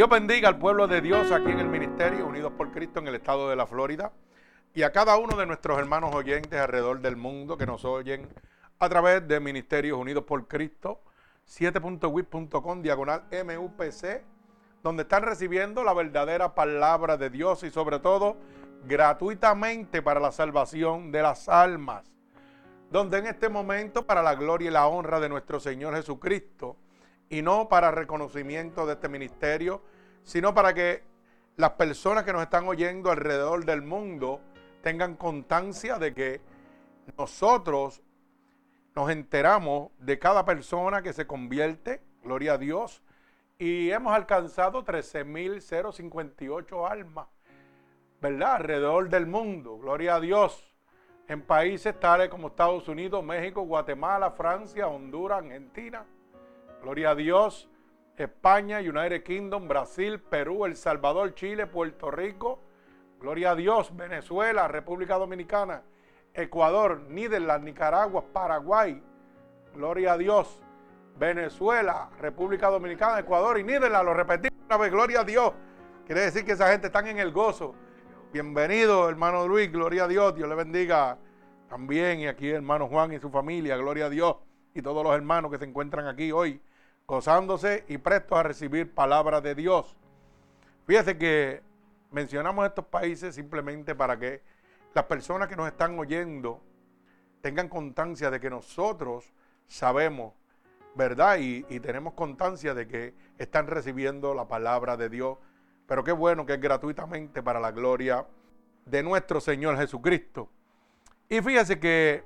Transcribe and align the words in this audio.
Dios 0.00 0.08
bendiga 0.08 0.48
al 0.48 0.58
pueblo 0.58 0.88
de 0.88 1.02
Dios 1.02 1.30
aquí 1.30 1.50
en 1.50 1.60
el 1.60 1.68
Ministerio 1.68 2.26
Unidos 2.26 2.54
por 2.56 2.72
Cristo 2.72 3.00
en 3.00 3.08
el 3.08 3.16
estado 3.16 3.50
de 3.50 3.56
la 3.56 3.66
Florida 3.66 4.12
y 4.72 4.82
a 4.82 4.92
cada 4.92 5.18
uno 5.18 5.36
de 5.36 5.44
nuestros 5.44 5.78
hermanos 5.78 6.14
oyentes 6.14 6.58
alrededor 6.58 7.02
del 7.02 7.16
mundo 7.16 7.58
que 7.58 7.66
nos 7.66 7.84
oyen 7.84 8.26
a 8.78 8.88
través 8.88 9.28
de 9.28 9.40
Ministerios 9.40 9.98
Unidos 9.98 10.24
por 10.24 10.48
Cristo 10.48 11.02
7.wit.com 11.46 12.80
diagonal 12.80 13.24
MUPC 13.30 14.22
donde 14.82 15.02
están 15.02 15.22
recibiendo 15.22 15.84
la 15.84 15.92
verdadera 15.92 16.54
palabra 16.54 17.18
de 17.18 17.28
Dios 17.28 17.62
y 17.64 17.70
sobre 17.70 17.98
todo 17.98 18.38
gratuitamente 18.86 20.00
para 20.00 20.18
la 20.18 20.32
salvación 20.32 21.12
de 21.12 21.20
las 21.20 21.46
almas. 21.46 22.06
Donde 22.90 23.18
en 23.18 23.26
este 23.26 23.50
momento 23.50 24.06
para 24.06 24.22
la 24.22 24.34
gloria 24.34 24.70
y 24.70 24.72
la 24.72 24.86
honra 24.86 25.20
de 25.20 25.28
nuestro 25.28 25.60
Señor 25.60 25.94
Jesucristo 25.94 26.78
y 27.30 27.42
no 27.42 27.68
para 27.68 27.92
reconocimiento 27.92 28.84
de 28.84 28.94
este 28.94 29.08
ministerio, 29.08 29.82
sino 30.24 30.52
para 30.52 30.74
que 30.74 31.04
las 31.56 31.70
personas 31.70 32.24
que 32.24 32.32
nos 32.32 32.42
están 32.42 32.66
oyendo 32.66 33.10
alrededor 33.10 33.64
del 33.64 33.82
mundo 33.82 34.40
tengan 34.82 35.14
constancia 35.14 35.98
de 35.98 36.12
que 36.12 36.40
nosotros 37.16 38.02
nos 38.94 39.10
enteramos 39.10 39.90
de 39.98 40.18
cada 40.18 40.44
persona 40.44 41.02
que 41.02 41.12
se 41.12 41.26
convierte, 41.26 42.02
gloria 42.22 42.54
a 42.54 42.58
Dios, 42.58 43.02
y 43.58 43.90
hemos 43.90 44.12
alcanzado 44.12 44.84
13.058 44.84 46.90
almas, 46.90 47.28
¿verdad? 48.20 48.56
Alrededor 48.56 49.08
del 49.08 49.26
mundo, 49.26 49.78
gloria 49.78 50.16
a 50.16 50.20
Dios, 50.20 50.74
en 51.28 51.42
países 51.42 51.98
tales 52.00 52.28
como 52.28 52.48
Estados 52.48 52.88
Unidos, 52.88 53.22
México, 53.22 53.62
Guatemala, 53.62 54.32
Francia, 54.32 54.88
Honduras, 54.88 55.44
Argentina, 55.44 56.04
gloria 56.82 57.10
a 57.10 57.14
Dios, 57.14 57.68
España, 58.16 58.78
United 58.78 59.22
Kingdom, 59.22 59.68
Brasil, 59.68 60.20
Perú, 60.20 60.66
El 60.66 60.76
Salvador, 60.76 61.34
Chile, 61.34 61.66
Puerto 61.66 62.10
Rico, 62.10 62.60
gloria 63.20 63.52
a 63.52 63.54
Dios, 63.54 63.94
Venezuela, 63.96 64.68
República 64.68 65.16
Dominicana, 65.16 65.82
Ecuador, 66.34 67.02
Níderland, 67.08 67.64
Nicaragua, 67.64 68.24
Paraguay, 68.32 69.02
gloria 69.74 70.14
a 70.14 70.18
Dios, 70.18 70.62
Venezuela, 71.18 72.10
República 72.18 72.68
Dominicana, 72.68 73.20
Ecuador 73.20 73.58
y 73.58 73.64
Níderland, 73.64 74.04
lo 74.04 74.14
repetimos 74.14 74.58
una 74.66 74.76
vez, 74.76 74.90
gloria 74.90 75.20
a 75.20 75.24
Dios. 75.24 75.52
Quiere 76.06 76.22
decir 76.22 76.44
que 76.44 76.52
esa 76.52 76.70
gente 76.70 76.88
está 76.88 77.00
en 77.08 77.18
el 77.18 77.30
gozo. 77.30 77.74
Bienvenido, 78.32 79.08
hermano 79.08 79.46
Luis, 79.46 79.70
gloria 79.70 80.04
a 80.04 80.08
Dios, 80.08 80.34
Dios 80.34 80.48
le 80.48 80.54
bendiga 80.54 81.18
también. 81.68 82.20
Y 82.20 82.26
aquí 82.26 82.50
hermano 82.50 82.88
Juan 82.88 83.12
y 83.12 83.18
su 83.18 83.30
familia, 83.30 83.76
gloria 83.76 84.06
a 84.06 84.10
Dios. 84.10 84.36
Y 84.74 84.82
todos 84.82 85.04
los 85.04 85.14
hermanos 85.14 85.50
que 85.50 85.58
se 85.58 85.64
encuentran 85.64 86.06
aquí 86.06 86.32
hoy, 86.32 86.60
gozándose 87.10 87.84
y 87.88 87.98
prestos 87.98 88.38
a 88.38 88.44
recibir 88.44 88.94
palabras 88.94 89.42
de 89.42 89.56
Dios. 89.56 89.96
Fíjese 90.86 91.18
que 91.18 91.60
mencionamos 92.12 92.64
estos 92.64 92.84
países 92.84 93.34
simplemente 93.34 93.96
para 93.96 94.16
que 94.16 94.42
las 94.94 95.06
personas 95.06 95.48
que 95.48 95.56
nos 95.56 95.66
están 95.66 95.98
oyendo 95.98 96.62
tengan 97.40 97.68
constancia 97.68 98.30
de 98.30 98.38
que 98.38 98.48
nosotros 98.48 99.32
sabemos, 99.66 100.34
¿verdad? 100.94 101.38
Y, 101.40 101.80
tenemos 101.80 102.14
constancia 102.14 102.74
de 102.74 102.86
que 102.86 103.12
están 103.38 103.66
recibiendo 103.66 104.32
la 104.32 104.46
palabra 104.46 104.96
de 104.96 105.08
Dios. 105.08 105.36
Pero 105.88 106.04
qué 106.04 106.12
bueno 106.12 106.46
que 106.46 106.54
es 106.54 106.60
gratuitamente 106.60 107.42
para 107.42 107.58
la 107.58 107.72
gloria 107.72 108.24
de 108.86 109.02
nuestro 109.02 109.40
Señor 109.40 109.76
Jesucristo. 109.78 110.48
Y 111.28 111.40
fíjese 111.40 111.80
que 111.80 112.22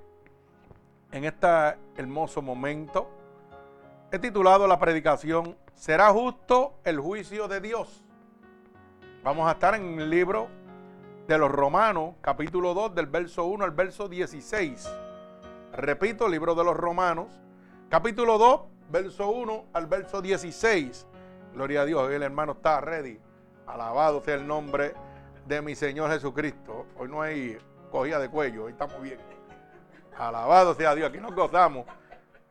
en 1.10 1.24
este 1.24 1.46
hermoso 1.96 2.42
momento 2.42 3.13
he 4.14 4.18
titulado 4.20 4.68
la 4.68 4.78
predicación, 4.78 5.56
¿será 5.74 6.10
justo 6.10 6.78
el 6.84 7.00
juicio 7.00 7.48
de 7.48 7.60
Dios? 7.60 8.04
Vamos 9.24 9.48
a 9.48 9.52
estar 9.54 9.74
en 9.74 9.98
el 9.98 10.08
libro 10.08 10.46
de 11.26 11.36
los 11.36 11.50
Romanos, 11.50 12.14
capítulo 12.20 12.74
2, 12.74 12.94
del 12.94 13.08
verso 13.08 13.44
1 13.46 13.64
al 13.64 13.72
verso 13.72 14.08
16. 14.08 14.88
Repito, 15.72 16.28
libro 16.28 16.54
de 16.54 16.62
los 16.62 16.76
Romanos, 16.76 17.26
capítulo 17.88 18.38
2, 18.38 18.60
verso 18.88 19.30
1 19.30 19.64
al 19.72 19.86
verso 19.88 20.22
16. 20.22 21.08
Gloria 21.52 21.80
a 21.80 21.84
Dios, 21.84 22.08
el 22.12 22.22
hermano 22.22 22.52
está 22.52 22.80
ready. 22.80 23.18
Alabado 23.66 24.20
sea 24.20 24.36
el 24.36 24.46
nombre 24.46 24.94
de 25.44 25.60
mi 25.60 25.74
Señor 25.74 26.12
Jesucristo. 26.12 26.86
Hoy 26.96 27.08
no 27.08 27.20
hay 27.20 27.58
cogida 27.90 28.20
de 28.20 28.28
cuello, 28.28 28.66
hoy 28.66 28.72
estamos 28.74 29.02
bien. 29.02 29.18
Alabado 30.16 30.72
sea 30.76 30.94
Dios, 30.94 31.08
aquí 31.08 31.18
nos 31.18 31.34
gozamos. 31.34 31.84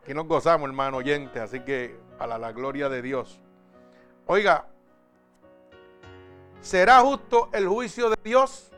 Aquí 0.03 0.13
nos 0.13 0.27
gozamos, 0.27 0.69
hermano 0.69 0.97
oyente, 0.97 1.39
así 1.39 1.61
que 1.61 1.97
a 2.19 2.27
la 2.27 2.51
gloria 2.51 2.89
de 2.89 3.01
Dios. 3.01 3.41
Oiga, 4.27 4.67
¿Será 6.63 7.01
justo 7.01 7.49
el 7.51 7.67
juicio 7.67 8.09
de 8.09 8.15
Dios? 8.23 8.71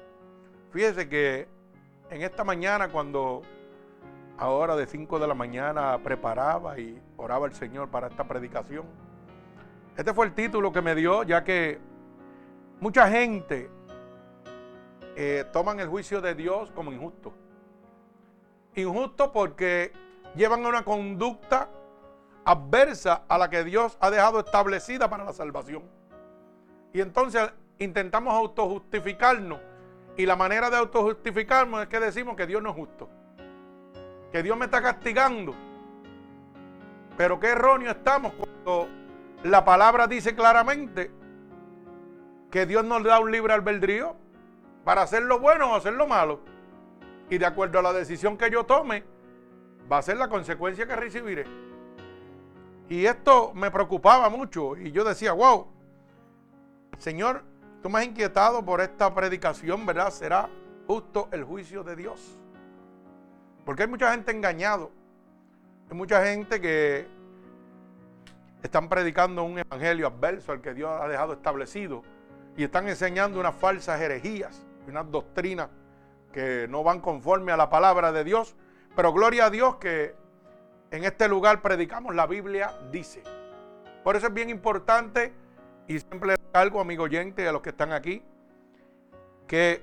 Fíjese 0.71 1.07
que 1.07 1.47
en 2.09 2.23
esta 2.23 2.43
mañana 2.43 2.89
cuando 2.89 3.43
ahora 4.39 4.75
de 4.75 4.87
5 4.87 5.19
de 5.19 5.27
la 5.27 5.35
mañana 5.35 5.99
preparaba 6.03 6.79
y 6.79 6.99
oraba 7.15 7.45
al 7.45 7.53
Señor 7.53 7.89
para 7.89 8.07
esta 8.07 8.23
predicación, 8.23 8.85
este 9.95 10.15
fue 10.15 10.25
el 10.25 10.33
título 10.33 10.73
que 10.73 10.81
me 10.81 10.95
dio 10.95 11.21
ya 11.21 11.43
que 11.43 11.77
mucha 12.79 13.07
gente 13.07 13.69
eh, 15.15 15.45
toman 15.53 15.79
el 15.79 15.87
juicio 15.87 16.21
de 16.21 16.33
Dios 16.33 16.71
como 16.71 16.91
injusto. 16.91 17.33
Injusto 18.73 19.31
porque 19.31 19.93
llevan 20.35 20.65
una 20.65 20.83
conducta 20.83 21.69
adversa 22.43 23.23
a 23.27 23.37
la 23.37 23.49
que 23.49 23.63
Dios 23.63 23.97
ha 23.99 24.09
dejado 24.09 24.39
establecida 24.39 25.09
para 25.09 25.23
la 25.23 25.33
salvación. 25.33 25.83
Y 26.93 27.01
entonces 27.01 27.51
intentamos 27.79 28.33
autojustificarnos. 28.33 29.59
Y 30.17 30.25
la 30.25 30.35
manera 30.35 30.69
de 30.69 30.77
autojustificarnos 30.77 31.81
es 31.81 31.87
que 31.87 31.99
decimos 31.99 32.35
que 32.35 32.47
Dios 32.47 32.61
no 32.61 32.69
es 32.69 32.75
justo. 32.75 33.09
Que 34.31 34.43
Dios 34.43 34.57
me 34.57 34.65
está 34.65 34.81
castigando. 34.81 35.53
Pero 37.17 37.39
qué 37.39 37.47
erróneo 37.47 37.91
estamos 37.91 38.33
cuando 38.33 38.87
la 39.43 39.65
palabra 39.65 40.07
dice 40.07 40.35
claramente 40.35 41.11
que 42.51 42.65
Dios 42.65 42.85
nos 42.85 43.03
da 43.03 43.19
un 43.19 43.31
libre 43.31 43.53
albedrío 43.53 44.15
para 44.83 45.01
hacer 45.01 45.23
lo 45.23 45.39
bueno 45.39 45.71
o 45.71 45.75
hacer 45.75 45.93
lo 45.93 46.07
malo. 46.07 46.41
Y 47.29 47.37
de 47.37 47.45
acuerdo 47.45 47.79
a 47.79 47.81
la 47.81 47.93
decisión 47.93 48.37
que 48.37 48.49
yo 48.49 48.65
tome, 48.65 49.03
va 49.91 49.97
a 49.99 50.01
ser 50.01 50.17
la 50.17 50.27
consecuencia 50.27 50.85
que 50.85 50.95
recibiré. 50.95 51.45
Y 52.89 53.05
esto 53.05 53.53
me 53.53 53.71
preocupaba 53.71 54.29
mucho. 54.29 54.77
Y 54.77 54.91
yo 54.91 55.03
decía, 55.03 55.33
wow, 55.33 55.67
Señor, 56.97 57.43
Tú 57.85 57.91
me 57.91 57.99
has 57.99 58.05
inquietado 58.05 58.65
por 58.65 58.81
esta 58.81 59.13
predicación, 59.13 59.85
¿verdad? 59.85 60.09
¿Será 60.09 60.49
justo 60.87 61.29
el 61.31 61.43
juicio 61.43 61.83
de 61.83 61.95
Dios? 61.95 62.19
Porque 63.63 63.83
hay 63.83 63.87
mucha 63.87 64.09
gente 64.09 64.31
engañado. 64.31 64.89
Hay 65.91 65.95
mucha 65.95 66.25
gente 66.25 66.59
que 66.59 67.05
están 68.63 68.89
predicando 68.89 69.43
un 69.43 69.59
evangelio 69.59 70.07
adverso 70.07 70.51
al 70.51 70.61
que 70.61 70.73
Dios 70.73 70.89
ha 70.99 71.07
dejado 71.07 71.33
establecido 71.33 72.01
y 72.57 72.63
están 72.63 72.89
enseñando 72.89 73.39
unas 73.39 73.53
falsas 73.53 74.01
herejías, 74.01 74.65
unas 74.87 75.11
doctrinas 75.11 75.69
que 76.33 76.67
no 76.67 76.83
van 76.83 77.01
conforme 77.01 77.51
a 77.51 77.57
la 77.57 77.69
palabra 77.69 78.11
de 78.11 78.23
Dios. 78.23 78.55
Pero 78.95 79.11
gloria 79.11 79.45
a 79.45 79.49
Dios 79.49 79.75
que 79.75 80.15
en 80.91 81.03
este 81.03 81.27
lugar 81.27 81.61
predicamos 81.61 82.15
la 82.15 82.27
Biblia 82.27 82.73
dice. 82.91 83.23
Por 84.03 84.15
eso 84.15 84.27
es 84.27 84.33
bien 84.33 84.49
importante 84.49 85.33
y 85.87 85.99
siempre 85.99 86.35
algo, 86.53 86.79
amigo 86.79 87.03
oyente, 87.03 87.47
a 87.47 87.51
los 87.51 87.61
que 87.61 87.69
están 87.69 87.91
aquí, 87.91 88.23
que 89.47 89.81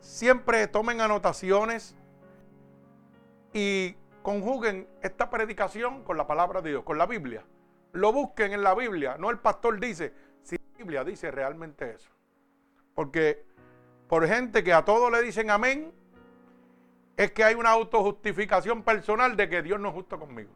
siempre 0.00 0.66
tomen 0.68 1.00
anotaciones 1.00 1.96
y 3.52 3.96
conjuguen 4.22 4.88
esta 5.00 5.30
predicación 5.30 6.04
con 6.04 6.16
la 6.16 6.26
palabra 6.26 6.60
de 6.60 6.70
Dios, 6.70 6.84
con 6.84 6.98
la 6.98 7.06
Biblia. 7.06 7.44
Lo 7.92 8.12
busquen 8.12 8.52
en 8.52 8.62
la 8.62 8.74
Biblia, 8.74 9.16
no 9.18 9.30
el 9.30 9.38
pastor 9.38 9.78
dice, 9.80 10.12
si 10.42 10.56
la 10.56 10.78
Biblia 10.78 11.04
dice 11.04 11.30
realmente 11.30 11.94
eso. 11.94 12.10
Porque 12.94 13.44
por 14.08 14.26
gente 14.26 14.62
que 14.62 14.72
a 14.72 14.84
todo 14.84 15.10
le 15.10 15.22
dicen 15.22 15.50
amén, 15.50 15.92
es 17.16 17.32
que 17.32 17.44
hay 17.44 17.54
una 17.54 17.70
autojustificación 17.70 18.82
personal 18.82 19.36
de 19.36 19.48
que 19.48 19.62
Dios 19.62 19.78
no 19.78 19.88
es 19.88 19.94
justo 19.94 20.18
conmigo. 20.18 20.50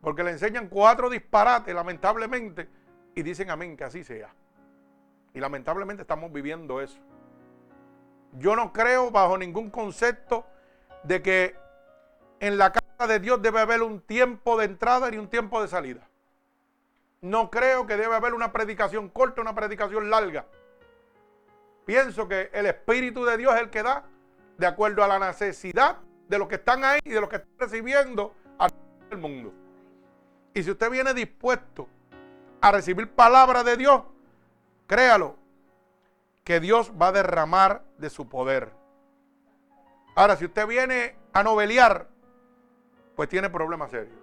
Porque 0.00 0.22
le 0.22 0.30
enseñan 0.32 0.68
cuatro 0.68 1.10
disparates, 1.10 1.74
lamentablemente, 1.74 2.68
y 3.14 3.22
dicen 3.22 3.50
amén, 3.50 3.76
que 3.76 3.84
así 3.84 4.04
sea. 4.04 4.32
Y 5.34 5.40
lamentablemente 5.40 6.02
estamos 6.02 6.32
viviendo 6.32 6.80
eso. 6.80 6.98
Yo 8.32 8.56
no 8.56 8.72
creo 8.72 9.10
bajo 9.10 9.38
ningún 9.38 9.70
concepto 9.70 10.46
de 11.02 11.22
que 11.22 11.56
en 12.40 12.58
la 12.58 12.72
casa 12.72 13.06
de 13.06 13.18
Dios 13.18 13.40
debe 13.42 13.60
haber 13.60 13.82
un 13.82 14.00
tiempo 14.00 14.58
de 14.58 14.66
entrada 14.66 15.12
y 15.12 15.18
un 15.18 15.28
tiempo 15.28 15.60
de 15.62 15.68
salida. 15.68 16.08
No 17.20 17.50
creo 17.50 17.86
que 17.86 17.96
debe 17.96 18.14
haber 18.14 18.34
una 18.34 18.52
predicación 18.52 19.08
corta, 19.08 19.40
una 19.40 19.54
predicación 19.54 20.10
larga. 20.10 20.46
Pienso 21.84 22.28
que 22.28 22.50
el 22.52 22.66
Espíritu 22.66 23.24
de 23.24 23.36
Dios 23.36 23.54
es 23.54 23.60
el 23.62 23.70
que 23.70 23.82
da 23.82 24.04
de 24.58 24.66
acuerdo 24.66 25.02
a 25.02 25.08
la 25.08 25.18
necesidad 25.18 25.98
de 26.28 26.38
los 26.38 26.48
que 26.48 26.56
están 26.56 26.84
ahí 26.84 27.00
y 27.04 27.10
de 27.10 27.20
los 27.20 27.30
que 27.30 27.36
están 27.36 27.58
recibiendo 27.58 28.34
al 28.58 28.70
mundo. 29.16 29.54
Y 30.52 30.62
si 30.62 30.70
usted 30.70 30.90
viene 30.90 31.14
dispuesto 31.14 31.88
a 32.60 32.72
recibir 32.72 33.10
palabra 33.10 33.62
de 33.62 33.76
Dios, 33.76 34.02
créalo, 34.86 35.36
que 36.44 36.60
Dios 36.60 36.92
va 37.00 37.08
a 37.08 37.12
derramar 37.12 37.84
de 37.98 38.10
su 38.10 38.28
poder. 38.28 38.72
Ahora, 40.16 40.34
si 40.36 40.46
usted 40.46 40.66
viene 40.66 41.14
a 41.32 41.42
novelear, 41.42 42.08
pues 43.14 43.28
tiene 43.28 43.50
problemas 43.50 43.90
serios. 43.90 44.18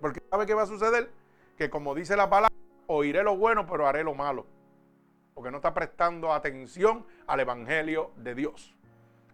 Porque 0.00 0.22
sabe 0.30 0.46
qué 0.46 0.54
va 0.54 0.62
a 0.62 0.66
suceder, 0.66 1.10
que 1.56 1.68
como 1.68 1.94
dice 1.94 2.16
la 2.16 2.30
palabra, 2.30 2.54
oiré 2.86 3.22
lo 3.22 3.36
bueno, 3.36 3.66
pero 3.66 3.86
haré 3.86 4.04
lo 4.04 4.14
malo. 4.14 4.46
Porque 5.34 5.50
no 5.50 5.58
está 5.58 5.74
prestando 5.74 6.32
atención 6.32 7.04
al 7.26 7.40
Evangelio 7.40 8.12
de 8.16 8.34
Dios. 8.34 8.77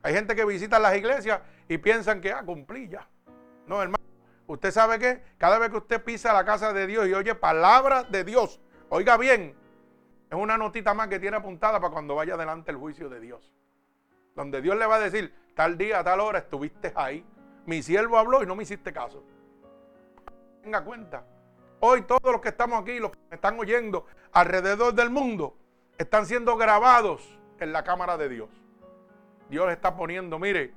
Hay 0.04 0.12
gente 0.12 0.37
que 0.37 0.44
visita 0.44 0.78
las 0.78 0.94
iglesias 0.94 1.40
y 1.66 1.78
piensan 1.78 2.20
que, 2.20 2.30
ah, 2.30 2.42
cumplí 2.44 2.88
ya. 2.88 3.08
No, 3.66 3.80
hermano. 3.80 4.04
Usted 4.46 4.70
sabe 4.70 4.99
que 4.99 5.23
cada 5.38 5.58
vez 5.58 5.70
que 5.70 5.78
usted 5.78 6.04
pisa 6.04 6.34
la 6.34 6.44
casa 6.44 6.75
de 6.75 6.87
Dios 6.87 7.08
y 7.08 7.14
oye 7.14 7.34
palabras 7.34 8.12
de 8.12 8.23
Dios, 8.23 8.61
oiga 8.90 9.16
bien, 9.16 9.56
es 10.28 10.37
una 10.37 10.58
notita 10.58 10.92
más 10.92 11.08
que 11.08 11.18
tiene 11.18 11.38
apuntada 11.38 11.80
para 11.80 11.90
cuando 11.90 12.14
vaya 12.14 12.37
delante 12.37 12.70
el 12.70 12.76
juicio 12.76 13.08
de 13.08 13.18
Dios. 13.18 13.54
Donde 14.34 14.61
Dios 14.61 14.76
le 14.76 14.84
va 14.84 14.96
a 14.96 15.00
decir, 15.00 15.34
tal 15.54 15.78
día, 15.78 16.04
tal 16.04 16.20
hora 16.20 16.40
estuviste 16.40 16.92
ahí. 16.94 17.25
Mi 17.64 17.82
siervo 17.82 18.18
habló 18.18 18.42
y 18.42 18.46
no 18.46 18.54
me 18.54 18.64
hiciste 18.64 18.92
caso. 18.92 19.25
Tenga 20.62 20.84
cuenta. 20.84 21.25
Hoy 21.80 22.02
todos 22.02 22.30
los 22.30 22.42
que 22.42 22.50
estamos 22.50 22.82
aquí, 22.82 22.99
los 22.99 23.11
que 23.11 23.18
me 23.30 23.37
están 23.37 23.58
oyendo 23.58 24.04
alrededor 24.32 24.92
del 24.92 25.08
mundo, 25.08 25.56
están 25.96 26.26
siendo 26.26 26.58
grabados 26.58 27.40
en 27.58 27.73
la 27.73 27.82
cámara 27.84 28.18
de 28.18 28.28
Dios. 28.28 28.63
Dios 29.49 29.71
está 29.71 29.97
poniendo, 29.97 30.39
mire, 30.39 30.73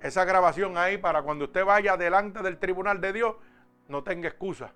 esa 0.00 0.24
grabación 0.24 0.76
ahí 0.78 0.98
para 0.98 1.22
cuando 1.22 1.46
usted 1.46 1.64
vaya 1.64 1.96
delante 1.96 2.42
del 2.42 2.58
tribunal 2.58 3.00
de 3.00 3.12
Dios, 3.12 3.36
no 3.88 4.02
tenga 4.02 4.28
excusa. 4.28 4.72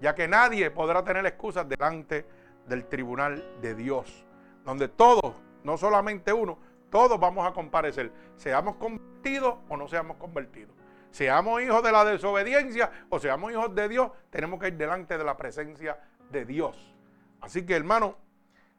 Ya 0.00 0.14
que 0.14 0.28
nadie 0.28 0.70
podrá 0.70 1.02
tener 1.04 1.24
excusas 1.24 1.66
delante 1.68 2.26
del 2.66 2.86
tribunal 2.86 3.42
de 3.62 3.74
Dios. 3.74 4.26
Donde 4.64 4.88
todos, 4.88 5.34
no 5.64 5.78
solamente 5.78 6.32
uno, 6.32 6.58
todos 6.90 7.18
vamos 7.18 7.46
a 7.46 7.52
comparecer. 7.52 8.12
Seamos 8.36 8.76
convertidos 8.76 9.56
o 9.68 9.76
no 9.76 9.88
seamos 9.88 10.18
convertidos. 10.18 10.74
Seamos 11.10 11.62
hijos 11.62 11.82
de 11.82 11.92
la 11.92 12.04
desobediencia 12.04 12.90
o 13.08 13.18
seamos 13.18 13.52
hijos 13.52 13.74
de 13.74 13.88
Dios, 13.88 14.10
tenemos 14.28 14.60
que 14.60 14.68
ir 14.68 14.76
delante 14.76 15.16
de 15.16 15.24
la 15.24 15.36
presencia 15.36 15.98
de 16.30 16.44
Dios. 16.44 16.94
Así 17.40 17.64
que 17.64 17.74
hermano, 17.74 18.18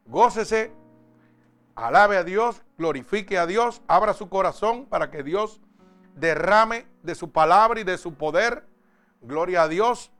gócese 0.06 0.70
alabe 1.78 2.16
a 2.16 2.24
Dios, 2.24 2.62
glorifique 2.76 3.38
a 3.38 3.46
Dios, 3.46 3.82
abra 3.86 4.12
su 4.12 4.28
corazón 4.28 4.86
para 4.86 5.10
que 5.10 5.22
Dios 5.22 5.60
derrame 6.14 6.86
de 7.02 7.14
su 7.14 7.30
palabra 7.30 7.80
y 7.80 7.84
de 7.84 7.98
su 7.98 8.14
poder, 8.14 8.64
gloria 9.20 9.62
a 9.62 9.68
Dios, 9.68 10.10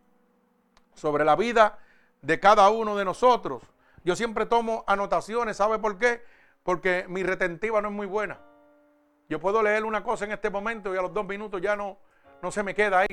sobre 0.95 1.25
la 1.25 1.35
vida 1.35 1.79
de 2.23 2.39
cada 2.39 2.71
uno 2.71 2.97
de 2.97 3.05
nosotros. 3.05 3.63
Yo 4.05 4.15
siempre 4.15 4.47
tomo 4.47 4.85
anotaciones, 4.87 5.57
¿sabe 5.57 5.79
por 5.81 5.99
qué? 5.99 6.23
Porque 6.63 7.07
mi 7.09 7.25
retentiva 7.25 7.83
no 7.83 7.89
es 7.89 7.95
muy 7.95 8.07
buena. 8.07 8.39
Yo 9.29 9.41
puedo 9.41 9.63
leer 9.63 9.85
una 9.85 10.05
cosa 10.05 10.25
en 10.25 10.33
este 10.33 10.51
momento 10.51 10.95
y 10.95 10.99
a 10.99 11.03
los 11.03 11.13
dos 11.13 11.27
minutos 11.27 11.61
ya 11.61 11.75
no, 11.75 11.99
no 12.41 12.53
se 12.53 12.63
me 12.63 12.75
queda 12.75 13.01
ahí. 13.01 13.09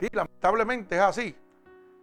Sí, 0.00 0.08
lamentablemente 0.12 0.96
es 0.96 1.02
así. 1.02 1.36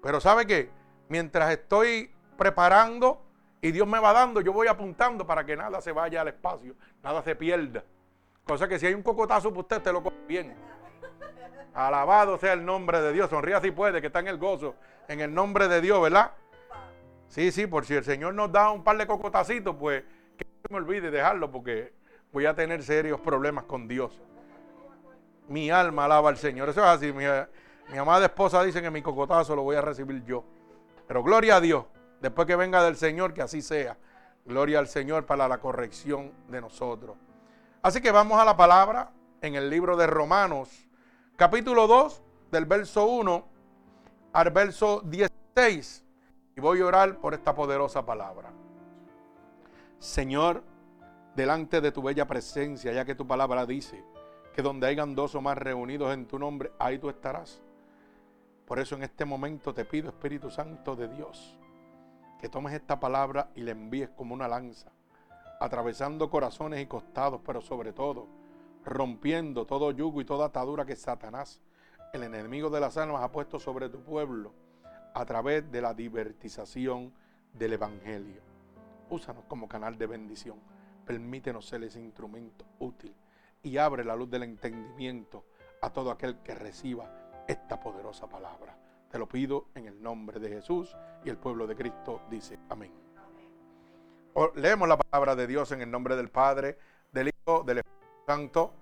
Pero 0.04 0.22
¿sabe 0.22 0.46
qué? 0.46 0.70
Mientras 1.10 1.52
estoy 1.52 2.14
preparando 2.38 3.25
y 3.66 3.72
Dios 3.72 3.88
me 3.88 4.00
va 4.00 4.14
dando, 4.14 4.42
yo 4.42 4.54
voy 4.54 4.68
apuntando 4.68 5.26
para 5.26 5.44
que 5.44 5.58
nada 5.58 5.82
se 5.82 5.92
vaya 5.92 6.22
al 6.22 6.28
espacio, 6.28 6.76
nada 7.02 7.24
se 7.24 7.36
pierda. 7.36 7.84
Cosa 8.46 8.68
que 8.68 8.78
si 8.78 8.86
hay 8.86 8.94
un 8.94 9.02
cocotazo 9.02 9.50
para 9.50 9.62
usted, 9.62 9.82
te 9.82 9.92
lo 9.92 10.04
coge 10.04 10.16
bien. 10.28 10.54
Alabado 11.74 12.38
sea 12.38 12.54
el 12.54 12.64
nombre 12.64 13.02
de 13.02 13.12
Dios. 13.12 13.28
Sonría 13.28 13.60
si 13.60 13.72
puede, 13.72 14.02
que 14.02 14.08
está 14.08 14.20
en 14.20 14.28
el 14.28 14.38
gozo. 14.38 14.76
En 15.08 15.20
el 15.20 15.34
nombre 15.34 15.68
de 15.68 15.82
Dios, 15.82 16.00
¿verdad? 16.00 16.34
Sí, 17.28 17.52
sí, 17.52 17.66
por 17.66 17.86
si 17.86 17.96
el 17.96 18.04
Señor 18.04 18.36
nos 18.36 18.52
da 18.52 18.70
un 18.70 18.84
par 18.84 18.98
de 18.98 19.08
cocotacitos, 19.08 19.76
pues 19.80 20.04
que 20.38 20.46
no 20.70 20.78
me 20.78 20.78
olvide 20.78 21.10
dejarlo, 21.10 21.52
porque 21.52 21.92
voy 22.32 22.46
a 22.46 22.54
tener 22.54 22.84
serios 22.84 23.20
problemas 23.20 23.64
con 23.64 23.88
Dios. 23.88 24.22
Mi 25.48 25.72
alma 25.72 26.06
alaba 26.06 26.30
al 26.30 26.38
Señor. 26.38 26.70
Eso 26.70 26.82
es 26.82 26.88
así. 26.88 27.12
Mi 27.12 27.98
amada 27.98 28.28
esposa 28.28 28.64
dice 28.64 28.80
que 28.80 28.92
mi 28.92 29.02
cocotazo 29.02 29.56
lo 29.56 29.64
voy 29.64 29.76
a 29.76 29.82
recibir 29.82 30.24
yo. 30.24 30.44
Pero 31.08 31.24
gloria 31.24 31.56
a 31.56 31.62
Dios. 31.62 31.86
Después 32.26 32.48
que 32.48 32.56
venga 32.56 32.84
del 32.84 32.96
Señor, 32.96 33.36
que 33.36 33.44
así 33.44 33.62
sea. 33.62 34.00
Gloria 34.46 34.80
al 34.80 34.88
Señor 34.88 35.28
para 35.28 35.48
la 35.48 35.60
corrección 35.60 36.32
de 36.48 36.60
nosotros. 36.60 37.16
Así 37.84 38.02
que 38.02 38.10
vamos 38.10 38.40
a 38.40 38.46
la 38.46 38.58
palabra 38.58 39.12
en 39.42 39.54
el 39.54 39.70
libro 39.70 39.96
de 39.96 40.08
Romanos, 40.08 40.88
capítulo 41.36 41.86
2, 41.86 42.24
del 42.50 42.66
verso 42.66 43.06
1 43.06 43.48
al 44.34 44.50
verso 44.50 45.02
16. 45.06 46.04
Y 46.58 46.62
voy 46.62 46.82
a 46.82 46.88
orar 46.88 47.20
por 47.20 47.36
esta 47.36 47.54
poderosa 47.54 48.04
palabra. 48.04 48.52
Señor, 50.00 50.64
delante 51.36 51.80
de 51.80 51.92
tu 51.92 52.02
bella 52.02 52.26
presencia, 52.26 52.92
ya 52.92 53.06
que 53.06 53.14
tu 53.14 53.28
palabra 53.28 53.68
dice 53.68 54.04
que 54.56 54.64
donde 54.64 54.88
hayan 54.88 55.14
dos 55.14 55.36
o 55.36 55.42
más 55.42 55.60
reunidos 55.60 56.12
en 56.12 56.26
tu 56.26 56.40
nombre, 56.40 56.72
ahí 56.80 56.98
tú 56.98 57.08
estarás. 57.08 57.62
Por 58.66 58.80
eso 58.80 58.96
en 58.96 59.04
este 59.04 59.26
momento 59.26 59.76
te 59.76 59.86
pido, 59.86 60.10
Espíritu 60.10 60.50
Santo 60.50 60.96
de 60.96 61.08
Dios, 61.08 61.56
que 62.40 62.50
tomes 62.50 62.74
esta 62.74 63.00
palabra 63.00 63.50
y 63.56 63.62
la 63.62 63.72
envíes 63.72 64.10
como 64.10 64.34
una 64.34 64.48
lanza, 64.48 64.92
atravesando 65.60 66.30
corazones 66.30 66.82
y 66.82 66.86
costados, 66.86 67.42
pero 67.46 67.62
sobre 67.62 67.94
todo 67.94 68.28
rompiendo 68.86 69.66
todo 69.66 69.92
yugo 69.92 70.22
y 70.22 70.26
toda 70.26 70.46
atadura 70.46 70.86
que 70.86 70.96
Satanás, 70.96 71.60
el 72.14 72.24
enemigo 72.24 72.70
de 72.70 72.80
las 72.80 72.98
almas, 72.98 73.24
ha 73.24 73.32
puesto 73.32 73.60
sobre 73.60 73.90
tu 73.90 74.02
pueblo 74.02 74.54
a 75.14 75.26
través 75.26 75.70
de 75.72 75.82
la 75.82 75.94
divertización 75.94 77.12
del 77.54 77.74
Evangelio. 77.74 78.42
Úsanos 79.10 79.46
como 79.48 79.68
canal 79.68 79.98
de 79.98 80.08
bendición. 80.08 80.60
Permítenos 81.06 81.66
ser 81.66 81.84
ese 81.84 82.00
instrumento 82.00 82.66
útil 82.80 83.14
y 83.64 83.78
abre 83.78 84.04
la 84.04 84.16
luz 84.16 84.30
del 84.30 84.44
entendimiento 84.44 85.46
a 85.82 85.90
todo 85.90 86.12
aquel 86.12 86.40
que 86.40 86.54
reciba 86.54 87.44
esta 87.48 87.80
poderosa 87.80 88.28
palabra. 88.28 88.78
Te 89.16 89.20
lo 89.20 89.30
pido 89.30 89.68
en 89.76 89.88
el 89.88 90.04
nombre 90.04 90.42
de 90.42 90.50
Jesús 90.50 90.94
y 91.24 91.30
el 91.30 91.38
pueblo 91.38 91.66
de 91.68 91.74
Cristo 91.74 92.24
dice 92.30 92.60
amén. 92.68 92.92
Leemos 94.56 94.90
la 94.90 94.98
palabra 94.98 95.38
de 95.38 95.48
Dios 95.48 95.72
en 95.72 95.80
el 95.80 95.90
nombre 95.90 96.18
del 96.18 96.28
Padre, 96.28 96.78
del 97.14 97.30
Hijo, 97.30 97.64
del 97.64 97.78
Espíritu 97.78 98.26
Santo 98.28 98.74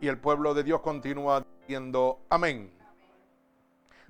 y 0.00 0.08
el 0.08 0.18
pueblo 0.18 0.54
de 0.54 0.64
Dios 0.64 0.80
continúa 0.80 1.46
diciendo 1.60 2.18
amén. 2.30 2.72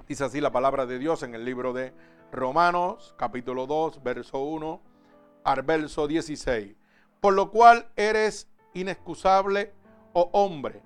Dice 0.08 0.24
así 0.24 0.40
la 0.40 0.50
palabra 0.50 0.86
de 0.86 0.98
Dios 0.98 1.22
en 1.22 1.34
el 1.34 1.44
libro 1.44 1.74
de 1.74 1.92
Romanos 2.32 3.14
capítulo 3.18 3.66
2 3.66 4.02
verso 4.02 4.38
1 4.38 4.80
al 5.44 5.60
verso 5.60 6.08
16. 6.08 6.74
Por 7.20 7.34
lo 7.34 7.50
cual 7.50 7.86
eres 7.96 8.48
inexcusable, 8.72 9.74
oh 10.14 10.30
hombre, 10.32 10.80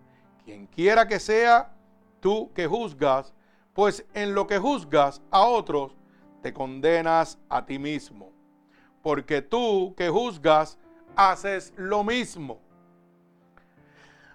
quien 0.44 0.66
quiera 0.66 1.06
que 1.06 1.20
sea 1.20 1.76
tú 2.18 2.52
que 2.54 2.66
juzgas, 2.66 3.32
pues 3.80 4.04
en 4.12 4.34
lo 4.34 4.46
que 4.46 4.58
juzgas 4.58 5.22
a 5.30 5.40
otros, 5.40 5.96
te 6.42 6.52
condenas 6.52 7.38
a 7.48 7.64
ti 7.64 7.78
mismo. 7.78 8.30
Porque 9.00 9.40
tú 9.40 9.94
que 9.96 10.10
juzgas, 10.10 10.78
haces 11.16 11.72
lo 11.78 12.04
mismo. 12.04 12.60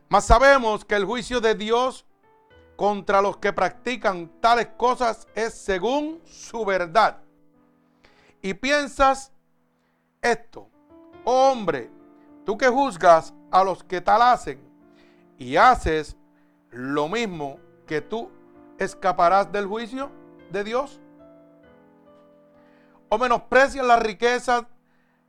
Mas 0.10 0.26
sabemos 0.26 0.84
que 0.84 0.96
el 0.96 1.06
juicio 1.06 1.42
de 1.42 1.54
Dios 1.54 2.08
contra 2.76 3.22
los 3.22 3.38
que 3.38 3.54
practican 3.54 4.32
tales 4.42 4.70
cosas 4.78 5.28
es 5.36 5.54
según 5.54 6.20
su 6.26 6.66
verdad. 6.66 7.20
Y 8.42 8.56
piensas 8.56 9.32
esto, 10.24 10.72
oh 11.24 11.52
hombre, 11.52 11.92
tú 12.48 12.58
que 12.58 12.68
juzgas 12.68 13.32
a 13.52 13.64
los 13.64 13.84
que 13.84 14.02
tal 14.02 14.24
hacen 14.24 14.60
y 15.38 15.56
haces 15.56 16.18
lo 16.72 17.08
mismo 17.08 17.60
que 17.86 18.02
tú 18.02 18.32
escaparás 18.78 19.52
del 19.52 19.68
juicio 19.68 20.12
de 20.52 20.64
Dios? 20.64 21.00
¿O 23.10 23.18
menosprecias 23.18 23.86
la 23.86 23.98
riqueza 23.98 24.68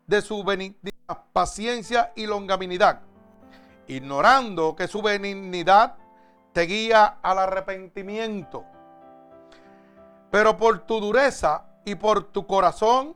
de 0.07 0.23
su 0.23 0.45
paciencia 1.33 2.13
y 2.17 2.27
longanimidad, 2.27 3.01
ignorando 3.87 4.75
que 4.75 4.89
su 4.89 5.03
benignidad 5.03 5.97
te 6.53 6.63
guía 6.63 7.19
al 7.23 7.39
arrepentimiento? 7.39 8.65
Pero 10.31 10.57
por 10.57 10.81
tu 10.81 11.01
dureza 11.01 11.65
y 11.85 11.95
por 11.95 12.25
tu 12.25 12.47
corazón 12.47 13.15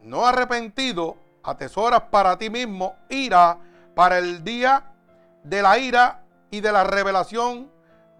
no 0.00 0.26
arrepentido, 0.26 1.16
atesoras 1.42 2.02
para 2.10 2.36
ti 2.36 2.50
mismo 2.50 2.96
ira 3.08 3.58
para 3.94 4.18
el 4.18 4.44
día 4.44 4.84
de 5.42 5.62
la 5.62 5.78
ira 5.78 6.24
y 6.50 6.60
de 6.60 6.72
la 6.72 6.84
revelación 6.84 7.70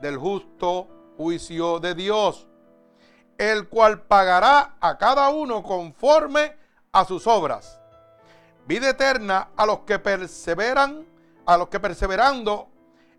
del 0.00 0.16
justo 0.16 0.88
juicio 1.16 1.80
de 1.80 1.94
Dios, 1.94 2.46
el 3.38 3.68
cual 3.68 4.02
pagará 4.02 4.76
a 4.80 4.98
cada 4.98 5.28
uno 5.30 5.62
conforme 5.62 6.56
a 6.92 7.04
sus 7.04 7.26
obras. 7.26 7.80
Vida 8.66 8.90
eterna 8.90 9.48
a 9.56 9.66
los 9.66 9.80
que 9.80 9.98
perseveran, 9.98 11.06
a 11.44 11.56
los 11.56 11.68
que 11.68 11.80
perseverando 11.80 12.68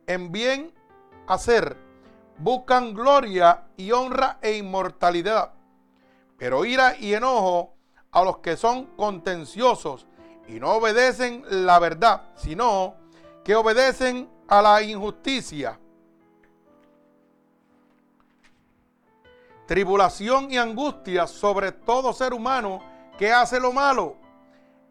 en 0.07 0.31
bien 0.31 0.73
hacer, 1.27 1.77
buscan 2.37 2.93
gloria 2.93 3.65
y 3.77 3.91
honra 3.91 4.39
e 4.41 4.57
inmortalidad, 4.57 5.53
pero 6.37 6.65
ira 6.65 6.95
y 6.97 7.13
enojo 7.13 7.75
a 8.11 8.23
los 8.23 8.37
que 8.37 8.57
son 8.57 8.85
contenciosos 8.97 10.07
y 10.47 10.59
no 10.59 10.73
obedecen 10.73 11.43
la 11.49 11.79
verdad, 11.79 12.29
sino 12.35 12.95
que 13.43 13.55
obedecen 13.55 14.29
a 14.47 14.61
la 14.61 14.81
injusticia. 14.81 15.79
Tribulación 19.65 20.51
y 20.51 20.57
angustia 20.57 21.25
sobre 21.25 21.71
todo 21.71 22.13
ser 22.13 22.33
humano 22.33 22.81
que 23.17 23.31
hace 23.31 23.59
lo 23.59 23.73
malo. 23.73 24.15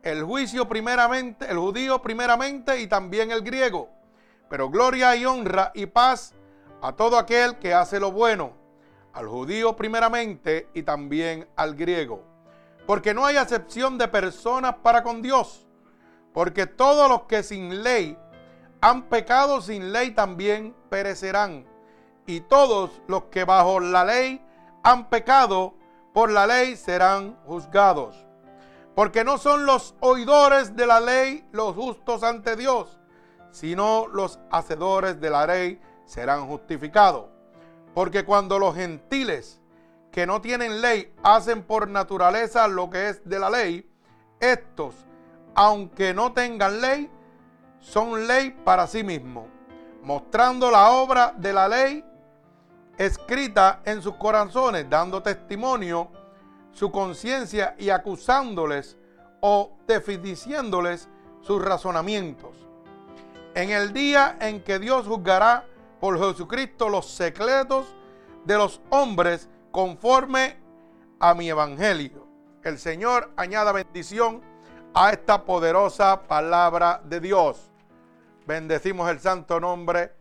El 0.02 0.24
juicio 0.24 0.68
primeramente, 0.68 1.46
el 1.48 1.58
judío 1.58 2.02
primeramente 2.02 2.80
y 2.80 2.88
también 2.88 3.30
el 3.30 3.42
griego. 3.42 3.88
Pero 4.50 4.68
gloria 4.70 5.14
y 5.14 5.24
honra 5.24 5.70
y 5.74 5.86
paz 5.86 6.34
a 6.82 6.92
todo 6.92 7.18
aquel 7.18 7.58
que 7.58 7.72
hace 7.72 8.00
lo 8.00 8.12
bueno, 8.12 8.52
al 9.12 9.26
judío 9.28 9.76
primeramente 9.76 10.68
y 10.74 10.82
también 10.82 11.48
al 11.56 11.76
griego. 11.76 12.22
Porque 12.86 13.14
no 13.14 13.24
hay 13.24 13.36
acepción 13.36 13.96
de 13.96 14.08
personas 14.08 14.74
para 14.82 15.02
con 15.02 15.22
Dios, 15.22 15.66
porque 16.34 16.66
todos 16.66 17.08
los 17.08 17.22
que 17.22 17.42
sin 17.42 17.82
ley 17.82 18.18
han 18.82 19.04
pecado 19.04 19.62
sin 19.62 19.92
ley 19.92 20.10
también 20.10 20.74
perecerán, 20.90 21.64
y 22.26 22.40
todos 22.40 22.90
los 23.08 23.24
que 23.24 23.44
bajo 23.44 23.80
la 23.80 24.04
ley 24.04 24.43
han 24.84 25.08
pecado 25.08 25.74
por 26.12 26.30
la 26.30 26.46
ley 26.46 26.76
serán 26.76 27.36
juzgados. 27.46 28.14
Porque 28.94 29.24
no 29.24 29.38
son 29.38 29.66
los 29.66 29.96
oidores 29.98 30.76
de 30.76 30.86
la 30.86 31.00
ley 31.00 31.44
los 31.50 31.74
justos 31.74 32.22
ante 32.22 32.54
Dios, 32.54 33.00
sino 33.50 34.06
los 34.06 34.38
hacedores 34.52 35.20
de 35.20 35.30
la 35.30 35.46
ley 35.46 35.80
serán 36.04 36.46
justificados. 36.46 37.26
Porque 37.94 38.24
cuando 38.24 38.58
los 38.58 38.76
gentiles 38.76 39.60
que 40.12 40.26
no 40.26 40.40
tienen 40.40 40.80
ley 40.80 41.12
hacen 41.24 41.64
por 41.64 41.88
naturaleza 41.88 42.68
lo 42.68 42.88
que 42.90 43.08
es 43.08 43.28
de 43.28 43.38
la 43.40 43.50
ley, 43.50 43.90
estos, 44.38 44.94
aunque 45.56 46.14
no 46.14 46.32
tengan 46.32 46.80
ley, 46.80 47.10
son 47.80 48.26
ley 48.28 48.50
para 48.50 48.86
sí 48.86 49.02
mismos, 49.02 49.46
mostrando 50.02 50.70
la 50.70 50.90
obra 50.90 51.34
de 51.36 51.52
la 51.52 51.68
ley 51.68 52.04
escrita 52.98 53.80
en 53.84 54.02
sus 54.02 54.14
corazones, 54.14 54.88
dando 54.88 55.22
testimonio 55.22 56.10
su 56.72 56.90
conciencia 56.90 57.74
y 57.78 57.90
acusándoles 57.90 58.96
o 59.40 59.76
definiéndoles 59.86 61.08
sus 61.40 61.62
razonamientos. 61.62 62.56
En 63.54 63.70
el 63.70 63.92
día 63.92 64.36
en 64.40 64.62
que 64.62 64.78
Dios 64.78 65.06
juzgará 65.06 65.64
por 66.00 66.18
Jesucristo 66.18 66.88
los 66.88 67.08
secretos 67.08 67.86
de 68.44 68.56
los 68.56 68.80
hombres 68.90 69.48
conforme 69.70 70.56
a 71.20 71.34
mi 71.34 71.48
evangelio. 71.48 72.26
El 72.62 72.78
Señor 72.78 73.30
añada 73.36 73.72
bendición 73.72 74.42
a 74.94 75.10
esta 75.10 75.44
poderosa 75.44 76.22
palabra 76.22 77.00
de 77.04 77.20
Dios. 77.20 77.70
Bendecimos 78.46 79.10
el 79.10 79.20
santo 79.20 79.60
nombre 79.60 80.12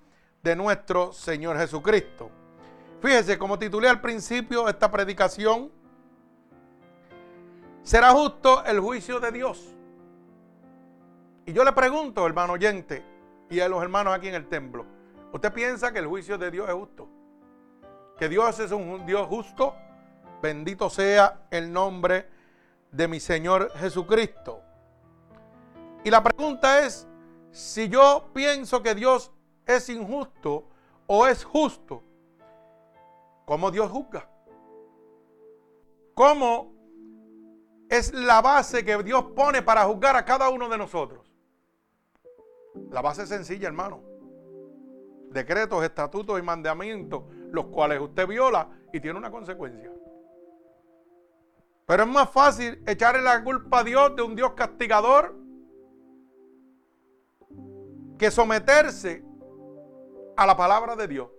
de 0.41 0.55
nuestro 0.55 1.13
Señor 1.13 1.57
Jesucristo. 1.57 2.42
Fíjese, 3.03 3.37
como 3.37 3.59
titulé 3.59 3.89
al 3.89 3.99
principio 3.99 4.67
esta 4.69 4.89
predicación, 4.89 5.69
¿será 7.83 8.11
justo 8.11 8.63
el 8.63 8.79
juicio 8.79 9.19
de 9.19 9.31
Dios? 9.31 9.75
Y 11.45 11.51
yo 11.51 11.65
le 11.65 11.73
pregunto, 11.73 12.25
hermano 12.25 12.53
oyente, 12.53 13.05
y 13.49 13.59
a 13.59 13.67
los 13.67 13.83
hermanos 13.83 14.15
aquí 14.15 14.29
en 14.29 14.35
el 14.35 14.47
templo, 14.47 14.85
¿Usted 15.33 15.51
piensa 15.51 15.91
que 15.91 15.97
el 15.97 16.05
juicio 16.05 16.37
de 16.37 16.51
Dios 16.51 16.69
es 16.69 16.75
justo? 16.75 17.09
¿Que 18.19 18.29
Dios 18.29 18.59
es 18.59 18.71
un 18.71 19.03
Dios 19.03 19.27
justo? 19.27 19.75
Bendito 20.43 20.91
sea 20.91 21.47
el 21.49 21.73
nombre 21.73 22.29
de 22.91 23.07
mi 23.07 23.19
Señor 23.19 23.71
Jesucristo. 23.77 24.61
Y 26.03 26.11
la 26.11 26.21
pregunta 26.21 26.85
es, 26.85 27.07
si 27.49 27.89
yo 27.89 28.29
pienso 28.31 28.83
que 28.83 28.93
Dios 28.93 29.31
es 29.65 29.89
injusto 29.89 30.69
o 31.07 31.25
es 31.25 31.43
justo, 31.43 32.03
¿cómo 33.53 33.69
Dios 33.69 33.91
juzga? 33.91 34.27
¿Cómo 36.15 36.73
es 37.87 38.11
la 38.11 38.41
base 38.41 38.83
que 38.83 38.97
Dios 39.03 39.25
pone 39.35 39.61
para 39.61 39.85
juzgar 39.85 40.15
a 40.15 40.25
cada 40.25 40.49
uno 40.49 40.67
de 40.69 40.77
nosotros? 40.79 41.31
La 42.89 43.03
base 43.03 43.21
es 43.21 43.29
sencilla, 43.29 43.67
hermano 43.67 44.13
decretos, 45.29 45.83
estatutos 45.83 46.39
y 46.39 46.41
mandamientos, 46.41 47.23
los 47.51 47.65
cuales 47.65 47.99
usted 47.99 48.27
viola 48.27 48.69
y 48.91 48.99
tiene 48.99 49.19
una 49.19 49.29
consecuencia. 49.29 49.91
Pero 51.85 52.03
es 52.03 52.09
más 52.09 52.29
fácil 52.31 52.81
echarle 52.87 53.21
la 53.21 53.43
culpa 53.43 53.79
a 53.79 53.83
Dios 53.83 54.15
de 54.15 54.23
un 54.23 54.35
Dios 54.35 54.53
castigador 54.53 55.35
que 58.17 58.31
someterse 58.31 59.23
a 60.37 60.47
la 60.47 60.57
palabra 60.57 60.95
de 60.95 61.07
Dios. 61.07 61.29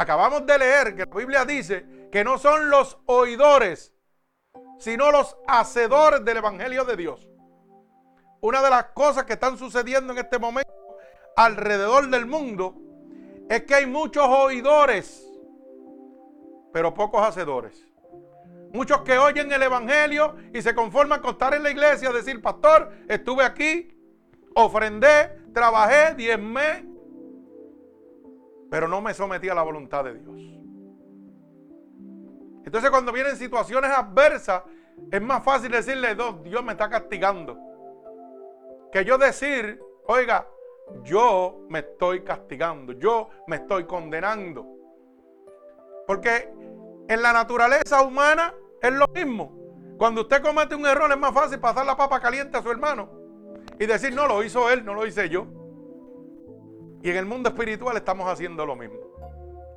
Acabamos 0.00 0.46
de 0.46 0.56
leer 0.56 0.96
que 0.96 1.04
la 1.04 1.14
Biblia 1.14 1.44
dice 1.44 2.08
que 2.10 2.24
no 2.24 2.38
son 2.38 2.70
los 2.70 2.96
oidores, 3.04 3.92
sino 4.78 5.12
los 5.12 5.36
hacedores 5.46 6.24
del 6.24 6.38
Evangelio 6.38 6.86
de 6.86 6.96
Dios. 6.96 7.28
Una 8.40 8.62
de 8.62 8.70
las 8.70 8.84
cosas 8.94 9.24
que 9.24 9.34
están 9.34 9.58
sucediendo 9.58 10.14
en 10.14 10.20
este 10.20 10.38
momento 10.38 10.72
alrededor 11.36 12.08
del 12.08 12.24
mundo 12.24 12.76
es 13.50 13.64
que 13.64 13.74
hay 13.74 13.84
muchos 13.84 14.26
oidores, 14.26 15.22
pero 16.72 16.94
pocos 16.94 17.22
hacedores. 17.22 17.86
Muchos 18.72 19.02
que 19.02 19.18
oyen 19.18 19.52
el 19.52 19.62
Evangelio 19.62 20.34
y 20.54 20.62
se 20.62 20.74
conforman 20.74 21.20
con 21.20 21.32
estar 21.32 21.52
en 21.52 21.62
la 21.62 21.72
iglesia, 21.72 22.10
decir, 22.10 22.40
pastor, 22.40 22.90
estuve 23.06 23.44
aquí, 23.44 23.94
ofrendé, 24.54 25.42
trabajé, 25.52 26.14
diezmé, 26.14 26.89
pero 28.70 28.86
no 28.86 29.00
me 29.00 29.12
sometí 29.12 29.48
a 29.48 29.54
la 29.54 29.62
voluntad 29.62 30.04
de 30.04 30.14
Dios. 30.14 30.40
Entonces 32.64 32.90
cuando 32.90 33.12
vienen 33.12 33.36
situaciones 33.36 33.90
adversas, 33.90 34.62
es 35.10 35.20
más 35.20 35.42
fácil 35.42 35.72
decirle, 35.72 36.14
Dios 36.14 36.64
me 36.64 36.72
está 36.72 36.88
castigando. 36.88 37.58
Que 38.92 39.04
yo 39.04 39.18
decir, 39.18 39.80
oiga, 40.06 40.46
yo 41.02 41.66
me 41.68 41.80
estoy 41.80 42.22
castigando, 42.22 42.92
yo 42.92 43.28
me 43.46 43.56
estoy 43.56 43.86
condenando. 43.86 44.66
Porque 46.06 46.52
en 47.08 47.22
la 47.22 47.32
naturaleza 47.32 48.02
humana 48.02 48.54
es 48.80 48.92
lo 48.92 49.08
mismo. 49.08 49.56
Cuando 49.98 50.22
usted 50.22 50.42
comete 50.42 50.74
un 50.74 50.86
error 50.86 51.10
es 51.10 51.18
más 51.18 51.34
fácil 51.34 51.58
pasar 51.58 51.84
la 51.86 51.96
papa 51.96 52.20
caliente 52.20 52.56
a 52.56 52.62
su 52.62 52.70
hermano 52.70 53.10
y 53.78 53.86
decir, 53.86 54.14
no, 54.14 54.26
lo 54.26 54.42
hizo 54.42 54.70
él, 54.70 54.84
no 54.84 54.94
lo 54.94 55.06
hice 55.06 55.28
yo. 55.28 55.46
Y 57.02 57.10
en 57.10 57.16
el 57.16 57.26
mundo 57.26 57.48
espiritual 57.48 57.96
estamos 57.96 58.28
haciendo 58.28 58.66
lo 58.66 58.76
mismo. 58.76 58.98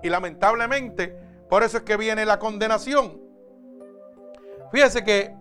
Y 0.02 0.10
lamentablemente, 0.10 1.16
por 1.50 1.64
eso 1.64 1.78
es 1.78 1.84
que 1.84 1.98
viene 1.98 2.26
la 2.26 2.40
condenación. 2.40 3.22
Fíjese 4.72 5.04
que 5.04 5.34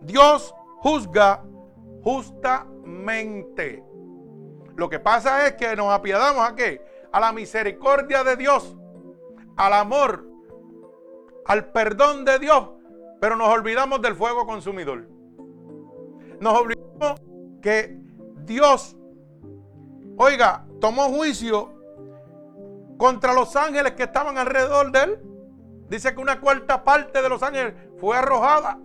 Dios 0.00 0.54
juzga 0.80 1.42
justamente. 2.02 3.82
Lo 4.76 4.88
que 4.88 4.98
pasa 4.98 5.46
es 5.46 5.54
que 5.54 5.76
nos 5.76 5.92
apiadamos 5.92 6.48
a 6.48 6.54
qué? 6.54 6.84
A 7.12 7.20
la 7.20 7.32
misericordia 7.32 8.24
de 8.24 8.36
Dios, 8.36 8.76
al 9.56 9.72
amor, 9.74 10.26
al 11.46 11.72
perdón 11.72 12.24
de 12.24 12.38
Dios, 12.38 12.70
pero 13.20 13.36
nos 13.36 13.48
olvidamos 13.48 14.02
del 14.02 14.16
fuego 14.16 14.46
consumidor. 14.46 15.08
Nos 16.40 16.58
olvidamos 16.58 17.20
que 17.60 17.96
Dios, 18.44 18.96
oiga, 20.16 20.66
tomó 20.82 21.04
juicio 21.04 21.72
contra 22.98 23.32
los 23.32 23.54
ángeles 23.54 23.92
que 23.92 24.02
estaban 24.02 24.36
alrededor 24.36 24.90
de 24.90 25.02
él. 25.04 25.20
Dice 25.88 26.12
que 26.12 26.20
una 26.20 26.40
cuarta 26.40 26.82
parte 26.82 27.22
de 27.22 27.28
los 27.28 27.40
ángeles 27.44 27.74
fue 27.98 28.16
arrojada. 28.16 28.80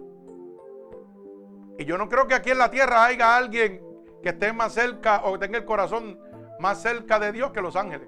Y 1.80 1.86
yo 1.86 1.98
no 1.98 2.08
creo 2.08 2.28
que 2.28 2.36
aquí 2.36 2.52
en 2.52 2.60
la 2.60 2.70
tierra 2.70 3.04
haya 3.04 3.36
alguien 3.36 3.84
que 4.22 4.30
esté 4.30 4.54
más 4.54 4.74
cerca 4.74 5.24
o 5.26 5.40
tenga 5.40 5.58
el 5.58 5.66
corazón 5.66 6.20
más 6.60 6.80
cerca 6.84 7.18
de 7.18 7.32
Dios 7.32 7.52
que 7.52 7.62
los 7.62 7.76
ángeles 7.76 8.08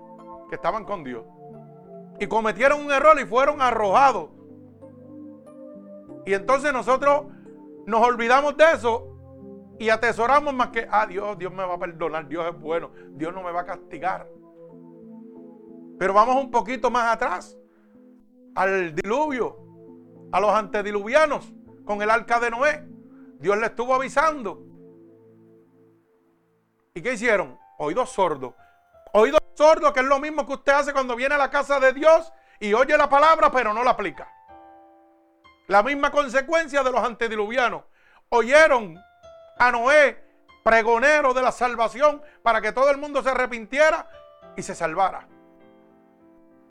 que 0.49 0.55
estaban 0.55 0.85
con 0.85 1.03
Dios. 1.03 1.25
Y 2.19 2.27
cometieron 2.27 2.85
un 2.85 2.91
error 2.91 3.19
y 3.19 3.25
fueron 3.25 3.59
arrojados. 3.59 4.29
Y 6.27 6.33
entonces 6.35 6.71
nosotros 6.73 7.25
nos 7.87 8.05
olvidamos 8.05 8.55
de 8.55 8.65
eso 8.71 9.18
y 9.79 9.89
atesoramos 9.89 10.53
más 10.53 10.69
que, 10.69 10.87
ah, 10.91 11.07
Dios, 11.07 11.37
Dios 11.37 11.51
me 11.53 11.63
va 11.63 11.75
a 11.75 11.79
perdonar, 11.79 12.27
Dios 12.27 12.45
es 12.53 12.59
bueno, 12.59 12.91
Dios 13.11 13.33
no 13.33 13.41
me 13.41 13.51
va 13.51 13.61
a 13.61 13.65
castigar. 13.65 14.27
Pero 15.97 16.13
vamos 16.13 16.35
un 16.35 16.51
poquito 16.51 16.91
más 16.91 17.13
atrás, 17.13 17.57
al 18.55 18.93
diluvio, 18.93 19.57
a 20.31 20.39
los 20.39 20.51
antediluvianos, 20.51 21.51
con 21.85 22.01
el 22.01 22.09
arca 22.09 22.39
de 22.39 22.51
Noé. 22.51 22.85
Dios 23.39 23.57
le 23.57 23.67
estuvo 23.67 23.95
avisando 23.95 24.69
¿Y 26.93 27.01
qué 27.01 27.13
hicieron? 27.13 27.57
Oídos 27.77 28.09
sordos. 28.09 28.53
Oídos 29.13 29.39
sordos, 29.55 29.93
que 29.93 30.01
es 30.01 30.05
lo 30.05 30.19
mismo 30.19 30.45
que 30.45 30.53
usted 30.53 30.73
hace 30.73 30.93
cuando 30.93 31.15
viene 31.15 31.35
a 31.35 31.37
la 31.37 31.49
casa 31.49 31.79
de 31.79 31.93
Dios 31.93 32.31
y 32.59 32.73
oye 32.73 32.97
la 32.97 33.09
palabra, 33.09 33.51
pero 33.51 33.73
no 33.73 33.83
la 33.83 33.91
aplica. 33.91 34.29
La 35.67 35.81
misma 35.81 36.11
consecuencia 36.11 36.83
de 36.83 36.91
los 36.91 37.01
antediluvianos. 37.01 37.83
Oyeron 38.29 39.01
a 39.59 39.71
Noé, 39.71 40.17
pregonero 40.63 41.33
de 41.33 41.41
la 41.41 41.51
salvación, 41.51 42.21
para 42.41 42.61
que 42.61 42.71
todo 42.71 42.89
el 42.89 42.97
mundo 42.97 43.21
se 43.21 43.29
arrepintiera 43.29 44.09
y 44.55 44.63
se 44.63 44.73
salvara. 44.73 45.27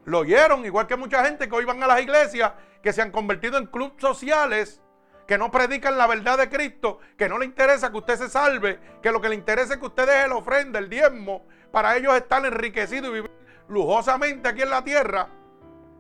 Lo 0.04 0.20
oyeron, 0.20 0.64
igual 0.64 0.86
que 0.86 0.96
mucha 0.96 1.24
gente 1.24 1.48
que 1.48 1.54
hoy 1.54 1.66
van 1.66 1.82
a 1.82 1.86
las 1.86 2.00
iglesias, 2.00 2.52
que 2.82 2.92
se 2.92 3.02
han 3.02 3.10
convertido 3.10 3.58
en 3.58 3.66
clubes 3.66 4.00
sociales, 4.00 4.80
que 5.26 5.36
no 5.36 5.50
predican 5.50 5.98
la 5.98 6.06
verdad 6.06 6.38
de 6.38 6.48
Cristo, 6.48 7.00
que 7.18 7.28
no 7.28 7.38
le 7.38 7.44
interesa 7.44 7.90
que 7.90 7.98
usted 7.98 8.16
se 8.16 8.30
salve, 8.30 8.80
que 9.02 9.12
lo 9.12 9.20
que 9.20 9.28
le 9.28 9.34
interesa 9.34 9.74
es 9.74 9.78
que 9.78 9.86
usted 9.86 10.06
deje 10.06 10.26
la 10.26 10.36
ofrenda, 10.36 10.78
el 10.78 10.88
diezmo, 10.88 11.44
para 11.70 11.94
ellos 11.96 12.14
estar 12.14 12.44
enriquecidos 12.46 13.10
y 13.10 13.12
vivir 13.12 13.30
lujosamente 13.68 14.48
aquí 14.48 14.62
en 14.62 14.70
la 14.70 14.82
tierra. 14.82 15.28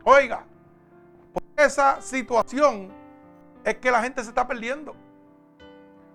Oiga, 0.04 0.46
por 1.34 1.42
esa 1.56 2.00
situación 2.00 2.90
es 3.62 3.76
que 3.76 3.90
la 3.90 4.02
gente 4.02 4.22
se 4.22 4.30
está 4.30 4.48
perdiendo. 4.48 4.96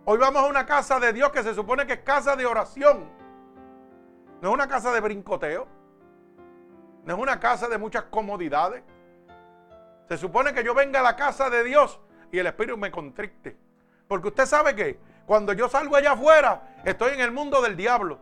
Hoy 0.05 0.17
vamos 0.17 0.43
a 0.43 0.47
una 0.47 0.65
casa 0.65 0.99
de 0.99 1.13
Dios 1.13 1.31
que 1.31 1.43
se 1.43 1.53
supone 1.53 1.87
que 1.87 1.93
es 1.93 1.99
casa 1.99 2.35
de 2.35 2.45
oración. 2.45 3.09
No 4.41 4.49
es 4.49 4.53
una 4.53 4.67
casa 4.67 4.91
de 4.91 4.99
brincoteo. 4.99 5.65
No 7.05 7.13
es 7.13 7.19
una 7.19 7.39
casa 7.39 7.69
de 7.69 7.77
muchas 7.77 8.03
comodidades. 8.03 8.83
Se 10.09 10.17
supone 10.17 10.53
que 10.53 10.63
yo 10.63 10.73
venga 10.73 10.99
a 10.99 11.03
la 11.03 11.15
casa 11.15 11.49
de 11.49 11.63
Dios 11.63 12.01
y 12.33 12.39
el 12.39 12.47
Espíritu 12.47 12.77
me 12.77 12.91
contriste. 12.91 13.55
Porque 14.09 14.27
usted 14.27 14.45
sabe 14.45 14.75
que 14.75 14.99
cuando 15.25 15.53
yo 15.53 15.69
salgo 15.69 15.95
allá 15.95 16.11
afuera, 16.11 16.75
estoy 16.83 17.13
en 17.13 17.21
el 17.21 17.31
mundo 17.31 17.61
del 17.61 17.77
diablo. 17.77 18.19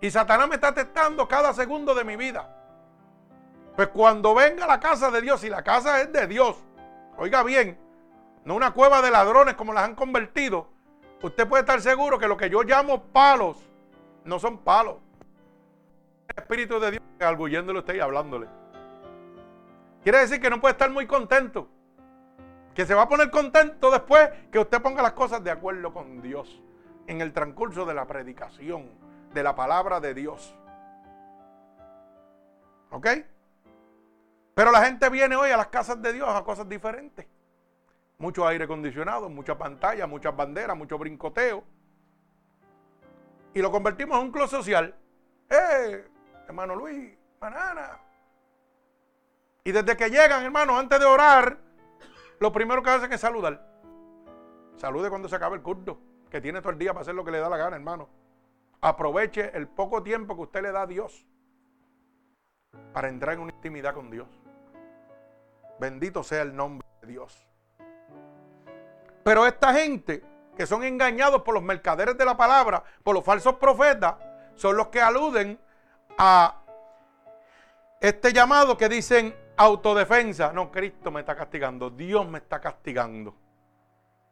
Y 0.00 0.10
Satanás 0.10 0.48
me 0.48 0.56
está 0.56 0.74
testando 0.74 1.28
cada 1.28 1.52
segundo 1.54 1.94
de 1.94 2.02
mi 2.02 2.16
vida. 2.16 2.56
Pues 3.76 3.88
cuando 3.88 4.34
venga 4.34 4.64
a 4.64 4.68
la 4.68 4.80
casa 4.80 5.12
de 5.12 5.20
Dios, 5.20 5.44
y 5.44 5.48
la 5.48 5.62
casa 5.62 6.00
es 6.00 6.12
de 6.12 6.26
Dios, 6.26 6.56
oiga 7.16 7.44
bien, 7.44 7.78
no 8.44 8.54
una 8.54 8.72
cueva 8.72 9.02
de 9.02 9.10
ladrones 9.10 9.54
como 9.54 9.72
las 9.72 9.84
han 9.84 9.94
convertido, 9.94 10.68
usted 11.22 11.48
puede 11.48 11.62
estar 11.62 11.80
seguro 11.80 12.18
que 12.18 12.28
lo 12.28 12.36
que 12.36 12.50
yo 12.50 12.62
llamo 12.62 13.04
palos 13.04 13.58
no 14.24 14.38
son 14.38 14.58
palos. 14.58 14.96
El 16.28 16.42
Espíritu 16.42 16.78
de 16.80 16.92
Dios 16.92 17.02
arguyéndole 17.20 17.80
usted 17.80 17.94
y 17.94 18.00
hablándole. 18.00 18.46
Quiere 20.02 20.18
decir 20.18 20.40
que 20.40 20.50
no 20.50 20.60
puede 20.60 20.72
estar 20.72 20.90
muy 20.90 21.06
contento. 21.06 21.68
Que 22.74 22.86
se 22.86 22.94
va 22.94 23.02
a 23.02 23.08
poner 23.08 23.30
contento 23.30 23.90
después 23.90 24.30
que 24.50 24.58
usted 24.58 24.80
ponga 24.80 25.02
las 25.02 25.12
cosas 25.12 25.42
de 25.44 25.50
acuerdo 25.50 25.92
con 25.92 26.22
Dios 26.22 26.62
en 27.06 27.20
el 27.20 27.32
transcurso 27.32 27.84
de 27.84 27.94
la 27.94 28.06
predicación 28.06 28.88
de 29.34 29.42
la 29.42 29.54
palabra 29.54 30.00
de 30.00 30.14
Dios. 30.14 30.54
¿Ok? 32.90 33.08
Pero 34.54 34.72
la 34.72 34.84
gente 34.84 35.08
viene 35.10 35.36
hoy 35.36 35.50
a 35.50 35.56
las 35.56 35.68
casas 35.68 36.00
de 36.00 36.12
Dios 36.12 36.28
a 36.28 36.42
cosas 36.44 36.68
diferentes. 36.68 37.26
Mucho 38.20 38.46
aire 38.46 38.64
acondicionado, 38.64 39.30
mucha 39.30 39.56
pantalla, 39.56 40.06
muchas 40.06 40.36
banderas, 40.36 40.76
mucho 40.76 40.98
brincoteo. 40.98 41.64
Y 43.54 43.62
lo 43.62 43.72
convertimos 43.72 44.18
en 44.18 44.26
un 44.26 44.30
club 44.30 44.46
social. 44.46 44.94
¡Eh! 45.48 46.04
Hermano 46.46 46.76
Luis, 46.76 47.16
banana. 47.40 47.98
Y 49.64 49.72
desde 49.72 49.96
que 49.96 50.10
llegan, 50.10 50.44
hermanos, 50.44 50.78
antes 50.78 51.00
de 51.00 51.06
orar, 51.06 51.58
lo 52.38 52.52
primero 52.52 52.82
que 52.82 52.90
hacen 52.90 53.10
es 53.10 53.22
saludar. 53.22 53.66
Salude 54.76 55.08
cuando 55.08 55.26
se 55.26 55.36
acabe 55.36 55.56
el 55.56 55.62
culto, 55.62 55.98
que 56.30 56.42
tiene 56.42 56.60
todo 56.60 56.72
el 56.72 56.78
día 56.78 56.92
para 56.92 57.00
hacer 57.00 57.14
lo 57.14 57.24
que 57.24 57.30
le 57.30 57.38
da 57.38 57.48
la 57.48 57.56
gana, 57.56 57.76
hermano. 57.76 58.10
Aproveche 58.82 59.56
el 59.56 59.66
poco 59.66 60.02
tiempo 60.02 60.36
que 60.36 60.42
usted 60.42 60.62
le 60.62 60.72
da 60.72 60.82
a 60.82 60.86
Dios 60.86 61.26
para 62.92 63.08
entrar 63.08 63.34
en 63.34 63.40
una 63.40 63.52
intimidad 63.54 63.94
con 63.94 64.10
Dios. 64.10 64.28
Bendito 65.78 66.22
sea 66.22 66.42
el 66.42 66.54
nombre 66.54 66.86
de 67.00 67.08
Dios. 67.08 67.49
Pero 69.22 69.46
esta 69.46 69.72
gente 69.74 70.22
que 70.56 70.66
son 70.66 70.82
engañados 70.84 71.42
por 71.42 71.54
los 71.54 71.62
mercaderes 71.62 72.16
de 72.16 72.24
la 72.24 72.36
palabra, 72.36 72.82
por 73.02 73.14
los 73.14 73.24
falsos 73.24 73.54
profetas, 73.54 74.16
son 74.54 74.76
los 74.76 74.88
que 74.88 75.00
aluden 75.00 75.58
a 76.18 76.60
este 78.00 78.32
llamado 78.32 78.76
que 78.76 78.88
dicen 78.88 79.34
autodefensa. 79.56 80.52
No, 80.52 80.70
Cristo 80.70 81.10
me 81.10 81.20
está 81.20 81.34
castigando, 81.34 81.90
Dios 81.90 82.28
me 82.28 82.38
está 82.38 82.60
castigando. 82.60 83.34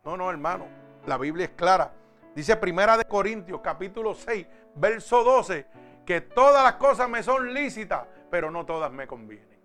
No, 0.04 0.16
no, 0.16 0.30
hermano, 0.30 0.66
la 1.06 1.18
Biblia 1.18 1.46
es 1.46 1.52
clara. 1.52 1.92
Dice 2.34 2.56
Primera 2.56 2.96
de 2.96 3.04
Corintios, 3.04 3.60
capítulo 3.60 4.14
6, 4.14 4.46
verso 4.74 5.24
12, 5.24 5.66
que 6.06 6.20
todas 6.20 6.62
las 6.62 6.74
cosas 6.74 7.08
me 7.08 7.22
son 7.22 7.52
lícitas, 7.52 8.06
pero 8.30 8.50
no 8.50 8.64
todas 8.64 8.92
me 8.92 9.06
convienen. 9.06 9.58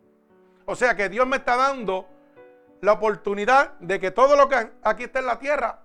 O 0.66 0.76
sea 0.76 0.96
que 0.96 1.10
Dios 1.10 1.28
me 1.28 1.38
está 1.38 1.56
dando 1.56 2.08
la 2.84 2.92
oportunidad 2.92 3.80
de 3.80 3.98
que 3.98 4.12
todo 4.12 4.36
lo 4.36 4.50
que 4.50 4.70
aquí 4.84 5.04
está 5.04 5.20
en 5.20 5.26
la 5.26 5.40
tierra, 5.40 5.80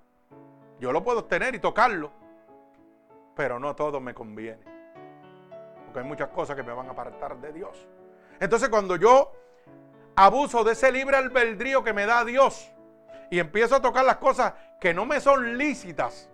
yo 0.81 0.91
lo 0.91 1.05
puedo 1.05 1.21
obtener 1.21 1.55
y 1.55 1.61
tocarlo, 1.61 2.11
pero 3.37 3.61
no 3.61 3.77
todo 3.77 4.01
me 4.01 4.13
conviene. 4.13 4.65
Porque 5.85 6.01
hay 6.01 6.05
muchas 6.05 6.31
cosas 6.31 6.57
que 6.57 6.65
me 6.65 6.73
van 6.73 6.89
a 6.89 6.91
apartar 6.91 7.41
de 7.41 7.53
Dios. 7.53 7.87
Entonces 8.41 8.69
cuando 8.69 8.97
yo 8.97 9.31
abuso 10.17 10.65
de 10.65 10.73
ese 10.73 10.91
libre 10.91 11.17
albedrío 11.17 11.85
que 11.85 11.93
me 11.93 12.05
da 12.05 12.25
Dios 12.25 12.69
y 13.31 13.39
empiezo 13.39 13.77
a 13.77 13.81
tocar 13.81 14.05
las 14.05 14.17
cosas 14.17 14.55
que 14.81 14.93
no 14.93 15.07
me 15.07 15.21
son 15.21 15.57
lícitas, 15.57 16.29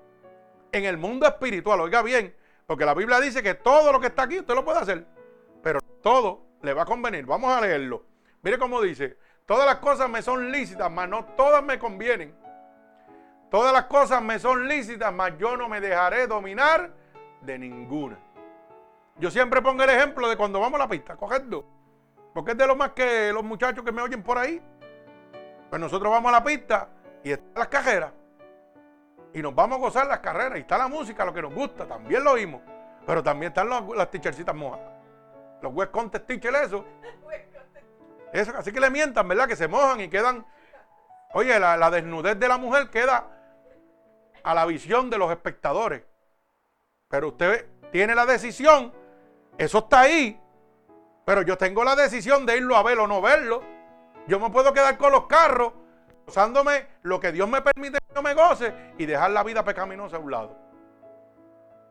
en 0.72 0.86
el 0.86 0.96
mundo 0.96 1.26
espiritual. 1.26 1.78
Oiga 1.82 2.00
bien, 2.00 2.34
porque 2.66 2.86
la 2.86 2.94
Biblia 2.94 3.20
dice 3.20 3.42
que 3.42 3.52
todo 3.52 3.92
lo 3.92 4.00
que 4.00 4.06
está 4.06 4.22
aquí 4.22 4.38
usted 4.38 4.54
lo 4.54 4.64
puede 4.64 4.78
hacer, 4.78 5.06
pero 5.62 5.78
todo 6.02 6.46
le 6.62 6.72
va 6.72 6.84
a 6.84 6.86
convenir. 6.86 7.26
Vamos 7.26 7.52
a 7.52 7.60
leerlo. 7.60 8.06
Mire 8.40 8.58
cómo 8.58 8.80
dice, 8.80 9.18
todas 9.46 9.66
las 9.66 9.76
cosas 9.76 10.08
me 10.08 10.22
son 10.22 10.50
lícitas, 10.50 10.90
mas 10.90 11.08
no 11.08 11.24
todas 11.24 11.62
me 11.62 11.78
convienen. 11.78 12.34
Todas 13.50 13.72
las 13.72 13.84
cosas 13.84 14.20
me 14.22 14.38
son 14.38 14.66
lícitas, 14.66 15.12
mas 15.12 15.38
yo 15.38 15.56
no 15.56 15.68
me 15.68 15.80
dejaré 15.80 16.26
dominar 16.26 16.90
de 17.40 17.58
ninguna. 17.58 18.18
Yo 19.16 19.30
siempre 19.30 19.62
pongo 19.62 19.84
el 19.84 19.90
ejemplo 19.90 20.28
de 20.28 20.36
cuando 20.36 20.58
vamos 20.58 20.80
a 20.80 20.84
la 20.84 20.88
pista, 20.88 21.16
cogiendo. 21.16 21.64
Porque 22.32 22.52
es 22.52 22.58
de 22.58 22.66
lo 22.66 22.74
más 22.74 22.90
que 22.90 23.32
los 23.32 23.44
muchachos 23.44 23.84
que 23.84 23.92
me 23.92 24.02
oyen 24.02 24.22
por 24.22 24.38
ahí. 24.38 24.60
Pues 25.70 25.80
nosotros 25.80 26.10
vamos 26.10 26.30
a 26.30 26.32
la 26.32 26.44
pista 26.44 26.88
y 27.22 27.30
están 27.30 27.54
las 27.54 27.68
cajeras 27.68 28.12
y 29.34 29.42
nos 29.42 29.54
vamos 29.54 29.78
a 29.78 29.80
gozar 29.80 30.06
las 30.06 30.20
carreras. 30.20 30.58
Y 30.58 30.62
está 30.62 30.78
la 30.78 30.88
música, 30.88 31.24
lo 31.24 31.34
que 31.34 31.42
nos 31.42 31.54
gusta, 31.54 31.86
también 31.86 32.24
lo 32.24 32.32
oímos. 32.32 32.62
Pero 33.06 33.22
también 33.22 33.50
están 33.50 33.68
las 33.68 34.10
tichercitas 34.10 34.54
mojadas. 34.54 34.92
Los 35.60 35.74
West 35.74 35.90
Contest 35.90 36.26
Teachers, 36.26 36.58
eso. 36.62 36.84
Eso, 38.34 38.52
así 38.56 38.72
que 38.72 38.80
le 38.80 38.90
mientan, 38.90 39.28
¿verdad? 39.28 39.46
Que 39.46 39.54
se 39.54 39.68
mojan 39.68 40.00
y 40.00 40.08
quedan. 40.08 40.44
Oye, 41.34 41.56
la, 41.60 41.88
desnudez 41.88 42.36
de 42.36 42.48
la 42.48 42.58
mujer 42.58 42.90
queda 42.90 43.30
a 44.42 44.54
la 44.54 44.66
visión 44.66 45.08
de 45.08 45.18
los 45.18 45.30
espectadores. 45.30 46.02
Pero 47.08 47.28
usted 47.28 47.68
tiene 47.92 48.12
la 48.12 48.26
decisión, 48.26 48.92
eso 49.56 49.78
está 49.78 50.00
ahí, 50.00 50.40
pero 51.24 51.42
yo 51.42 51.56
tengo 51.56 51.84
la 51.84 51.94
decisión 51.94 52.44
de 52.44 52.56
irlo 52.56 52.74
a 52.76 52.82
ver 52.82 52.98
o 52.98 53.06
no 53.06 53.22
verlo. 53.22 53.62
Yo 54.26 54.40
me 54.40 54.50
puedo 54.50 54.72
quedar 54.72 54.98
con 54.98 55.12
los 55.12 55.28
carros 55.28 55.72
gozándome 56.26 56.88
lo 57.02 57.20
que 57.20 57.30
Dios 57.30 57.48
me 57.48 57.62
permite 57.62 57.98
que 57.98 58.14
yo 58.16 58.22
me 58.22 58.34
goce 58.34 58.74
y 58.98 59.06
dejar 59.06 59.30
la 59.30 59.44
vida 59.44 59.64
pecaminosa 59.64 60.16
a 60.16 60.18
un 60.18 60.32
lado. 60.32 60.58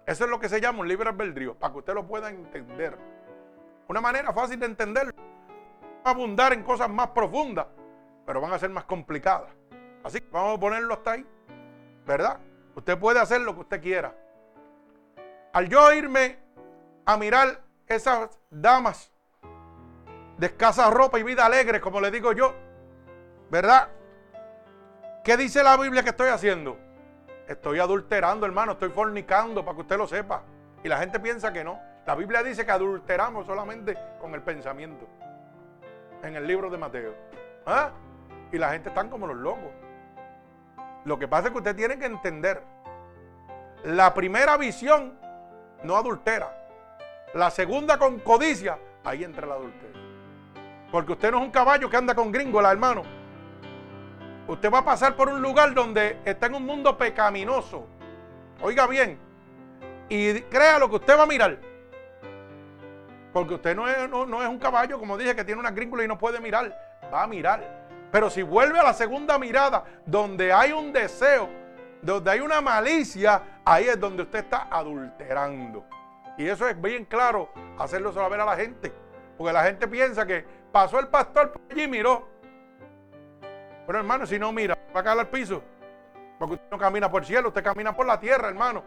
Eso 0.06 0.26
es 0.26 0.30
lo 0.30 0.42
que 0.42 0.50
se 0.50 0.60
llama 0.60 0.82
un 0.82 0.90
libre 0.90 1.08
albedrío, 1.08 1.56
para 1.56 1.72
que 1.72 1.80
usted 1.80 1.94
lo 1.94 2.06
pueda 2.06 2.30
entender. 2.30 2.98
Una 3.88 4.02
manera 4.02 4.34
fácil 4.34 4.60
de 4.60 4.66
entenderlo. 4.66 5.33
Abundar 6.04 6.54
en 6.54 6.64
cosas 6.64 6.90
más 6.90 7.10
profundas, 7.10 7.68
pero 8.26 8.42
van 8.42 8.54
a 8.54 8.60
ser 8.60 8.70
más 8.70 8.84
complicadas. 8.86 9.50
Así 10.04 10.20
que 10.20 10.28
vamos 10.32 10.58
a 10.58 10.60
ponerlo 10.60 10.94
hasta 10.94 11.12
ahí, 11.12 11.26
¿verdad? 12.06 12.40
Usted 12.76 12.98
puede 12.98 13.20
hacer 13.20 13.42
lo 13.42 13.54
que 13.54 13.62
usted 13.62 13.82
quiera. 13.82 14.14
Al 15.54 15.70
yo 15.70 15.94
irme 15.94 16.40
a 17.06 17.16
mirar 17.18 17.62
esas 17.88 18.40
damas 18.50 19.12
de 20.38 20.48
escasa 20.48 20.90
ropa 20.90 21.20
y 21.20 21.24
vida 21.24 21.46
alegre, 21.46 21.80
como 21.80 22.02
le 22.02 22.12
digo 22.12 22.34
yo, 22.34 22.54
¿verdad? 23.50 23.90
¿Qué 25.24 25.38
dice 25.38 25.64
la 25.64 25.78
Biblia 25.78 26.04
que 26.04 26.10
estoy 26.10 26.30
haciendo? 26.30 26.78
Estoy 27.48 27.80
adulterando, 27.80 28.46
hermano, 28.46 28.74
estoy 28.74 28.90
fornicando 28.90 29.64
para 29.64 29.76
que 29.76 29.82
usted 29.82 29.98
lo 29.98 30.08
sepa. 30.08 30.44
Y 30.84 30.90
la 30.90 30.98
gente 30.98 31.20
piensa 31.20 31.54
que 31.54 31.64
no. 31.64 31.80
La 32.06 32.16
Biblia 32.16 32.44
dice 32.44 32.66
que 32.66 32.72
adulteramos 32.72 33.46
solamente 33.46 33.98
con 34.20 34.34
el 34.34 34.42
pensamiento. 34.42 35.08
En 36.24 36.36
el 36.38 36.48
libro 36.48 36.70
de 36.70 36.78
Mateo. 36.78 37.14
¿Ah? 37.66 37.92
Y 38.52 38.58
la 38.58 38.72
gente 38.72 38.90
están 38.90 39.10
como 39.10 39.28
los 39.28 39.38
locos. 39.38 39.72
Lo 41.04 41.20
que 41.20 41.28
pasa 41.28 41.48
es 41.48 41.52
que 41.52 41.58
usted 41.58 41.76
tiene 41.76 42.00
que 42.00 42.06
entender. 42.06 42.64
La 43.84 44.14
primera 44.14 44.56
visión 44.58 45.20
no 45.84 45.98
adultera. 45.98 46.58
La 47.34 47.52
segunda 47.52 47.98
con 47.98 48.20
codicia, 48.20 48.80
ahí 49.04 49.24
entra 49.24 49.46
el 49.46 49.52
adulterio. 49.52 50.02
Porque 50.92 51.12
usted 51.12 51.32
no 51.32 51.40
es 51.40 51.44
un 51.44 51.52
caballo 51.52 51.90
que 51.90 51.98
anda 51.98 52.16
con 52.16 52.32
gringola, 52.32 52.72
hermano. 52.72 53.04
Usted 54.48 54.72
va 54.72 54.80
a 54.80 54.86
pasar 54.86 55.16
por 55.16 55.28
un 55.28 55.42
lugar 55.42 55.74
donde 55.74 56.20
está 56.24 56.46
en 56.48 56.56
un 56.56 56.66
mundo 56.66 56.98
pecaminoso. 56.98 57.86
Oiga 58.62 58.88
bien. 58.88 59.18
Y 60.08 60.42
crea 60.44 60.80
lo 60.80 60.90
que 60.90 60.98
usted 60.98 61.18
va 61.18 61.24
a 61.24 61.28
mirar. 61.28 61.73
Porque 63.34 63.56
usted 63.56 63.76
no 63.76 63.90
es, 63.90 64.48
un 64.48 64.60
caballo, 64.60 65.00
como 65.00 65.18
dije, 65.18 65.36
que 65.36 65.44
tiene 65.44 65.60
una 65.60 65.72
gríngula 65.72 66.04
y 66.04 66.08
no 66.08 66.20
puede 66.20 66.40
mirar. 66.40 66.78
Va 67.12 67.24
a 67.24 67.28
mirar. 67.28 67.84
Pero 68.12 68.30
si 68.30 68.44
vuelve 68.44 68.80
a 68.80 68.84
la 68.84 68.94
segunda 68.94 69.40
mirada, 69.40 69.84
donde 70.06 70.54
hay 70.54 70.72
un 70.72 70.94
deseo, 70.94 71.50
donde 72.00 72.30
hay 72.30 72.40
una 72.42 72.62
malicia, 72.62 73.42
ahí 73.66 73.86
es 73.86 74.00
donde 74.00 74.22
usted 74.22 74.40
está 74.40 74.68
adulterando. 74.70 75.84
Y 76.38 76.48
eso 76.48 76.68
es 76.68 76.80
bien 76.80 77.06
claro, 77.06 77.50
hacerlo 77.80 78.14
saber 78.14 78.40
a 78.40 78.46
la 78.46 78.56
gente. 78.56 78.94
Porque 79.36 79.52
la 79.52 79.64
gente 79.64 79.88
piensa 79.88 80.28
que 80.28 80.46
pasó 80.72 81.00
el 81.00 81.08
pastor 81.08 81.52
por 81.52 81.62
allí 81.72 81.84
y 81.84 81.88
miró. 81.88 82.30
Pero 83.88 83.98
hermano, 83.98 84.28
si 84.28 84.38
no 84.38 84.52
mira, 84.52 84.78
va 84.96 85.00
a 85.00 85.04
caer 85.04 85.20
al 85.20 85.30
piso. 85.30 85.64
Porque 86.38 86.56
usted 86.56 86.68
no 86.70 86.78
camina 86.78 87.10
por 87.10 87.24
el 87.24 87.28
cielo, 87.28 87.48
usted 87.48 87.64
camina 87.64 87.96
por 87.96 88.06
la 88.06 88.20
tierra, 88.20 88.48
hermano. 88.48 88.84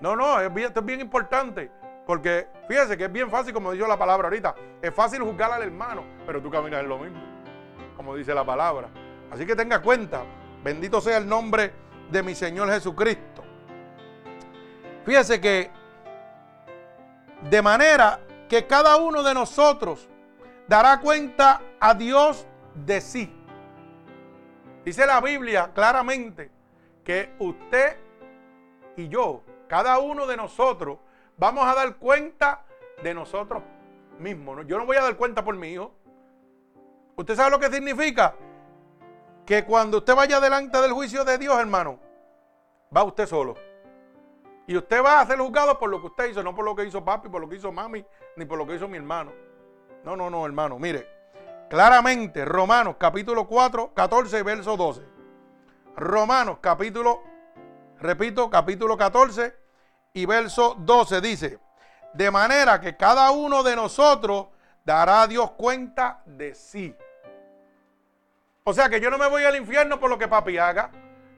No, 0.00 0.16
no, 0.16 0.40
esto 0.40 0.80
es 0.80 0.86
bien 0.86 1.00
importante. 1.00 1.70
Porque 2.06 2.48
fíjese 2.68 2.96
que 2.96 3.04
es 3.04 3.12
bien 3.12 3.30
fácil, 3.30 3.52
como 3.54 3.72
dijo 3.72 3.86
la 3.86 3.98
palabra 3.98 4.28
ahorita. 4.28 4.54
Es 4.82 4.94
fácil 4.94 5.22
juzgar 5.22 5.50
al 5.52 5.62
hermano, 5.62 6.04
pero 6.26 6.42
tú 6.42 6.50
caminas 6.50 6.80
en 6.80 6.88
lo 6.88 6.98
mismo 6.98 7.34
como 7.96 8.16
dice 8.16 8.34
la 8.34 8.44
palabra. 8.44 8.88
Así 9.30 9.46
que 9.46 9.56
tenga 9.56 9.80
cuenta, 9.80 10.24
bendito 10.62 11.00
sea 11.00 11.16
el 11.16 11.26
nombre 11.26 11.72
de 12.10 12.22
mi 12.22 12.34
Señor 12.34 12.68
Jesucristo. 12.70 13.42
Fíjese 15.04 15.40
que 15.40 15.70
de 17.48 17.62
manera 17.62 18.20
que 18.48 18.66
cada 18.66 18.96
uno 18.96 19.22
de 19.22 19.34
nosotros 19.34 20.08
dará 20.66 21.00
cuenta 21.00 21.60
a 21.80 21.94
Dios 21.94 22.46
de 22.74 23.00
sí. 23.00 23.34
Dice 24.84 25.06
la 25.06 25.20
Biblia 25.20 25.70
claramente 25.74 26.50
que 27.02 27.34
usted 27.38 27.96
y 28.96 29.08
yo, 29.08 29.42
cada 29.66 29.98
uno 29.98 30.26
de 30.26 30.36
nosotros, 30.36 30.98
vamos 31.36 31.66
a 31.66 31.74
dar 31.74 31.96
cuenta 31.96 32.64
de 33.02 33.14
nosotros 33.14 33.62
mismos. 34.18 34.66
Yo 34.66 34.78
no 34.78 34.86
voy 34.86 34.96
a 34.96 35.02
dar 35.02 35.16
cuenta 35.16 35.44
por 35.44 35.56
mi 35.56 35.72
hijo, 35.72 35.92
¿Usted 37.16 37.36
sabe 37.36 37.50
lo 37.50 37.60
que 37.60 37.70
significa? 37.70 38.34
Que 39.46 39.64
cuando 39.64 39.98
usted 39.98 40.14
vaya 40.14 40.40
delante 40.40 40.80
del 40.80 40.92
juicio 40.92 41.24
de 41.24 41.38
Dios, 41.38 41.58
hermano, 41.58 41.98
va 42.94 43.04
usted 43.04 43.26
solo. 43.26 43.54
Y 44.66 44.76
usted 44.76 45.04
va 45.04 45.20
a 45.20 45.26
ser 45.26 45.38
juzgado 45.38 45.78
por 45.78 45.90
lo 45.90 46.00
que 46.00 46.06
usted 46.08 46.30
hizo, 46.30 46.42
no 46.42 46.54
por 46.54 46.64
lo 46.64 46.74
que 46.74 46.84
hizo 46.84 47.04
papi, 47.04 47.28
por 47.28 47.40
lo 47.40 47.48
que 47.48 47.56
hizo 47.56 47.70
mami, 47.70 48.04
ni 48.36 48.44
por 48.46 48.58
lo 48.58 48.66
que 48.66 48.74
hizo 48.74 48.88
mi 48.88 48.96
hermano. 48.96 49.32
No, 50.02 50.16
no, 50.16 50.30
no, 50.30 50.44
hermano. 50.44 50.78
Mire, 50.78 51.06
claramente, 51.68 52.44
Romanos 52.44 52.96
capítulo 52.98 53.46
4, 53.46 53.92
14, 53.94 54.42
verso 54.42 54.76
12. 54.76 55.02
Romanos 55.96 56.58
capítulo, 56.60 57.22
repito, 58.00 58.50
capítulo 58.50 58.96
14 58.96 59.63
y 60.16 60.26
verso 60.26 60.76
12 60.78 61.20
dice, 61.20 61.58
de 62.14 62.30
manera 62.30 62.80
que 62.80 62.96
cada 62.96 63.32
uno 63.32 63.64
de 63.64 63.74
nosotros 63.74 64.46
dará 64.84 65.22
a 65.22 65.26
Dios 65.26 65.50
cuenta 65.50 66.22
de 66.24 66.54
sí. 66.54 66.96
O 68.62 68.72
sea 68.72 68.88
que 68.88 69.00
yo 69.00 69.10
no 69.10 69.18
me 69.18 69.26
voy 69.26 69.42
al 69.42 69.56
infierno 69.56 69.98
por 69.98 70.08
lo 70.08 70.16
que 70.16 70.28
papi 70.28 70.56
haga. 70.56 70.90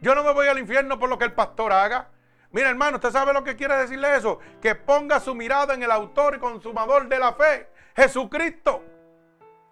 Yo 0.02 0.14
no 0.14 0.22
me 0.22 0.32
voy 0.32 0.46
al 0.46 0.58
infierno 0.58 0.98
por 0.98 1.08
lo 1.08 1.16
que 1.16 1.24
el 1.24 1.32
pastor 1.32 1.72
haga. 1.72 2.10
Mira, 2.50 2.68
hermano, 2.68 2.96
¿usted 2.96 3.10
sabe 3.10 3.32
lo 3.32 3.42
que 3.42 3.56
quiere 3.56 3.74
decirle 3.76 4.14
eso? 4.14 4.40
Que 4.60 4.74
ponga 4.74 5.20
su 5.20 5.34
mirada 5.34 5.72
en 5.72 5.82
el 5.82 5.90
autor 5.90 6.36
y 6.36 6.38
consumador 6.38 7.08
de 7.08 7.18
la 7.18 7.32
fe, 7.32 7.70
Jesucristo. 7.96 8.84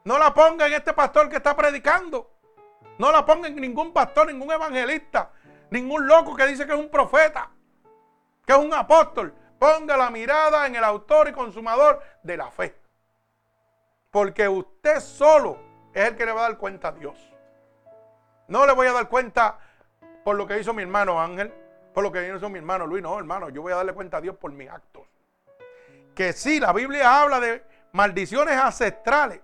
No 0.05 0.19
la 0.19 0.33
ponga 0.33 0.67
en 0.67 0.73
este 0.73 0.95
pastor 0.95 1.29
que 1.29 1.37
está 1.37 1.55
predicando. 1.55 2.31
No 2.99 3.13
la 3.13 3.25
ponga 3.27 3.49
en 3.49 3.57
ningún 3.57 3.93
pastor, 3.93 4.29
ningún 4.29 4.51
evangelista, 4.51 5.31
ningún 5.71 6.07
loco 6.07 6.35
que 6.35 6.47
dice 6.47 6.67
que 6.67 6.73
es 6.73 6.79
un 6.79 6.89
profeta, 6.89 7.51
que 8.47 8.53
es 8.53 8.59
un 8.59 8.73
apóstol. 8.75 9.35
Ponga 9.59 9.97
la 9.97 10.11
mirada 10.11 10.67
en 10.67 10.77
el 10.77 10.85
autor 10.85 11.29
y 11.29 11.33
consumador 11.33 12.03
de 12.23 12.37
la 12.37 12.51
fe. 12.51 12.75
Porque 14.11 14.49
usted 14.49 15.01
solo 15.01 15.59
es 15.93 16.09
el 16.09 16.17
que 16.17 16.27
le 16.27 16.33
va 16.33 16.41
a 16.41 16.49
dar 16.51 16.59
cuenta 16.59 16.89
a 16.89 16.93
Dios. 16.93 17.19
No 18.49 18.67
le 18.67 18.73
voy 18.73 18.87
a 18.87 18.93
dar 18.93 19.09
cuenta 19.09 19.59
por 20.23 20.37
lo 20.37 20.47
que 20.47 20.59
hizo 20.59 20.75
mi 20.75 20.83
hermano 20.83 21.21
Ángel, 21.21 21.53
por 21.95 22.03
lo 22.03 22.13
que 22.13 22.29
hizo 22.29 22.49
mi 22.49 22.59
hermano 22.59 22.87
Luis. 22.87 23.03
No, 23.03 23.19
hermano, 23.19 23.49
yo 23.49 23.63
voy 23.63 23.73
a 23.73 23.77
darle 23.77 23.95
cuenta 23.95 24.19
a 24.19 24.21
Dios 24.21 24.37
por 24.37 24.53
mis 24.53 24.69
actos. 24.69 25.03
Que 26.15 26.33
sí, 26.33 26.61
la 26.61 26.73
Biblia 26.73 27.23
habla 27.23 27.41
de 27.41 27.65
maldiciones 27.93 28.57
ancestrales. 28.57 29.41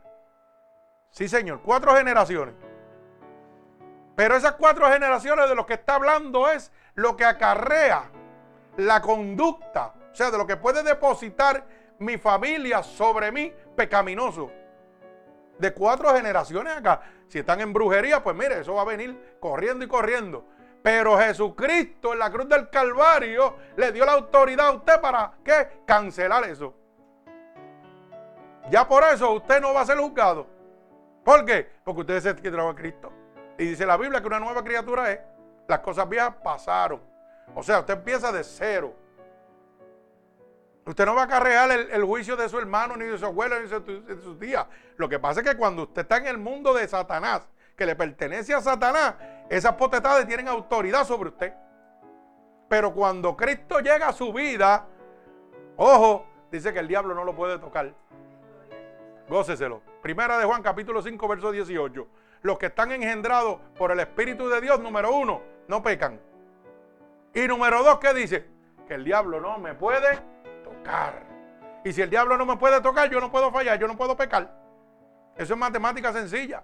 Sí, 1.11 1.29
Señor, 1.29 1.63
cuatro 1.63 1.97
generaciones. 1.97 2.55
Pero 4.15 4.37
esas 4.37 4.53
cuatro 4.53 4.87
generaciones 4.91 5.49
de 5.49 5.55
lo 5.55 5.67
que 5.67 5.75
está 5.75 5.95
hablando 5.95 6.49
es 6.49 6.71
lo 6.95 7.17
que 7.17 7.25
acarrea 7.25 8.11
la 8.81 9.01
conducta, 9.01 9.95
o 10.13 10.15
sea, 10.15 10.31
de 10.31 10.39
lo 10.39 10.47
que 10.47 10.57
puede 10.57 10.83
depositar 10.83 11.65
mi 11.99 12.17
familia 12.19 12.83
sobre 12.83 13.31
mí 13.31 13.53
pecaminoso 13.77 14.51
de 15.61 15.73
cuatro 15.73 16.15
generaciones 16.15 16.77
acá. 16.77 17.03
Si 17.29 17.39
están 17.39 17.61
en 17.61 17.73
brujería, 17.73 18.23
pues 18.23 18.35
mire, 18.35 18.61
eso 18.61 18.75
va 18.75 18.83
a 18.83 18.87
venir 18.87 19.37
corriendo 19.39 19.85
y 19.85 19.89
corriendo. 19.89 20.45
Pero 20.83 21.19
Jesucristo 21.19 22.15
en 22.15 22.19
la 22.19 22.31
cruz 22.31 22.49
del 22.49 22.71
Calvario 22.71 23.57
le 23.77 23.93
dio 23.93 24.07
la 24.07 24.13
autoridad 24.13 24.69
a 24.69 24.73
usted 24.73 25.01
para 25.01 25.35
¿qué? 25.45 25.83
cancelar 25.85 26.45
eso. 26.45 26.75
Ya 28.71 28.89
por 28.89 29.05
eso 29.05 29.33
usted 29.33 29.61
no 29.61 29.75
va 29.75 29.83
a 29.83 29.87
ser 29.87 29.99
juzgado. 29.99 30.47
¿Por 31.23 31.45
qué? 31.45 31.71
Porque 31.85 32.01
usted 32.01 32.21
se 32.21 32.37
que 32.37 32.49
a 32.49 32.75
Cristo. 32.75 33.13
Y 33.59 33.67
dice 33.67 33.85
la 33.85 33.99
Biblia 33.99 34.21
que 34.21 34.27
una 34.27 34.41
nueva 34.41 34.65
criatura 34.65 35.13
es. 35.13 35.21
Las 35.69 35.81
cosas 35.81 36.09
viejas 36.09 36.35
pasaron. 36.43 37.10
O 37.55 37.63
sea, 37.63 37.81
usted 37.81 37.95
empieza 37.95 38.33
de 38.33 38.45
cero. 38.45 38.95
Usted 40.87 41.05
no 41.05 41.15
va 41.15 41.23
a 41.23 41.25
acarrear 41.25 41.71
el, 41.71 42.05
juicio 42.05 42.37
de 42.37 42.49
su 42.49 42.59
hermano, 42.59 42.97
ni 42.97 43.05
de 43.05 43.19
su 43.19 43.27
abuelo, 43.27 43.61
ni 43.61 43.69
de, 43.69 44.23
sus 44.23 44.39
días. 44.41 44.67
Lo 44.97 45.09
que 45.09 45.19
pasa 45.19 45.41
es 45.41 45.47
que 45.49 45.57
cuando 45.57 45.85
usted 45.85 46.03
está 46.03 46.17
en 46.17 46.27
el 46.27 46.39
mundo 46.39 46.75
de 46.75 46.89
Satanás, 46.89 47.47
que 47.77 47.87
le 47.87 47.95
pertenece 47.95 48.55
a 48.55 48.61
Satanás, 48.61 49.15
esas 49.49 49.75
potestades 49.75 50.27
tienen 50.27 50.49
autoridad 50.49 51.05
sobre 51.05 51.29
usted. 51.29 51.53
Pero 52.69 52.93
cuando 52.93 53.37
Cristo 53.37 53.81
llega 53.81 54.09
a 54.09 54.13
su 54.13 54.33
vida, 54.33 54.87
ojo, 55.77 56.27
dice 56.51 56.73
que 56.73 56.79
el 56.79 56.89
diablo 56.89 57.15
no 57.15 57.25
lo 57.25 57.35
puede 57.35 57.59
tocar. 57.59 57.95
Góceselo. 59.29 59.83
Primera 60.03 60.39
de 60.39 60.45
Juan, 60.45 60.63
capítulo 60.63 61.03
5, 61.03 61.29
verso 61.29 61.53
18. 61.53 62.07
Los 62.43 62.59
que 62.59 62.67
están 62.67 62.91
engendrados 62.91 63.61
por 63.77 63.93
el 63.93 64.01
Espíritu 64.01 64.49
de 64.49 64.61
Dios, 64.61 64.81
número 64.81 65.15
uno, 65.15 65.43
no 65.69 65.83
pecan. 65.83 66.21
Y 67.35 67.47
número 67.47 67.83
dos, 67.83 67.99
¿qué 67.99 68.13
dice? 68.15 68.49
Que 68.87 68.95
el 68.95 69.05
diablo 69.05 69.41
no 69.41 69.59
me 69.59 69.75
puede 69.75 70.31
y 71.85 71.93
si 71.93 72.03
el 72.03 72.11
diablo 72.11 72.37
no 72.37 72.45
me 72.45 72.57
puede 72.57 72.81
tocar, 72.81 73.11
yo 73.11 73.21
no 73.21 73.31
puedo 73.31 73.51
fallar, 73.51 73.79
yo 73.79 73.89
no 73.89 73.97
puedo 73.97 74.17
pecar. 74.17 74.55
Eso 75.37 75.55
es 75.55 75.59
matemática 75.59 76.13
sencilla. 76.13 76.63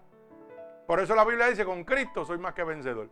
Por 0.87 1.01
eso 1.01 1.15
la 1.15 1.25
Biblia 1.25 1.47
dice, 1.49 1.65
con 1.65 1.85
Cristo 1.85 2.25
soy 2.25 2.39
más 2.39 2.55
que 2.55 2.65
vencedor. 2.65 3.11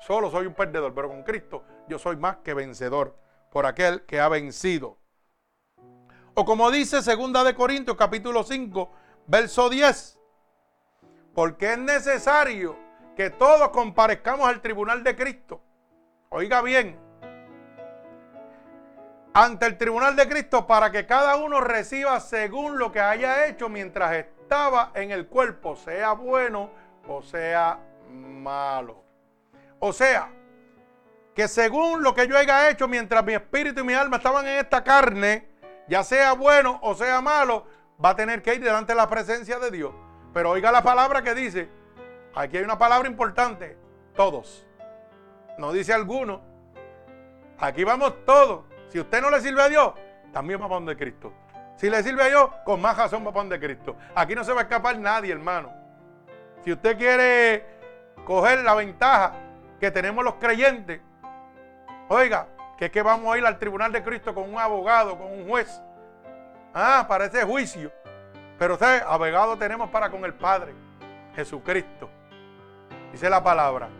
Solo 0.00 0.30
soy 0.30 0.46
un 0.46 0.54
perdedor, 0.54 0.94
pero 0.94 1.08
con 1.08 1.22
Cristo 1.22 1.64
yo 1.88 1.98
soy 1.98 2.16
más 2.16 2.38
que 2.38 2.54
vencedor 2.54 3.16
por 3.50 3.66
aquel 3.66 4.04
que 4.04 4.20
ha 4.20 4.28
vencido. 4.28 4.98
O 6.34 6.44
como 6.44 6.70
dice 6.70 7.02
segunda 7.02 7.42
de 7.42 7.54
Corintios 7.54 7.96
capítulo 7.96 8.42
5, 8.42 8.90
verso 9.26 9.68
10. 9.70 10.18
Porque 11.34 11.72
es 11.72 11.78
necesario 11.78 12.76
que 13.16 13.30
todos 13.30 13.70
comparezcamos 13.70 14.46
al 14.48 14.60
tribunal 14.60 15.02
de 15.02 15.16
Cristo. 15.16 15.62
Oiga 16.32 16.62
bien, 16.62 16.96
ante 19.34 19.66
el 19.66 19.76
tribunal 19.76 20.14
de 20.14 20.28
Cristo 20.28 20.64
para 20.64 20.92
que 20.92 21.04
cada 21.04 21.34
uno 21.34 21.60
reciba 21.60 22.20
según 22.20 22.78
lo 22.78 22.92
que 22.92 23.00
haya 23.00 23.48
hecho 23.48 23.68
mientras 23.68 24.12
estaba 24.12 24.92
en 24.94 25.10
el 25.10 25.26
cuerpo, 25.26 25.74
sea 25.74 26.12
bueno 26.12 26.70
o 27.08 27.20
sea 27.20 27.80
malo. 28.08 29.02
O 29.80 29.92
sea, 29.92 30.30
que 31.34 31.48
según 31.48 32.04
lo 32.04 32.14
que 32.14 32.28
yo 32.28 32.38
haya 32.38 32.70
hecho 32.70 32.86
mientras 32.86 33.24
mi 33.24 33.34
espíritu 33.34 33.80
y 33.80 33.84
mi 33.84 33.94
alma 33.94 34.18
estaban 34.18 34.46
en 34.46 34.60
esta 34.60 34.84
carne, 34.84 35.48
ya 35.88 36.04
sea 36.04 36.34
bueno 36.34 36.78
o 36.82 36.94
sea 36.94 37.20
malo, 37.20 37.66
va 38.02 38.10
a 38.10 38.14
tener 38.16 38.40
que 38.40 38.54
ir 38.54 38.62
delante 38.62 38.92
de 38.92 38.96
la 38.98 39.08
presencia 39.08 39.58
de 39.58 39.72
Dios. 39.72 39.92
Pero 40.32 40.50
oiga 40.50 40.70
la 40.70 40.84
palabra 40.84 41.22
que 41.22 41.34
dice, 41.34 41.68
aquí 42.36 42.56
hay 42.56 42.62
una 42.62 42.78
palabra 42.78 43.08
importante, 43.08 43.76
todos. 44.14 44.69
No 45.60 45.72
dice 45.72 45.92
alguno. 45.92 46.40
Aquí 47.58 47.84
vamos 47.84 48.24
todos. 48.24 48.64
Si 48.88 48.98
usted 48.98 49.20
no 49.20 49.28
le 49.30 49.42
sirve 49.42 49.62
a 49.62 49.68
Dios, 49.68 49.92
también 50.32 50.58
va 50.58 50.64
para 50.64 50.76
donde 50.76 50.96
Cristo. 50.96 51.34
Si 51.76 51.90
le 51.90 52.02
sirve 52.02 52.22
a 52.22 52.28
Dios, 52.28 52.50
con 52.64 52.80
más 52.80 52.96
razón 52.96 53.22
va 53.26 53.30
para 53.30 53.42
donde 53.42 53.60
Cristo. 53.60 53.94
Aquí 54.14 54.34
no 54.34 54.42
se 54.42 54.54
va 54.54 54.60
a 54.60 54.62
escapar 54.62 54.98
nadie, 54.98 55.30
hermano. 55.30 55.70
Si 56.64 56.72
usted 56.72 56.96
quiere 56.96 57.66
coger 58.24 58.64
la 58.64 58.74
ventaja 58.74 59.34
que 59.78 59.90
tenemos 59.90 60.24
los 60.24 60.34
creyentes, 60.36 61.02
oiga, 62.08 62.48
que 62.78 62.86
es 62.86 62.90
que 62.90 63.02
vamos 63.02 63.34
a 63.34 63.36
ir 63.36 63.44
al 63.44 63.58
tribunal 63.58 63.92
de 63.92 64.02
Cristo 64.02 64.34
con 64.34 64.50
un 64.50 64.58
abogado, 64.58 65.18
con 65.18 65.30
un 65.30 65.46
juez. 65.46 65.82
Ah, 66.72 67.04
para 67.06 67.26
ese 67.26 67.44
juicio. 67.44 67.92
Pero 68.58 68.74
usted, 68.74 69.02
abogado 69.06 69.58
tenemos 69.58 69.90
para 69.90 70.10
con 70.10 70.24
el 70.24 70.32
Padre, 70.32 70.72
Jesucristo. 71.34 72.08
Dice 73.12 73.28
la 73.28 73.42
palabra. 73.42 73.90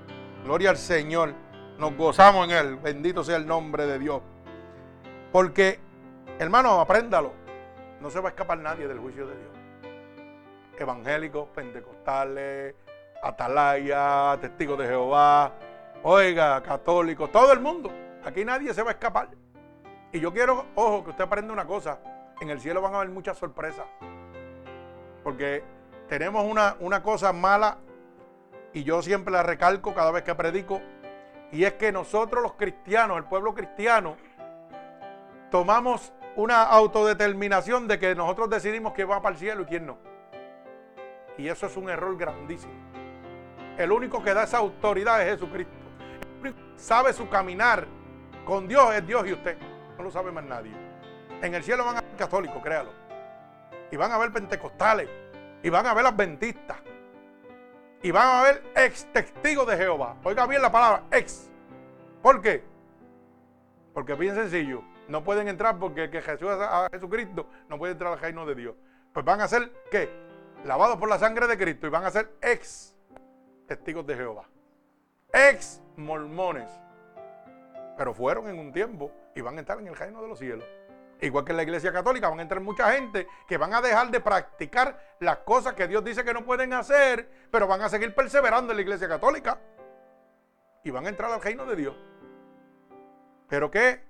Gloria 0.45 0.71
al 0.71 0.79
Señor. 0.79 1.35
Nos 1.81 1.97
gozamos 1.97 2.47
en 2.47 2.51
Él. 2.55 2.77
Bendito 2.77 3.25
sea 3.25 3.37
el 3.37 3.47
nombre 3.47 3.87
de 3.87 3.99
Dios. 3.99 4.21
Porque, 5.33 5.81
hermano, 6.39 6.79
apréndalo. 6.79 7.33
No 8.03 8.11
se 8.11 8.21
va 8.21 8.29
a 8.29 8.33
escapar 8.33 8.59
nadie 8.59 8.87
del 8.87 8.99
juicio 8.99 9.27
de 9.27 9.35
Dios. 9.35 9.51
evangélicos, 10.79 11.49
pentecostales, 11.55 12.75
atalaya, 13.23 14.39
testigos 14.41 14.79
de 14.79 14.87
Jehová, 14.87 15.53
oiga, 16.03 16.63
católicos, 16.63 17.31
todo 17.31 17.53
el 17.53 17.61
mundo. 17.61 17.91
Aquí 18.25 18.45
nadie 18.45 18.73
se 18.73 18.83
va 18.83 18.91
a 18.91 18.93
escapar. 18.93 19.29
Y 20.13 20.21
yo 20.21 20.33
quiero, 20.33 20.67
ojo, 20.75 21.05
que 21.05 21.11
usted 21.11 21.25
aprenda 21.25 21.53
una 21.53 21.67
cosa. 21.67 21.99
En 22.41 22.51
el 22.51 22.61
cielo 22.61 22.81
van 22.83 22.95
a 22.95 22.97
haber 22.99 23.11
muchas 23.11 23.39
sorpresas. 23.39 23.87
Porque 25.23 25.63
tenemos 26.09 26.45
una, 26.45 26.77
una 26.81 27.03
cosa 27.03 27.33
mala 27.33 27.79
y 28.73 28.85
yo 28.85 29.03
siempre 29.03 29.33
la 29.33 29.43
recalco 29.43 29.95
cada 29.95 30.11
vez 30.11 30.25
que 30.25 30.35
predico. 30.35 30.81
Y 31.53 31.65
es 31.65 31.75
que 31.75 31.91
nosotros 31.91 32.43
los 32.43 32.55
cristianos, 32.55 33.17
el 33.17 33.25
pueblo 33.25 33.55
cristiano, 33.55 34.17
tomamos 35.51 36.13
una 36.37 36.63
autodeterminación 36.63 37.89
de 37.89 37.99
que 37.99 38.15
nosotros 38.15 38.49
decidimos 38.51 38.93
quién 38.93 39.11
va 39.11 39.21
para 39.21 39.35
el 39.35 39.39
cielo 39.39 39.63
y 39.63 39.65
quién 39.67 39.87
no. 39.87 39.99
Y 41.37 41.49
eso 41.49 41.67
es 41.67 41.77
un 41.77 41.89
error 41.89 42.17
grandísimo. 42.17 42.73
El 43.77 43.93
único 43.93 44.23
que 44.23 44.35
da 44.35 44.45
esa 44.45 44.59
autoridad 44.59 45.23
es 45.23 45.35
Jesucristo. 45.35 45.73
El 46.43 46.49
único 46.49 46.57
que 46.75 46.79
sabe 46.79 47.13
su 47.13 47.29
caminar 47.29 47.87
con 48.45 48.69
Dios 48.69 48.95
es 48.95 49.07
Dios 49.07 49.27
y 49.27 49.33
usted. 49.33 49.57
No 49.97 50.05
lo 50.05 50.11
sabe 50.11 50.31
más 50.31 50.45
nadie. 50.45 50.73
En 51.43 51.55
el 51.55 51.65
cielo 51.65 51.85
van 51.85 51.97
a 51.97 52.01
ver 52.03 52.17
católicos, 52.17 52.63
créalo. 52.63 52.91
Y 53.91 53.97
van 53.97 54.13
a 54.13 54.19
ver 54.19 54.33
pentecostales. 54.33 55.09
Y 55.63 55.69
van 55.69 55.87
a 55.87 55.95
ver 55.95 56.07
adventistas. 56.07 56.77
Y 58.03 58.11
van 58.11 58.27
a 58.27 58.43
ver 58.43 58.63
ex 58.77 59.05
testigos 59.13 59.67
de 59.67 59.77
Jehová. 59.77 60.17
Oiga 60.25 60.47
bien 60.47 60.63
la 60.63 60.73
palabra, 60.73 61.05
ex. 61.11 61.51
¿Por 62.23 62.41
qué? 62.41 62.65
Porque 63.93 64.15
bien 64.15 64.35
sencillo. 64.35 64.83
No 65.09 65.25
pueden 65.25 65.49
entrar 65.49 65.79
porque 65.79 66.09
que 66.09 66.23
Jesús 66.23 66.49
a 66.49 66.89
Jesucristo 66.91 67.47
no 67.69 67.79
puede 67.79 67.93
entrar 67.93 68.13
al 68.13 68.21
reino 68.21 68.47
de 68.47 68.55
Dios. 68.55 68.75
Pues 69.13 69.25
van 69.25 69.41
a 69.41 69.49
ser, 69.49 69.71
¿qué? 69.91 70.09
Lavados 70.65 70.97
por 70.99 71.09
la 71.09 71.19
sangre 71.19 71.47
de 71.47 71.59
Cristo 71.59 71.87
y 71.87 71.91
van 71.91 72.05
a 72.05 72.11
ser 72.11 72.33
ex 72.41 72.95
testigos 73.67 74.07
de 74.07 74.17
Jehová. 74.17 74.45
Ex 75.33 75.83
mormones. 75.97 76.71
Pero 77.99 78.15
fueron 78.15 78.49
en 78.49 78.59
un 78.59 78.73
tiempo 78.73 79.11
y 79.35 79.41
van 79.41 79.57
a 79.57 79.61
entrar 79.61 79.79
en 79.81 79.89
el 79.89 79.97
reino 79.97 80.23
de 80.23 80.29
los 80.29 80.39
cielos. 80.39 80.65
Igual 81.23 81.45
que 81.45 81.53
en 81.53 81.57
la 81.57 81.63
iglesia 81.63 81.93
católica 81.93 82.29
van 82.29 82.39
a 82.39 82.43
entrar 82.43 82.61
mucha 82.61 82.93
gente 82.93 83.27
que 83.47 83.59
van 83.59 83.75
a 83.75 83.83
dejar 83.83 84.11
de 84.11 84.21
practicar 84.21 85.17
las 85.21 85.39
cosas 85.39 85.75
que 85.75 85.87
Dios 85.87 86.03
dice 86.03 86.25
que 86.25 86.33
no 86.33 86.45
pueden 86.45 86.73
hacer, 86.73 87.29
pero 87.51 87.67
van 87.67 87.83
a 87.83 87.89
seguir 87.89 88.15
perseverando 88.15 88.73
en 88.73 88.77
la 88.77 88.83
iglesia 88.83 89.09
católica. 89.09 89.59
Y 90.83 90.91
van 90.91 91.05
a 91.05 91.11
entrar 91.11 91.31
al 91.31 91.43
reino 91.43 91.67
de 91.67 91.77
Dios. 91.77 91.95
Pero 93.49 93.71
qué 93.71 94.01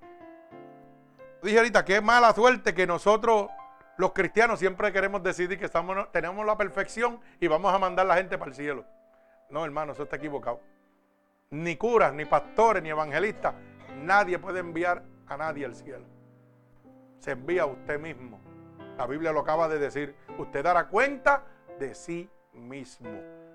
dije 1.41 1.57
ahorita, 1.57 1.83
qué 1.83 2.01
mala 2.01 2.33
suerte 2.33 2.73
que 2.73 2.87
nosotros, 2.87 3.49
los 3.97 4.13
cristianos, 4.13 4.59
siempre 4.59 4.91
queremos 4.93 5.23
decidir 5.23 5.59
que 5.59 5.65
estamos, 5.65 6.11
tenemos 6.11 6.45
la 6.45 6.57
perfección 6.57 7.19
y 7.39 7.47
vamos 7.47 7.73
a 7.73 7.79
mandar 7.79 8.05
a 8.05 8.09
la 8.09 8.15
gente 8.15 8.37
para 8.37 8.49
el 8.49 8.55
cielo. 8.55 8.85
No, 9.49 9.65
hermano, 9.65 9.93
eso 9.93 10.03
está 10.03 10.15
equivocado. 10.15 10.61
Ni 11.49 11.75
curas, 11.75 12.13
ni 12.13 12.25
pastores, 12.25 12.81
ni 12.81 12.89
evangelistas, 12.89 13.53
nadie 13.97 14.39
puede 14.39 14.59
enviar 14.59 15.03
a 15.27 15.35
nadie 15.35 15.65
al 15.65 15.75
cielo. 15.75 16.05
Se 17.21 17.31
envía 17.31 17.63
a 17.63 17.67
usted 17.67 17.99
mismo. 17.99 18.41
La 18.97 19.05
Biblia 19.05 19.31
lo 19.31 19.41
acaba 19.41 19.69
de 19.69 19.77
decir. 19.77 20.15
Usted 20.39 20.63
dará 20.63 20.87
cuenta 20.87 21.45
de 21.79 21.93
sí 21.93 22.29
mismo. 22.53 23.09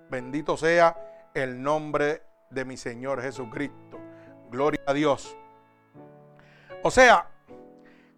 Bendito 0.09 0.57
sea 0.57 0.96
el 1.35 1.61
nombre 1.61 2.22
de 2.48 2.64
mi 2.64 2.76
Señor 2.76 3.20
Jesucristo. 3.20 3.98
Gloria 4.50 4.81
a 4.87 4.94
Dios. 4.94 5.37
O 6.85 6.90
sea, 6.92 7.29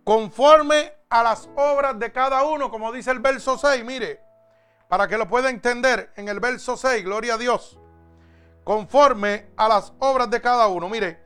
conforme 0.05 0.93
a 1.09 1.23
las 1.23 1.49
obras 1.57 1.99
de 1.99 2.13
cada 2.13 2.45
uno, 2.45 2.71
como 2.71 2.93
dice 2.93 3.11
el 3.11 3.21
verso 3.21 3.57
6, 3.57 3.83
mire, 3.87 4.21
para 4.87 5.09
que 5.09 5.17
lo 5.17 5.27
pueda 5.29 5.49
entender 5.49 6.13
en 6.17 6.29
el 6.29 6.41
verso 6.41 6.77
6, 6.77 7.03
gloria 7.05 7.35
a 7.35 7.39
Dios, 7.39 7.79
conforme 8.65 9.47
a 9.57 9.69
las 9.69 9.95
obras 9.99 10.29
de 10.29 10.43
cada 10.43 10.69
uno, 10.69 10.91
mire, 10.91 11.23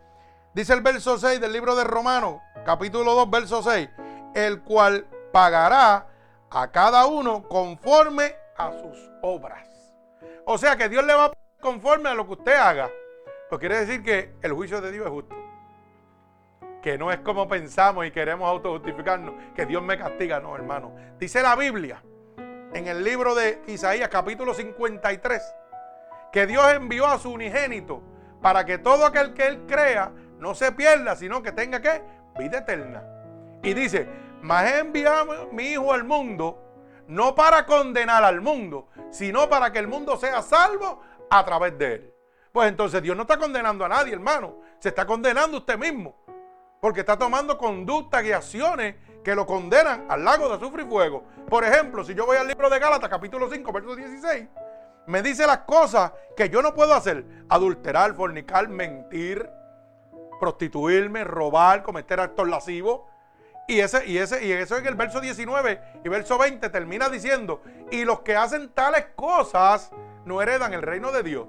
dice 0.54 0.72
el 0.74 0.80
verso 0.80 1.18
6 1.18 1.40
del 1.40 1.52
libro 1.52 1.74
de 1.74 1.82
Romanos, 1.82 2.40
capítulo 2.64 3.14
2, 3.14 3.30
verso 3.30 3.62
6, 3.62 3.88
el 4.34 4.62
cual 4.62 5.06
pagará 5.32 6.06
a 6.50 6.70
cada 6.70 7.06
uno 7.06 7.48
conforme 7.48 8.34
a 8.56 8.72
sus 8.72 9.10
obras. 9.22 9.66
O 10.44 10.58
sea 10.58 10.76
que 10.76 10.88
Dios 10.88 11.04
le 11.04 11.14
va 11.14 11.24
a 11.26 11.28
pagar 11.28 11.60
conforme 11.60 12.08
a 12.08 12.14
lo 12.14 12.26
que 12.26 12.32
usted 12.32 12.54
haga. 12.54 12.90
Pues 13.48 13.58
quiere 13.58 13.78
decir 13.78 14.02
que 14.02 14.34
el 14.42 14.52
juicio 14.52 14.80
de 14.80 14.92
Dios 14.92 15.06
es 15.06 15.12
justo 15.12 15.42
que 16.82 16.98
no 16.98 17.12
es 17.12 17.20
como 17.20 17.48
pensamos 17.48 18.04
y 18.04 18.10
queremos 18.10 18.48
autojustificarnos, 18.48 19.34
que 19.54 19.64
Dios 19.64 19.82
me 19.82 19.96
castiga, 19.96 20.40
no, 20.40 20.54
hermano. 20.54 20.92
Dice 21.18 21.40
la 21.40 21.54
Biblia 21.54 22.02
en 22.74 22.88
el 22.88 23.04
libro 23.04 23.34
de 23.34 23.62
Isaías 23.68 24.08
capítulo 24.08 24.52
53 24.52 25.42
que 26.32 26.46
Dios 26.46 26.72
envió 26.72 27.06
a 27.06 27.18
su 27.18 27.30
unigénito 27.30 28.02
para 28.40 28.64
que 28.64 28.78
todo 28.78 29.06
aquel 29.06 29.32
que 29.32 29.46
él 29.46 29.60
crea 29.68 30.10
no 30.38 30.54
se 30.54 30.72
pierda, 30.72 31.14
sino 31.14 31.42
que 31.42 31.52
tenga 31.52 31.80
que 31.80 32.02
vida 32.36 32.58
eterna. 32.58 33.04
Y 33.62 33.74
dice, 33.74 34.08
mas 34.42 34.70
he 34.70 34.78
enviado 34.80 35.48
mi 35.52 35.68
hijo 35.68 35.92
al 35.92 36.04
mundo 36.04 36.58
no 37.08 37.34
para 37.34 37.66
condenar 37.66 38.24
al 38.24 38.40
mundo, 38.40 38.88
sino 39.10 39.48
para 39.48 39.72
que 39.72 39.78
el 39.78 39.88
mundo 39.88 40.16
sea 40.16 40.42
salvo 40.42 41.00
a 41.30 41.44
través 41.44 41.76
de 41.78 41.94
él. 41.94 42.14
Pues 42.52 42.68
entonces 42.68 43.02
Dios 43.02 43.16
no 43.16 43.22
está 43.22 43.38
condenando 43.38 43.84
a 43.84 43.88
nadie, 43.88 44.12
hermano. 44.12 44.56
Se 44.78 44.90
está 44.90 45.06
condenando 45.06 45.58
usted 45.58 45.78
mismo 45.78 46.16
porque 46.80 47.00
está 47.00 47.16
tomando 47.16 47.56
conductas 47.56 48.24
y 48.24 48.32
acciones 48.32 48.96
que 49.22 49.34
lo 49.34 49.46
condenan 49.46 50.04
al 50.08 50.24
lago 50.24 50.48
de 50.48 50.56
azufre 50.56 50.82
y 50.82 50.86
fuego. 50.86 51.24
Por 51.48 51.64
ejemplo, 51.64 52.04
si 52.04 52.14
yo 52.14 52.26
voy 52.26 52.36
al 52.36 52.48
libro 52.48 52.68
de 52.68 52.78
Gálatas, 52.78 53.08
capítulo 53.08 53.48
5, 53.48 53.72
verso 53.72 53.94
16, 53.94 54.48
me 55.06 55.22
dice 55.22 55.46
las 55.46 55.58
cosas 55.58 56.12
que 56.36 56.48
yo 56.48 56.60
no 56.60 56.74
puedo 56.74 56.92
hacer: 56.92 57.24
adulterar, 57.48 58.14
fornicar, 58.14 58.68
mentir, 58.68 59.48
prostituirme, 60.40 61.24
robar, 61.24 61.82
cometer 61.82 62.18
actos 62.18 62.48
lascivos. 62.48 63.02
Y, 63.72 63.80
ese, 63.80 64.06
y, 64.06 64.18
ese, 64.18 64.44
y 64.44 64.52
eso 64.52 64.76
en 64.76 64.84
el 64.84 64.96
verso 64.96 65.18
19 65.18 65.80
y 66.04 66.08
verso 66.10 66.36
20 66.36 66.68
termina 66.68 67.08
diciendo, 67.08 67.62
y 67.90 68.04
los 68.04 68.20
que 68.20 68.36
hacen 68.36 68.68
tales 68.68 69.06
cosas 69.16 69.90
no 70.26 70.42
heredan 70.42 70.74
el 70.74 70.82
reino 70.82 71.10
de 71.10 71.22
Dios. 71.22 71.46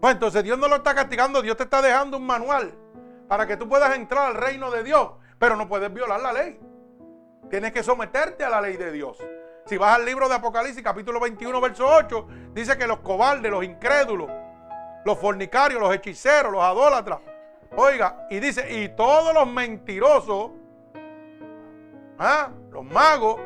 Pues 0.00 0.14
entonces 0.14 0.42
Dios 0.42 0.58
no 0.58 0.68
lo 0.68 0.76
está 0.76 0.94
castigando, 0.94 1.42
Dios 1.42 1.58
te 1.58 1.64
está 1.64 1.82
dejando 1.82 2.16
un 2.16 2.24
manual 2.24 2.72
para 3.28 3.46
que 3.46 3.58
tú 3.58 3.68
puedas 3.68 3.94
entrar 3.94 4.28
al 4.28 4.36
reino 4.36 4.70
de 4.70 4.82
Dios, 4.82 5.10
pero 5.38 5.54
no 5.54 5.68
puedes 5.68 5.92
violar 5.92 6.22
la 6.22 6.32
ley. 6.32 6.58
Tienes 7.50 7.72
que 7.72 7.82
someterte 7.82 8.42
a 8.42 8.48
la 8.48 8.62
ley 8.62 8.78
de 8.78 8.90
Dios. 8.90 9.18
Si 9.66 9.76
vas 9.76 9.96
al 9.96 10.06
libro 10.06 10.30
de 10.30 10.36
Apocalipsis, 10.36 10.82
capítulo 10.82 11.20
21, 11.20 11.60
verso 11.60 11.86
8, 11.86 12.26
dice 12.54 12.78
que 12.78 12.86
los 12.86 13.00
cobardes, 13.00 13.50
los 13.50 13.64
incrédulos, 13.64 14.30
los 15.04 15.18
fornicarios, 15.18 15.78
los 15.78 15.94
hechiceros, 15.94 16.50
los 16.50 16.62
adólatras, 16.62 17.18
oiga, 17.76 18.26
y 18.30 18.40
dice, 18.40 18.80
y 18.82 18.88
todos 18.96 19.34
los 19.34 19.46
mentirosos, 19.46 20.52
¿ah? 22.20 22.50
los 22.70 22.84
magos, 22.84 23.40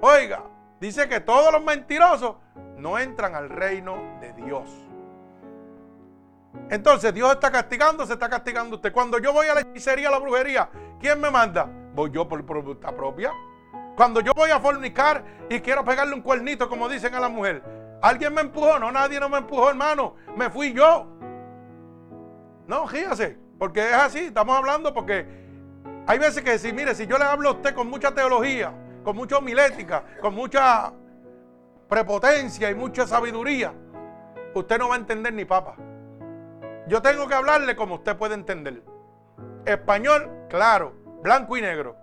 oiga, 0.00 0.44
dice 0.78 1.08
que 1.08 1.20
todos 1.20 1.52
los 1.52 1.64
mentirosos 1.64 2.36
no 2.76 2.98
entran 2.98 3.34
al 3.34 3.48
reino 3.48 4.18
de 4.20 4.32
Dios. 4.34 4.70
Entonces 6.70 7.12
Dios 7.14 7.32
está 7.32 7.50
castigando, 7.50 8.06
se 8.06 8.12
está 8.12 8.28
castigando 8.28 8.76
usted. 8.76 8.92
Cuando 8.92 9.18
yo 9.18 9.32
voy 9.32 9.46
a 9.48 9.54
la 9.54 9.60
hechicería, 9.62 10.08
a 10.08 10.12
la 10.12 10.18
brujería, 10.18 10.68
¿quién 11.00 11.20
me 11.20 11.30
manda? 11.30 11.68
Voy 11.94 12.10
yo 12.10 12.28
por 12.28 12.42
voluntad 12.42 12.94
propia. 12.94 13.32
Cuando 13.96 14.20
yo 14.20 14.32
voy 14.34 14.50
a 14.50 14.60
fornicar 14.60 15.24
y 15.48 15.60
quiero 15.60 15.84
pegarle 15.84 16.14
un 16.14 16.20
cuernito, 16.20 16.68
como 16.68 16.88
dicen 16.88 17.14
a 17.14 17.20
la 17.20 17.28
mujer, 17.28 17.62
¿alguien 18.02 18.34
me 18.34 18.42
empujó? 18.42 18.78
No, 18.78 18.92
nadie 18.92 19.18
no 19.18 19.28
me 19.28 19.38
empujó, 19.38 19.70
hermano. 19.70 20.14
Me 20.36 20.50
fui 20.50 20.72
yo. 20.72 21.06
No, 22.66 22.86
fíjese, 22.86 23.38
porque 23.58 23.80
es 23.88 23.94
así, 23.94 24.18
estamos 24.18 24.56
hablando 24.56 24.92
porque 24.92 25.37
hay 26.08 26.18
veces 26.18 26.42
que 26.42 26.58
si, 26.58 26.72
mire, 26.72 26.94
si 26.94 27.06
yo 27.06 27.18
le 27.18 27.24
hablo 27.24 27.50
a 27.50 27.52
usted 27.52 27.74
con 27.74 27.90
mucha 27.90 28.14
teología, 28.14 28.72
con 29.04 29.14
mucha 29.14 29.36
homilética, 29.36 30.02
con 30.22 30.34
mucha 30.34 30.90
prepotencia 31.86 32.70
y 32.70 32.74
mucha 32.74 33.06
sabiduría, 33.06 33.74
usted 34.54 34.78
no 34.78 34.88
va 34.88 34.94
a 34.94 34.98
entender 34.98 35.34
ni 35.34 35.44
papa. 35.44 35.76
Yo 36.86 37.02
tengo 37.02 37.28
que 37.28 37.34
hablarle 37.34 37.76
como 37.76 37.96
usted 37.96 38.16
puede 38.16 38.32
entender. 38.32 38.82
Español, 39.66 40.46
claro, 40.48 40.94
blanco 41.22 41.58
y 41.58 41.60
negro. 41.60 41.94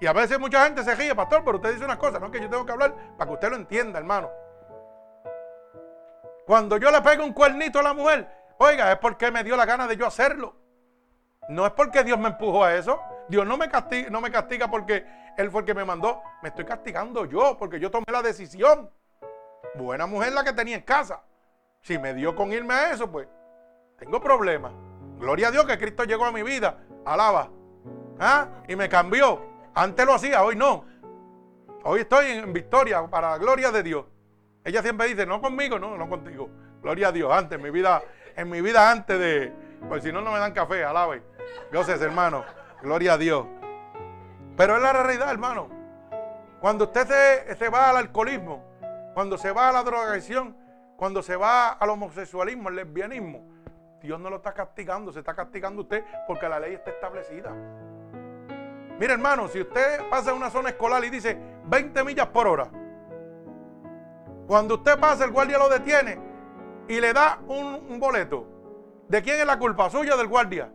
Y 0.00 0.06
a 0.06 0.14
veces 0.14 0.40
mucha 0.40 0.64
gente 0.64 0.82
se 0.82 0.94
ríe, 0.94 1.14
pastor, 1.14 1.42
pero 1.44 1.58
usted 1.58 1.74
dice 1.74 1.84
unas 1.84 1.98
cosas, 1.98 2.22
no 2.22 2.30
que 2.30 2.40
yo 2.40 2.48
tengo 2.48 2.64
que 2.64 2.72
hablar 2.72 2.94
para 3.18 3.28
que 3.28 3.34
usted 3.34 3.50
lo 3.50 3.56
entienda, 3.56 3.98
hermano. 3.98 4.30
Cuando 6.46 6.78
yo 6.78 6.90
le 6.90 7.02
pego 7.02 7.22
un 7.22 7.34
cuernito 7.34 7.80
a 7.80 7.82
la 7.82 7.92
mujer, 7.92 8.30
oiga, 8.56 8.90
es 8.92 8.98
porque 8.98 9.30
me 9.30 9.44
dio 9.44 9.58
la 9.58 9.66
gana 9.66 9.86
de 9.86 9.98
yo 9.98 10.06
hacerlo. 10.06 10.65
No 11.48 11.66
es 11.66 11.72
porque 11.72 12.02
Dios 12.04 12.18
me 12.18 12.28
empujó 12.28 12.64
a 12.64 12.74
eso. 12.74 13.00
Dios 13.28 13.46
no 13.46 13.56
me 13.56 13.68
castiga, 13.68 14.10
no 14.10 14.20
me 14.20 14.30
castiga 14.30 14.68
porque 14.68 15.04
Él 15.36 15.50
fue 15.50 15.60
el 15.60 15.66
que 15.66 15.74
me 15.74 15.84
mandó. 15.84 16.22
Me 16.42 16.48
estoy 16.48 16.64
castigando 16.64 17.24
yo 17.24 17.56
porque 17.58 17.80
yo 17.80 17.90
tomé 17.90 18.06
la 18.10 18.22
decisión. 18.22 18.90
Buena 19.74 20.06
mujer 20.06 20.32
la 20.32 20.44
que 20.44 20.52
tenía 20.52 20.76
en 20.76 20.82
casa. 20.82 21.22
Si 21.82 21.98
me 21.98 22.14
dio 22.14 22.34
con 22.34 22.52
irme 22.52 22.74
a 22.74 22.92
eso, 22.92 23.10
pues 23.10 23.28
tengo 23.98 24.20
problemas. 24.20 24.72
Gloria 25.18 25.48
a 25.48 25.50
Dios 25.50 25.64
que 25.66 25.78
Cristo 25.78 26.04
llegó 26.04 26.24
a 26.24 26.32
mi 26.32 26.42
vida. 26.42 26.78
Alaba. 27.04 27.50
¿Ah? 28.18 28.48
Y 28.68 28.76
me 28.76 28.88
cambió. 28.88 29.40
Antes 29.74 30.06
lo 30.06 30.14
hacía, 30.14 30.42
hoy 30.42 30.56
no. 30.56 30.84
Hoy 31.84 32.00
estoy 32.00 32.32
en 32.32 32.52
victoria 32.52 33.06
para 33.06 33.30
la 33.30 33.38
gloria 33.38 33.70
de 33.70 33.82
Dios. 33.82 34.06
Ella 34.64 34.82
siempre 34.82 35.06
dice, 35.06 35.24
no 35.26 35.40
conmigo, 35.40 35.78
no, 35.78 35.96
no 35.96 36.08
contigo. 36.08 36.50
Gloria 36.82 37.08
a 37.08 37.12
Dios, 37.12 37.32
antes, 37.32 37.56
en 37.56 37.62
mi 37.62 37.70
vida, 37.70 38.02
en 38.34 38.50
mi 38.50 38.60
vida 38.60 38.90
antes 38.90 39.18
de, 39.18 39.52
pues 39.88 40.02
si 40.02 40.10
no, 40.10 40.20
no 40.20 40.32
me 40.32 40.38
dan 40.38 40.52
café, 40.52 40.84
alabe. 40.84 41.22
Dioses, 41.70 42.00
hermano, 42.00 42.44
gloria 42.82 43.14
a 43.14 43.18
Dios. 43.18 43.46
Pero 44.56 44.76
es 44.76 44.82
la 44.82 44.92
realidad, 44.92 45.30
hermano. 45.30 45.68
Cuando 46.60 46.84
usted 46.84 47.06
se, 47.06 47.56
se 47.56 47.68
va 47.68 47.90
al 47.90 47.96
alcoholismo, 47.98 48.64
cuando 49.14 49.36
se 49.38 49.52
va 49.52 49.68
a 49.68 49.72
la 49.72 49.82
drogadicción, 49.82 50.56
cuando 50.96 51.22
se 51.22 51.36
va 51.36 51.70
al 51.70 51.90
homosexualismo, 51.90 52.68
al 52.68 52.76
lesbianismo, 52.76 53.56
Dios 54.00 54.20
no 54.20 54.30
lo 54.30 54.36
está 54.36 54.52
castigando, 54.52 55.12
se 55.12 55.18
está 55.18 55.34
castigando 55.34 55.82
usted 55.82 56.04
porque 56.26 56.48
la 56.48 56.60
ley 56.60 56.74
está 56.74 56.90
establecida. 56.90 57.52
Mire, 58.98 59.12
hermano, 59.12 59.48
si 59.48 59.60
usted 59.60 60.08
pasa 60.08 60.32
una 60.32 60.48
zona 60.48 60.70
escolar 60.70 61.04
y 61.04 61.10
dice 61.10 61.36
20 61.66 62.04
millas 62.04 62.28
por 62.28 62.46
hora, 62.46 62.70
cuando 64.46 64.76
usted 64.76 64.98
pasa, 64.98 65.24
el 65.24 65.32
guardia 65.32 65.58
lo 65.58 65.68
detiene 65.68 66.18
y 66.88 67.00
le 67.00 67.12
da 67.12 67.40
un, 67.48 67.98
boleto. 67.98 68.46
¿De 69.08 69.22
quién 69.22 69.40
es 69.40 69.46
la 69.46 69.58
culpa? 69.58 69.90
¿Suya 69.90 70.16
del 70.16 70.28
guardia? 70.28 70.72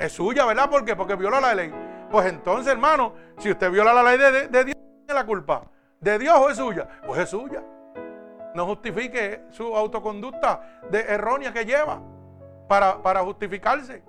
Es 0.00 0.12
suya, 0.12 0.46
¿verdad? 0.46 0.70
¿Por 0.70 0.82
qué? 0.82 0.96
Porque 0.96 1.14
viola 1.14 1.42
la 1.42 1.54
ley. 1.54 1.70
Pues 2.10 2.26
entonces, 2.26 2.72
hermano, 2.72 3.12
si 3.36 3.50
usted 3.50 3.70
viola 3.70 3.92
la 3.92 4.02
ley 4.02 4.16
de, 4.16 4.48
de 4.48 4.64
Dios, 4.64 4.76
¿quién 4.76 5.04
es 5.08 5.14
la 5.14 5.26
culpa? 5.26 5.62
¿De 6.00 6.18
Dios 6.18 6.34
o 6.38 6.48
es 6.48 6.56
suya? 6.56 6.88
Pues 7.06 7.20
es 7.20 7.28
suya. 7.28 7.62
No 8.54 8.64
justifique 8.64 9.42
su 9.50 9.76
autoconducta 9.76 10.80
de 10.90 11.00
errónea 11.00 11.52
que 11.52 11.66
lleva 11.66 12.00
para, 12.66 13.02
para 13.02 13.20
justificarse. 13.20 14.02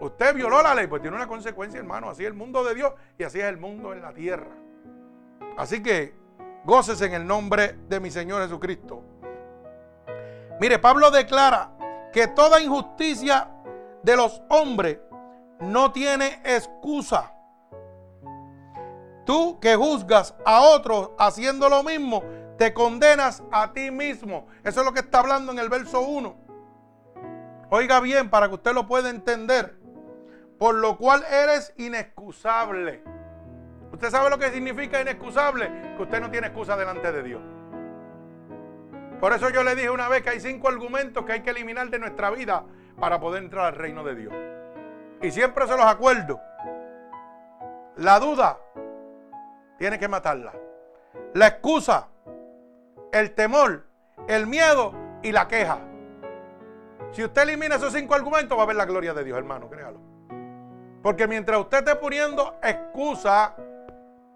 Usted 0.00 0.34
violó 0.34 0.62
la 0.62 0.74
ley, 0.74 0.86
pues 0.86 1.02
tiene 1.02 1.18
una 1.18 1.28
consecuencia, 1.28 1.78
hermano. 1.78 2.08
Así 2.08 2.22
es 2.22 2.28
el 2.28 2.34
mundo 2.34 2.64
de 2.64 2.74
Dios 2.74 2.94
y 3.18 3.22
así 3.22 3.40
es 3.40 3.44
el 3.44 3.58
mundo 3.58 3.92
en 3.92 4.00
la 4.00 4.14
tierra. 4.14 4.56
Así 5.58 5.82
que 5.82 6.14
goces 6.64 7.02
en 7.02 7.12
el 7.12 7.26
nombre 7.26 7.76
de 7.90 8.00
mi 8.00 8.10
Señor 8.10 8.40
Jesucristo. 8.42 9.02
Mire, 10.58 10.78
Pablo 10.78 11.10
declara 11.10 11.72
que 12.10 12.26
toda 12.28 12.58
injusticia 12.58 13.50
de 14.02 14.16
los 14.16 14.42
hombres 14.48 14.98
no 15.60 15.92
tiene 15.92 16.40
excusa. 16.44 17.34
Tú 19.24 19.60
que 19.60 19.76
juzgas 19.76 20.34
a 20.44 20.60
otros 20.62 21.10
haciendo 21.18 21.68
lo 21.68 21.82
mismo, 21.82 22.24
te 22.58 22.74
condenas 22.74 23.42
a 23.52 23.72
ti 23.72 23.90
mismo. 23.90 24.48
Eso 24.64 24.80
es 24.80 24.86
lo 24.86 24.92
que 24.92 25.00
está 25.00 25.20
hablando 25.20 25.52
en 25.52 25.58
el 25.58 25.68
verso 25.68 26.00
1. 26.00 26.36
Oiga 27.70 28.00
bien 28.00 28.28
para 28.28 28.48
que 28.48 28.54
usted 28.54 28.72
lo 28.72 28.86
pueda 28.86 29.10
entender. 29.10 29.78
Por 30.58 30.74
lo 30.74 30.98
cual 30.98 31.24
eres 31.30 31.72
inexcusable. 31.78 33.02
¿Usted 33.92 34.10
sabe 34.10 34.30
lo 34.30 34.38
que 34.38 34.50
significa 34.50 35.00
inexcusable? 35.00 35.94
Que 35.96 36.02
usted 36.02 36.20
no 36.20 36.30
tiene 36.30 36.48
excusa 36.48 36.76
delante 36.76 37.12
de 37.12 37.22
Dios. 37.22 37.42
Por 39.20 39.32
eso 39.32 39.50
yo 39.50 39.62
le 39.62 39.74
dije 39.74 39.90
una 39.90 40.08
vez 40.08 40.22
que 40.22 40.30
hay 40.30 40.40
cinco 40.40 40.68
argumentos 40.68 41.24
que 41.24 41.32
hay 41.32 41.40
que 41.42 41.50
eliminar 41.50 41.88
de 41.90 41.98
nuestra 41.98 42.30
vida 42.30 42.64
para 42.98 43.20
poder 43.20 43.42
entrar 43.42 43.66
al 43.66 43.74
reino 43.74 44.02
de 44.02 44.14
Dios. 44.14 44.34
Y 45.22 45.30
siempre 45.30 45.66
se 45.66 45.76
los 45.76 45.86
acuerdo. 45.86 46.40
La 47.96 48.18
duda 48.18 48.58
tiene 49.78 49.98
que 49.98 50.08
matarla. 50.08 50.52
La 51.34 51.48
excusa 51.48 52.08
el 53.12 53.32
temor, 53.34 53.84
el 54.28 54.46
miedo 54.46 54.92
y 55.22 55.32
la 55.32 55.48
queja. 55.48 55.78
Si 57.12 57.24
usted 57.24 57.42
elimina 57.42 57.76
esos 57.76 57.92
cinco 57.92 58.14
argumentos, 58.14 58.56
va 58.56 58.62
a 58.62 58.66
ver 58.66 58.76
la 58.76 58.84
gloria 58.84 59.12
de 59.14 59.24
Dios, 59.24 59.36
hermano, 59.36 59.68
créalo. 59.68 60.00
Porque 61.02 61.26
mientras 61.26 61.58
usted 61.60 61.78
esté 61.78 61.96
poniendo 61.96 62.58
excusa, 62.62 63.56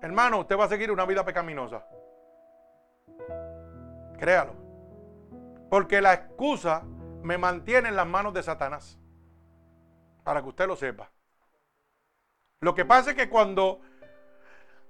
hermano, 0.01 0.41
usted 0.41 0.59
va 0.59 0.65
a 0.65 0.69
seguir 0.69 0.91
una 0.91 1.05
vida 1.05 1.25
pecaminosa. 1.25 1.85
Créalo. 4.19 4.55
Porque 5.71 6.01
la 6.01 6.15
excusa 6.15 6.83
me 7.23 7.39
mantiene 7.39 7.91
en 7.91 7.97
las 7.97 8.07
manos 8.07 8.33
de 8.35 8.43
Satanás. 8.43 8.99
Para 10.25 10.43
que 10.43 10.49
usted 10.49 10.67
lo 10.67 10.75
sepa. 10.75 11.11
Lo 12.61 12.75
que 12.75 12.85
pasa 12.85 13.11
es 13.11 13.17
que 13.17 13.29
cuando 13.29 13.81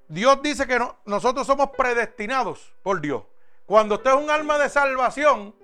Dios 0.09 0.41
dice 0.43 0.67
que 0.67 0.81
nosotros 1.05 1.47
somos 1.47 1.71
predestinados 1.71 2.73
por 2.83 3.01
Dios, 3.01 3.25
cuando 3.67 3.97
usted 3.97 4.11
es 4.11 4.17
un 4.17 4.31
alma 4.31 4.59
de 4.59 4.69
salvación, 4.69 5.55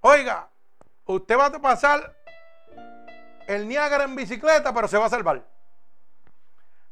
oiga, 0.00 0.50
usted 1.04 1.38
va 1.38 1.46
a 1.46 1.60
pasar 1.60 2.16
el 3.46 3.68
Niágara 3.68 4.04
en 4.04 4.16
bicicleta, 4.16 4.74
pero 4.74 4.88
se 4.88 4.98
va 4.98 5.06
a 5.06 5.10
salvar. 5.10 5.44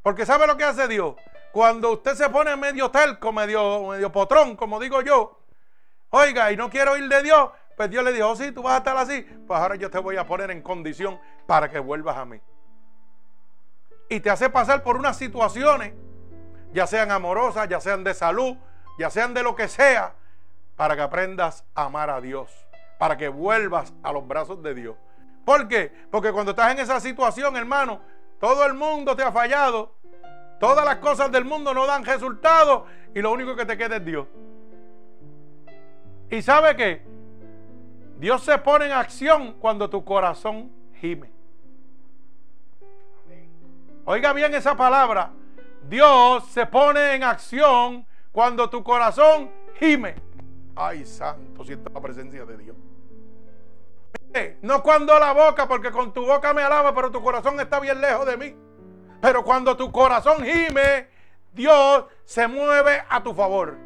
Porque 0.02 0.24
¿sabe 0.24 0.46
lo 0.46 0.56
que 0.56 0.64
hace 0.64 0.86
Dios? 0.86 1.16
Cuando 1.52 1.92
usted 1.92 2.14
se 2.14 2.28
pone 2.30 2.54
medio 2.56 2.90
telco, 2.90 3.32
medio, 3.32 3.88
medio 3.88 4.12
potrón, 4.12 4.54
como 4.54 4.78
digo 4.78 5.02
yo, 5.02 5.40
oiga, 6.10 6.52
y 6.52 6.56
no 6.56 6.70
quiero 6.70 6.96
ir 6.96 7.08
de 7.08 7.22
Dios, 7.22 7.50
pues 7.78 7.90
Dios 7.90 8.02
le 8.02 8.12
dijo, 8.12 8.28
oh, 8.28 8.34
sí, 8.34 8.50
tú 8.50 8.64
vas 8.64 8.74
a 8.74 8.78
estar 8.78 8.96
así, 8.96 9.22
pues 9.46 9.60
ahora 9.60 9.76
yo 9.76 9.88
te 9.88 10.00
voy 10.00 10.16
a 10.16 10.26
poner 10.26 10.50
en 10.50 10.62
condición 10.62 11.16
para 11.46 11.70
que 11.70 11.78
vuelvas 11.78 12.16
a 12.16 12.24
mí. 12.24 12.40
Y 14.08 14.18
te 14.18 14.30
hace 14.30 14.50
pasar 14.50 14.82
por 14.82 14.96
unas 14.96 15.16
situaciones, 15.16 15.94
ya 16.72 16.88
sean 16.88 17.12
amorosas, 17.12 17.68
ya 17.68 17.80
sean 17.80 18.02
de 18.02 18.14
salud, 18.14 18.56
ya 18.98 19.10
sean 19.10 19.32
de 19.32 19.44
lo 19.44 19.54
que 19.54 19.68
sea, 19.68 20.12
para 20.74 20.96
que 20.96 21.02
aprendas 21.02 21.64
a 21.76 21.84
amar 21.84 22.10
a 22.10 22.20
Dios, 22.20 22.50
para 22.98 23.16
que 23.16 23.28
vuelvas 23.28 23.94
a 24.02 24.10
los 24.10 24.26
brazos 24.26 24.60
de 24.60 24.74
Dios. 24.74 24.96
¿Por 25.44 25.68
qué? 25.68 25.92
Porque 26.10 26.32
cuando 26.32 26.50
estás 26.50 26.72
en 26.72 26.80
esa 26.80 26.98
situación, 26.98 27.56
hermano, 27.56 28.00
todo 28.40 28.66
el 28.66 28.74
mundo 28.74 29.14
te 29.14 29.22
ha 29.22 29.30
fallado, 29.30 29.94
todas 30.58 30.84
las 30.84 30.96
cosas 30.96 31.30
del 31.30 31.44
mundo 31.44 31.72
no 31.72 31.86
dan 31.86 32.04
resultado 32.04 32.86
y 33.14 33.22
lo 33.22 33.30
único 33.30 33.54
que 33.54 33.64
te 33.64 33.78
queda 33.78 33.98
es 33.98 34.04
Dios. 34.04 34.26
¿Y 36.28 36.42
sabe 36.42 36.74
qué? 36.74 37.07
Dios 38.18 38.42
se 38.42 38.58
pone 38.58 38.86
en 38.86 38.92
acción 38.92 39.54
cuando 39.54 39.88
tu 39.88 40.04
corazón 40.04 40.72
gime. 41.00 41.30
Oiga 44.04 44.32
bien 44.32 44.54
esa 44.54 44.76
palabra. 44.76 45.30
Dios 45.88 46.44
se 46.46 46.66
pone 46.66 47.14
en 47.14 47.22
acción 47.22 48.06
cuando 48.32 48.68
tu 48.68 48.82
corazón 48.82 49.50
gime. 49.78 50.16
Ay, 50.74 51.04
santo, 51.04 51.64
siento 51.64 51.90
la 51.94 52.00
presencia 52.00 52.44
de 52.44 52.58
Dios. 52.58 52.76
No 54.62 54.82
cuando 54.82 55.18
la 55.18 55.32
boca, 55.32 55.66
porque 55.66 55.90
con 55.90 56.12
tu 56.12 56.24
boca 56.26 56.52
me 56.52 56.62
alaba, 56.62 56.94
pero 56.94 57.10
tu 57.10 57.22
corazón 57.22 57.58
está 57.60 57.80
bien 57.80 58.00
lejos 58.00 58.26
de 58.26 58.36
mí. 58.36 58.56
Pero 59.20 59.44
cuando 59.44 59.76
tu 59.76 59.90
corazón 59.92 60.44
gime, 60.44 61.08
Dios 61.52 62.04
se 62.24 62.46
mueve 62.48 63.02
a 63.08 63.22
tu 63.22 63.32
favor. 63.34 63.76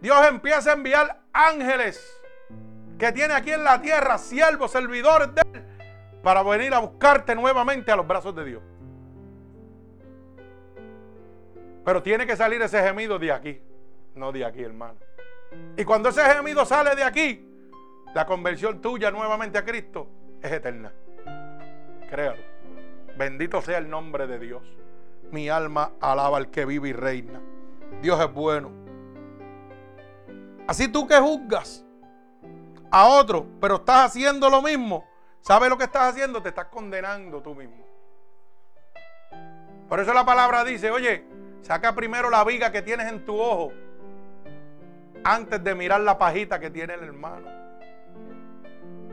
Dios 0.00 0.26
empieza 0.28 0.70
a 0.70 0.74
enviar 0.74 1.19
ángeles 1.32 2.20
que 2.98 3.12
tiene 3.12 3.34
aquí 3.34 3.52
en 3.52 3.64
la 3.64 3.80
tierra, 3.80 4.18
siervos, 4.18 4.70
servidores 4.70 5.34
de 5.34 5.42
Él, 5.52 5.64
para 6.22 6.42
venir 6.42 6.74
a 6.74 6.80
buscarte 6.80 7.34
nuevamente 7.34 7.90
a 7.90 7.96
los 7.96 8.06
brazos 8.06 8.34
de 8.34 8.44
Dios. 8.44 8.62
Pero 11.84 12.02
tiene 12.02 12.26
que 12.26 12.36
salir 12.36 12.60
ese 12.60 12.82
gemido 12.82 13.18
de 13.18 13.32
aquí, 13.32 13.60
no 14.14 14.32
de 14.32 14.44
aquí, 14.44 14.62
hermano. 14.62 14.98
Y 15.76 15.84
cuando 15.84 16.10
ese 16.10 16.22
gemido 16.22 16.64
sale 16.64 16.94
de 16.94 17.02
aquí, 17.02 17.46
la 18.14 18.26
conversión 18.26 18.80
tuya 18.80 19.10
nuevamente 19.10 19.58
a 19.58 19.64
Cristo 19.64 20.08
es 20.42 20.52
eterna. 20.52 20.92
Créalo. 22.08 22.42
Bendito 23.16 23.62
sea 23.62 23.78
el 23.78 23.88
nombre 23.88 24.26
de 24.26 24.38
Dios. 24.38 24.62
Mi 25.30 25.48
alma 25.48 25.92
alaba 26.00 26.38
al 26.38 26.50
que 26.50 26.64
vive 26.64 26.88
y 26.88 26.92
reina. 26.92 27.40
Dios 28.02 28.20
es 28.20 28.32
bueno. 28.32 28.79
Así 30.70 30.86
tú 30.86 31.04
que 31.04 31.16
juzgas 31.16 31.84
a 32.92 33.08
otro, 33.08 33.44
pero 33.60 33.74
estás 33.74 34.06
haciendo 34.06 34.48
lo 34.48 34.62
mismo, 34.62 35.04
¿sabes 35.40 35.68
lo 35.68 35.76
que 35.76 35.82
estás 35.82 36.12
haciendo? 36.12 36.40
Te 36.40 36.50
estás 36.50 36.66
condenando 36.66 37.42
tú 37.42 37.56
mismo. 37.56 37.84
Por 39.88 39.98
eso 39.98 40.14
la 40.14 40.24
palabra 40.24 40.62
dice, 40.62 40.92
oye, 40.92 41.24
Saca 41.62 41.92
primero 41.94 42.30
la 42.30 42.44
viga 42.44 42.72
que 42.72 42.82
tienes 42.82 43.08
en 43.08 43.24
tu 43.24 43.38
ojo 43.38 43.72
antes 45.24 45.62
de 45.62 45.74
mirar 45.74 46.00
la 46.02 46.18
pajita 46.18 46.58
que 46.58 46.70
tiene 46.70 46.94
el 46.94 47.02
hermano. 47.02 47.50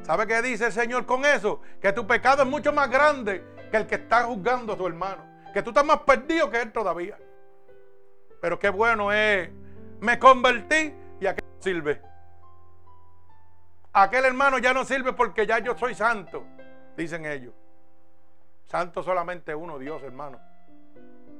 ¿Sabe 0.03 0.27
qué 0.27 0.43
dice 0.43 0.67
el 0.67 0.71
Señor 0.71 1.07
con 1.07 1.25
eso? 1.25 1.59
Que 1.81 1.91
tu 1.91 2.07
pecado 2.07 2.43
es 2.43 2.49
mucho 2.49 2.71
más 2.71 2.89
grande 2.89 3.43
que 3.71 3.77
el 3.77 3.87
que 3.87 3.95
está 3.95 4.23
juzgando 4.25 4.73
a 4.73 4.77
tu 4.77 4.87
hermano. 4.87 5.25
Que 5.53 5.61
tú 5.61 5.71
estás 5.71 5.83
más 5.83 6.01
perdido 6.01 6.51
que 6.51 6.61
él 6.61 6.71
todavía. 6.71 7.17
Pero 8.39 8.57
qué 8.57 8.69
bueno 8.69 9.11
es, 9.11 9.49
me 9.99 10.17
convertí 10.17 10.93
y 11.19 11.25
no 11.25 11.46
sirve. 11.59 12.01
Aquel 13.93 14.25
hermano 14.25 14.59
ya 14.59 14.73
no 14.73 14.85
sirve 14.85 15.13
porque 15.13 15.45
ya 15.47 15.59
yo 15.59 15.77
soy 15.77 15.95
santo, 15.95 16.45
dicen 16.95 17.25
ellos. 17.25 17.53
Santo 18.65 19.01
solamente 19.01 19.55
uno, 19.55 19.79
Dios, 19.79 20.03
hermano. 20.03 20.39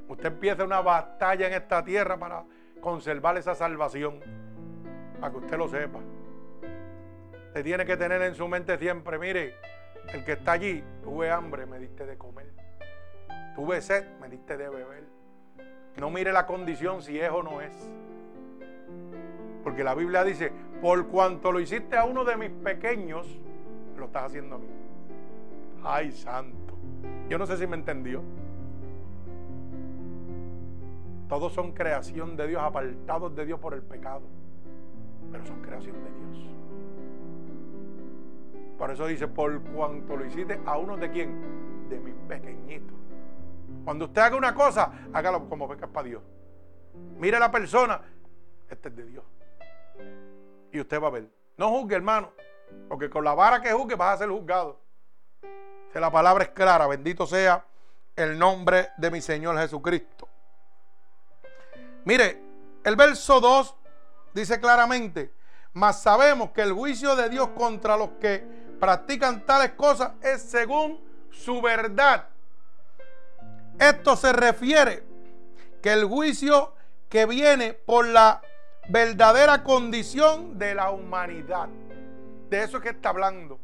Usted 0.08 0.28
empieza 0.28 0.64
una 0.64 0.82
batalla 0.82 1.48
en 1.48 1.54
esta 1.54 1.84
tierra 1.84 2.18
para 2.18 2.44
conservar 2.82 3.38
esa 3.38 3.54
salvación. 3.54 4.22
Para 5.20 5.32
que 5.32 5.38
usted 5.38 5.58
lo 5.58 5.68
sepa. 5.68 6.00
Usted 7.48 7.64
tiene 7.64 7.86
que 7.86 7.98
tener 7.98 8.22
en 8.22 8.34
su 8.34 8.48
mente 8.48 8.78
siempre, 8.78 9.20
mire, 9.20 9.56
el 10.14 10.24
que 10.24 10.34
está 10.34 10.54
allí, 10.54 10.84
tuve 11.04 11.30
hambre, 11.30 11.66
me 11.66 11.80
diste 11.80 12.06
de 12.06 12.18
comer. 12.18 12.54
Tuve 13.56 13.82
sed, 13.82 14.08
me 14.22 14.30
diste 14.30 14.56
de 14.56 14.70
beber. 14.70 15.04
No 15.98 16.10
mire 16.10 16.32
la 16.32 16.46
condición 16.46 17.02
si 17.02 17.20
es 17.20 17.30
o 17.30 17.44
no 17.44 17.60
es. 17.62 17.76
Porque 19.68 19.84
la 19.84 19.96
Biblia 19.96 20.24
dice, 20.24 20.50
por 20.82 21.08
cuanto 21.08 21.52
lo 21.52 21.60
hiciste 21.60 21.98
a 21.98 22.06
uno 22.06 22.24
de 22.24 22.38
mis 22.38 22.52
pequeños, 22.52 23.28
lo 23.98 24.06
estás 24.06 24.28
haciendo 24.28 24.56
a 24.56 24.60
mí. 24.60 24.68
Ay, 25.84 26.14
santo. 26.14 26.74
Yo 27.28 27.38
no 27.38 27.46
sé 27.46 27.58
si 27.58 27.68
me 27.68 27.76
entendió. 27.76 28.24
Todos 31.28 31.52
son 31.52 31.74
creación 31.74 32.38
de 32.38 32.48
Dios, 32.48 32.62
apartados 32.64 33.36
de 33.36 33.46
Dios 33.46 33.60
por 33.60 33.74
el 33.74 33.82
pecado. 33.82 34.22
Pero 35.34 35.46
son 35.46 35.62
creación 35.62 35.98
de 36.02 36.12
Dios. 36.12 36.48
Por 38.78 38.90
eso 38.90 39.06
dice, 39.06 39.28
por 39.28 39.62
cuanto 39.64 40.16
lo 40.16 40.26
hiciste 40.26 40.62
a 40.66 40.78
uno 40.78 40.96
de 40.96 41.12
quién? 41.12 41.90
De 41.90 42.00
mis 42.00 42.16
pequeñitos. 42.30 42.96
Cuando 43.84 44.06
usted 44.06 44.22
haga 44.22 44.38
una 44.38 44.56
cosa, 44.56 44.94
hágalo 45.12 45.50
como 45.50 45.74
es 45.74 45.80
para 45.88 46.08
Dios. 46.08 46.24
Mire 47.20 47.36
a 47.36 47.42
la 47.42 47.52
persona, 47.52 48.00
este 48.70 48.88
es 48.88 48.96
de 48.96 49.06
Dios. 49.08 49.26
Y 50.72 50.80
usted 50.80 51.02
va 51.02 51.08
a 51.08 51.12
ver. 51.12 51.30
No 51.58 51.70
juzgue, 51.70 51.96
hermano. 51.96 52.32
Porque 52.88 53.10
con 53.10 53.24
la 53.24 53.34
vara 53.34 53.62
que 53.62 53.72
juzgue 53.72 53.96
vas 53.96 54.16
a 54.16 54.18
ser 54.20 54.30
juzgado. 54.30 54.80
Si 55.94 56.00
la 56.00 56.12
palabra 56.12 56.44
es 56.44 56.50
clara, 56.50 56.88
bendito 56.88 57.26
sea 57.26 57.66
el 58.16 58.38
nombre 58.38 58.90
de 58.98 59.12
mi 59.12 59.22
Señor 59.22 59.58
Jesucristo. 59.58 60.28
Mire, 62.04 62.42
el 62.84 62.96
verso 62.96 63.40
2 63.40 63.76
dice 64.34 64.60
claramente, 64.60 65.34
mas 65.74 66.02
sabemos 66.02 66.52
que 66.52 66.62
el 66.62 66.74
juicio 66.74 67.16
de 67.16 67.30
Dios 67.30 67.50
contra 67.50 67.98
los 67.98 68.10
que 68.20 68.44
practican 68.80 69.46
tales 69.46 69.72
cosas 69.72 70.14
es 70.22 70.42
según 70.42 71.00
su 71.32 71.62
verdad. 71.62 72.30
Esto 73.80 74.16
se 74.16 74.34
refiere 74.34 75.04
que 75.82 75.94
el 75.94 76.06
juicio 76.06 76.74
que 77.10 77.26
viene 77.26 77.74
por 77.74 78.06
la 78.08 78.42
verdadera 78.90 79.64
condición 79.64 80.58
de 80.58 80.76
la 80.76 80.92
humanidad. 80.92 81.70
De 82.50 82.64
eso 82.64 82.78
es 82.78 82.84
que 82.84 82.90
está 82.90 83.10
hablando. 83.10 83.60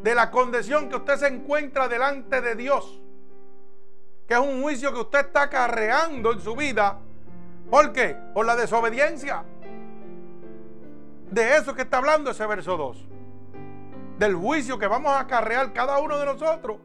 De 0.00 0.14
la 0.14 0.30
condición 0.30 0.88
que 0.88 0.96
usted 0.96 1.16
se 1.16 1.28
encuentra 1.28 1.88
delante 1.88 2.40
de 2.40 2.54
Dios. 2.54 3.00
Que 4.26 4.34
es 4.34 4.40
un 4.40 4.62
juicio 4.62 4.92
que 4.92 5.00
usted 5.00 5.26
está 5.26 5.50
carreando 5.50 6.32
en 6.32 6.40
su 6.40 6.54
vida. 6.54 6.98
¿Por 7.70 7.92
qué? 7.92 8.16
Por 8.34 8.46
la 8.46 8.56
desobediencia. 8.56 9.44
De 11.30 11.56
eso 11.56 11.74
que 11.74 11.82
está 11.82 11.98
hablando 11.98 12.30
ese 12.30 12.46
verso 12.46 12.76
2. 12.76 13.06
Del 14.18 14.36
juicio 14.36 14.78
que 14.78 14.86
vamos 14.86 15.12
a 15.12 15.26
carrear 15.26 15.72
cada 15.72 15.98
uno 15.98 16.18
de 16.18 16.26
nosotros 16.26 16.78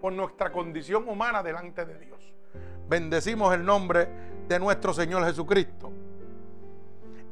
por 0.00 0.12
nuestra 0.12 0.50
condición 0.50 1.08
humana 1.08 1.42
delante 1.42 1.86
de 1.86 1.98
Dios. 1.98 2.34
Bendecimos 2.88 3.54
el 3.54 3.64
nombre 3.64 4.08
de 4.48 4.58
nuestro 4.58 4.92
Señor 4.92 5.24
Jesucristo. 5.24 5.92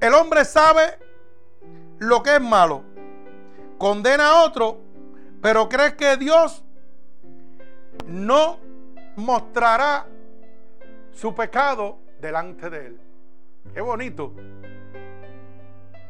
El 0.01 0.15
hombre 0.15 0.45
sabe 0.45 0.99
lo 1.99 2.23
que 2.23 2.37
es 2.37 2.41
malo. 2.41 2.83
Condena 3.79 4.31
a 4.31 4.45
otro, 4.45 4.81
pero 5.43 5.69
cree 5.69 5.95
que 5.97 6.17
Dios 6.17 6.65
no 8.07 8.59
mostrará 9.17 10.07
su 11.13 11.35
pecado 11.35 11.99
delante 12.19 12.71
de 12.71 12.87
él. 12.87 13.01
Qué 13.75 13.81
bonito. 13.81 14.33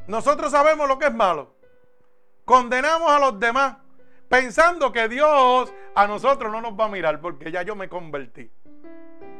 Nosotros 0.07 0.51
sabemos 0.51 0.88
lo 0.88 0.99
que 0.99 1.07
es 1.07 1.14
malo. 1.14 1.55
Condenamos 2.45 3.11
a 3.11 3.18
los 3.18 3.38
demás 3.38 3.76
pensando 4.28 4.93
que 4.93 5.09
Dios 5.09 5.72
a 5.95 6.07
nosotros 6.07 6.51
no 6.51 6.61
nos 6.61 6.78
va 6.78 6.84
a 6.86 6.88
mirar 6.88 7.20
porque 7.20 7.51
ya 7.51 7.62
yo 7.62 7.74
me 7.74 7.88
convertí. 7.88 8.51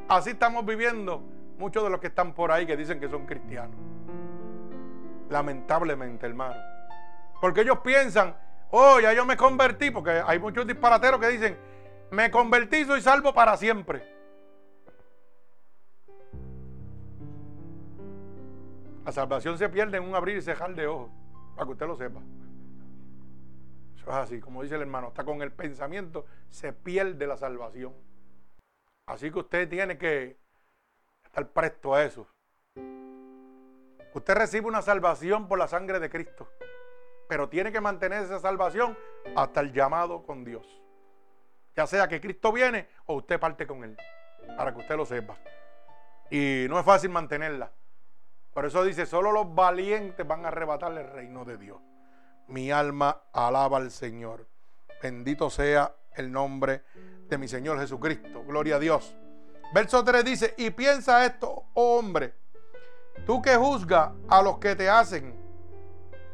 Así 0.09 0.31
estamos 0.31 0.67
viviendo 0.67 1.23
muchos 1.59 1.85
de 1.85 1.91
los 1.91 2.01
que 2.01 2.09
están 2.09 2.35
por 2.35 2.51
ahí 2.51 2.67
que 2.67 2.77
dicen 2.77 2.99
que 2.99 3.09
son 3.09 3.27
cristianos. 3.27 3.77
Lamentablemente, 5.31 6.27
hermano. 6.27 6.57
Porque 7.41 7.63
ellos 7.63 7.79
piensan, 7.79 8.37
oh, 8.71 9.01
ya 9.01 9.13
yo 9.13 9.25
me 9.25 9.37
convertí, 9.37 9.91
porque 9.91 10.23
hay 10.27 10.39
muchos 10.39 10.67
disparateros 10.67 11.21
que 11.21 11.29
dicen, 11.29 11.57
me 12.11 12.31
convertí, 12.31 12.85
soy 12.85 13.01
salvo 13.01 13.33
para 13.33 13.57
siempre. 13.57 14.05
La 19.05 19.13
salvación 19.13 19.57
se 19.57 19.69
pierde 19.69 19.97
en 19.97 20.05
un 20.05 20.15
abrir 20.15 20.37
y 20.37 20.43
cejar 20.43 20.75
de 20.75 20.87
ojos, 20.87 21.11
para 21.55 21.67
que 21.67 21.73
usted 21.73 21.87
lo 21.87 21.97
sepa. 21.97 22.21
Eso 23.97 24.11
es 24.11 24.17
así, 24.17 24.41
como 24.41 24.63
dice 24.63 24.75
el 24.75 24.83
hermano, 24.83 25.09
está 25.09 25.25
con 25.25 25.43
el 25.43 25.53
pensamiento, 25.53 26.27
se 26.49 26.73
pierde 26.73 27.27
la 27.27 27.37
salvación. 27.37 27.95
Así 29.07 29.31
que 29.31 29.39
usted 29.39 29.69
tiene 29.69 29.97
que 29.97 30.39
estar 31.25 31.49
presto 31.49 31.95
a 31.95 32.05
eso. 32.05 32.27
Usted 34.13 34.35
recibe 34.35 34.67
una 34.67 34.83
salvación 34.83 35.47
por 35.47 35.59
la 35.59 35.69
sangre 35.69 36.01
de 36.01 36.11
Cristo, 36.11 36.49
pero 37.29 37.49
tiene 37.49 37.71
que 37.71 37.81
mantener 37.81 38.25
esa 38.25 38.41
salvación 38.41 38.99
hasta 39.37 39.61
el 39.61 39.73
llamado 39.73 40.23
con 40.25 40.45
Dios. 40.45 40.67
Ya 41.77 41.87
sea 41.87 42.09
que 42.09 42.21
Cristo 42.21 42.53
viene 42.53 42.89
o 43.07 43.15
usted 43.15 43.39
parte 43.39 43.67
con 43.67 43.85
Él, 43.85 43.97
para 44.57 44.73
que 44.73 44.81
usted 44.81 44.97
lo 44.97 45.07
sepa. 45.07 45.39
Y 46.29 46.67
no 46.69 46.79
es 46.79 46.85
fácil 46.85 47.11
mantenerla. 47.11 47.71
Por 48.53 48.67
eso 48.67 48.83
dice, 48.83 49.07
solo 49.07 49.31
los 49.31 49.55
valientes 49.55 50.27
van 50.27 50.45
a 50.45 50.49
arrebatar 50.49 50.93
el 50.93 51.09
reino 51.09 51.45
de 51.45 51.57
Dios. 51.57 51.81
Mi 52.49 52.73
alma 52.73 53.23
alaba 53.33 53.77
al 53.77 53.93
Señor. 53.93 54.49
Bendito 55.01 55.51
sea 55.51 55.95
el 56.17 56.33
nombre 56.33 56.83
de 57.29 57.39
mi 57.39 57.47
Señor 57.47 57.79
Jesucristo. 57.79 58.43
Gloria 58.45 58.77
a 58.77 58.79
Dios. 58.81 59.17
Verso 59.73 60.05
3 60.05 60.25
dice, 60.25 60.55
y 60.59 60.71
piensa 60.71 61.25
esto, 61.25 61.67
oh 61.75 61.99
hombre, 61.99 62.35
tú 63.27 63.41
que 63.43 63.57
juzgas 63.57 64.11
a 64.29 64.43
los 64.43 64.59
que 64.59 64.75
te 64.77 64.89
hacen, 64.89 65.35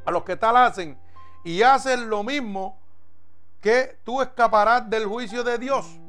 a 0.05 0.11
los 0.11 0.25
que 0.25 0.37
tal 0.37 0.57
hacen, 0.57 0.99
y 1.45 1.63
hacen 1.63 2.09
lo 2.11 2.23
mismo, 2.23 2.79
que 3.61 3.99
tú 4.05 4.23
escaparás 4.23 4.89
del 4.89 5.07
juicio 5.07 5.43
de 5.43 5.59
Dios. 5.59 6.01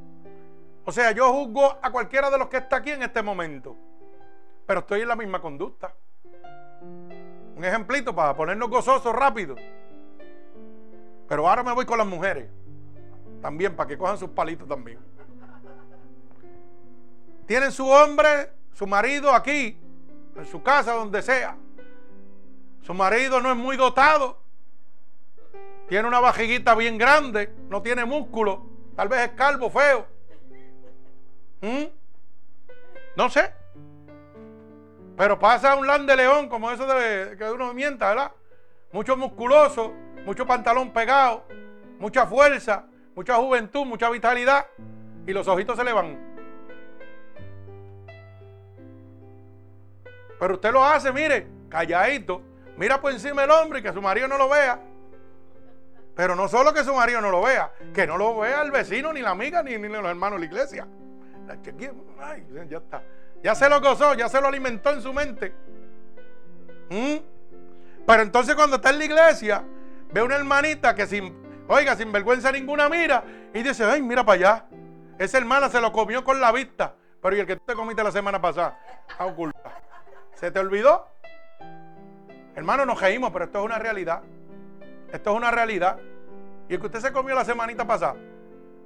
O 0.86 0.92
sea, 0.92 1.12
yo 1.12 1.32
juzgo 1.34 1.78
a 1.82 1.92
cualquiera 1.92 2.30
de 2.30 2.38
los 2.38 2.48
que 2.48 2.58
está 2.58 2.78
aquí 2.78 2.92
en 2.92 3.04
este 3.04 3.22
momento, 3.22 3.76
pero 4.66 4.82
estoy 4.82 5.02
en 5.02 5.08
la 5.08 5.16
misma 5.16 5.42
conducta. 5.42 5.94
Un 7.56 7.66
ejemplito 7.66 8.16
para 8.16 8.36
ponernos 8.36 8.70
gozosos 8.70 9.14
rápido. 9.14 9.56
Pero 11.28 11.50
ahora 11.50 11.64
me 11.64 11.74
voy 11.74 11.86
con 11.86 11.98
las 11.98 12.08
mujeres. 12.08 12.50
También, 13.42 13.76
para 13.76 13.88
que 13.88 13.98
cojan 13.98 14.18
sus 14.18 14.30
palitos 14.30 14.68
también. 14.68 15.00
Tienen 17.46 17.72
su 17.72 17.88
hombre, 17.88 18.52
su 18.74 18.86
marido 18.86 19.34
aquí, 19.34 19.80
en 20.38 20.46
su 20.46 20.62
casa, 20.62 20.94
donde 20.94 21.22
sea. 21.22 21.58
Su 22.82 22.94
marido 22.94 23.42
no 23.42 23.52
es 23.52 23.58
muy 23.58 23.76
dotado. 23.76 24.40
Tiene 25.88 26.08
una 26.08 26.20
vajiguita 26.20 26.76
bien 26.76 26.98
grande, 26.98 27.54
no 27.70 27.82
tiene 27.82 28.06
músculo, 28.06 28.66
tal 28.96 29.08
vez 29.08 29.22
es 29.22 29.30
calvo, 29.32 29.70
feo. 29.70 30.06
¿Mm? 31.62 31.86
No 33.16 33.30
sé. 33.30 33.54
Pero 35.16 35.40
pasa 35.40 35.76
un 35.76 35.88
land 35.88 36.08
de 36.10 36.16
león, 36.16 36.50
como 36.50 36.70
eso 36.70 36.86
de 36.86 37.36
que 37.38 37.50
uno 37.50 37.74
mienta, 37.74 38.10
¿verdad? 38.10 38.32
Mucho 38.92 39.18
musculoso, 39.18 39.94
mucho 40.26 40.46
pantalón 40.46 40.92
pegado, 40.92 41.46
mucha 42.00 42.28
fuerza, 42.28 42.86
mucha 43.16 43.36
juventud, 43.36 43.86
mucha 43.86 44.10
vitalidad. 44.10 44.68
Y 45.26 45.34
los 45.34 45.48
ojitos 45.48 45.76
se 45.76 45.84
le 45.84 45.94
van. 45.94 46.37
Pero 50.40 50.56
usted 50.56 50.72
lo 50.72 50.84
hace, 50.84 51.12
mire, 51.12 51.48
calladito. 51.70 52.42
Mira 52.78 53.02
por 53.02 53.12
encima 53.12 53.44
el 53.44 53.52
hombre 53.52 53.80
y 53.80 53.84
que 53.84 53.92
su 53.92 54.02
marido 54.02 54.28
no 54.28 54.38
lo 54.38 54.50
vea. 54.50 54.80
Pero 56.16 56.36
no 56.36 56.48
solo 56.48 56.74
que 56.74 56.84
su 56.84 56.94
marido 56.94 57.22
no 57.22 57.30
lo 57.30 57.42
vea, 57.44 57.72
que 57.94 58.08
no 58.08 58.18
lo 58.18 58.40
vea 58.40 58.62
el 58.64 58.72
vecino, 58.72 59.14
ni 59.14 59.22
la 59.22 59.32
amiga, 59.32 59.62
ni, 59.62 59.78
los 59.78 60.06
hermanos 60.06 60.40
de 60.40 60.48
la 60.48 60.52
iglesia. 60.52 60.88
Ay, 62.20 62.46
ya 62.68 62.78
está. 62.78 63.04
Ya 63.44 63.56
se 63.56 63.70
lo 63.70 63.80
gozó, 63.80 64.14
ya 64.16 64.28
se 64.28 64.42
lo 64.42 64.48
alimentó 64.48 64.92
en 64.92 65.02
su 65.02 65.14
mente. 65.14 65.54
¿Mm? 66.90 67.18
Pero 68.06 68.24
entonces 68.24 68.56
cuando 68.56 68.78
está 68.78 68.90
en 68.90 69.00
la 69.00 69.06
iglesia, 69.06 69.64
ve 70.12 70.22
una 70.22 70.36
hermanita 70.36 70.96
que 70.96 71.06
sin, 71.06 71.66
oiga, 71.68 71.96
sin 71.96 72.12
vergüenza 72.12 72.52
ninguna 72.52 72.90
mira 72.90 73.24
y 73.54 73.62
dice, 73.62 73.84
ay, 73.84 74.02
mira 74.02 74.26
para 74.26 74.36
allá. 74.36 74.66
Esa 75.20 75.38
hermana 75.38 75.70
se 75.70 75.82
lo 75.82 75.92
comió 75.92 76.24
con 76.24 76.40
la 76.40 76.52
vista. 76.52 76.96
Pero 77.22 77.36
¿y 77.36 77.40
el 77.40 77.46
que 77.46 77.56
tú 77.56 77.64
te 77.66 77.74
comiste 77.74 78.04
la 78.04 78.12
semana 78.12 78.42
pasada? 78.42 78.80
A 79.18 79.26
oculta. 79.26 79.67
¿Se 80.38 80.52
te 80.52 80.60
olvidó? 80.60 81.08
Hermano, 82.56 82.86
nos 82.86 83.02
reímos, 83.02 83.32
pero 83.32 83.46
esto 83.46 83.58
es 83.58 83.66
una 83.66 83.80
realidad. 83.80 84.22
Esto 85.12 85.32
es 85.32 85.36
una 85.36 85.50
realidad. 85.50 85.98
Y 86.70 86.76
el 86.76 86.80
que 86.80 86.86
usted 86.86 87.00
se 87.00 87.12
comió 87.12 87.34
la 87.34 87.44
semanita 87.44 87.88
pasada, 87.88 88.18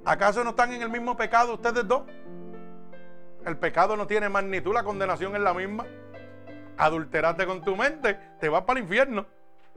¿acaso 0.02 0.42
no 0.44 0.50
están 0.50 0.72
en 0.72 0.80
el 0.80 0.88
mismo 0.88 1.14
pecado 1.14 1.54
ustedes 1.54 1.86
dos? 1.86 2.04
El 3.44 3.58
pecado 3.58 3.98
no 3.98 4.06
tiene 4.06 4.30
magnitud, 4.30 4.72
la 4.72 4.82
condenación 4.82 5.36
es 5.36 5.42
la 5.42 5.52
misma. 5.52 5.84
Adulterate 6.78 7.44
con 7.44 7.62
tu 7.62 7.76
mente, 7.76 8.18
te 8.40 8.48
vas 8.48 8.62
para 8.62 8.78
el 8.78 8.84
infierno. 8.84 9.26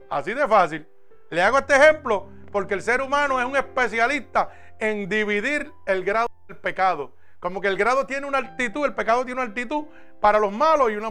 Así 0.08 0.32
de 0.32 0.48
fácil. 0.48 0.88
Le 1.28 1.42
hago 1.42 1.58
este 1.58 1.76
ejemplo 1.76 2.28
porque 2.52 2.72
el 2.72 2.80
ser 2.80 3.02
humano 3.02 3.38
es 3.38 3.44
un 3.44 3.54
especialista 3.56 4.48
en 4.78 5.10
dividir 5.10 5.70
el 5.84 6.04
grado 6.04 6.28
del 6.48 6.56
pecado. 6.56 7.12
Como 7.38 7.60
que 7.60 7.68
el 7.68 7.76
grado 7.76 8.06
tiene 8.06 8.26
una 8.26 8.38
altitud, 8.38 8.86
el 8.86 8.94
pecado 8.94 9.26
tiene 9.26 9.42
una 9.42 9.50
altitud 9.50 9.84
para 10.22 10.38
los 10.38 10.52
malos 10.52 10.90
y 10.90 10.96
una 10.96 11.10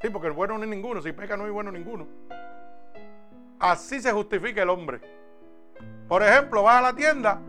Sí, 0.00 0.08
porque 0.08 0.28
el 0.28 0.32
bueno 0.32 0.56
no 0.56 0.64
es 0.64 0.70
ninguno. 0.70 1.02
Si 1.02 1.12
peca 1.12 1.36
no 1.36 1.44
hay 1.44 1.50
bueno 1.50 1.70
ninguno. 1.70 2.08
Así 3.58 4.00
se 4.00 4.12
justifica 4.12 4.62
el 4.62 4.70
hombre. 4.70 5.00
Por 6.08 6.22
ejemplo, 6.22 6.62
vas 6.62 6.78
a 6.78 6.82
la 6.82 6.92
tienda 6.94 7.40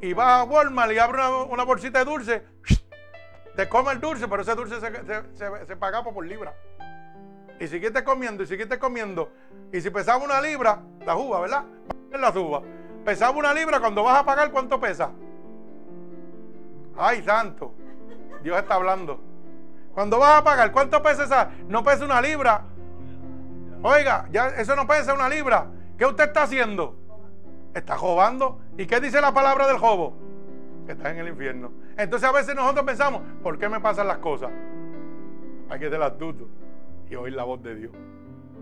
y 0.00 0.12
vas 0.12 0.40
a 0.40 0.44
Walmart 0.44 0.92
y 0.92 0.98
abres 0.98 1.24
una, 1.48 1.64
bolsita 1.64 2.00
de 2.00 2.04
dulce. 2.04 2.42
Te 3.56 3.68
come 3.68 3.92
el 3.92 4.00
dulce, 4.00 4.28
pero 4.28 4.42
ese 4.42 4.54
dulce 4.54 4.76
se, 4.78 5.76
paga 5.76 6.04
por 6.04 6.24
libra. 6.26 6.54
Y 7.58 7.66
siguiste 7.66 8.04
comiendo 8.04 8.42
y 8.42 8.46
siguiste 8.46 8.78
comiendo. 8.78 9.30
Y 9.72 9.80
si 9.80 9.88
pesaba 9.88 10.22
una 10.22 10.42
libra, 10.42 10.82
la 11.06 11.16
uva, 11.16 11.40
¿verdad? 11.40 11.64
La 12.12 12.30
uva. 12.30 12.62
Pesaba 13.06 13.36
una 13.38 13.54
libra, 13.54 13.80
cuando 13.80 14.02
vas 14.02 14.18
a 14.18 14.24
pagar, 14.24 14.50
¿cuánto 14.50 14.78
pesa? 14.78 15.10
Ay, 16.98 17.22
santo. 17.22 17.72
Dios 18.42 18.58
está 18.58 18.74
hablando. 18.74 19.18
Cuando 19.96 20.18
vas 20.18 20.40
a 20.40 20.44
pagar, 20.44 20.72
¿cuánto 20.72 21.02
pesa 21.02 21.24
esa? 21.24 21.50
No 21.68 21.82
pesa 21.82 22.04
una 22.04 22.20
libra. 22.20 22.64
Oiga, 23.82 24.28
ya 24.30 24.48
eso 24.48 24.76
no 24.76 24.86
pesa 24.86 25.14
una 25.14 25.26
libra. 25.26 25.68
¿Qué 25.96 26.04
usted 26.04 26.24
está 26.24 26.42
haciendo? 26.42 26.98
Está 27.72 27.96
jobando. 27.96 28.60
¿Y 28.76 28.84
qué 28.84 29.00
dice 29.00 29.22
la 29.22 29.32
palabra 29.32 29.66
del 29.66 29.78
jobo? 29.78 30.14
Que 30.84 30.92
está 30.92 31.08
en 31.12 31.20
el 31.20 31.28
infierno. 31.28 31.72
Entonces 31.96 32.28
a 32.28 32.32
veces 32.32 32.54
nosotros 32.54 32.84
pensamos, 32.84 33.22
¿por 33.42 33.58
qué 33.58 33.70
me 33.70 33.80
pasan 33.80 34.06
las 34.06 34.18
cosas? 34.18 34.50
Hay 35.70 35.80
que 35.80 35.88
ser 35.88 36.02
astuto 36.02 36.46
y 37.08 37.14
oír 37.14 37.32
la 37.32 37.44
voz 37.44 37.62
de 37.62 37.74
Dios. 37.74 37.92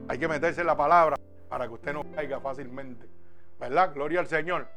Hay 0.06 0.18
que 0.20 0.28
meterse 0.28 0.60
en 0.60 0.68
la 0.68 0.76
palabra 0.76 1.16
para 1.48 1.66
que 1.66 1.74
usted 1.74 1.92
no 1.94 2.04
caiga 2.14 2.38
fácilmente. 2.38 3.08
¿Verdad? 3.58 3.92
Gloria 3.92 4.20
al 4.20 4.28
Señor. 4.28 4.68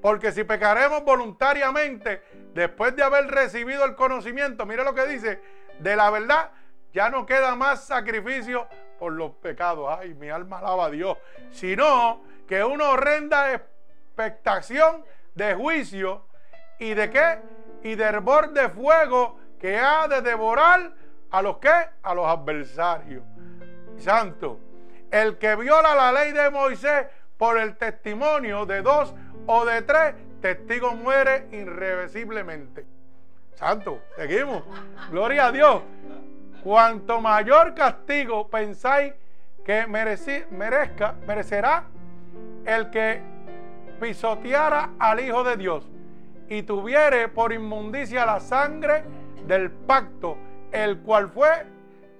Porque 0.00 0.32
si 0.32 0.44
pecaremos 0.44 1.04
voluntariamente 1.04 2.22
después 2.54 2.96
de 2.96 3.02
haber 3.02 3.26
recibido 3.26 3.84
el 3.84 3.94
conocimiento, 3.94 4.64
mire 4.64 4.84
lo 4.84 4.94
que 4.94 5.06
dice, 5.06 5.40
de 5.78 5.96
la 5.96 6.10
verdad, 6.10 6.50
ya 6.92 7.10
no 7.10 7.26
queda 7.26 7.54
más 7.54 7.84
sacrificio 7.84 8.66
por 8.98 9.12
los 9.12 9.32
pecados. 9.36 9.88
Ay, 9.98 10.14
mi 10.14 10.28
alma 10.28 10.58
alaba 10.58 10.86
a 10.86 10.90
Dios. 10.90 11.16
Sino 11.50 12.22
que 12.46 12.64
una 12.64 12.90
horrenda 12.90 13.52
expectación 13.52 15.04
de 15.34 15.54
juicio 15.54 16.26
y 16.78 16.94
de 16.94 17.10
qué? 17.10 17.38
Y 17.82 17.94
de 17.94 18.04
hervor 18.04 18.52
de 18.52 18.68
fuego 18.70 19.38
que 19.60 19.78
ha 19.78 20.08
de 20.08 20.22
devorar 20.22 20.92
a 21.30 21.42
los 21.42 21.58
que? 21.58 21.72
A 22.02 22.14
los 22.14 22.26
adversarios. 22.26 23.22
Santo. 23.98 24.60
El 25.10 25.38
que 25.38 25.56
viola 25.56 25.94
la 25.94 26.12
ley 26.12 26.32
de 26.32 26.50
Moisés 26.50 27.06
por 27.36 27.58
el 27.58 27.76
testimonio 27.76 28.66
de 28.66 28.82
dos 28.82 29.14
o 29.46 29.64
de 29.64 29.82
tres 29.82 30.14
testigos 30.40 30.94
muere 30.96 31.48
irreversiblemente. 31.52 32.97
Santo, 33.58 34.02
seguimos. 34.14 34.62
Gloria 35.10 35.46
a 35.46 35.52
Dios. 35.52 35.82
Cuanto 36.62 37.20
mayor 37.20 37.74
castigo 37.74 38.46
pensáis 38.48 39.12
que 39.64 39.84
merezca, 39.88 41.16
merecerá 41.26 41.84
el 42.64 42.88
que 42.90 43.20
pisoteara 44.00 44.90
al 45.00 45.18
Hijo 45.18 45.42
de 45.42 45.56
Dios 45.56 45.88
y 46.48 46.62
tuviere 46.62 47.26
por 47.26 47.52
inmundicia 47.52 48.24
la 48.24 48.38
sangre 48.38 49.02
del 49.44 49.72
pacto, 49.72 50.38
el 50.70 51.00
cual 51.00 51.28
fue 51.30 51.66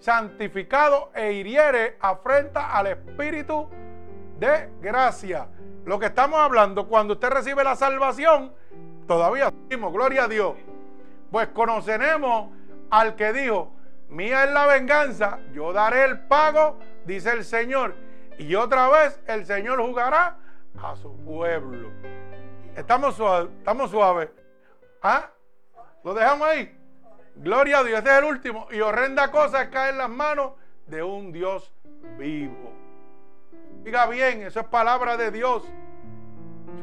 santificado 0.01 1.13
e 1.15 1.35
hiriere 1.35 1.99
afrenta 2.01 2.77
al 2.77 2.89
Espíritu 2.89 3.69
de 4.41 4.71
gracia. 4.81 5.47
Lo 5.85 6.01
que 6.01 6.07
estamos 6.07 6.41
hablando, 6.41 6.89
cuando 6.89 7.15
usted 7.15 7.31
recibe 7.31 7.63
la 7.63 7.77
salvación, 7.77 8.53
todavía 9.07 9.53
decimos, 9.69 9.93
gloria 9.93 10.25
a 10.25 10.29
Dios. 10.29 10.55
Pues 11.31 11.49
conoceremos 11.49 12.51
al 12.91 13.17
que 13.17 13.33
dijo, 13.33 13.73
mía 14.09 14.45
es 14.45 14.53
la 14.53 14.67
venganza, 14.67 15.39
yo 15.53 15.73
daré 15.73 16.05
el 16.05 16.21
pago, 16.21 16.79
dice 17.05 17.31
el 17.33 17.45
Señor. 17.45 17.95
Y 18.39 18.55
otra 18.55 18.89
vez 18.89 19.21
el 19.27 19.45
Señor 19.45 19.81
jugará 19.81 20.39
a 20.83 20.97
su 20.97 21.17
pueblo. 21.25 21.91
Estamos 22.77 23.17
suaves, 23.17 23.51
estamos 23.59 23.91
suaves. 23.91 24.31
¿Ah? 25.03 25.31
¿Lo 26.05 26.15
dejamos 26.15 26.49
ahí? 26.49 26.75
Gloria 27.35 27.79
a 27.79 27.85
Dios, 27.85 27.99
este 27.99 28.11
es 28.11 28.19
el 28.19 28.25
último. 28.25 28.69
Y 28.71 28.81
horrenda 28.81 29.31
cosa 29.31 29.71
cae 29.71 29.91
en 29.91 29.99
las 29.99 30.09
manos 30.09 30.53
de 30.87 31.03
un 31.03 31.33
Dios 31.33 31.73
vivo. 32.17 32.73
Diga 33.83 34.07
bien, 34.07 34.43
eso 34.43 34.61
es 34.61 34.67
palabra 34.67 35.17
de 35.17 35.31
Dios. 35.31 35.65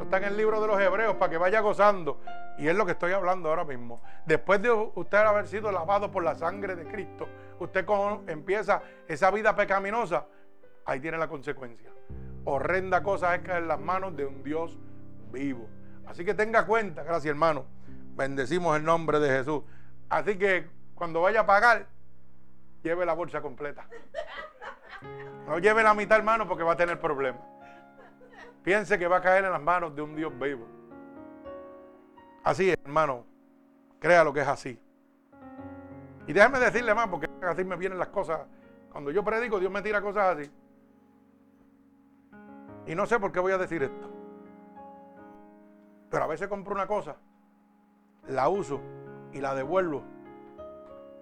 Está 0.05 0.17
en 0.17 0.25
el 0.25 0.37
libro 0.37 0.61
de 0.61 0.67
los 0.67 0.79
Hebreos 0.79 1.15
para 1.15 1.31
que 1.31 1.37
vaya 1.39 1.61
gozando. 1.61 2.21
Y 2.59 2.67
es 2.67 2.75
lo 2.75 2.85
que 2.85 2.91
estoy 2.91 3.11
hablando 3.11 3.49
ahora 3.49 3.65
mismo. 3.65 4.03
Después 4.27 4.61
de 4.61 4.69
usted 4.69 5.17
haber 5.17 5.47
sido 5.47 5.71
lavado 5.71 6.11
por 6.11 6.23
la 6.23 6.35
sangre 6.35 6.75
de 6.75 6.85
Cristo, 6.85 7.27
usted 7.59 7.83
empieza 8.27 8.83
esa 9.07 9.31
vida 9.31 9.55
pecaminosa, 9.55 10.27
ahí 10.85 10.99
tiene 10.99 11.17
la 11.17 11.27
consecuencia. 11.27 11.91
Horrenda 12.43 13.01
cosa 13.01 13.33
es 13.33 13.41
caer 13.41 13.63
en 13.63 13.67
las 13.67 13.79
manos 13.79 14.15
de 14.15 14.27
un 14.27 14.43
Dios 14.43 14.77
vivo. 15.31 15.67
Así 16.05 16.23
que 16.23 16.35
tenga 16.35 16.67
cuenta, 16.67 17.01
gracias 17.01 17.31
hermano. 17.31 17.65
Bendecimos 18.15 18.77
el 18.77 18.83
nombre 18.83 19.19
de 19.19 19.29
Jesús. 19.29 19.63
Así 20.07 20.37
que 20.37 20.69
cuando 20.93 21.21
vaya 21.21 21.41
a 21.41 21.45
pagar, 21.47 21.87
lleve 22.83 23.07
la 23.07 23.13
bolsa 23.13 23.41
completa. 23.41 23.87
No 25.47 25.57
lleve 25.57 25.81
la 25.81 25.95
mitad, 25.95 26.19
hermano, 26.19 26.47
porque 26.47 26.63
va 26.63 26.73
a 26.73 26.77
tener 26.77 26.99
problemas. 26.99 27.54
Piense 28.65 28.99
que 28.99 29.07
va 29.07 29.17
a 29.17 29.21
caer 29.21 29.45
en 29.45 29.51
las 29.51 29.61
manos 29.61 29.95
de 29.95 30.01
un 30.01 30.15
Dios 30.15 30.37
vivo. 30.37 30.65
Así 32.43 32.71
hermano. 32.71 33.23
Crea 33.99 34.23
lo 34.23 34.33
que 34.33 34.41
es 34.41 34.47
así. 34.47 34.79
Y 36.27 36.33
déjeme 36.33 36.59
decirle 36.59 36.93
más, 36.93 37.07
porque 37.07 37.29
así 37.43 37.63
me 37.63 37.75
vienen 37.75 37.97
las 37.97 38.09
cosas. 38.09 38.41
Cuando 38.91 39.11
yo 39.11 39.23
predico, 39.23 39.59
Dios 39.59 39.71
me 39.71 39.81
tira 39.81 40.01
cosas 40.01 40.37
así. 40.37 40.51
Y 42.87 42.95
no 42.95 43.05
sé 43.05 43.19
por 43.19 43.31
qué 43.31 43.39
voy 43.39 43.53
a 43.53 43.57
decir 43.57 43.83
esto. 43.83 44.11
Pero 46.09 46.23
a 46.23 46.27
veces 46.27 46.47
compro 46.47 46.73
una 46.73 46.87
cosa, 46.87 47.15
la 48.27 48.49
uso 48.49 48.81
y 49.31 49.41
la 49.41 49.55
devuelvo. 49.55 50.03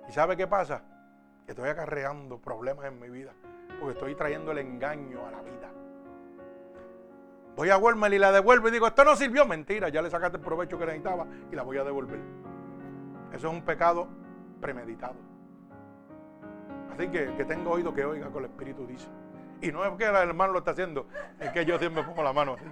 ¿Y 0.07 0.11
sabe 0.11 0.35
qué 0.35 0.47
pasa? 0.47 0.83
Que 1.45 1.51
estoy 1.51 1.69
acarreando 1.69 2.39
problemas 2.39 2.85
en 2.85 2.99
mi 2.99 3.09
vida 3.09 3.33
porque 3.79 3.93
estoy 3.93 4.15
trayendo 4.15 4.51
el 4.51 4.59
engaño 4.59 5.25
a 5.27 5.31
la 5.31 5.41
vida. 5.41 5.82
Voy 7.55 7.69
a 7.69 7.77
Walmart 7.77 8.13
y 8.13 8.19
la 8.19 8.31
devuelvo 8.31 8.67
y 8.67 8.71
digo, 8.71 8.87
esto 8.87 9.03
no 9.03 9.15
sirvió. 9.15 9.45
Mentira, 9.45 9.89
ya 9.89 10.01
le 10.01 10.09
sacaste 10.09 10.37
el 10.37 10.43
provecho 10.43 10.77
que 10.77 10.85
necesitaba 10.85 11.27
y 11.51 11.55
la 11.55 11.63
voy 11.63 11.77
a 11.77 11.83
devolver. 11.83 12.19
Eso 13.31 13.47
es 13.47 13.53
un 13.53 13.61
pecado 13.61 14.07
premeditado. 14.59 15.15
Así 16.93 17.07
que 17.09 17.33
que 17.35 17.45
tenga 17.45 17.69
oído 17.69 17.93
que 17.93 18.05
oiga 18.05 18.29
con 18.29 18.43
el 18.43 18.49
Espíritu 18.49 18.85
dice. 18.85 19.07
Y 19.61 19.71
no 19.71 19.85
es 19.85 19.91
que 19.97 20.05
el 20.05 20.15
hermano 20.15 20.53
lo 20.53 20.59
está 20.59 20.71
haciendo, 20.71 21.07
es 21.39 21.49
que 21.51 21.65
yo 21.65 21.79
siempre 21.79 22.03
pongo 22.03 22.21
la 22.21 22.33
mano 22.33 22.55
así. 22.55 22.65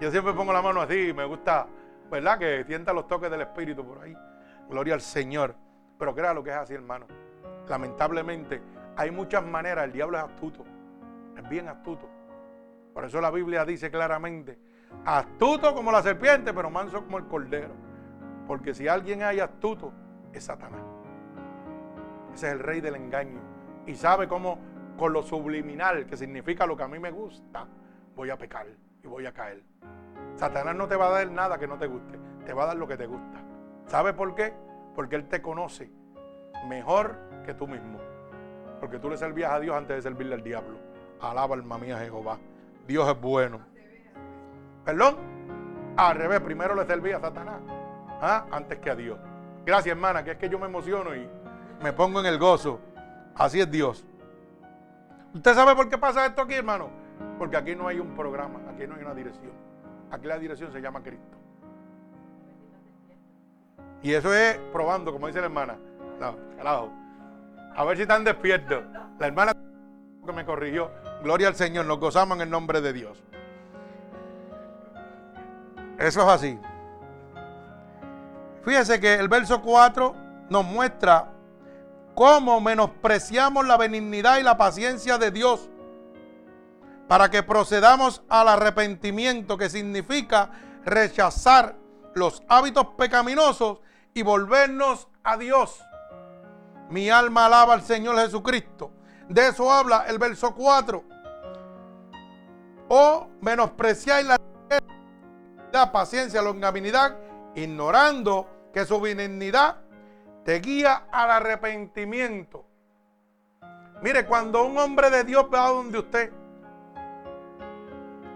Yo 0.00 0.10
siempre 0.10 0.32
pongo 0.32 0.52
la 0.52 0.62
mano 0.62 0.80
así 0.80 1.08
y 1.08 1.12
me 1.12 1.24
gusta, 1.24 1.66
¿verdad? 2.10 2.38
Que 2.38 2.64
sienta 2.64 2.92
los 2.92 3.08
toques 3.08 3.30
del 3.30 3.40
Espíritu 3.40 3.84
por 3.84 4.00
ahí. 4.02 4.16
Gloria 4.68 4.94
al 4.94 5.00
Señor. 5.00 5.54
Pero 5.98 6.14
crea 6.14 6.34
lo 6.34 6.42
que 6.42 6.50
es 6.50 6.56
así, 6.56 6.74
hermano. 6.74 7.06
Lamentablemente, 7.68 8.60
hay 8.96 9.10
muchas 9.10 9.44
maneras, 9.44 9.84
el 9.84 9.92
diablo 9.92 10.18
es 10.18 10.24
astuto, 10.24 10.64
es 11.36 11.48
bien 11.48 11.68
astuto. 11.68 12.08
Por 12.94 13.04
eso 13.04 13.20
la 13.20 13.30
Biblia 13.30 13.64
dice 13.64 13.90
claramente, 13.90 14.58
astuto 15.04 15.74
como 15.74 15.92
la 15.92 16.02
serpiente, 16.02 16.54
pero 16.54 16.70
manso 16.70 17.02
como 17.04 17.18
el 17.18 17.26
cordero. 17.26 17.74
Porque 18.46 18.72
si 18.72 18.88
alguien 18.88 19.22
hay 19.22 19.40
astuto, 19.40 19.92
es 20.32 20.44
Satanás. 20.44 20.80
Ese 22.32 22.46
es 22.46 22.52
el 22.52 22.60
rey 22.60 22.80
del 22.80 22.94
engaño. 22.94 23.40
Y 23.86 23.94
sabe 23.94 24.28
cómo 24.28 24.58
con 24.96 25.12
lo 25.12 25.22
subliminal, 25.22 26.06
que 26.06 26.16
significa 26.16 26.66
lo 26.66 26.76
que 26.76 26.84
a 26.84 26.88
mí 26.88 26.98
me 26.98 27.10
gusta, 27.10 27.66
voy 28.14 28.30
a 28.30 28.38
pecar 28.38 28.66
y 29.02 29.06
voy 29.06 29.26
a 29.26 29.32
caer. 29.32 29.62
Satanás 30.36 30.74
no 30.74 30.88
te 30.88 30.96
va 30.96 31.08
a 31.08 31.10
dar 31.10 31.30
nada 31.30 31.58
que 31.58 31.66
no 31.66 31.76
te 31.76 31.86
guste, 31.86 32.18
te 32.46 32.52
va 32.52 32.62
a 32.62 32.66
dar 32.66 32.76
lo 32.76 32.86
que 32.86 32.96
te 32.96 33.06
gusta. 33.06 33.42
¿Sabe 33.86 34.14
por 34.14 34.34
qué? 34.34 34.54
Porque 34.94 35.16
Él 35.16 35.28
te 35.28 35.42
conoce 35.42 35.90
mejor 36.68 37.18
que 37.44 37.54
tú 37.54 37.66
mismo 37.66 37.98
porque 38.84 38.98
tú 38.98 39.08
le 39.08 39.16
servías 39.16 39.50
a 39.50 39.60
Dios 39.60 39.74
antes 39.74 39.96
de 39.96 40.02
servirle 40.02 40.34
al 40.34 40.42
diablo. 40.42 40.76
Alaba 41.18 41.54
alma 41.54 41.78
mía 41.78 41.98
Jehová. 42.00 42.38
Dios 42.86 43.08
es 43.08 43.20
bueno. 43.20 43.60
¿Perdón? 44.84 45.16
Al 45.96 46.16
revés, 46.16 46.40
primero 46.40 46.74
le 46.74 46.84
servía 46.86 47.16
a 47.16 47.20
Satanás 47.20 47.60
¿ah? 48.20 48.46
antes 48.50 48.78
que 48.78 48.90
a 48.90 48.96
Dios. 48.96 49.18
Gracias, 49.64 49.94
hermana, 49.94 50.24
que 50.24 50.32
es 50.32 50.38
que 50.38 50.48
yo 50.48 50.58
me 50.58 50.66
emociono 50.66 51.14
y 51.14 51.26
me 51.82 51.92
pongo 51.92 52.20
en 52.20 52.26
el 52.26 52.38
gozo. 52.38 52.80
Así 53.34 53.60
es 53.60 53.70
Dios. 53.70 54.04
¿Usted 55.32 55.54
sabe 55.54 55.74
por 55.74 55.88
qué 55.88 55.98
pasa 55.98 56.26
esto 56.26 56.42
aquí, 56.42 56.54
hermano? 56.54 56.90
Porque 57.38 57.56
aquí 57.56 57.74
no 57.74 57.88
hay 57.88 57.98
un 57.98 58.14
programa, 58.14 58.60
aquí 58.72 58.86
no 58.86 58.94
hay 58.94 59.02
una 59.02 59.14
dirección. 59.14 59.52
Aquí 60.10 60.26
la 60.26 60.38
dirección 60.38 60.72
se 60.72 60.80
llama 60.80 61.02
Cristo. 61.02 61.36
Y 64.02 64.12
eso 64.12 64.34
es 64.34 64.58
probando, 64.72 65.12
como 65.12 65.26
dice 65.26 65.40
la 65.40 65.46
hermana. 65.46 65.76
No, 66.20 66.36
carajo. 66.56 66.92
A 67.74 67.84
ver 67.84 67.96
si 67.96 68.02
están 68.02 68.22
despiertos. 68.22 68.84
La 69.18 69.26
hermana 69.26 69.52
que 70.24 70.32
me 70.32 70.44
corrigió. 70.44 70.90
Gloria 71.24 71.48
al 71.48 71.56
Señor. 71.56 71.86
Nos 71.86 71.98
gozamos 71.98 72.36
en 72.36 72.42
el 72.42 72.50
nombre 72.50 72.82
de 72.82 72.92
Dios. 72.92 73.18
Eso 75.98 76.20
es 76.20 76.28
así. 76.28 76.58
Fíjese 78.62 79.00
que 79.00 79.14
el 79.14 79.28
verso 79.28 79.62
4 79.62 80.14
nos 80.50 80.64
muestra 80.66 81.32
cómo 82.14 82.60
menospreciamos 82.60 83.66
la 83.66 83.78
benignidad 83.78 84.36
y 84.36 84.42
la 84.42 84.58
paciencia 84.58 85.16
de 85.16 85.30
Dios 85.30 85.70
para 87.08 87.30
que 87.30 87.42
procedamos 87.42 88.22
al 88.28 88.48
arrepentimiento 88.48 89.56
que 89.56 89.70
significa 89.70 90.50
rechazar 90.84 91.76
los 92.14 92.42
hábitos 92.48 92.88
pecaminosos 92.98 93.78
y 94.12 94.22
volvernos 94.22 95.08
a 95.22 95.38
Dios. 95.38 95.80
Mi 96.90 97.08
alma 97.08 97.46
alaba 97.46 97.72
al 97.72 97.82
Señor 97.82 98.16
Jesucristo. 98.18 98.90
De 99.28 99.48
eso 99.48 99.72
habla 99.72 100.04
el 100.06 100.18
verso 100.18 100.54
4. 100.54 101.13
O 102.88 103.28
menospreciáis 103.40 104.26
la, 104.26 104.38
la 105.72 105.92
paciencia, 105.92 106.42
la 106.42 106.50
longanimidad, 106.50 107.16
ignorando 107.54 108.48
que 108.72 108.84
su 108.84 109.00
benignidad 109.00 109.76
te 110.44 110.60
guía 110.60 111.06
al 111.10 111.30
arrepentimiento. 111.30 112.66
Mire, 114.02 114.26
cuando 114.26 114.64
un 114.64 114.76
hombre 114.76 115.08
de 115.08 115.24
Dios 115.24 115.46
va 115.52 115.68
donde 115.68 115.98
usted 115.98 116.32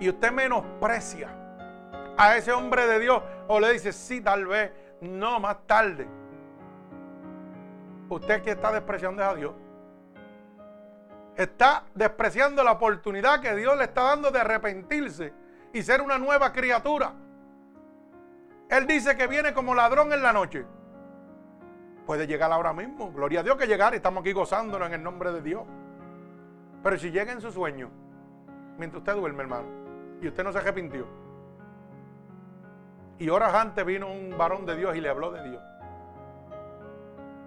y 0.01 0.09
usted 0.09 0.33
menosprecia 0.33 1.29
a 2.17 2.37
ese 2.37 2.53
hombre 2.53 2.87
de 2.87 3.01
Dios 3.01 3.23
o 3.49 3.61
le 3.61 3.73
dice, 3.73 3.93
sí, 3.93 4.21
tal 4.21 4.47
vez, 4.47 4.73
no, 5.01 5.39
más 5.41 5.59
tarde. 5.67 6.09
Usted 8.09 8.43
que 8.43 8.53
está 8.53 8.73
despreciando 8.73 9.23
a 9.23 9.35
Dios. 9.35 9.53
Está 11.39 11.85
despreciando 11.95 12.65
la 12.65 12.73
oportunidad 12.73 13.41
que 13.41 13.55
Dios 13.55 13.79
le 13.79 13.85
está 13.85 14.03
dando 14.03 14.33
de 14.33 14.41
arrepentirse 14.41 15.33
y 15.73 15.85
ser 15.85 16.03
una 16.03 16.19
nueva 16.19 16.53
criatura. 16.53 17.13
Él 18.69 18.89
dice 18.89 19.17
que 19.17 19.29
viene 19.29 19.55
como 19.55 19.73
ladrón 19.73 20.13
en 20.13 20.21
la 20.21 20.33
noche. 20.33 20.67
Puede 22.07 22.27
llegar 22.27 22.51
ahora 22.51 22.73
mismo. 22.73 23.13
Gloria 23.13 23.39
a 23.39 23.43
Dios 23.45 23.57
que 23.57 23.69
llegar 23.69 23.95
estamos 23.95 24.23
aquí 24.23 24.33
gozándolo 24.33 24.85
en 24.85 24.95
el 24.95 25.03
nombre 25.05 25.31
de 25.31 25.41
Dios. 25.41 25.63
Pero 26.83 26.99
si 26.99 27.13
llega 27.13 27.31
en 27.31 27.41
su 27.41 27.53
sueño, 27.53 27.89
mientras 28.77 28.99
usted 28.99 29.15
duerme, 29.15 29.45
hermano, 29.45 29.69
y 30.21 30.27
usted 30.27 30.43
no 30.43 30.51
se 30.51 30.59
arrepintió, 30.59 31.07
y 33.21 33.29
horas 33.29 33.55
antes 33.55 33.87
vino 33.87 34.11
un 34.11 34.37
varón 34.37 34.67
de 34.67 34.75
Dios 34.75 34.97
y 34.97 35.01
le 35.01 35.09
habló 35.09 35.31
de 35.31 35.49
Dios, 35.49 35.63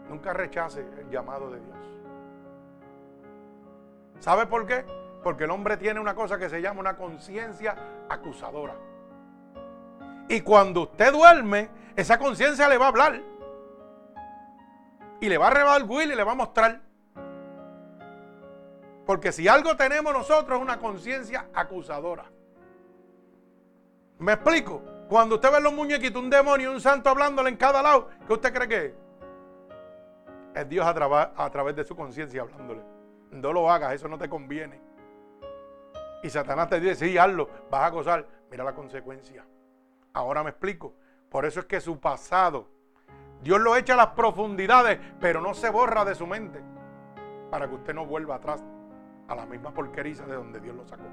nunca 0.08 0.32
rechace 0.32 0.80
el 0.98 1.10
llamado 1.10 1.52
de 1.52 1.60
Dios. 1.60 1.91
¿Sabe 4.22 4.46
por 4.46 4.68
qué? 4.68 4.86
Porque 5.24 5.46
el 5.46 5.52
hombre 5.52 5.78
tiene 5.78 6.00
una 6.00 6.14
cosa 6.14 6.38
que 6.38 6.48
se 6.48 6.62
llama 6.62 6.80
una 6.80 6.96
conciencia 6.96 7.76
acusadora. 8.08 8.76
Y 10.30 10.42
cuando 10.42 10.84
usted 10.84 11.12
duerme, 11.12 11.70
esa 11.96 12.20
conciencia 12.20 12.70
le 12.70 12.78
va 12.78 12.86
a 12.86 12.90
hablar. 12.90 13.20
Y 15.20 15.28
le 15.28 15.38
va 15.40 15.48
a 15.48 15.50
rebalguir 15.50 16.12
y 16.12 16.16
le 16.16 16.24
va 16.24 16.34
a 16.34 16.36
mostrar. 16.36 16.82
Porque 19.08 19.32
si 19.32 19.48
algo 19.48 19.76
tenemos 19.76 20.14
nosotros 20.14 20.60
es 20.60 20.64
una 20.64 20.78
conciencia 20.78 21.48
acusadora. 21.54 22.26
¿Me 24.20 24.34
explico? 24.34 24.84
Cuando 25.10 25.36
usted 25.36 25.52
ve 25.52 25.62
los 25.62 25.74
muñequitos, 25.74 26.22
un 26.22 26.30
demonio 26.30 26.72
y 26.72 26.76
un 26.76 26.80
santo 26.80 27.10
hablándole 27.10 27.50
en 27.50 27.58
cada 27.58 27.82
lado, 27.82 28.10
¿qué 28.28 28.34
usted 28.34 28.54
cree 28.54 28.68
que 28.68 28.86
es? 28.86 28.94
Es 30.54 30.70
Dios 30.70 30.86
a, 30.86 31.32
a 31.36 31.50
través 31.50 31.76
de 31.76 31.84
su 31.84 31.96
conciencia 31.96 32.44
hablándole. 32.44 32.91
No 33.32 33.54
lo 33.54 33.72
hagas, 33.72 33.94
eso 33.94 34.08
no 34.08 34.18
te 34.18 34.30
conviene. 34.30 34.82
Y 36.24 36.30
Satanás 36.30 36.70
te 36.70 36.80
dice, 36.80 36.96
sí, 36.96 37.18
hazlo, 37.18 37.50
vas 37.70 37.84
a 37.84 37.90
gozar. 37.90 38.28
Mira 38.50 38.64
la 38.64 38.76
consecuencia. 38.76 39.46
Ahora 40.14 40.44
me 40.44 40.52
explico. 40.52 40.94
Por 41.30 41.46
eso 41.46 41.62
es 41.62 41.66
que 41.66 41.80
su 41.80 42.00
pasado, 42.00 42.68
Dios 43.42 43.60
lo 43.60 43.76
echa 43.76 43.94
a 43.94 43.98
las 43.98 44.08
profundidades, 44.08 45.00
pero 45.20 45.42
no 45.42 45.54
se 45.54 45.70
borra 45.70 46.04
de 46.04 46.14
su 46.14 46.28
mente. 46.28 46.62
Para 47.50 47.68
que 47.68 47.76
usted 47.76 47.94
no 47.94 48.06
vuelva 48.06 48.36
atrás 48.36 48.64
a 49.28 49.36
la 49.36 49.46
misma 49.46 49.74
porqueriza 49.74 50.26
de 50.26 50.36
donde 50.36 50.60
Dios 50.60 50.76
lo 50.76 50.86
sacó. 50.86 51.06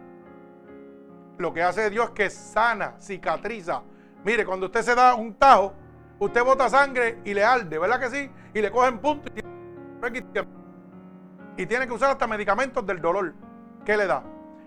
Lo 1.39 1.55
que 1.55 1.63
hace 1.63 1.89
Dios 1.89 2.09
es 2.09 2.11
que 2.13 2.31
sana, 2.31 2.97
cicatriza. 2.99 3.83
Mire, 4.25 4.45
cuando 4.45 4.67
usted 4.67 4.83
se 4.83 4.95
da 4.97 5.15
un 5.15 5.35
tajo, 5.35 5.73
usted 6.19 6.43
bota 6.45 6.69
sangre 6.69 7.21
y 7.25 7.33
le 7.33 7.45
arde, 7.45 7.79
¿verdad 7.79 8.01
que 8.01 8.11
sí? 8.11 8.31
Y 8.53 8.61
le 8.61 8.73
cogen 8.73 8.99
puntos 8.99 9.33
y 9.37 9.41
tiene 11.67 11.87
que 11.87 11.93
usar 11.93 12.11
hasta 12.11 12.27
medicamentos 12.27 12.85
del 12.87 13.01
dolor. 13.01 13.35
¿Qué 13.85 13.97
le 13.97 14.07
da? 14.07 14.23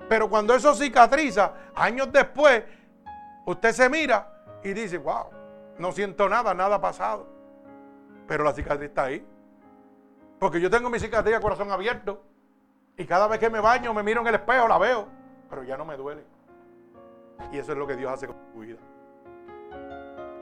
Pero 0.10 0.30
cuando 0.30 0.54
eso 0.54 0.74
cicatriza, 0.76 1.54
años 1.76 2.12
después, 2.12 2.64
Usted 3.46 3.72
se 3.72 3.90
mira 3.90 4.28
y 4.64 4.74
dice, 4.74 4.98
wow, 4.98 5.26
no 5.80 5.92
siento 5.92 6.30
nada, 6.30 6.54
nada 6.54 6.76
ha 6.76 6.82
pasado. 6.82 7.28
Pero 8.28 8.44
la 8.44 8.54
cicatriz 8.54 8.90
está 8.90 9.06
ahí. 9.06 9.26
Porque 10.40 10.62
yo 10.62 10.70
tengo 10.70 10.90
mi 10.90 11.00
cicatriz 11.00 11.36
a 11.36 11.42
corazón 11.42 11.72
abierto. 11.72 12.22
Y 12.98 13.06
cada 13.06 13.28
vez 13.28 13.40
que 13.40 13.50
me 13.50 13.60
baño, 13.60 13.94
me 13.94 14.04
miro 14.04 14.22
en 14.22 14.28
el 14.28 14.36
espejo, 14.36 14.68
la 14.68 14.78
veo. 14.78 15.08
Pero 15.50 15.64
ya 15.64 15.76
no 15.76 15.86
me 15.86 15.98
duele. 15.98 16.24
Y 17.52 17.58
eso 17.58 17.72
es 17.72 17.78
lo 17.78 17.88
que 17.88 17.96
Dios 17.96 18.12
hace 18.12 18.28
con 18.28 18.38
tu 18.54 18.60
vida. 18.60 18.80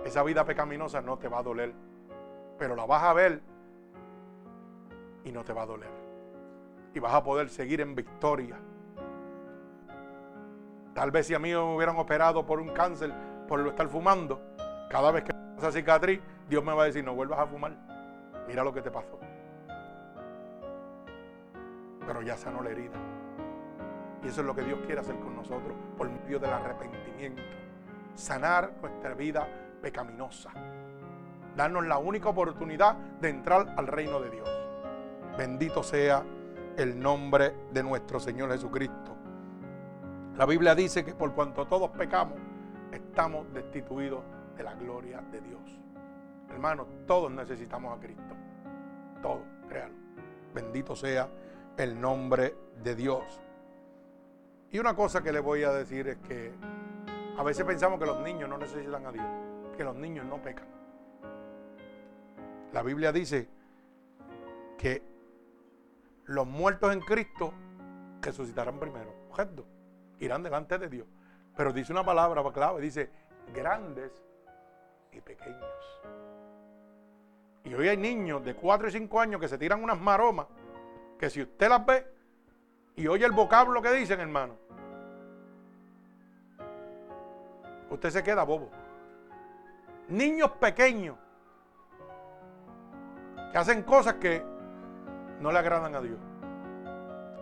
Esa 0.04 0.24
vida 0.24 0.44
pecaminosa 0.44 1.02
no 1.02 1.18
te 1.18 1.28
va 1.28 1.40
a 1.40 1.44
doler. 1.44 1.74
Pero 2.58 2.76
la 2.76 2.86
vas 2.86 3.04
a 3.04 3.14
ver 3.14 3.42
y 5.24 5.32
no 5.32 5.44
te 5.44 5.54
va 5.54 5.64
a 5.64 5.66
doler. 5.66 5.99
Y 6.94 7.00
vas 7.00 7.14
a 7.14 7.24
poder 7.24 7.50
seguir 7.50 7.82
en 7.82 7.96
victoria 7.96 8.58
Tal 11.00 11.12
vez 11.12 11.28
si 11.28 11.34
a 11.34 11.40
mí 11.40 11.50
me 11.50 11.58
hubieran 11.58 11.96
operado 11.96 12.46
por 12.46 12.60
un 12.60 12.74
cáncer 12.74 13.14
por 13.48 13.66
estar 13.66 13.88
fumando, 13.88 14.42
cada 14.90 15.12
vez 15.12 15.24
que 15.24 15.32
esa 15.58 15.72
cicatriz, 15.72 16.20
Dios 16.50 16.62
me 16.62 16.74
va 16.74 16.84
a 16.84 16.86
decir, 16.88 17.06
no 17.06 17.16
vuelvas 17.16 17.40
a 17.40 17.48
fumar. 17.48 17.72
Mira 18.46 18.66
lo 18.66 18.74
que 18.74 18.82
te 18.82 18.92
pasó. 18.92 19.18
Pero 22.06 22.22
ya 22.22 22.36
sanó 22.36 22.62
la 22.62 22.72
herida. 22.72 22.98
Y 24.22 24.28
eso 24.28 24.42
es 24.42 24.48
lo 24.48 24.54
que 24.54 24.64
Dios 24.64 24.80
quiere 24.86 25.00
hacer 25.00 25.16
con 25.20 25.38
nosotros 25.38 25.74
por 25.98 26.10
medio 26.10 26.38
del 26.38 26.52
arrepentimiento. 26.52 27.44
Sanar 28.16 28.74
nuestra 28.82 29.14
vida 29.14 29.48
pecaminosa. 29.82 30.52
Darnos 31.56 31.88
la 31.88 31.98
única 31.98 32.28
oportunidad 32.28 32.96
de 33.22 33.30
entrar 33.30 33.74
al 33.78 33.88
reino 33.88 34.20
de 34.20 34.32
Dios. 34.32 34.50
Bendito 35.38 35.82
sea 35.82 36.26
el 36.80 37.00
nombre 37.00 37.54
de 37.72 37.84
nuestro 37.84 38.20
Señor 38.20 38.52
Jesucristo. 38.52 39.16
La 40.38 40.46
Biblia 40.46 40.74
dice 40.76 41.04
que 41.04 41.14
por 41.14 41.34
cuanto 41.34 41.68
todos 41.68 41.90
pecamos, 41.92 42.38
estamos 42.92 43.52
destituidos 43.54 44.24
de 44.56 44.64
la 44.64 44.74
gloria 44.76 45.22
de 45.32 45.42
Dios. 45.42 45.62
Hermanos, 46.50 46.88
todos 47.06 47.30
necesitamos 47.32 47.98
a 47.98 48.00
Cristo. 48.00 48.36
Todos, 49.22 49.44
créanlo. 49.68 49.98
Bendito 50.54 50.96
sea 50.96 51.30
el 51.78 52.00
nombre 52.00 52.56
de 52.82 52.96
Dios. 52.96 53.42
Y 54.72 54.80
una 54.80 54.96
cosa 54.96 55.22
que 55.22 55.34
le 55.34 55.40
voy 55.40 55.64
a 55.64 55.72
decir 55.72 56.08
es 56.08 56.18
que 56.20 56.54
a 57.38 57.44
veces 57.44 57.66
pensamos 57.66 58.00
que 58.00 58.06
los 58.06 58.22
niños 58.22 58.50
no 58.50 58.58
necesitan 58.58 59.06
a 59.06 59.12
Dios, 59.12 59.26
que 59.76 59.84
los 59.84 59.96
niños 59.96 60.26
no 60.26 60.42
pecan. 60.42 60.68
La 62.72 62.84
Biblia 62.84 63.12
dice 63.12 63.50
que 64.78 65.09
los 66.30 66.46
muertos 66.46 66.94
en 66.94 67.02
Cristo 67.02 67.52
resucitarán 68.22 68.80
primero. 68.80 69.12
Irán 70.20 70.44
delante 70.44 70.78
de 70.78 70.88
Dios. 70.88 71.08
Pero 71.56 71.74
dice 71.74 71.92
una 71.92 72.04
palabra 72.06 72.44
clave, 72.54 72.82
dice 72.82 73.10
grandes 73.54 74.12
y 75.12 75.22
pequeños. 75.22 76.02
Y 77.64 77.74
hoy 77.74 77.88
hay 77.88 77.98
niños 77.98 78.44
de 78.46 78.54
4 78.54 78.90
y 78.90 78.92
5 78.92 79.20
años 79.20 79.42
que 79.42 79.48
se 79.48 79.58
tiran 79.58 79.84
unas 79.84 80.00
maromas, 80.00 80.46
que 81.18 81.30
si 81.32 81.42
usted 81.42 81.68
las 81.68 81.84
ve 81.86 82.06
y 82.96 83.08
oye 83.08 83.26
el 83.26 83.32
vocablo 83.32 83.82
que 83.82 83.92
dicen, 83.92 84.20
hermano, 84.20 84.56
usted 87.90 88.10
se 88.12 88.24
queda 88.24 88.44
bobo. 88.44 88.70
Niños 90.10 90.52
pequeños 90.60 91.18
que 93.52 93.58
hacen 93.58 93.82
cosas 93.82 94.16
que 94.16 94.59
no 95.40 95.52
le 95.52 95.60
agradan 95.60 95.96
a 95.96 96.02
Dios. 96.02 96.20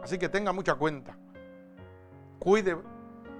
Así 0.03 0.17
que 0.17 0.29
tenga 0.29 0.53
mucha 0.53 0.75
cuenta 0.75 1.15
cuide 2.39 2.77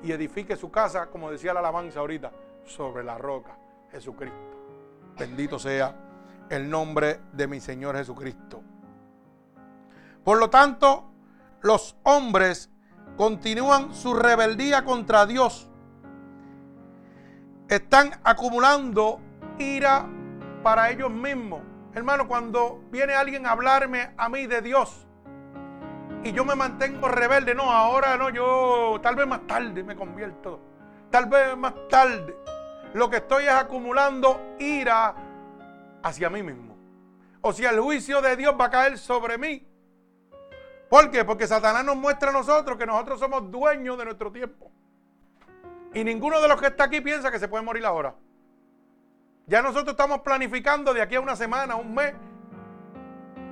y 0.04 0.12
edifique 0.12 0.56
su 0.56 0.70
casa, 0.70 1.08
como 1.08 1.32
decía 1.32 1.54
la 1.54 1.60
alabanza 1.60 2.00
ahorita, 2.00 2.32
sobre 2.66 3.04
la 3.04 3.18
roca, 3.18 3.58
Jesucristo. 3.92 4.38
Bendito 5.18 5.58
sea 5.58 5.96
el 6.50 6.70
nombre 6.70 7.22
de 7.34 7.48
mi 7.48 7.60
Señor 7.60 7.96
Jesucristo. 7.96 8.62
Por 10.24 10.40
lo 10.40 10.50
tanto, 10.50 11.06
los 11.62 11.96
hombres 12.04 12.70
continúan 13.16 13.94
su 13.94 14.14
rebeldía 14.14 14.84
contra 14.84 15.26
Dios. 15.26 15.70
Están 17.70 18.12
acumulando 18.24 19.20
ira 19.58 20.06
para 20.64 20.90
ellos 20.90 21.12
mismos. 21.12 21.62
Hermano, 21.94 22.28
cuando 22.28 22.82
viene 22.92 23.14
alguien 23.14 23.46
a 23.46 23.52
hablarme 23.52 24.14
a 24.18 24.30
mí 24.30 24.46
de 24.46 24.62
Dios, 24.62 25.08
y 26.24 26.32
yo 26.32 26.44
me 26.44 26.56
mantengo 26.56 27.08
rebelde. 27.08 27.56
No, 27.56 27.72
ahora 27.72 28.18
no, 28.18 28.30
yo 28.30 29.00
tal 29.02 29.16
vez 29.16 29.28
más 29.28 29.48
tarde 29.48 29.84
me 29.84 29.96
convierto. 29.96 30.60
Tal 31.10 31.28
vez 31.28 31.56
más 31.56 31.74
tarde. 31.90 32.36
Lo 32.94 33.10
que 33.10 33.18
estoy 33.18 33.46
es 33.46 33.52
acumulando 33.52 34.56
ira 34.60 35.16
hacia 36.04 36.30
mí 36.30 36.44
mismo. 36.44 36.76
o 37.42 37.54
si 37.54 37.64
el 37.64 37.80
juicio 37.80 38.22
de 38.22 38.36
Dios 38.36 38.56
va 38.60 38.66
a 38.66 38.70
caer 38.70 38.98
sobre 38.98 39.38
mí. 39.38 39.66
¿Por 40.90 41.12
qué? 41.12 41.24
Porque 41.24 41.48
Satanás 41.48 41.86
nos 41.86 41.96
muestra 41.96 42.30
a 42.30 42.34
nosotros 42.34 42.78
que 42.78 42.86
nosotros 42.86 43.20
somos 43.20 43.50
dueños 43.52 43.98
de 43.98 44.06
nuestro 44.06 44.32
tiempo. 44.32 44.72
Y 45.94 46.04
ninguno 46.04 46.42
de 46.42 46.48
los 46.48 46.60
que 46.60 46.68
está 46.68 46.86
aquí 46.86 47.00
piensa 47.02 47.32
que 47.32 47.40
se 47.40 47.48
puede 47.48 47.64
morir 47.64 47.86
ahora. 47.86 48.16
Ya 49.48 49.62
nosotros 49.62 49.94
estamos 49.94 50.20
planificando 50.20 50.94
de 50.94 51.02
aquí 51.02 51.16
a 51.16 51.22
una 51.22 51.36
semana, 51.38 51.78
un 51.78 51.96
mes. 51.96 52.14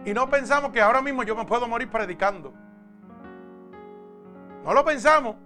Y 0.04 0.14
no 0.14 0.30
pensamos 0.30 0.72
que 0.72 0.82
ahora 0.82 1.02
mismo 1.02 1.24
yo 1.24 1.36
me 1.38 1.46
puedo 1.46 1.70
morir 1.70 1.90
predicando. 1.90 2.54
No 4.66 4.74
lo 4.74 4.84
pensamos. 4.84 5.38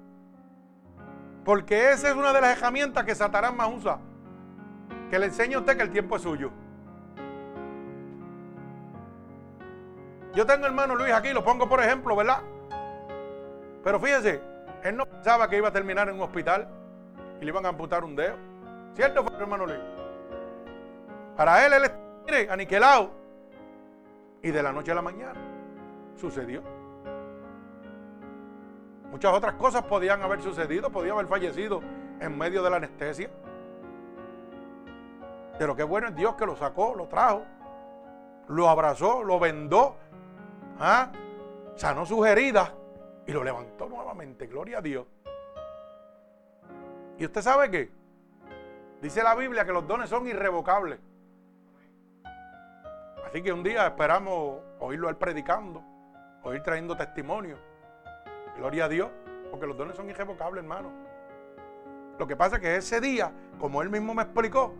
Porque 1.45 1.91
esa 1.91 2.09
es 2.09 2.15
una 2.15 2.33
de 2.33 2.41
las 2.41 2.57
herramientas 2.57 3.05
que 3.05 3.13
Satanás 3.13 3.53
más 3.53 3.69
usa. 3.71 3.99
Que 5.11 5.19
le 5.19 5.27
enseñe 5.27 5.53
a 5.53 5.59
usted 5.59 5.77
que 5.77 5.83
el 5.83 5.91
tiempo 5.91 6.15
es 6.15 6.23
suyo. 6.23 6.51
Yo 10.33 10.47
tengo 10.47 10.65
hermano 10.65 10.95
Luis 10.95 11.13
aquí, 11.13 11.31
lo 11.31 11.43
pongo 11.43 11.69
por 11.69 11.81
ejemplo, 11.83 12.15
¿verdad? 12.15 12.41
Pero 13.83 13.99
fíjese, 13.99 14.41
él 14.83 14.97
no 14.97 15.05
pensaba 15.05 15.47
que 15.47 15.57
iba 15.57 15.67
a 15.67 15.71
terminar 15.71 16.09
en 16.09 16.15
un 16.15 16.21
hospital 16.21 16.67
y 17.39 17.45
le 17.45 17.51
iban 17.51 17.65
a 17.65 17.69
amputar 17.69 18.03
un 18.03 18.15
dedo. 18.15 18.35
¿Cierto, 18.95 19.25
hermano 19.39 19.67
Luis? 19.67 19.98
Para 21.39 21.65
él, 21.65 21.71
él 21.71 21.83
está 21.85 22.53
aniquilado. 22.53 23.11
Y 24.43 24.51
de 24.51 24.61
la 24.61 24.73
noche 24.73 24.91
a 24.91 24.95
la 24.95 25.01
mañana 25.01 25.39
sucedió. 26.17 26.61
Muchas 29.09 29.33
otras 29.33 29.53
cosas 29.53 29.83
podían 29.83 30.21
haber 30.21 30.41
sucedido, 30.41 30.89
podía 30.89 31.13
haber 31.13 31.27
fallecido 31.27 31.81
en 32.19 32.37
medio 32.37 32.61
de 32.61 32.69
la 32.69 32.75
anestesia. 32.75 33.29
Pero 35.57 35.77
qué 35.77 35.83
bueno 35.83 36.09
es 36.09 36.15
Dios 36.17 36.35
que 36.35 36.45
lo 36.45 36.57
sacó, 36.57 36.93
lo 36.93 37.07
trajo, 37.07 37.45
lo 38.49 38.67
abrazó, 38.67 39.23
lo 39.23 39.39
vendó, 39.39 39.95
¿ah? 40.77 41.09
sanó 41.75 42.05
sus 42.05 42.27
heridas 42.27 42.73
y 43.25 43.31
lo 43.31 43.45
levantó 43.45 43.87
nuevamente. 43.87 44.45
Gloria 44.45 44.79
a 44.79 44.81
Dios. 44.81 45.07
¿Y 47.17 47.23
usted 47.23 47.41
sabe 47.41 47.71
qué? 47.71 47.89
Dice 49.01 49.23
la 49.23 49.35
Biblia 49.35 49.63
que 49.63 49.71
los 49.71 49.87
dones 49.87 50.09
son 50.09 50.27
irrevocables. 50.27 50.99
Así 53.29 53.43
que 53.43 53.53
un 53.53 53.61
día 53.61 53.85
esperamos 53.85 54.59
oírlo 54.79 55.07
él 55.07 55.15
predicando, 55.15 55.83
oír 56.41 56.63
trayendo 56.63 56.97
testimonio. 56.97 57.59
Gloria 58.57 58.85
a 58.85 58.89
Dios, 58.89 59.09
porque 59.51 59.67
los 59.67 59.77
dones 59.77 59.95
son 59.95 60.09
irrevocables, 60.09 60.63
hermano. 60.63 60.91
Lo 62.17 62.25
que 62.25 62.35
pasa 62.35 62.55
es 62.55 62.61
que 62.61 62.75
ese 62.75 62.99
día, 62.99 63.31
como 63.59 63.83
él 63.83 63.89
mismo 63.91 64.15
me 64.15 64.23
explicó, 64.23 64.73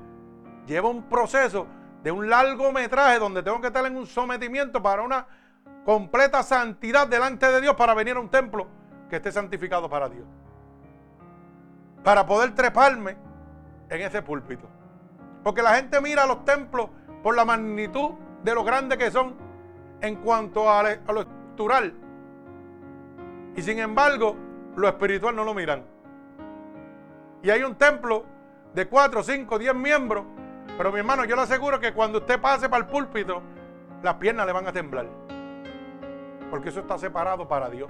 lleva 0.66 0.90
un 0.90 1.04
proceso 1.04 1.68
de 2.02 2.12
un 2.12 2.28
largometraje 2.28 3.20
donde 3.20 3.44
tengo 3.44 3.62
que 3.62 3.68
estar 3.68 3.86
en 3.86 3.96
un 3.96 4.08
sometimiento 4.08 4.82
para 4.82 5.04
una 5.04 5.28
completa 5.86 6.42
santidad 6.42 7.08
delante 7.08 7.52
de 7.52 7.62
Dios 7.62 7.76
para 7.76 7.94
venir 7.94 8.16
a 8.16 8.20
un 8.20 8.30
templo 8.30 8.68
que 9.12 9.18
esté 9.18 9.32
santificado 9.32 9.88
para 9.88 10.10
Dios. 10.10 10.26
Para 12.04 12.26
poder 12.26 12.56
treparme 12.56 13.16
en 13.90 14.02
ese 14.02 14.24
púlpito. 14.24 14.68
Porque 15.44 15.62
la 15.62 15.76
gente 15.76 16.02
mira 16.02 16.26
los 16.26 16.44
templos 16.46 16.90
por 17.22 17.36
la 17.36 17.46
magnitud 17.46 18.16
de 18.44 18.54
lo 18.54 18.64
grandes 18.64 18.98
que 18.98 19.12
son 19.12 19.36
en 20.02 20.16
cuanto 20.18 20.70
a, 20.70 20.84
lo 20.84 21.22
estructural. 21.22 21.94
Y 23.56 23.62
sin 23.62 23.80
embargo, 23.80 24.36
lo 24.76 24.88
espiritual 24.88 25.36
no 25.36 25.44
lo 25.44 25.54
miran. 25.54 25.84
Y 27.42 27.50
hay 27.50 27.64
un 27.64 27.76
templo 27.76 28.26
de 28.74 28.88
4, 28.88 29.24
5, 29.24 29.60
10 29.60 29.76
miembros. 29.76 30.26
Pero 30.78 30.92
mi 30.92 31.00
hermano, 31.00 31.26
yo 31.26 31.36
le 31.36 31.42
aseguro 31.42 31.80
que 31.80 31.94
cuando 31.94 32.20
usted 32.20 32.40
pase 32.40 32.70
para 32.70 32.84
el 32.84 32.90
púlpito, 32.90 33.42
las 34.02 34.16
piernas 34.16 34.46
le 34.46 34.54
van 34.54 34.68
a 34.68 34.72
temblar. 34.72 35.08
Porque 36.50 36.70
eso 36.70 36.80
está 36.80 36.98
separado 36.98 37.48
para 37.48 37.70
Dios. 37.70 37.90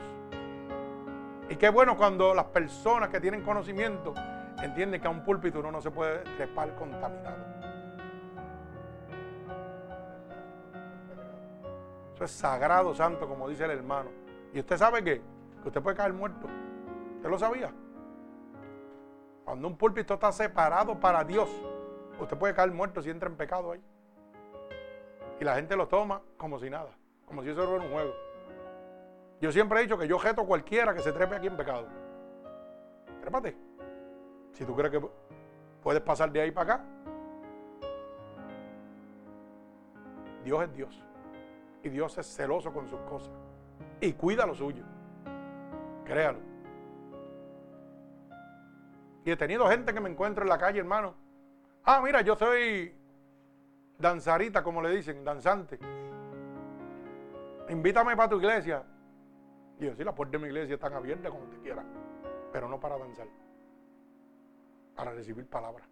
Y 1.50 1.56
qué 1.56 1.70
bueno 1.70 1.98
cuando 1.98 2.34
las 2.34 2.46
personas 2.46 3.10
que 3.10 3.20
tienen 3.20 3.42
conocimiento 3.42 4.14
entienden 4.62 5.02
que 5.02 5.08
a 5.08 5.12
un 5.12 5.24
púlpito 5.24 5.60
uno 5.60 5.72
no 5.72 5.82
se 5.82 5.92
puede 5.92 6.20
trepar 6.36 6.76
contaminado. 6.76 7.49
Es 12.20 12.32
sagrado, 12.32 12.94
santo, 12.94 13.28
como 13.28 13.48
dice 13.48 13.66
el 13.66 13.72
hermano. 13.72 14.10
¿Y 14.54 14.60
usted 14.60 14.78
sabe 14.78 15.04
qué? 15.04 15.22
Que 15.62 15.68
usted 15.70 15.82
puede 15.82 15.96
caer 15.96 16.14
muerto. 16.14 16.48
¿Usted 17.16 17.30
lo 17.30 17.40
sabía? 17.40 17.74
Cuando 19.46 19.68
un 19.68 19.78
púlpito 19.78 20.16
está 20.16 20.32
separado 20.32 21.00
para 21.00 21.24
Dios, 21.24 21.50
usted 22.20 22.38
puede 22.38 22.54
caer 22.54 22.72
muerto 22.72 23.02
si 23.02 23.10
entra 23.10 23.30
en 23.30 23.36
pecado 23.36 23.72
ahí. 23.72 23.82
Y 25.40 25.44
la 25.44 25.56
gente 25.56 25.76
lo 25.76 25.88
toma 25.88 26.22
como 26.38 26.60
si 26.60 26.70
nada, 26.70 26.90
como 27.26 27.42
si 27.42 27.50
eso 27.50 27.66
fuera 27.66 27.84
un 27.84 27.92
juego. 27.92 28.14
Yo 29.40 29.52
siempre 29.52 29.80
he 29.80 29.84
dicho 29.84 29.98
que 29.98 30.08
yo 30.08 30.18
objeto 30.18 30.42
a 30.42 30.46
cualquiera 30.46 30.94
que 30.94 31.00
se 31.00 31.14
trepe 31.14 31.36
aquí 31.36 31.48
en 31.48 31.56
pecado. 31.56 31.88
Trépate. 33.22 33.56
Si 34.52 34.66
tú 34.66 34.76
crees 34.76 34.92
que 34.92 35.10
puedes 35.82 36.02
pasar 36.02 36.30
de 36.32 36.42
ahí 36.42 36.52
para 36.52 36.74
acá. 36.74 36.86
Dios 40.44 40.64
es 40.64 40.74
Dios. 40.74 41.09
Y 41.84 41.90
Dios 41.90 42.18
es 42.18 42.28
celoso 42.36 42.74
con 42.74 42.88
sus 42.88 43.00
cosas. 43.02 43.32
Y 44.02 44.14
cuida 44.14 44.46
lo 44.46 44.54
suyo. 44.54 44.84
Créalo. 46.06 46.40
Y 49.26 49.32
he 49.32 49.38
tenido 49.38 49.68
gente 49.68 49.94
que 49.94 50.00
me 50.00 50.10
encuentro 50.10 50.44
en 50.44 50.50
la 50.50 50.58
calle, 50.58 50.80
hermano. 50.80 51.16
Ah, 51.84 52.02
mira, 52.04 52.22
yo 52.22 52.36
soy 52.36 52.96
danzarita, 53.98 54.64
como 54.64 54.82
le 54.82 54.90
dicen, 54.90 55.24
danzante. 55.24 55.80
Invítame 57.70 58.16
para 58.16 58.30
tu 58.30 58.38
iglesia. 58.38 58.84
Y 59.80 59.86
yo, 59.86 59.96
sí, 59.96 60.04
las 60.04 60.14
puertas 60.16 60.34
de 60.34 60.40
mi 60.40 60.48
iglesia 60.48 60.76
están 60.76 60.94
abiertas 60.94 61.32
como 61.32 61.46
te 61.46 61.58
quiera. 61.60 61.84
Pero 62.52 62.68
no 62.68 62.80
para 62.80 62.98
danzar. 62.98 63.28
Para 64.96 65.12
recibir 65.12 65.48
palabras. 65.48 65.88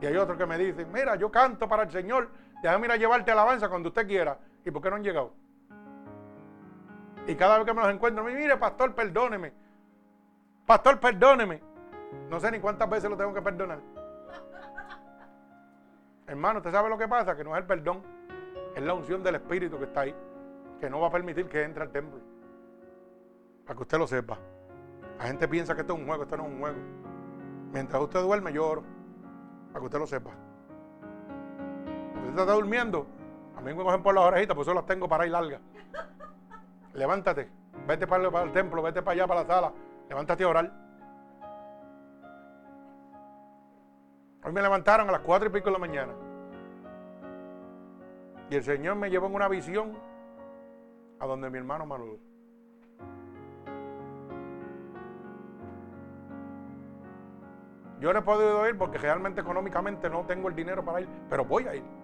Y 0.00 0.06
hay 0.06 0.16
otros 0.16 0.36
que 0.36 0.46
me 0.46 0.58
dicen, 0.58 0.92
mira, 0.92 1.16
yo 1.16 1.30
canto 1.30 1.68
para 1.68 1.84
el 1.84 1.90
Señor 1.90 2.30
Déjame 2.62 2.86
ir 2.86 2.92
a 2.92 2.96
llevarte 2.96 3.30
alabanza 3.30 3.68
cuando 3.68 3.88
usted 3.88 4.06
quiera. 4.06 4.38
¿Y 4.64 4.70
por 4.70 4.82
qué 4.82 4.90
no 4.90 4.96
han 4.96 5.04
llegado? 5.04 5.32
Y 7.26 7.34
cada 7.36 7.58
vez 7.58 7.66
que 7.66 7.74
me 7.74 7.82
los 7.82 7.92
encuentro, 7.92 8.24
mire, 8.24 8.56
pastor, 8.56 8.94
perdóneme. 8.94 9.52
Pastor, 10.66 10.98
perdóneme. 10.98 11.62
No 12.28 12.40
sé 12.40 12.50
ni 12.50 12.58
cuántas 12.58 12.88
veces 12.88 13.10
lo 13.10 13.16
tengo 13.16 13.32
que 13.32 13.42
perdonar. 13.42 13.78
Hermano, 16.26 16.58
¿usted 16.58 16.72
sabe 16.72 16.88
lo 16.88 16.98
que 16.98 17.06
pasa? 17.08 17.36
Que 17.36 17.44
no 17.44 17.54
es 17.54 17.60
el 17.62 17.66
perdón, 17.66 18.02
es 18.74 18.82
la 18.82 18.92
unción 18.92 19.22
del 19.22 19.36
Espíritu 19.36 19.78
que 19.78 19.84
está 19.84 20.00
ahí, 20.00 20.14
que 20.80 20.90
no 20.90 21.00
va 21.00 21.08
a 21.08 21.10
permitir 21.10 21.48
que 21.48 21.62
entre 21.62 21.82
al 21.82 21.90
templo. 21.90 22.20
Para 23.64 23.76
que 23.76 23.82
usted 23.82 23.98
lo 23.98 24.06
sepa. 24.06 24.38
La 25.18 25.24
gente 25.24 25.48
piensa 25.48 25.74
que 25.74 25.82
esto 25.82 25.94
es 25.94 26.00
un 26.00 26.06
juego, 26.06 26.24
esto 26.24 26.36
no 26.36 26.46
es 26.46 26.52
un 26.52 26.58
juego. 26.58 26.78
Mientras 27.72 28.02
usted 28.02 28.20
duerme, 28.20 28.52
yo 28.52 28.66
oro. 28.66 28.84
Para 29.72 29.80
que 29.80 29.86
usted 29.86 29.98
lo 29.98 30.06
sepa 30.06 30.47
usted 32.28 32.42
está 32.42 32.54
durmiendo, 32.54 33.06
a 33.56 33.60
mí 33.60 33.74
me 33.74 33.82
cogen 33.82 34.02
por 34.02 34.14
las 34.14 34.24
orejitas, 34.24 34.54
pues 34.54 34.66
eso 34.68 34.74
las 34.74 34.86
tengo 34.86 35.08
para 35.08 35.26
ir 35.26 35.32
largas. 35.32 35.60
Levántate, 36.94 37.48
vete 37.86 38.06
para 38.06 38.42
el, 38.42 38.52
templo, 38.52 38.82
vete 38.82 39.02
para 39.02 39.14
allá, 39.14 39.26
para 39.26 39.40
la 39.42 39.46
sala, 39.46 39.72
levántate 40.08 40.44
a 40.44 40.48
orar. 40.48 40.72
Hoy 44.44 44.52
me 44.52 44.62
levantaron 44.62 45.08
a 45.08 45.12
las 45.12 45.20
cuatro 45.20 45.48
y 45.48 45.52
pico 45.52 45.66
de 45.66 45.72
la 45.72 45.78
mañana. 45.78 46.12
Y 48.50 48.56
el 48.56 48.62
Señor 48.62 48.96
me 48.96 49.10
llevó 49.10 49.26
en 49.26 49.34
una 49.34 49.48
visión 49.48 49.92
a 51.20 51.26
donde 51.26 51.50
mi 51.50 51.58
hermano 51.58 51.84
Manuel. 51.84 52.18
Yo 58.00 58.12
no 58.12 58.20
he 58.20 58.22
podido 58.22 58.68
ir 58.68 58.78
porque 58.78 58.96
realmente 58.96 59.40
económicamente 59.40 60.08
no 60.08 60.24
tengo 60.24 60.48
el 60.48 60.54
dinero 60.54 60.84
para 60.84 61.00
ir, 61.00 61.08
pero 61.28 61.44
voy 61.44 61.66
a 61.66 61.74
ir. 61.74 61.97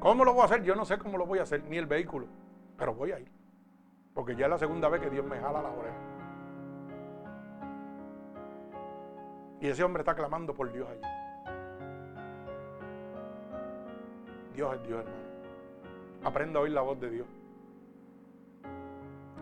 ¿Cómo 0.00 0.24
lo 0.24 0.32
voy 0.32 0.42
a 0.42 0.44
hacer? 0.44 0.62
Yo 0.62 0.74
no 0.74 0.84
sé 0.84 0.98
cómo 0.98 1.18
lo 1.18 1.26
voy 1.26 1.40
a 1.40 1.42
hacer, 1.42 1.64
ni 1.64 1.76
el 1.76 1.86
vehículo, 1.86 2.26
pero 2.76 2.94
voy 2.94 3.12
a 3.12 3.18
ir. 3.18 3.30
Porque 4.14 4.36
ya 4.36 4.46
es 4.46 4.50
la 4.50 4.58
segunda 4.58 4.88
vez 4.88 5.00
que 5.00 5.10
Dios 5.10 5.24
me 5.24 5.38
jala 5.38 5.62
la 5.62 5.70
oreja. 5.70 5.96
Y 9.60 9.68
ese 9.68 9.82
hombre 9.82 10.02
está 10.02 10.14
clamando 10.14 10.54
por 10.54 10.72
Dios 10.72 10.88
allí. 10.88 11.00
Dios 14.54 14.74
es 14.74 14.82
Dios, 14.86 15.00
hermano. 15.00 15.28
Aprenda 16.24 16.58
a 16.58 16.62
oír 16.62 16.72
la 16.72 16.80
voz 16.80 17.00
de 17.00 17.10
Dios. 17.10 17.26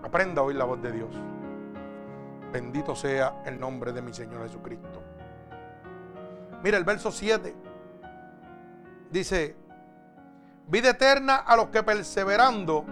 Aprenda 0.02 0.40
a 0.40 0.44
oír 0.44 0.56
la 0.56 0.64
voz 0.64 0.80
de 0.82 0.92
Dios. 0.92 1.10
Bendito 2.52 2.94
sea 2.94 3.42
el 3.44 3.58
nombre 3.58 3.92
de 3.92 4.02
mi 4.02 4.14
Señor 4.14 4.42
Jesucristo. 4.42 5.02
Mira 6.62 6.78
el 6.78 6.84
verso 6.84 7.10
7. 7.10 7.54
Dice, 9.10 9.56
Vida 10.68 10.90
eterna 10.90 11.36
a 11.36 11.56
los 11.56 11.68
que 11.68 11.84
perseverando 11.84 12.84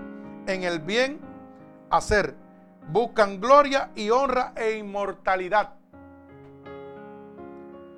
en 0.46 0.62
el 0.62 0.78
bien 0.78 1.20
hacer, 1.90 2.36
buscan 2.88 3.40
gloria 3.40 3.90
y 3.96 4.10
honra 4.10 4.52
e 4.54 4.76
inmortalidad. 4.76 5.74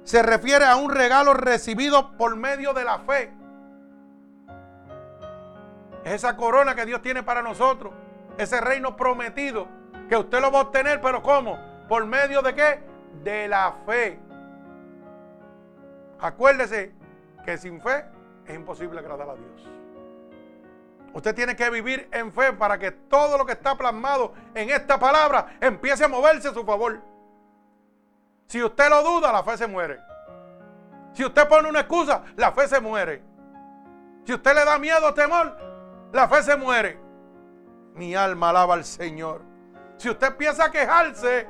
Se 0.02 0.22
refiere 0.22 0.64
a 0.64 0.76
un 0.76 0.90
regalo 0.90 1.34
recibido 1.34 2.16
por 2.16 2.36
medio 2.36 2.72
de 2.72 2.84
la 2.84 3.00
fe. 3.00 3.30
Es 6.04 6.14
esa 6.14 6.36
corona 6.36 6.74
que 6.74 6.86
Dios 6.86 7.02
tiene 7.02 7.22
para 7.22 7.42
nosotros. 7.42 7.92
Ese 8.38 8.60
reino 8.60 8.96
prometido. 8.96 9.66
Que 10.08 10.16
usted 10.16 10.40
lo 10.40 10.52
va 10.52 10.60
a 10.60 10.62
obtener, 10.62 11.00
pero 11.00 11.22
¿cómo? 11.22 11.58
¿Por 11.88 12.06
medio 12.06 12.40
de 12.40 12.54
qué? 12.54 12.80
De 13.24 13.48
la 13.48 13.74
fe. 13.84 14.20
Acuérdese 16.20 16.94
que 17.44 17.58
sin 17.58 17.80
fe 17.80 18.15
es 18.46 18.54
imposible 18.54 18.98
agradar 19.00 19.30
a 19.30 19.34
Dios. 19.34 19.68
Usted 21.12 21.34
tiene 21.34 21.56
que 21.56 21.70
vivir 21.70 22.08
en 22.12 22.32
fe 22.32 22.52
para 22.52 22.78
que 22.78 22.90
todo 22.90 23.38
lo 23.38 23.46
que 23.46 23.52
está 23.52 23.76
plasmado 23.76 24.34
en 24.54 24.70
esta 24.70 24.98
palabra 24.98 25.56
empiece 25.60 26.04
a 26.04 26.08
moverse 26.08 26.48
a 26.48 26.52
su 26.54 26.64
favor. 26.64 27.00
Si 28.46 28.62
usted 28.62 28.90
lo 28.90 29.02
duda, 29.02 29.32
la 29.32 29.42
fe 29.42 29.56
se 29.56 29.66
muere. 29.66 29.98
Si 31.14 31.24
usted 31.24 31.48
pone 31.48 31.68
una 31.68 31.80
excusa, 31.80 32.22
la 32.36 32.52
fe 32.52 32.68
se 32.68 32.80
muere. 32.80 33.22
Si 34.24 34.34
usted 34.34 34.54
le 34.54 34.64
da 34.64 34.78
miedo 34.78 35.08
o 35.08 35.14
temor, 35.14 35.56
la 36.12 36.28
fe 36.28 36.42
se 36.42 36.56
muere. 36.56 36.98
Mi 37.94 38.14
alma 38.14 38.50
alaba 38.50 38.74
al 38.74 38.84
Señor. 38.84 39.40
Si 39.96 40.10
usted 40.10 40.26
empieza 40.26 40.66
a 40.66 40.70
quejarse, 40.70 41.46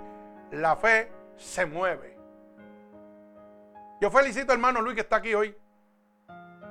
la 0.52 0.76
fe 0.76 1.10
se 1.36 1.66
mueve. 1.66 2.16
Yo 4.00 4.10
felicito 4.10 4.52
al 4.52 4.58
hermano 4.58 4.80
Luis 4.80 4.94
que 4.94 5.00
está 5.00 5.16
aquí 5.16 5.34
hoy. 5.34 5.56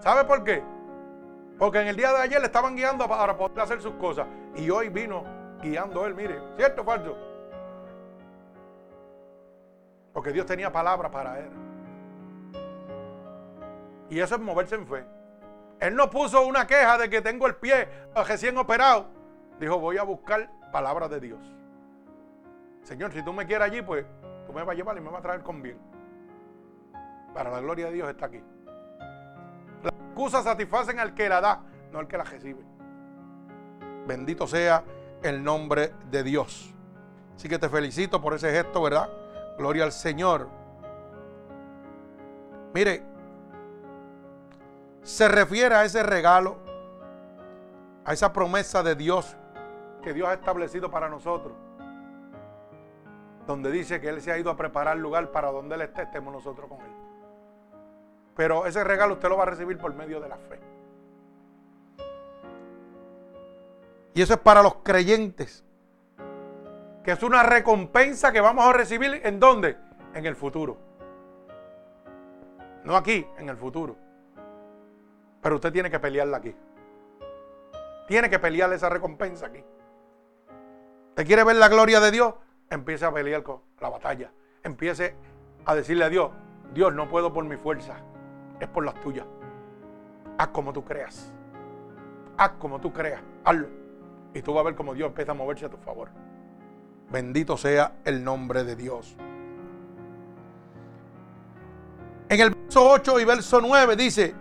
¿Sabe 0.05 0.23
por 0.23 0.43
qué? 0.43 0.63
Porque 1.57 1.81
en 1.81 1.87
el 1.87 1.95
día 1.95 2.13
de 2.13 2.19
ayer 2.19 2.39
le 2.39 2.45
estaban 2.45 2.75
guiando 2.75 3.07
para 3.09 3.35
poder 3.35 3.59
hacer 3.61 3.81
sus 3.81 3.95
cosas. 3.95 4.27
Y 4.53 4.69
hoy 4.69 4.89
vino 4.89 5.23
guiando 5.63 6.05
él, 6.05 6.13
mire, 6.13 6.39
¿cierto 6.57 6.83
o 6.83 6.85
falso? 6.85 7.17
Porque 10.13 10.31
Dios 10.31 10.45
tenía 10.45 10.71
palabras 10.71 11.11
para 11.11 11.39
él. 11.39 11.49
Y 14.11 14.19
eso 14.19 14.35
es 14.35 14.41
moverse 14.41 14.75
en 14.75 14.85
fe. 14.85 15.03
Él 15.79 15.95
no 15.95 16.07
puso 16.11 16.45
una 16.45 16.67
queja 16.67 16.99
de 16.99 17.09
que 17.09 17.23
tengo 17.23 17.47
el 17.47 17.55
pie 17.55 17.87
recién 18.27 18.55
operado. 18.59 19.07
Dijo, 19.59 19.79
voy 19.79 19.97
a 19.97 20.03
buscar 20.03 20.51
palabras 20.71 21.09
de 21.09 21.19
Dios. 21.19 21.39
Señor, 22.83 23.11
si 23.11 23.25
tú 23.25 23.33
me 23.33 23.47
quieres 23.47 23.65
allí, 23.65 23.81
pues 23.81 24.05
tú 24.45 24.53
me 24.53 24.61
vas 24.61 24.73
a 24.73 24.75
llevar 24.75 24.95
y 24.97 25.01
me 25.01 25.09
vas 25.09 25.21
a 25.21 25.23
traer 25.23 25.41
con 25.41 25.63
bien. 25.63 25.79
Para 27.33 27.49
la 27.49 27.59
gloria 27.59 27.87
de 27.87 27.93
Dios 27.93 28.07
está 28.07 28.27
aquí. 28.27 28.43
Excusas 30.15 30.45
satisfacen 30.45 30.97
al 30.97 31.13
que 31.13 31.27
la 31.27 31.41
da, 31.41 31.59
no 31.91 31.99
al 31.99 32.07
que 32.07 32.17
la 32.17 32.23
recibe. 32.23 32.63
Bendito 34.07 34.47
sea 34.47 34.81
el 35.21 35.43
nombre 35.43 35.91
de 36.09 36.23
Dios. 36.23 36.73
Así 37.35 37.49
que 37.49 37.59
te 37.59 37.67
felicito 37.67 38.21
por 38.21 38.33
ese 38.33 38.49
gesto, 38.49 38.81
¿verdad? 38.81 39.09
Gloria 39.57 39.83
al 39.83 39.91
Señor. 39.91 40.47
Mire, 42.73 43.03
se 45.03 45.27
refiere 45.27 45.75
a 45.75 45.83
ese 45.83 46.01
regalo, 46.01 46.59
a 48.05 48.13
esa 48.13 48.31
promesa 48.31 48.83
de 48.83 48.95
Dios 48.95 49.35
que 50.01 50.13
Dios 50.13 50.29
ha 50.29 50.35
establecido 50.35 50.89
para 50.89 51.09
nosotros. 51.09 51.57
Donde 53.45 53.69
dice 53.69 53.99
que 53.99 54.07
Él 54.07 54.21
se 54.21 54.31
ha 54.31 54.37
ido 54.37 54.49
a 54.49 54.55
preparar 54.55 54.95
lugar 54.95 55.29
para 55.33 55.51
donde 55.51 55.75
Él 55.75 55.81
esté, 55.81 56.03
estemos 56.03 56.33
nosotros 56.33 56.69
con 56.69 56.79
Él. 56.79 56.94
Pero 58.35 58.65
ese 58.65 58.83
regalo 58.83 59.13
usted 59.13 59.29
lo 59.29 59.37
va 59.37 59.43
a 59.43 59.47
recibir 59.47 59.77
por 59.77 59.93
medio 59.93 60.19
de 60.19 60.29
la 60.29 60.37
fe. 60.37 60.59
Y 64.13 64.21
eso 64.21 64.33
es 64.33 64.39
para 64.39 64.61
los 64.61 64.75
creyentes. 64.75 65.63
Que 67.03 67.11
es 67.11 67.23
una 67.23 67.43
recompensa 67.43 68.31
que 68.31 68.41
vamos 68.41 68.65
a 68.65 68.73
recibir 68.73 69.21
en 69.23 69.39
dónde? 69.39 69.77
En 70.13 70.25
el 70.25 70.35
futuro. 70.35 70.77
No 72.83 72.95
aquí, 72.95 73.25
en 73.37 73.49
el 73.49 73.57
futuro. 73.57 73.95
Pero 75.41 75.55
usted 75.55 75.71
tiene 75.71 75.89
que 75.89 75.99
pelearla 75.99 76.37
aquí. 76.37 76.55
Tiene 78.07 78.29
que 78.29 78.39
pelear 78.39 78.71
esa 78.73 78.89
recompensa 78.89 79.47
aquí. 79.47 79.63
¿Usted 81.09 81.25
quiere 81.25 81.43
ver 81.43 81.55
la 81.55 81.69
gloria 81.69 81.99
de 81.99 82.11
Dios? 82.11 82.33
Empiece 82.69 83.05
a 83.05 83.13
pelear 83.13 83.43
con 83.43 83.61
la 83.79 83.89
batalla. 83.89 84.31
Empiece 84.63 85.15
a 85.65 85.75
decirle 85.75 86.05
a 86.05 86.09
Dios, 86.09 86.31
Dios, 86.73 86.93
no 86.93 87.07
puedo 87.09 87.31
por 87.33 87.45
mi 87.45 87.57
fuerza 87.57 87.97
es 88.59 88.67
por 88.67 88.85
las 88.85 88.95
tuyas. 89.01 89.25
Haz 90.37 90.47
como 90.49 90.73
tú 90.73 90.83
creas. 90.83 91.31
Haz 92.37 92.51
como 92.59 92.79
tú 92.79 92.91
creas. 92.91 93.21
Hazlo. 93.43 93.67
Y 94.33 94.41
tú 94.41 94.53
vas 94.53 94.61
a 94.61 94.65
ver 94.65 94.75
cómo 94.75 94.93
Dios 94.93 95.07
empieza 95.07 95.31
a 95.31 95.35
moverse 95.35 95.65
a 95.65 95.69
tu 95.69 95.77
favor. 95.77 96.09
Bendito 97.09 97.57
sea 97.57 97.93
el 98.03 98.23
nombre 98.23 98.63
de 98.63 98.75
Dios. 98.75 99.15
En 102.27 102.41
el 102.41 102.49
verso 102.49 102.89
8 102.89 103.19
y 103.19 103.25
verso 103.25 103.61
9 103.61 103.95
dice, 103.95 104.35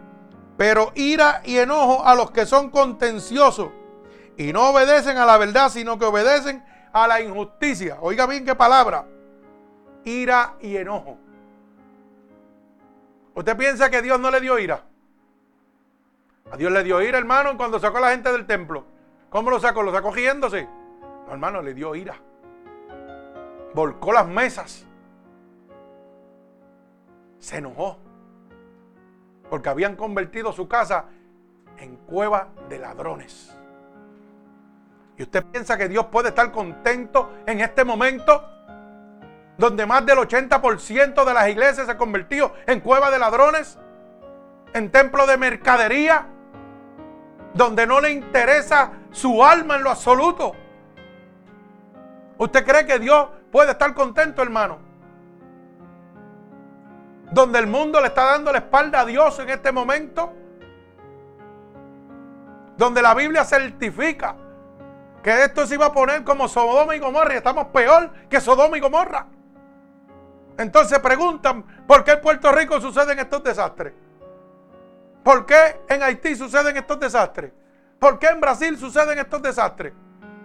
pero 0.56 0.92
ira 0.94 1.42
y 1.44 1.58
enojo 1.58 2.04
a 2.04 2.14
los 2.14 2.30
que 2.30 2.46
son 2.46 2.70
contenciosos 2.70 3.68
y 4.36 4.52
no 4.52 4.70
obedecen 4.70 5.18
a 5.18 5.26
la 5.26 5.36
verdad, 5.36 5.68
sino 5.68 5.98
que 5.98 6.06
obedecen 6.06 6.64
a 6.92 7.06
la 7.06 7.20
injusticia. 7.20 7.98
Oiga 8.00 8.26
bien 8.26 8.44
qué 8.44 8.54
palabra. 8.54 9.06
Ira 10.04 10.54
y 10.60 10.76
enojo. 10.76 11.18
¿Usted 13.34 13.56
piensa 13.56 13.90
que 13.90 14.00
Dios 14.00 14.20
no 14.20 14.30
le 14.30 14.40
dio 14.40 14.58
ira? 14.58 14.84
A 16.50 16.56
Dios 16.56 16.70
le 16.70 16.84
dio 16.84 17.02
ira, 17.02 17.18
hermano, 17.18 17.56
cuando 17.56 17.80
sacó 17.80 17.98
a 17.98 18.02
la 18.02 18.10
gente 18.10 18.30
del 18.30 18.46
templo. 18.46 18.84
¿Cómo 19.30 19.50
lo 19.50 19.58
sacó? 19.58 19.82
¿Lo 19.82 19.92
sacó 19.92 20.12
giéndose? 20.12 20.68
No, 21.26 21.32
hermano, 21.32 21.60
le 21.60 21.74
dio 21.74 21.94
ira. 21.96 22.14
Volcó 23.74 24.12
las 24.12 24.26
mesas. 24.28 24.86
Se 27.40 27.58
enojó. 27.58 27.98
Porque 29.50 29.68
habían 29.68 29.96
convertido 29.96 30.52
su 30.52 30.68
casa 30.68 31.06
en 31.78 31.96
cueva 31.96 32.48
de 32.68 32.78
ladrones. 32.78 33.56
¿Y 35.16 35.22
usted 35.22 35.44
piensa 35.46 35.76
que 35.76 35.88
Dios 35.88 36.06
puede 36.06 36.28
estar 36.28 36.52
contento 36.52 37.32
en 37.46 37.60
este 37.60 37.84
momento? 37.84 38.53
Donde 39.56 39.86
más 39.86 40.04
del 40.04 40.18
80% 40.18 41.24
de 41.24 41.34
las 41.34 41.48
iglesias 41.48 41.86
se 41.86 41.92
ha 41.92 41.98
convertido 41.98 42.52
en 42.66 42.80
cueva 42.80 43.10
de 43.10 43.18
ladrones, 43.18 43.78
en 44.72 44.90
templo 44.90 45.26
de 45.26 45.36
mercadería, 45.36 46.26
donde 47.54 47.86
no 47.86 48.00
le 48.00 48.10
interesa 48.10 48.90
su 49.12 49.44
alma 49.44 49.76
en 49.76 49.84
lo 49.84 49.90
absoluto. 49.90 50.52
¿Usted 52.36 52.66
cree 52.66 52.84
que 52.84 52.98
Dios 52.98 53.28
puede 53.52 53.70
estar 53.70 53.94
contento, 53.94 54.42
hermano? 54.42 54.78
Donde 57.30 57.60
el 57.60 57.68
mundo 57.68 58.00
le 58.00 58.08
está 58.08 58.24
dando 58.24 58.50
la 58.50 58.58
espalda 58.58 59.00
a 59.00 59.04
Dios 59.04 59.38
en 59.38 59.50
este 59.50 59.70
momento. 59.70 60.32
Donde 62.76 63.00
la 63.02 63.14
Biblia 63.14 63.44
certifica 63.44 64.34
que 65.22 65.44
esto 65.44 65.64
se 65.66 65.74
iba 65.74 65.86
a 65.86 65.92
poner 65.92 66.24
como 66.24 66.48
Sodoma 66.48 66.96
y 66.96 66.98
Gomorra 66.98 67.34
y 67.34 67.36
estamos 67.36 67.68
peor 67.68 68.10
que 68.28 68.40
Sodoma 68.40 68.76
y 68.76 68.80
Gomorra. 68.80 69.26
Entonces 70.56 70.98
preguntan, 71.00 71.64
¿por 71.86 72.04
qué 72.04 72.12
en 72.12 72.20
Puerto 72.20 72.52
Rico 72.52 72.80
suceden 72.80 73.18
estos 73.18 73.42
desastres? 73.42 73.92
¿Por 75.22 75.46
qué 75.46 75.80
en 75.88 76.02
Haití 76.02 76.36
suceden 76.36 76.76
estos 76.76 77.00
desastres? 77.00 77.52
¿Por 77.98 78.18
qué 78.18 78.28
en 78.28 78.40
Brasil 78.40 78.76
suceden 78.76 79.18
estos 79.18 79.42
desastres? 79.42 79.92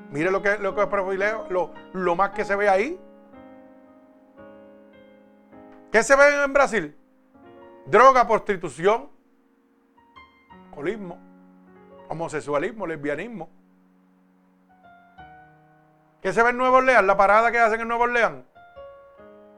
Mire 0.10 0.32
lo 0.32 0.41
que, 0.41 0.57
lo 0.57 0.74
que 0.74 0.86
lo, 1.49 1.74
lo 1.93 2.16
más 2.16 2.32
que 2.32 2.43
se 2.43 2.55
ve 2.55 2.70
ahí. 2.70 2.99
¿Qué 5.91 6.01
se 6.01 6.16
ve 6.16 6.43
en 6.43 6.53
Brasil? 6.53 6.95
Droga, 7.86 8.28
prostitución, 8.28 9.10
alcoholismo, 10.66 11.20
homosexualismo, 12.07 12.88
lesbianismo. 12.88 13.49
¿Qué 16.22 16.34
se 16.34 16.43
ve 16.43 16.49
en 16.49 16.57
Nuevo 16.57 16.78
Orleans? 16.78 17.05
La 17.05 17.18
parada 17.18 17.51
que 17.51 17.60
hacen 17.60 17.82
en 17.82 17.88
Nuevo 17.88 18.03
Orleans. 18.03 18.43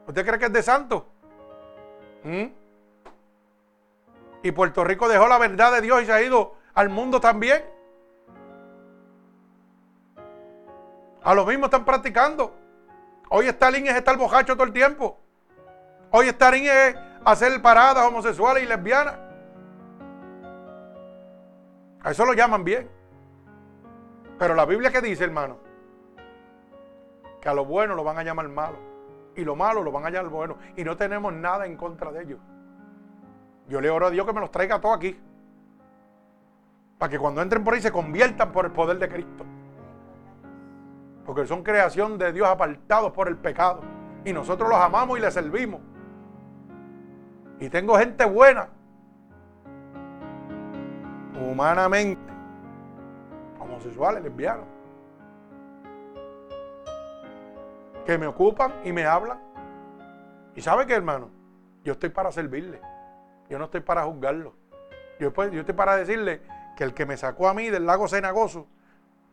¿Usted 0.06 0.26
cree 0.26 0.38
que 0.38 0.46
es 0.46 0.52
de 0.52 0.62
santo? 0.62 1.06
¿Mm? 2.24 2.46
Y 4.42 4.52
Puerto 4.52 4.82
Rico 4.84 5.08
dejó 5.08 5.28
la 5.28 5.38
verdad 5.38 5.72
de 5.72 5.80
Dios 5.80 6.02
y 6.02 6.06
se 6.06 6.12
ha 6.12 6.22
ido 6.22 6.56
al 6.74 6.88
mundo 6.88 7.20
también. 7.20 7.64
A 11.22 11.34
lo 11.34 11.46
mismo 11.46 11.66
están 11.66 11.84
practicando. 11.84 12.52
Hoy 13.28 13.46
Stalin 13.46 13.86
es 13.86 13.96
estar 13.96 14.16
bojacho 14.16 14.54
todo 14.54 14.64
el 14.64 14.72
tiempo. 14.72 15.20
Hoy 16.10 16.28
Stalin 16.28 16.66
es 16.66 16.96
hacer 17.24 17.62
paradas 17.62 18.04
homosexuales 18.04 18.64
y 18.64 18.66
lesbianas. 18.66 19.14
A 22.02 22.10
eso 22.10 22.24
lo 22.24 22.32
llaman 22.32 22.64
bien. 22.64 22.90
Pero 24.38 24.56
la 24.56 24.66
Biblia 24.66 24.90
que 24.90 25.00
dice, 25.00 25.22
hermano, 25.22 25.58
que 27.40 27.48
a 27.48 27.54
lo 27.54 27.64
bueno 27.64 27.94
lo 27.94 28.02
van 28.02 28.18
a 28.18 28.24
llamar 28.24 28.48
malo 28.48 28.91
y 29.36 29.44
lo 29.44 29.56
malo 29.56 29.82
lo 29.82 29.90
van 29.90 30.04
a 30.04 30.06
hallar 30.06 30.28
bueno. 30.28 30.56
Y 30.76 30.84
no 30.84 30.96
tenemos 30.96 31.32
nada 31.32 31.66
en 31.66 31.76
contra 31.76 32.12
de 32.12 32.22
ellos. 32.22 32.40
Yo 33.68 33.80
le 33.80 33.90
oro 33.90 34.06
a 34.06 34.10
Dios 34.10 34.26
que 34.26 34.32
me 34.32 34.40
los 34.40 34.50
traiga 34.50 34.80
todos 34.80 34.96
aquí. 34.96 35.18
Para 36.98 37.10
que 37.10 37.18
cuando 37.18 37.42
entren 37.42 37.64
por 37.64 37.74
ahí 37.74 37.80
se 37.80 37.90
conviertan 37.90 38.52
por 38.52 38.66
el 38.66 38.72
poder 38.72 38.98
de 38.98 39.08
Cristo. 39.08 39.44
Porque 41.24 41.46
son 41.46 41.62
creación 41.62 42.18
de 42.18 42.32
Dios 42.32 42.48
apartados 42.48 43.12
por 43.12 43.28
el 43.28 43.36
pecado. 43.36 43.80
Y 44.24 44.32
nosotros 44.32 44.68
los 44.68 44.78
amamos 44.78 45.18
y 45.18 45.20
les 45.20 45.34
servimos. 45.34 45.80
Y 47.58 47.68
tengo 47.70 47.96
gente 47.96 48.24
buena. 48.24 48.68
Humanamente. 51.40 52.32
homosexuales, 53.58 54.22
lesbianos, 54.22 54.66
que 58.04 58.18
me 58.18 58.26
ocupan 58.26 58.72
y 58.84 58.92
me 58.92 59.06
hablan. 59.06 59.40
¿Y 60.54 60.60
sabe 60.60 60.86
qué, 60.86 60.94
hermano? 60.94 61.30
Yo 61.84 61.92
estoy 61.92 62.10
para 62.10 62.30
servirle. 62.32 62.80
Yo 63.48 63.58
no 63.58 63.66
estoy 63.66 63.80
para 63.80 64.04
juzgarlo. 64.04 64.54
Yo, 65.18 65.32
yo 65.32 65.60
estoy 65.60 65.74
para 65.74 65.96
decirle 65.96 66.42
que 66.76 66.84
el 66.84 66.94
que 66.94 67.06
me 67.06 67.16
sacó 67.16 67.48
a 67.48 67.54
mí 67.54 67.70
del 67.70 67.86
lago 67.86 68.08
Cenagoso, 68.08 68.66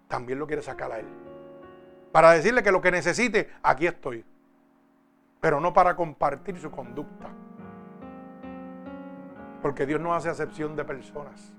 también 0.07 0.39
lo 0.39 0.47
quiere 0.47 0.61
sacar 0.61 0.91
a 0.91 0.99
él. 0.99 1.07
Para 2.11 2.31
decirle 2.31 2.63
que 2.63 2.71
lo 2.71 2.81
que 2.81 2.91
necesite, 2.91 3.51
aquí 3.61 3.87
estoy. 3.87 4.25
Pero 5.39 5.59
no 5.59 5.73
para 5.73 5.95
compartir 5.95 6.57
su 6.59 6.71
conducta. 6.71 7.29
Porque 9.61 9.85
Dios 9.85 10.01
no 10.01 10.13
hace 10.13 10.29
acepción 10.29 10.75
de 10.75 10.83
personas. 10.83 11.53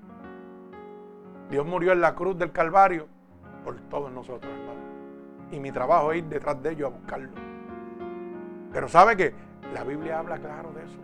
Dios 1.48 1.66
murió 1.66 1.92
en 1.92 2.00
la 2.00 2.14
cruz 2.14 2.38
del 2.38 2.52
Calvario 2.52 3.08
por 3.64 3.78
todos 3.88 4.10
nosotros, 4.12 4.52
hermano. 4.52 4.99
Y 5.50 5.58
mi 5.58 5.72
trabajo 5.72 6.12
es 6.12 6.18
ir 6.18 6.24
detrás 6.24 6.62
de 6.62 6.72
ellos 6.72 6.92
a 6.92 6.96
buscarlo. 6.96 7.30
Pero 8.72 8.88
¿sabe 8.88 9.16
que 9.16 9.34
La 9.74 9.84
Biblia 9.84 10.18
habla 10.18 10.38
claro 10.38 10.72
de 10.72 10.84
eso. 10.84 10.98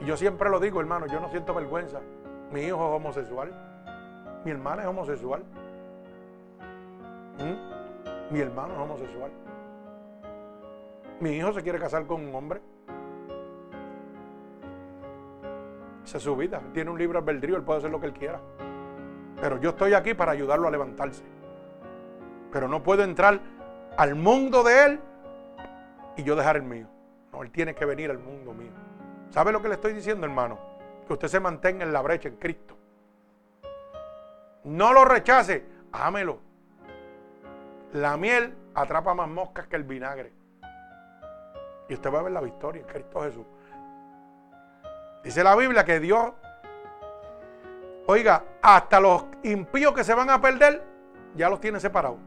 Y 0.00 0.04
yo 0.04 0.16
siempre 0.16 0.50
lo 0.50 0.58
digo, 0.58 0.80
hermano, 0.80 1.06
yo 1.06 1.20
no 1.20 1.28
siento 1.28 1.54
vergüenza. 1.54 2.00
Mi 2.52 2.62
hijo 2.62 2.76
es 2.76 2.96
homosexual. 2.96 3.52
Mi 4.44 4.50
hermana 4.50 4.82
es 4.82 4.88
homosexual. 4.88 5.42
¿Mm? 7.38 8.34
Mi 8.34 8.40
hermano 8.40 8.74
es 8.74 8.80
homosexual. 8.80 9.30
Mi 11.20 11.30
hijo 11.30 11.52
se 11.52 11.62
quiere 11.62 11.78
casar 11.78 12.06
con 12.06 12.24
un 12.24 12.34
hombre. 12.34 12.60
Esa 16.04 16.16
es 16.16 16.22
su 16.24 16.36
vida. 16.36 16.60
Tiene 16.74 16.90
un 16.90 16.98
libro 16.98 17.20
albedrío, 17.20 17.56
él 17.56 17.62
puede 17.62 17.78
hacer 17.78 17.90
lo 17.90 18.00
que 18.00 18.06
él 18.06 18.12
quiera. 18.12 18.40
Pero 19.40 19.60
yo 19.60 19.70
estoy 19.70 19.94
aquí 19.94 20.14
para 20.14 20.32
ayudarlo 20.32 20.66
a 20.66 20.70
levantarse. 20.70 21.22
Pero 22.52 22.68
no 22.68 22.82
puedo 22.82 23.02
entrar 23.02 23.40
al 23.96 24.14
mundo 24.14 24.62
de 24.62 24.84
él 24.84 25.00
y 26.16 26.22
yo 26.22 26.36
dejar 26.36 26.56
el 26.56 26.62
mío. 26.62 26.86
No, 27.32 27.42
él 27.42 27.50
tiene 27.50 27.74
que 27.74 27.84
venir 27.84 28.10
al 28.10 28.18
mundo 28.18 28.52
mío. 28.52 28.72
¿Sabe 29.30 29.50
lo 29.50 29.62
que 29.62 29.68
le 29.68 29.74
estoy 29.74 29.94
diciendo, 29.94 30.26
hermano? 30.26 30.58
Que 31.06 31.14
usted 31.14 31.28
se 31.28 31.40
mantenga 31.40 31.84
en 31.84 31.92
la 31.92 32.02
brecha 32.02 32.28
en 32.28 32.36
Cristo. 32.36 32.76
No 34.64 34.92
lo 34.92 35.04
rechace, 35.04 35.64
ámelo. 35.90 36.38
La 37.94 38.16
miel 38.16 38.54
atrapa 38.74 39.14
más 39.14 39.28
moscas 39.28 39.66
que 39.66 39.76
el 39.76 39.84
vinagre. 39.84 40.32
Y 41.88 41.94
usted 41.94 42.12
va 42.12 42.20
a 42.20 42.22
ver 42.22 42.32
la 42.32 42.40
victoria 42.40 42.82
en 42.82 42.86
Cristo 42.86 43.22
Jesús. 43.22 43.46
Dice 45.24 45.42
la 45.42 45.56
Biblia 45.56 45.84
que 45.84 46.00
Dios, 46.00 46.32
oiga, 48.06 48.44
hasta 48.60 49.00
los 49.00 49.24
impíos 49.42 49.94
que 49.94 50.04
se 50.04 50.14
van 50.14 50.30
a 50.30 50.40
perder, 50.40 50.82
ya 51.34 51.48
los 51.48 51.60
tiene 51.60 51.80
separados. 51.80 52.18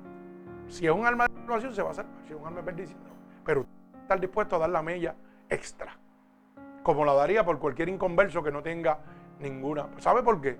Si 0.67 0.85
es 0.85 0.91
un 0.91 1.05
alma 1.05 1.27
de 1.27 1.35
salvación, 1.35 1.73
se 1.73 1.81
va 1.81 1.89
a 1.89 1.91
hacer. 1.91 2.05
Si 2.27 2.33
es 2.33 2.39
un 2.39 2.47
alma 2.47 2.59
de 2.59 2.65
perdición, 2.65 2.99
no. 3.03 3.11
Pero 3.43 3.65
está 4.01 4.15
dispuesto 4.17 4.55
a 4.55 4.59
dar 4.59 4.69
la 4.69 4.81
mella 4.81 5.15
extra. 5.49 5.97
Como 6.83 7.05
la 7.05 7.13
daría 7.13 7.43
por 7.43 7.59
cualquier 7.59 7.89
inconverso 7.89 8.43
que 8.43 8.51
no 8.51 8.61
tenga 8.61 8.99
ninguna. 9.39 9.87
¿Sabe 9.97 10.23
por 10.23 10.41
qué? 10.41 10.57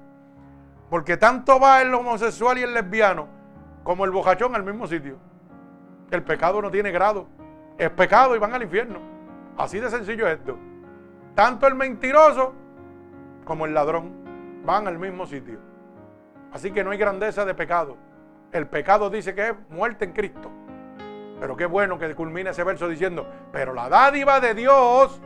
Porque 0.89 1.18
tanto 1.18 1.60
va 1.60 1.82
el 1.82 1.93
homosexual 1.93 2.58
y 2.58 2.64
el 2.64 2.74
lesbiano 2.74 3.28
como 3.84 4.06
el 4.06 4.12
bojachón 4.12 4.56
al 4.56 4.64
mismo 4.64 4.88
sitio. 4.88 5.18
El 6.12 6.24
pecado 6.24 6.62
no 6.62 6.72
tiene 6.72 6.91
grado. 6.91 7.28
Es 7.78 7.89
pecado 7.91 8.36
y 8.36 8.39
van 8.39 8.53
al 8.53 8.64
infierno. 8.64 8.99
Así 9.58 9.80
de 9.80 9.89
sencillo 9.89 10.28
es 10.28 10.39
esto. 10.39 10.58
Tanto 11.36 11.68
el 11.68 11.76
mentiroso 11.76 12.53
como 13.43 13.66
el 13.66 13.74
ladrón 13.74 14.64
van 14.66 14.88
al 14.88 14.97
mismo 14.97 15.26
sitio. 15.26 15.60
Así 16.51 16.72
que 16.72 16.84
no 16.84 16.91
hay 16.91 16.97
grandeza 16.97 17.45
de 17.45 17.53
pecado. 17.53 17.97
El 18.52 18.68
pecado 18.68 19.10
dice 19.10 19.36
que 19.36 19.50
es 19.50 19.56
muerte 19.70 20.06
en 20.06 20.14
Cristo. 20.14 20.52
Pero 21.39 21.58
qué 21.58 21.66
bueno 21.66 21.98
que 22.00 22.14
culmine 22.16 22.52
ese 22.52 22.64
verso 22.64 22.88
diciendo, 22.88 23.28
pero 23.52 23.74
la 23.74 23.89
dádiva 23.89 24.39
de 24.39 24.54
Dios 24.54 25.22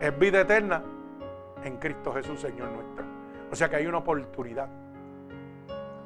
es 0.00 0.18
vida 0.18 0.40
eterna 0.40 0.82
en 1.64 1.76
Cristo 1.78 2.12
Jesús, 2.12 2.40
Señor 2.40 2.68
nuestro. 2.70 3.04
O 3.50 3.56
sea 3.56 3.68
que 3.68 3.76
hay 3.76 3.86
una 3.86 3.98
oportunidad. 3.98 4.68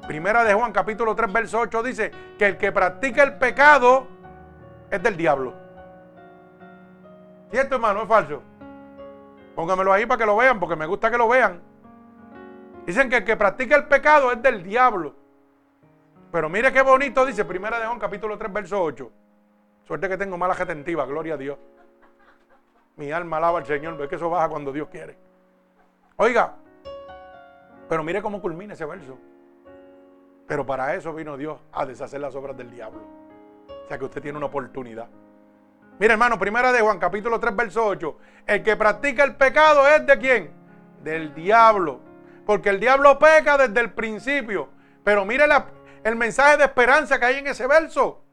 Primera 0.07 0.43
de 0.43 0.53
Juan 0.53 0.71
capítulo 0.71 1.15
3, 1.15 1.31
verso 1.31 1.59
8 1.59 1.83
dice 1.83 2.11
que 2.37 2.45
el 2.45 2.57
que 2.57 2.71
practica 2.71 3.23
el 3.23 3.37
pecado 3.37 4.07
es 4.89 5.01
del 5.01 5.15
diablo. 5.15 5.53
¿Cierto, 7.49 7.75
hermano? 7.75 8.03
¿Es 8.03 8.07
falso? 8.07 8.41
Póngamelo 9.55 9.91
ahí 9.91 10.05
para 10.05 10.17
que 10.17 10.25
lo 10.25 10.37
vean, 10.37 10.59
porque 10.59 10.75
me 10.75 10.85
gusta 10.85 11.11
que 11.11 11.17
lo 11.17 11.27
vean. 11.27 11.61
Dicen 12.85 13.09
que 13.09 13.17
el 13.17 13.23
que 13.23 13.37
practica 13.37 13.75
el 13.75 13.85
pecado 13.85 14.31
es 14.31 14.41
del 14.41 14.63
diablo. 14.63 15.15
Pero 16.31 16.49
mire 16.49 16.71
qué 16.71 16.81
bonito 16.81 17.25
dice 17.25 17.43
Primera 17.43 17.79
de 17.79 17.85
Juan 17.85 17.99
capítulo 17.99 18.37
3 18.37 18.53
verso 18.53 18.81
8. 18.81 19.11
Suerte 19.85 20.07
que 20.07 20.17
tengo 20.17 20.37
mala 20.37 20.53
retentiva, 20.53 21.05
gloria 21.05 21.33
a 21.33 21.37
Dios. 21.37 21.57
Mi 22.95 23.11
alma 23.11 23.37
alaba 23.37 23.59
al 23.59 23.65
Señor, 23.65 23.97
ve 23.97 24.07
que 24.07 24.15
eso 24.15 24.29
baja 24.29 24.47
cuando 24.47 24.71
Dios 24.71 24.87
quiere. 24.89 25.17
Oiga, 26.15 26.55
pero 27.89 28.03
mire 28.03 28.21
cómo 28.21 28.41
culmina 28.41 28.73
ese 28.73 28.85
verso. 28.85 29.17
Pero 30.47 30.65
para 30.65 30.95
eso 30.95 31.13
vino 31.13 31.35
Dios 31.35 31.59
a 31.73 31.85
deshacer 31.85 32.21
las 32.21 32.35
obras 32.35 32.55
del 32.55 32.71
diablo. 32.71 33.01
O 33.67 33.87
sea 33.87 33.97
que 33.97 34.05
usted 34.05 34.21
tiene 34.21 34.37
una 34.37 34.47
oportunidad. 34.47 35.07
Mire, 35.99 36.13
hermano, 36.13 36.39
primera 36.39 36.71
de 36.71 36.81
Juan, 36.81 36.99
capítulo 36.99 37.39
3, 37.39 37.55
verso 37.55 37.85
8. 37.85 38.17
El 38.47 38.63
que 38.63 38.75
practica 38.75 39.23
el 39.23 39.35
pecado 39.35 39.87
es 39.87 40.05
de 40.05 40.17
quién? 40.17 40.51
Del 41.03 41.33
diablo. 41.33 41.99
Porque 42.45 42.69
el 42.69 42.79
diablo 42.79 43.19
peca 43.19 43.57
desde 43.57 43.79
el 43.81 43.91
principio. 43.91 44.69
Pero 45.03 45.25
mire 45.25 45.47
el 46.03 46.15
mensaje 46.15 46.57
de 46.57 46.65
esperanza 46.65 47.19
que 47.19 47.25
hay 47.25 47.37
en 47.37 47.47
ese 47.47 47.67
verso. 47.67 48.23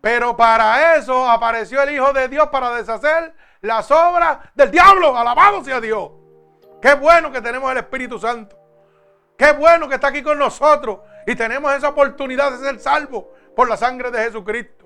Pero 0.00 0.36
para 0.36 0.96
eso 0.96 1.28
apareció 1.28 1.82
el 1.82 1.94
Hijo 1.94 2.12
de 2.12 2.28
Dios 2.28 2.48
para 2.48 2.74
deshacer 2.74 3.34
las 3.60 3.90
obras 3.90 4.38
del 4.54 4.70
diablo. 4.70 5.16
Alabado 5.16 5.64
sea 5.64 5.80
Dios. 5.80 6.10
Qué 6.82 6.94
bueno 6.94 7.32
que 7.32 7.40
tenemos 7.40 7.70
el 7.72 7.78
Espíritu 7.78 8.18
Santo. 8.18 8.58
Qué 9.36 9.52
bueno 9.52 9.88
que 9.88 9.94
está 9.94 10.08
aquí 10.08 10.22
con 10.22 10.38
nosotros. 10.38 10.98
Y 11.26 11.34
tenemos 11.34 11.72
esa 11.72 11.88
oportunidad 11.88 12.52
de 12.52 12.58
ser 12.58 12.78
salvos 12.80 13.24
por 13.56 13.68
la 13.68 13.76
sangre 13.76 14.10
de 14.10 14.24
Jesucristo 14.24 14.84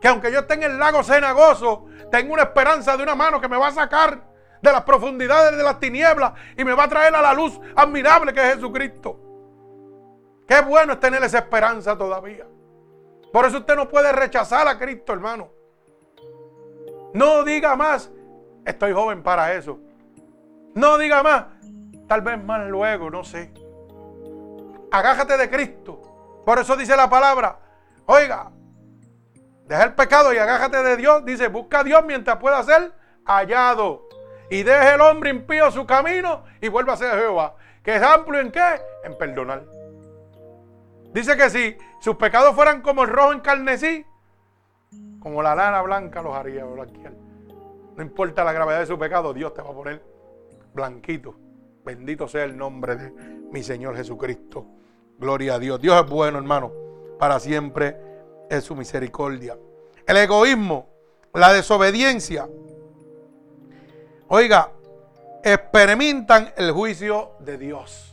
que 0.00 0.08
aunque 0.08 0.32
yo 0.32 0.40
esté 0.40 0.54
en 0.54 0.62
el 0.62 0.78
lago 0.78 1.02
cenagoso, 1.02 1.86
tengo 2.10 2.32
una 2.32 2.44
esperanza 2.44 2.96
de 2.96 3.02
una 3.02 3.14
mano 3.14 3.40
que 3.40 3.48
me 3.48 3.56
va 3.56 3.68
a 3.68 3.72
sacar 3.72 4.22
de 4.62 4.72
las 4.72 4.82
profundidades 4.82 5.56
de 5.56 5.62
las 5.62 5.78
tinieblas 5.78 6.32
y 6.56 6.64
me 6.64 6.72
va 6.72 6.84
a 6.84 6.88
traer 6.88 7.14
a 7.14 7.22
la 7.22 7.34
luz 7.34 7.60
admirable 7.76 8.32
que 8.32 8.40
es 8.40 8.54
Jesucristo. 8.54 9.18
Qué 10.50 10.60
bueno 10.62 10.94
es 10.94 10.98
tener 10.98 11.22
esa 11.22 11.38
esperanza 11.38 11.96
todavía. 11.96 12.44
Por 13.32 13.46
eso 13.46 13.58
usted 13.58 13.76
no 13.76 13.88
puede 13.88 14.10
rechazar 14.10 14.66
a 14.66 14.76
Cristo, 14.80 15.12
hermano. 15.12 15.52
No 17.14 17.44
diga 17.44 17.76
más, 17.76 18.10
estoy 18.66 18.92
joven 18.92 19.22
para 19.22 19.54
eso. 19.54 19.78
No 20.74 20.98
diga 20.98 21.22
más, 21.22 21.44
tal 22.08 22.22
vez 22.22 22.42
más 22.42 22.66
luego, 22.68 23.10
no 23.10 23.22
sé. 23.22 23.54
Agájate 24.90 25.36
de 25.36 25.48
Cristo. 25.48 26.42
Por 26.44 26.58
eso 26.58 26.76
dice 26.76 26.96
la 26.96 27.08
palabra, 27.08 27.60
oiga, 28.06 28.50
Deja 29.66 29.84
el 29.84 29.94
pecado 29.94 30.34
y 30.34 30.38
agájate 30.38 30.82
de 30.82 30.96
Dios. 30.96 31.24
Dice, 31.24 31.46
busca 31.46 31.78
a 31.78 31.84
Dios 31.84 32.04
mientras 32.04 32.38
pueda 32.38 32.60
ser 32.64 32.92
hallado. 33.24 34.08
Y 34.50 34.64
deje 34.64 34.94
el 34.94 35.00
hombre 35.00 35.30
impío 35.30 35.70
su 35.70 35.86
camino 35.86 36.42
y 36.60 36.66
vuelva 36.66 36.94
a 36.94 36.96
ser 36.96 37.16
Jehová. 37.20 37.54
Que 37.84 37.94
es 37.94 38.02
amplio 38.02 38.40
en 38.40 38.50
qué? 38.50 38.80
En 39.04 39.16
perdonar. 39.16 39.62
Dice 41.12 41.36
que 41.36 41.50
si 41.50 41.76
sus 42.00 42.16
pecados 42.16 42.54
fueran 42.54 42.82
como 42.82 43.02
el 43.02 43.08
rojo 43.08 43.32
en 43.32 43.40
carnesí, 43.40 44.04
como 45.20 45.42
la 45.42 45.54
lana 45.54 45.82
blanca 45.82 46.22
los 46.22 46.34
haría. 46.34 46.64
No 46.64 48.02
importa 48.02 48.44
la 48.44 48.52
gravedad 48.52 48.80
de 48.80 48.86
su 48.86 48.98
pecado, 48.98 49.34
Dios 49.34 49.52
te 49.54 49.62
va 49.62 49.70
a 49.70 49.74
poner 49.74 50.02
blanquito. 50.72 51.34
Bendito 51.84 52.28
sea 52.28 52.44
el 52.44 52.56
nombre 52.56 52.96
de 52.96 53.10
mi 53.10 53.62
Señor 53.62 53.96
Jesucristo. 53.96 54.66
Gloria 55.18 55.54
a 55.54 55.58
Dios. 55.58 55.80
Dios 55.80 56.02
es 56.02 56.10
bueno, 56.10 56.38
hermano, 56.38 56.72
para 57.18 57.40
siempre 57.40 57.96
es 58.48 58.64
su 58.64 58.74
misericordia. 58.74 59.58
El 60.06 60.16
egoísmo, 60.16 60.88
la 61.34 61.52
desobediencia. 61.52 62.48
Oiga, 64.28 64.70
experimentan 65.42 66.52
el 66.56 66.72
juicio 66.72 67.32
de 67.40 67.58
Dios. 67.58 68.09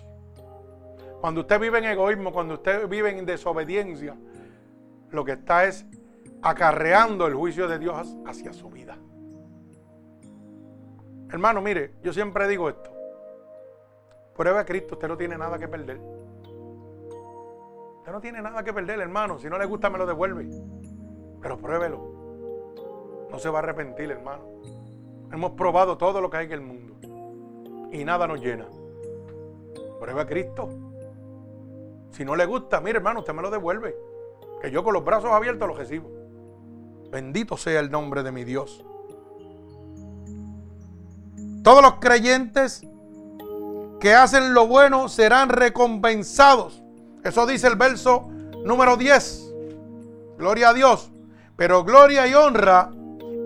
Cuando 1.21 1.41
usted 1.41 1.59
vive 1.59 1.79
en 1.79 1.85
egoísmo, 1.85 2.31
cuando 2.31 2.55
usted 2.55 2.87
vive 2.87 3.17
en 3.17 3.25
desobediencia, 3.25 4.15
lo 5.09 5.25
que 5.25 5.33
está 5.33 5.65
es 5.65 5.85
acarreando 6.41 7.25
el 7.27 7.33
juicio 7.33 7.67
de 7.67 7.79
Dios 7.79 8.15
hacia 8.25 8.53
su 8.53 8.69
vida. 8.69 8.97
Hermano, 11.29 11.61
mire, 11.61 11.93
yo 12.03 12.13
siempre 12.13 12.47
digo 12.47 12.69
esto. 12.69 12.91
Prueba 14.35 14.61
a 14.61 14.65
Cristo, 14.65 14.95
usted 14.95 15.07
no 15.07 15.17
tiene 15.17 15.37
nada 15.37 15.57
que 15.57 15.67
perder. 15.67 15.99
Usted 17.97 18.11
no 18.11 18.21
tiene 18.21 18.41
nada 18.41 18.63
que 18.63 18.71
perder, 18.71 18.99
hermano. 18.99 19.39
Si 19.39 19.49
no 19.49 19.57
le 19.57 19.65
gusta, 19.65 19.89
me 19.89 19.97
lo 19.97 20.05
devuelve. 20.05 20.47
Pero 21.41 21.57
pruébelo. 21.57 23.27
No 23.29 23.39
se 23.39 23.49
va 23.49 23.59
a 23.59 23.63
arrepentir, 23.63 24.11
hermano. 24.11 24.43
Hemos 25.31 25.51
probado 25.51 25.97
todo 25.97 26.21
lo 26.21 26.29
que 26.29 26.37
hay 26.37 26.45
en 26.45 26.51
el 26.53 26.61
mundo. 26.61 26.95
Y 27.91 28.05
nada 28.05 28.27
nos 28.27 28.39
llena. 28.39 28.67
Prueba 29.99 30.21
a 30.21 30.27
Cristo. 30.27 30.69
Si 32.11 32.25
no 32.25 32.35
le 32.35 32.45
gusta, 32.45 32.81
mire 32.81 32.97
hermano, 32.97 33.19
usted 33.19 33.33
me 33.33 33.41
lo 33.41 33.49
devuelve. 33.49 33.95
Que 34.61 34.71
yo 34.71 34.83
con 34.83 34.93
los 34.93 35.05
brazos 35.05 35.31
abiertos 35.31 35.67
lo 35.67 35.75
recibo. 35.75 36.09
Bendito 37.11 37.57
sea 37.57 37.79
el 37.79 37.91
nombre 37.91 38.23
de 38.23 38.31
mi 38.31 38.43
Dios. 38.43 38.83
Todos 41.63 41.81
los 41.81 41.95
creyentes 41.95 42.85
que 43.99 44.13
hacen 44.13 44.53
lo 44.53 44.67
bueno 44.67 45.09
serán 45.09 45.49
recompensados. 45.49 46.81
Eso 47.23 47.45
dice 47.45 47.67
el 47.67 47.75
verso 47.75 48.29
número 48.63 48.97
10. 48.97 49.53
Gloria 50.37 50.69
a 50.69 50.73
Dios. 50.73 51.11
Pero 51.55 51.83
gloria 51.83 52.27
y 52.27 52.33
honra 52.33 52.91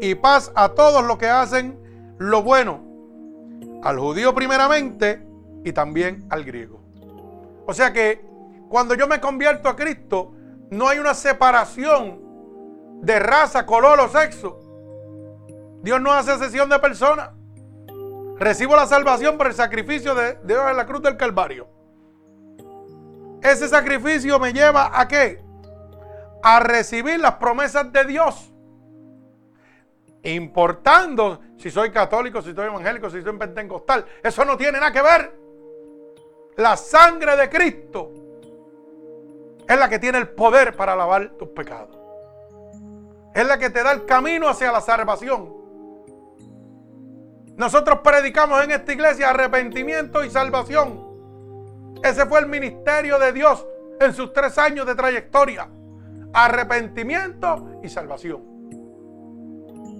y 0.02 0.16
paz 0.16 0.52
a 0.56 0.70
todos 0.70 1.04
los 1.04 1.18
que 1.18 1.28
hacen 1.28 1.80
lo 2.18 2.44
bueno. 2.44 2.82
Al 3.84 3.98
judío 3.98 4.36
primeramente 4.36 5.26
y 5.64 5.72
también 5.74 6.26
al 6.30 6.44
griego. 6.44 6.80
O 7.66 7.74
sea 7.74 7.94
que 7.94 8.31
cuando 8.72 8.96
yo 8.96 9.06
me 9.06 9.20
convierto 9.20 9.68
a 9.68 9.76
Cristo, 9.76 10.32
no 10.70 10.88
hay 10.88 10.98
una 10.98 11.14
separación 11.14 12.22
de 13.02 13.20
raza, 13.20 13.66
color 13.66 14.00
o 14.00 14.08
sexo. 14.08 14.60
Dios 15.82 16.00
no 16.00 16.14
hace 16.14 16.38
sesión 16.38 16.70
de 16.70 16.80
personas. 16.80 17.32
Recibo 18.38 18.78
la 18.78 18.86
salvación 18.88 19.38
por 19.38 19.48
el 19.48 19.54
sacrificio 19.54 20.16
de 20.16 20.40
Dios 20.46 20.72
en 20.72 20.78
la 20.78 20.86
cruz 20.86 21.02
del 21.02 21.18
Calvario. 21.18 21.68
Ese 23.44 23.68
sacrificio 23.68 24.40
me 24.40 24.54
lleva 24.54 24.98
a 24.98 25.06
qué? 25.06 25.44
A 26.42 26.62
recibir 26.62 27.20
las 27.20 27.34
promesas 27.34 27.92
de 27.92 28.06
Dios. 28.06 28.54
Importando 30.24 31.42
si 31.58 31.70
soy 31.70 31.92
católico, 31.92 32.42
si 32.42 32.54
soy 32.54 32.68
evangélico, 32.68 33.10
si 33.10 33.22
soy 33.22 33.38
pentecostal. 33.38 34.06
Eso 34.24 34.46
no 34.46 34.56
tiene 34.56 34.80
nada 34.80 34.94
que 34.94 35.02
ver. 35.02 35.38
La 36.56 36.78
sangre 36.78 37.36
de 37.36 37.50
Cristo 37.50 38.21
es 39.72 39.80
la 39.80 39.88
que 39.88 40.00
tiene 40.00 40.18
el 40.18 40.28
poder 40.28 40.76
para 40.76 40.98
lavar 40.98 41.30
tus 41.40 41.48
pecados. 41.50 41.98
Es 43.34 43.48
la 43.48 43.58
que 43.58 43.70
te 43.70 43.82
da 43.82 43.94
el 43.94 44.06
camino 44.06 44.50
hacia 44.50 44.70
la 44.70 44.82
salvación. 44.82 45.54
Nosotros 47.56 48.00
predicamos 48.04 48.62
en 48.66 48.72
esta 48.72 48.92
iglesia 48.92 49.30
arrepentimiento 49.30 50.26
y 50.26 50.30
salvación. 50.30 51.96
Ese 52.04 52.26
fue 52.26 52.42
el 52.42 52.48
ministerio 52.48 53.18
de 53.18 53.32
Dios 53.32 53.66
en 54.02 54.14
sus 54.14 54.34
tres 54.34 54.58
años 54.58 54.86
de 54.86 54.94
trayectoria. 54.94 55.70
Arrepentimiento 56.34 57.80
y 57.82 57.88
salvación. 57.88 58.44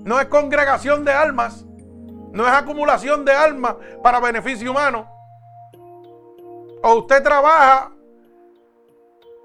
No 0.04 0.20
es 0.20 0.26
congregación 0.26 1.06
de 1.06 1.14
almas. 1.14 1.66
No 2.34 2.46
es 2.46 2.52
acumulación 2.52 3.24
de 3.24 3.32
almas 3.32 3.76
para 4.04 4.20
beneficio 4.20 4.72
humano. 4.72 5.10
O 6.84 6.96
usted 6.96 7.24
trabaja 7.24 7.94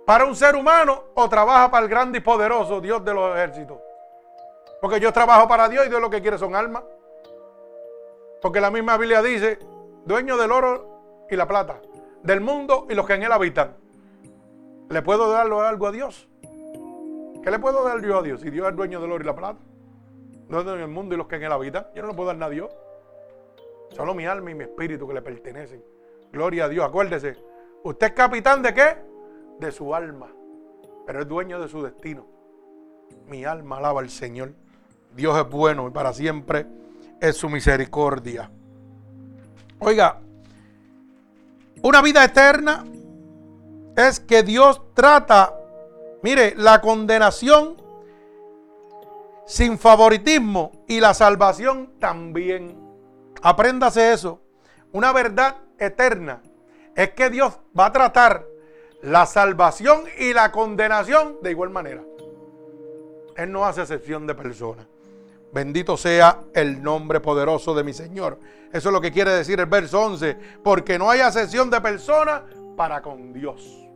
para 0.07 0.25
un 0.25 0.37
ser 0.37 0.55
humano 0.55 1.03
o 1.15 1.29
trabaja 1.29 1.69
para 1.71 1.85
el 1.85 1.91
grande 1.91 2.19
y 2.19 2.21
poderoso 2.21 2.81
Dios 2.81 3.05
de 3.05 3.13
los 3.13 3.37
ejércitos. 3.37 3.79
Porque 4.81 5.01
yo 5.01 5.13
trabajo 5.13 5.49
para 5.49 5.69
Dios 5.69 5.85
y 5.85 5.89
Dios 5.89 6.01
lo 6.01 6.09
que 6.09 6.23
quiere 6.23 6.39
son 6.39 6.55
almas. 6.55 6.85
Porque 8.41 8.61
la 8.61 8.71
misma 8.71 8.97
Biblia 8.97 9.21
dice, 9.21 9.59
dueño 10.05 10.37
del 10.37 10.53
oro 10.53 11.27
y 11.29 11.35
la 11.35 11.49
plata, 11.49 11.81
del 12.23 12.41
mundo 12.41 12.87
y 12.89 12.95
los 12.95 13.05
que 13.05 13.15
en 13.15 13.25
él 13.25 13.33
habitan. 13.33 13.77
¿Le 14.89 15.03
puedo 15.03 15.29
dar 15.29 15.51
algo 15.51 15.87
a 15.87 15.91
Dios? 15.91 16.29
¿Qué 17.43 17.51
le 17.51 17.59
puedo 17.59 17.83
dar 17.83 18.01
yo 18.01 18.19
a 18.19 18.23
Dios 18.23 18.41
si 18.41 18.51
Dios 18.51 18.69
es 18.69 18.77
dueño 18.77 19.01
del 19.01 19.11
oro 19.11 19.25
y 19.25 19.27
la 19.27 19.35
plata? 19.35 19.59
Dueño 20.49 20.77
del 20.77 20.87
mundo 20.87 21.17
y 21.17 21.19
los 21.19 21.27
que 21.27 21.35
en 21.35 21.43
él 21.43 21.53
habitan. 21.53 21.89
Yo 21.97 22.03
no 22.03 22.09
le 22.09 22.15
puedo 22.15 22.29
dar 22.29 22.37
nada 22.37 22.47
a 22.47 22.55
Dios. 22.55 22.71
Solo 23.91 24.15
mi 24.15 24.25
alma 24.27 24.53
y 24.53 24.55
mi 24.55 24.63
espíritu 24.63 25.09
que 25.09 25.15
le 25.15 25.23
pertenecen. 25.23 25.83
Gloria 26.31 26.67
a 26.67 26.69
Dios. 26.69 26.87
Acuérdese. 26.87 27.37
¿Usted 27.83 28.07
es 28.07 28.13
capitán 28.13 28.63
de 28.63 28.73
qué? 28.73 29.16
De 29.61 29.73
su 29.73 29.95
alma. 29.95 30.29
Pero 31.07 31.21
es 31.21 31.29
dueño 31.29 31.61
de 31.61 31.69
su 31.69 31.83
destino. 31.83 32.27
Mi 33.29 33.45
alma 33.45 33.79
alaba 33.79 34.01
al 34.01 34.11
Señor. 34.11 34.53
Dios 35.15 35.39
es 35.39 35.49
bueno 35.49 35.89
y 35.89 35.91
para 35.91 36.13
siempre 36.13 36.67
es 37.21 37.37
su 37.37 37.49
misericordia. 37.49 38.51
Oiga, 39.79 40.21
una 41.83 42.03
vida 42.03 42.25
eterna 42.25 42.85
es 43.97 44.21
que 44.21 44.43
Dios 44.43 44.83
trata, 44.95 45.55
mire, 46.23 46.55
la 46.57 46.81
condenación 46.81 47.77
sin 49.47 49.79
favoritismo 49.79 50.73
y 50.89 51.01
la 51.01 51.15
salvación 51.15 51.93
también. 51.99 52.77
Apréndase 53.43 54.13
eso. 54.13 54.41
Una 54.93 55.13
verdad 55.13 55.57
eterna 55.79 56.43
es 56.95 57.11
que 57.11 57.31
Dios 57.31 57.59
va 57.79 57.87
a 57.87 57.93
tratar 57.93 58.45
la 59.07 59.25
salvación 59.25 60.03
y 60.19 60.33
la 60.33 60.51
condenación 60.51 61.37
de 61.41 61.53
igual 61.53 61.71
manera. 61.71 62.03
Él 63.37 63.53
no 63.53 63.65
hace 63.65 63.83
excepción 63.83 64.27
de 64.27 64.35
personas. 64.35 64.85
Bendito 65.53 65.97
sea 65.97 66.41
el 66.53 66.83
nombre 66.83 67.21
poderoso 67.21 67.73
de 67.73 67.85
mi 67.85 67.93
Señor. 67.93 68.41
Eso 68.73 68.89
es 68.89 68.93
lo 68.93 69.01
que 69.01 69.13
quiere 69.13 69.31
decir 69.31 69.61
el 69.61 69.67
verso 69.67 70.03
11. 70.03 70.37
Porque 70.65 70.99
no 70.99 71.09
hay 71.09 71.21
ascensión 71.21 71.71
de 71.71 71.81
personas 71.81 72.43
para 72.77 73.01
con 73.01 73.33
Dios. 73.33 73.89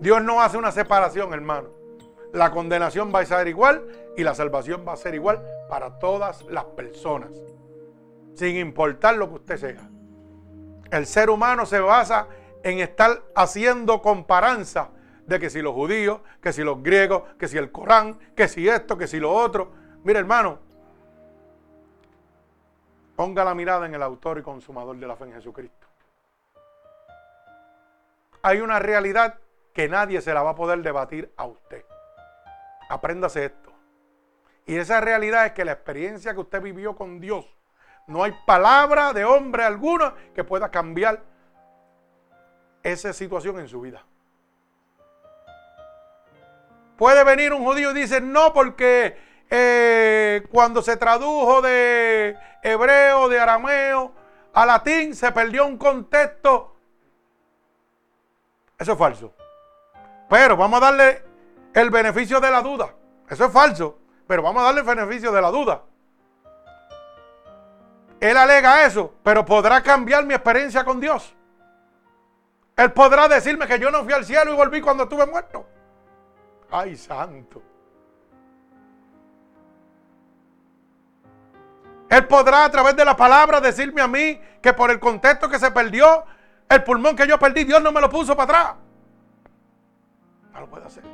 Dios 0.00 0.22
no 0.22 0.42
hace 0.42 0.58
una 0.58 0.72
separación, 0.72 1.32
hermano. 1.32 1.70
La 2.34 2.50
condenación 2.50 3.10
va 3.14 3.20
a 3.20 3.24
ser 3.24 3.48
igual 3.48 3.82
y 4.14 4.24
la 4.24 4.34
salvación 4.34 4.84
va 4.86 4.92
a 4.92 4.98
ser 4.98 5.14
igual 5.14 5.42
para 5.70 5.98
todas 5.98 6.42
las 6.50 6.64
personas. 6.64 7.30
Sin 8.34 8.56
importar 8.56 9.16
lo 9.16 9.30
que 9.30 9.34
usted 9.36 9.56
sea. 9.56 9.88
El 10.90 11.06
ser 11.06 11.30
humano 11.30 11.64
se 11.64 11.80
basa 11.80 12.28
en 12.66 12.80
estar 12.80 13.22
haciendo 13.36 14.02
comparanza 14.02 14.90
de 15.24 15.38
que 15.38 15.50
si 15.50 15.62
los 15.62 15.72
judíos, 15.72 16.20
que 16.42 16.52
si 16.52 16.64
los 16.64 16.82
griegos, 16.82 17.22
que 17.38 17.46
si 17.46 17.56
el 17.56 17.70
Corán, 17.70 18.18
que 18.34 18.48
si 18.48 18.68
esto, 18.68 18.98
que 18.98 19.06
si 19.06 19.20
lo 19.20 19.32
otro. 19.32 19.70
Mira, 20.02 20.18
hermano, 20.18 20.58
ponga 23.14 23.44
la 23.44 23.54
mirada 23.54 23.86
en 23.86 23.94
el 23.94 24.02
autor 24.02 24.38
y 24.38 24.42
consumador 24.42 24.96
de 24.96 25.06
la 25.06 25.14
fe 25.14 25.26
en 25.26 25.34
Jesucristo. 25.34 25.86
Hay 28.42 28.60
una 28.60 28.80
realidad 28.80 29.38
que 29.72 29.88
nadie 29.88 30.20
se 30.20 30.34
la 30.34 30.42
va 30.42 30.50
a 30.50 30.56
poder 30.56 30.82
debatir 30.82 31.32
a 31.36 31.46
usted. 31.46 31.84
Apréndase 32.88 33.44
esto. 33.44 33.72
Y 34.66 34.74
esa 34.74 35.00
realidad 35.00 35.46
es 35.46 35.52
que 35.52 35.64
la 35.64 35.72
experiencia 35.72 36.34
que 36.34 36.40
usted 36.40 36.60
vivió 36.60 36.96
con 36.96 37.20
Dios, 37.20 37.46
no 38.08 38.24
hay 38.24 38.34
palabra 38.44 39.12
de 39.12 39.24
hombre 39.24 39.62
alguno 39.62 40.14
que 40.34 40.42
pueda 40.42 40.72
cambiar 40.72 41.35
esa 42.92 43.12
situación 43.12 43.58
en 43.58 43.68
su 43.68 43.80
vida. 43.80 44.04
Puede 46.96 47.24
venir 47.24 47.52
un 47.52 47.64
judío 47.64 47.90
y 47.90 47.94
dice, 47.94 48.20
no, 48.20 48.52
porque 48.52 49.18
eh, 49.50 50.46
cuando 50.52 50.80
se 50.82 50.96
tradujo 50.96 51.60
de 51.62 52.36
hebreo, 52.62 53.28
de 53.28 53.40
arameo 53.40 54.12
a 54.54 54.64
latín, 54.64 55.16
se 55.16 55.32
perdió 55.32 55.66
un 55.66 55.76
contexto. 55.76 56.76
Eso 58.78 58.92
es 58.92 58.98
falso. 58.98 59.34
Pero 60.30 60.56
vamos 60.56 60.80
a 60.80 60.84
darle 60.84 61.22
el 61.74 61.90
beneficio 61.90 62.40
de 62.40 62.50
la 62.50 62.62
duda. 62.62 62.94
Eso 63.28 63.46
es 63.46 63.52
falso. 63.52 63.98
Pero 64.28 64.42
vamos 64.42 64.62
a 64.62 64.66
darle 64.66 64.80
el 64.80 64.86
beneficio 64.86 65.32
de 65.32 65.42
la 65.42 65.50
duda. 65.50 65.82
Él 68.20 68.36
alega 68.36 68.86
eso, 68.86 69.12
pero 69.22 69.44
podrá 69.44 69.82
cambiar 69.82 70.24
mi 70.24 70.34
experiencia 70.34 70.84
con 70.84 71.00
Dios. 71.00 71.35
Él 72.76 72.92
podrá 72.92 73.26
decirme 73.26 73.66
que 73.66 73.78
yo 73.78 73.90
no 73.90 74.04
fui 74.04 74.12
al 74.12 74.24
cielo 74.24 74.52
y 74.52 74.56
volví 74.56 74.82
cuando 74.82 75.04
estuve 75.04 75.26
muerto. 75.26 75.66
Ay, 76.70 76.94
santo. 76.96 77.62
Él 82.10 82.26
podrá 82.26 82.64
a 82.64 82.70
través 82.70 82.94
de 82.94 83.04
la 83.04 83.16
palabra 83.16 83.60
decirme 83.60 84.02
a 84.02 84.06
mí 84.06 84.40
que 84.60 84.74
por 84.74 84.90
el 84.90 85.00
contexto 85.00 85.48
que 85.48 85.58
se 85.58 85.70
perdió, 85.70 86.24
el 86.68 86.84
pulmón 86.84 87.16
que 87.16 87.26
yo 87.26 87.38
perdí, 87.38 87.64
Dios 87.64 87.82
no 87.82 87.92
me 87.92 88.00
lo 88.00 88.10
puso 88.10 88.36
para 88.36 88.60
atrás. 88.60 88.74
No 90.52 90.60
lo 90.60 90.68
puede 90.68 90.86
hacer. 90.86 91.04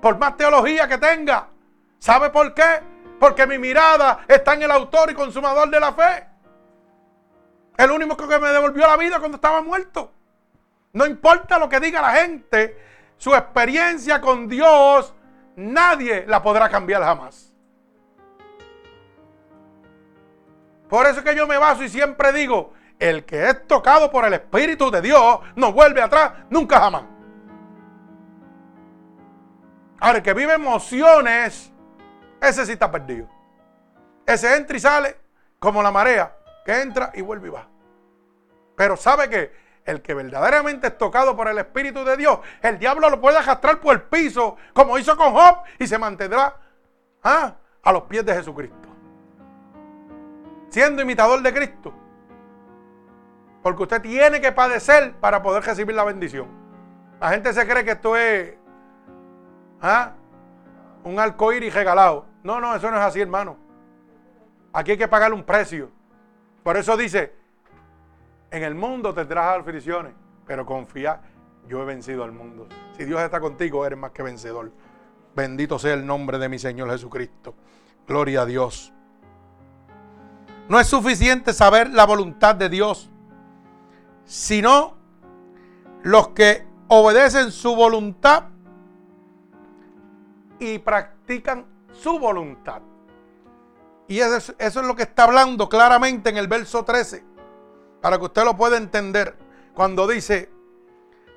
Por 0.00 0.16
más 0.16 0.36
teología 0.36 0.86
que 0.86 0.98
tenga. 0.98 1.48
¿Sabe 1.98 2.30
por 2.30 2.54
qué? 2.54 2.80
Porque 3.18 3.46
mi 3.46 3.58
mirada 3.58 4.24
está 4.28 4.54
en 4.54 4.62
el 4.62 4.70
autor 4.70 5.10
y 5.10 5.14
consumador 5.14 5.68
de 5.68 5.80
la 5.80 5.92
fe. 5.92 6.26
El 7.76 7.90
único 7.90 8.16
que 8.16 8.38
me 8.38 8.48
devolvió 8.48 8.86
la 8.86 8.96
vida 8.96 9.18
cuando 9.18 9.36
estaba 9.36 9.60
muerto. 9.60 10.12
No 10.92 11.06
importa 11.06 11.58
lo 11.58 11.68
que 11.68 11.80
diga 11.80 12.02
la 12.02 12.12
gente, 12.12 12.76
su 13.16 13.34
experiencia 13.34 14.20
con 14.20 14.48
Dios, 14.48 15.14
nadie 15.56 16.24
la 16.26 16.42
podrá 16.42 16.68
cambiar 16.68 17.02
jamás. 17.02 17.52
Por 20.88 21.06
eso 21.06 21.20
es 21.20 21.24
que 21.24 21.36
yo 21.36 21.46
me 21.46 21.56
baso 21.56 21.84
y 21.84 21.88
siempre 21.88 22.32
digo, 22.32 22.72
el 22.98 23.24
que 23.24 23.48
es 23.48 23.66
tocado 23.66 24.10
por 24.10 24.24
el 24.24 24.34
Espíritu 24.34 24.90
de 24.90 25.00
Dios 25.00 25.40
no 25.54 25.72
vuelve 25.72 26.02
atrás 26.02 26.32
nunca 26.50 26.80
jamás. 26.80 27.04
Ahora, 30.00 30.18
el 30.18 30.24
que 30.24 30.34
vive 30.34 30.54
emociones, 30.54 31.70
ese 32.40 32.66
sí 32.66 32.72
está 32.72 32.90
perdido. 32.90 33.28
Ese 34.26 34.56
entra 34.56 34.76
y 34.76 34.80
sale 34.80 35.16
como 35.58 35.82
la 35.82 35.92
marea, 35.92 36.34
que 36.64 36.80
entra 36.80 37.12
y 37.14 37.20
vuelve 37.20 37.48
y 37.48 37.50
va. 37.50 37.68
Pero 38.76 38.96
sabe 38.96 39.28
que 39.28 39.52
el 39.90 40.02
que 40.02 40.14
verdaderamente 40.14 40.86
es 40.86 40.98
tocado 40.98 41.36
por 41.36 41.48
el 41.48 41.58
Espíritu 41.58 42.04
de 42.04 42.16
Dios, 42.16 42.38
el 42.62 42.78
diablo 42.78 43.10
lo 43.10 43.20
puede 43.20 43.38
arrastrar 43.38 43.80
por 43.80 43.94
el 43.94 44.02
piso, 44.02 44.56
como 44.72 44.98
hizo 44.98 45.16
con 45.16 45.32
Job, 45.32 45.58
y 45.78 45.86
se 45.86 45.98
mantendrá 45.98 46.56
¿ah? 47.22 47.54
a 47.82 47.92
los 47.92 48.04
pies 48.04 48.24
de 48.24 48.34
Jesucristo. 48.34 48.88
Siendo 50.68 51.02
imitador 51.02 51.42
de 51.42 51.52
Cristo. 51.52 51.92
Porque 53.62 53.82
usted 53.82 54.00
tiene 54.00 54.40
que 54.40 54.52
padecer 54.52 55.14
para 55.20 55.42
poder 55.42 55.62
recibir 55.64 55.94
la 55.94 56.04
bendición. 56.04 56.48
La 57.20 57.30
gente 57.30 57.52
se 57.52 57.66
cree 57.66 57.84
que 57.84 57.90
esto 57.90 58.16
es 58.16 58.54
¿ah? 59.82 60.12
un 61.04 61.18
arcoíris 61.18 61.74
regalado. 61.74 62.26
No, 62.42 62.60
no, 62.60 62.74
eso 62.74 62.90
no 62.90 62.96
es 62.96 63.02
así, 63.02 63.20
hermano. 63.20 63.58
Aquí 64.72 64.92
hay 64.92 64.98
que 64.98 65.08
pagar 65.08 65.32
un 65.32 65.42
precio. 65.42 65.90
Por 66.62 66.76
eso 66.76 66.96
dice, 66.96 67.34
en 68.50 68.62
el 68.62 68.74
mundo 68.74 69.14
tendrás 69.14 69.58
aflicciones, 69.58 70.12
pero 70.46 70.66
confía, 70.66 71.20
yo 71.68 71.82
he 71.82 71.84
vencido 71.84 72.24
al 72.24 72.32
mundo. 72.32 72.66
Si 72.96 73.04
Dios 73.04 73.20
está 73.20 73.40
contigo, 73.40 73.86
eres 73.86 73.98
más 73.98 74.10
que 74.10 74.22
vencedor. 74.22 74.72
Bendito 75.34 75.78
sea 75.78 75.94
el 75.94 76.04
nombre 76.04 76.38
de 76.38 76.48
mi 76.48 76.58
Señor 76.58 76.90
Jesucristo. 76.90 77.54
Gloria 78.06 78.42
a 78.42 78.46
Dios. 78.46 78.92
No 80.68 80.80
es 80.80 80.86
suficiente 80.86 81.52
saber 81.52 81.90
la 81.90 82.06
voluntad 82.06 82.54
de 82.56 82.68
Dios, 82.68 83.10
sino 84.24 84.96
los 86.02 86.28
que 86.28 86.66
obedecen 86.88 87.52
su 87.52 87.74
voluntad 87.76 88.44
y 90.58 90.78
practican 90.78 91.64
su 91.92 92.18
voluntad. 92.18 92.82
Y 94.08 94.18
eso 94.18 94.36
es, 94.36 94.54
eso 94.58 94.80
es 94.80 94.86
lo 94.86 94.96
que 94.96 95.04
está 95.04 95.24
hablando 95.24 95.68
claramente 95.68 96.30
en 96.30 96.36
el 96.36 96.48
verso 96.48 96.84
13 96.84 97.29
para 98.00 98.18
que 98.18 98.24
usted 98.24 98.44
lo 98.44 98.56
pueda 98.56 98.76
entender, 98.76 99.36
cuando 99.74 100.06
dice, 100.06 100.50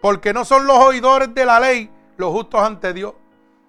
porque 0.02 0.34
no 0.34 0.46
son 0.46 0.66
los 0.66 0.78
oidores 0.78 1.34
de 1.34 1.46
la 1.46 1.60
ley 1.60 1.90
los 2.18 2.32
justos 2.32 2.62
ante 2.62 2.94
Dios, 2.94 3.14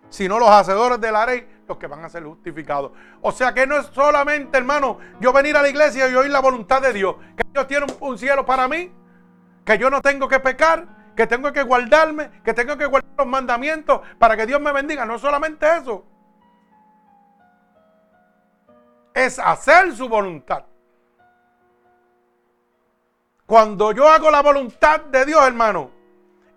sino 0.08 0.38
los 0.38 0.48
hacedores 0.48 1.00
de 1.00 1.12
la 1.12 1.26
ley 1.26 1.48
los 1.66 1.78
que 1.78 1.86
van 1.86 2.04
a 2.04 2.08
ser 2.08 2.24
justificados. 2.24 2.92
O 3.22 3.32
sea 3.32 3.54
que 3.54 3.66
no 3.66 3.76
es 3.76 3.86
solamente, 3.86 4.58
hermano, 4.58 4.98
yo 5.20 5.32
venir 5.32 5.56
a 5.56 5.62
la 5.62 5.68
iglesia 5.68 6.08
y 6.08 6.14
oír 6.14 6.30
la 6.30 6.40
voluntad 6.40 6.82
de 6.82 6.92
Dios, 6.92 7.16
que 7.36 7.44
Dios 7.52 7.66
tiene 7.66 7.86
un, 8.00 8.18
cielo 8.18 8.44
para 8.44 8.68
mí, 8.68 8.92
que 9.64 9.78
yo 9.78 9.90
no 9.90 10.00
tengo 10.00 10.28
que 10.28 10.40
pecar, 10.40 10.86
que 11.16 11.26
tengo 11.26 11.52
que 11.52 11.62
guardarme, 11.62 12.42
que 12.42 12.52
tengo 12.52 12.76
que 12.76 12.86
guardar 12.86 13.12
los 13.16 13.26
mandamientos 13.26 14.00
para 14.18 14.36
que 14.36 14.46
Dios 14.46 14.60
me 14.60 14.72
bendiga. 14.72 15.06
No 15.06 15.18
solamente 15.18 15.66
eso. 15.76 16.04
Es 19.14 19.38
hacer 19.38 19.94
su 19.94 20.08
voluntad. 20.08 20.64
Cuando 23.46 23.92
yo 23.92 24.08
hago 24.08 24.30
la 24.30 24.42
voluntad 24.42 25.00
de 25.02 25.26
Dios, 25.26 25.46
hermano, 25.46 25.90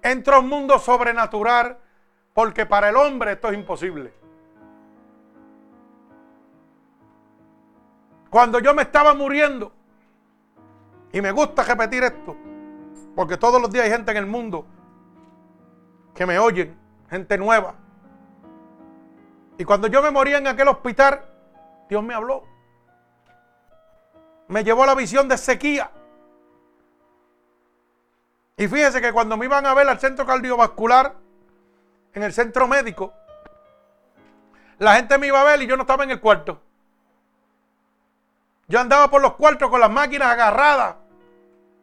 entro 0.01 0.35
a 0.35 0.39
un 0.39 0.47
mundo 0.47 0.79
sobrenatural 0.79 1.77
porque 2.33 2.65
para 2.65 2.89
el 2.89 2.95
hombre 2.95 3.33
esto 3.33 3.49
es 3.49 3.55
imposible. 3.55 4.13
Cuando 8.29 8.59
yo 8.59 8.73
me 8.73 8.83
estaba 8.83 9.13
muriendo, 9.13 9.71
y 11.11 11.21
me 11.21 11.31
gusta 11.31 11.63
repetir 11.63 12.03
esto, 12.03 12.35
porque 13.15 13.37
todos 13.37 13.61
los 13.61 13.71
días 13.71 13.85
hay 13.85 13.91
gente 13.91 14.11
en 14.11 14.17
el 14.17 14.25
mundo 14.25 14.65
que 16.13 16.25
me 16.25 16.37
oyen, 16.37 16.77
gente 17.09 17.37
nueva. 17.37 17.75
Y 19.57 19.65
cuando 19.65 19.87
yo 19.87 20.01
me 20.01 20.11
moría 20.11 20.37
en 20.37 20.47
aquel 20.47 20.67
hospital, 20.67 21.25
Dios 21.89 22.03
me 22.03 22.13
habló. 22.13 22.43
Me 24.47 24.63
llevó 24.63 24.83
a 24.83 24.87
la 24.87 24.95
visión 24.95 25.27
de 25.27 25.37
sequía. 25.37 25.91
Y 28.57 28.67
fíjese 28.67 28.99
que 28.99 29.13
cuando 29.13 29.37
me 29.37 29.45
iban 29.45 29.67
a 29.67 29.73
ver 29.75 29.87
al 29.87 29.99
centro 29.99 30.25
cardiovascular, 30.25 31.13
en 32.13 32.23
el 32.23 32.33
centro 32.33 32.67
médico, 32.67 33.13
la 34.79 34.95
gente 34.95 35.15
me 35.19 35.27
iba 35.27 35.39
a 35.39 35.43
ver 35.43 35.61
y 35.61 35.67
yo 35.67 35.77
no 35.77 35.83
estaba 35.83 36.03
en 36.03 36.11
el 36.11 36.19
cuarto. 36.19 36.59
Yo 38.67 38.79
andaba 38.79 39.09
por 39.11 39.21
los 39.21 39.35
cuartos 39.35 39.69
con 39.69 39.79
las 39.79 39.91
máquinas 39.91 40.29
agarradas. 40.29 40.95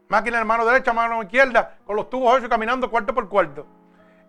Máquina 0.08 0.40
en 0.40 0.46
mano 0.46 0.66
derecha, 0.66 0.92
mano 0.92 1.22
izquierda, 1.22 1.78
con 1.86 1.94
los 1.94 2.10
tubos 2.10 2.34
ocho 2.34 2.48
caminando 2.48 2.90
cuarto 2.90 3.14
por 3.14 3.28
cuarto. 3.28 3.66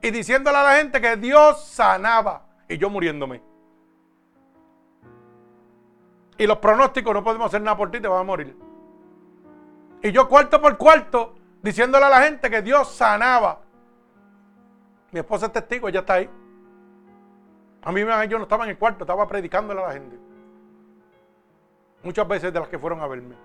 Y 0.02 0.12
diciéndole 0.12 0.58
a 0.60 0.64
la 0.64 0.76
gente 0.76 1.02
que 1.02 1.18
Dios 1.18 1.66
sanaba. 1.66 2.44
Y 2.70 2.78
yo 2.78 2.92
muriéndome. 2.92 3.42
Y 6.38 6.46
los 6.46 6.60
pronósticos, 6.60 7.14
no 7.14 7.24
podemos 7.24 7.48
hacer 7.48 7.62
nada 7.62 7.76
por 7.76 7.90
ti, 7.90 8.00
te 8.00 8.08
vas 8.08 8.22
a 8.22 8.24
morir. 8.24 8.56
Y 10.04 10.12
yo 10.12 10.30
cuarto 10.30 10.62
por 10.62 10.78
cuarto 10.78 11.36
diciéndole 11.66 12.06
a 12.06 12.10
la 12.10 12.22
gente 12.22 12.48
que 12.48 12.62
Dios 12.62 12.94
sanaba. 12.94 13.60
Mi 15.12 15.20
esposa 15.20 15.48
es 15.48 15.52
testigo, 15.52 15.90
ella 15.90 16.02
está 16.02 16.14
ahí. 16.14 16.30
A 17.82 17.92
mí 17.92 18.02
yo 18.30 18.38
no 18.38 18.44
estaba 18.44 18.66
en 18.66 18.70
el 18.70 18.78
cuarto, 18.78 19.04
estaba 19.04 19.28
predicándole 19.28 19.82
a 19.82 19.88
la 19.88 19.94
gente. 19.94 20.20
Muchas 22.04 22.28
veces 22.28 22.54
de 22.54 22.60
las 22.60 22.70
que 22.70 22.78
fueron 22.78 23.00
a 23.00 23.08
verme. 23.08 23.36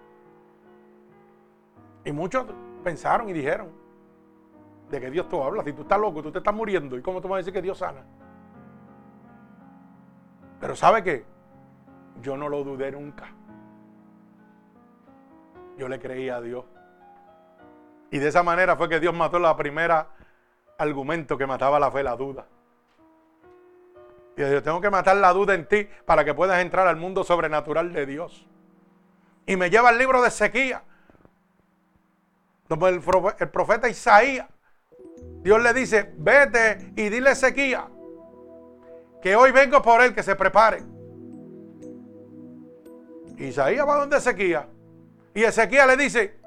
Y 2.04 2.12
muchos 2.12 2.44
pensaron 2.84 3.26
y 3.30 3.32
dijeron 3.32 3.70
de 4.90 5.00
que 5.00 5.10
Dios 5.10 5.26
te 5.26 5.42
habla. 5.42 5.64
Si 5.64 5.72
tú 5.72 5.82
estás 5.82 5.98
loco, 5.98 6.22
tú 6.22 6.30
te 6.30 6.38
estás 6.38 6.54
muriendo. 6.54 6.98
¿Y 6.98 7.02
cómo 7.02 7.22
tú 7.22 7.28
vas 7.28 7.36
a 7.36 7.38
decir 7.38 7.54
que 7.54 7.62
Dios 7.62 7.78
sana? 7.78 8.04
Pero 10.60 10.76
¿sabe 10.76 11.02
qué? 11.02 11.24
Yo 12.20 12.36
no 12.36 12.50
lo 12.50 12.64
dudé 12.64 12.92
nunca. 12.92 13.28
Yo 15.78 15.88
le 15.88 15.98
creí 15.98 16.28
a 16.28 16.42
Dios. 16.42 16.66
Y 18.10 18.18
de 18.18 18.28
esa 18.28 18.42
manera 18.42 18.76
fue 18.76 18.88
que 18.88 19.00
Dios 19.00 19.14
mató 19.14 19.38
la 19.38 19.56
primera 19.56 20.08
argumento 20.78 21.36
que 21.36 21.46
mataba 21.46 21.78
la 21.78 21.90
fe, 21.90 22.02
la 22.02 22.16
duda. 22.16 22.46
Y 24.36 24.40
yo 24.40 24.62
tengo 24.62 24.80
que 24.80 24.90
matar 24.90 25.16
la 25.16 25.32
duda 25.32 25.54
en 25.54 25.66
ti 25.66 25.86
para 26.06 26.24
que 26.24 26.32
puedas 26.32 26.60
entrar 26.60 26.86
al 26.86 26.96
mundo 26.96 27.24
sobrenatural 27.24 27.92
de 27.92 28.06
Dios. 28.06 28.46
Y 29.46 29.56
me 29.56 29.68
lleva 29.68 29.90
el 29.90 29.98
libro 29.98 30.22
de 30.22 30.28
Ezequiel. 30.28 30.78
El, 32.70 33.00
profeta 33.50 33.88
Isaías, 33.88 34.48
Dios 35.42 35.60
le 35.60 35.74
dice, 35.74 36.14
vete 36.16 36.92
y 36.96 37.08
dile 37.08 37.30
a 37.30 37.32
Ezequiel 37.32 37.80
que 39.20 39.36
hoy 39.36 39.50
vengo 39.50 39.82
por 39.82 40.00
él, 40.00 40.14
que 40.14 40.22
se 40.22 40.34
prepare. 40.34 40.82
Isaías 43.36 43.86
va 43.86 43.96
donde 43.96 44.16
Ezequiel. 44.16 44.66
Y 45.34 45.42
Ezequiel 45.42 45.88
le 45.88 45.96
dice, 45.96 46.39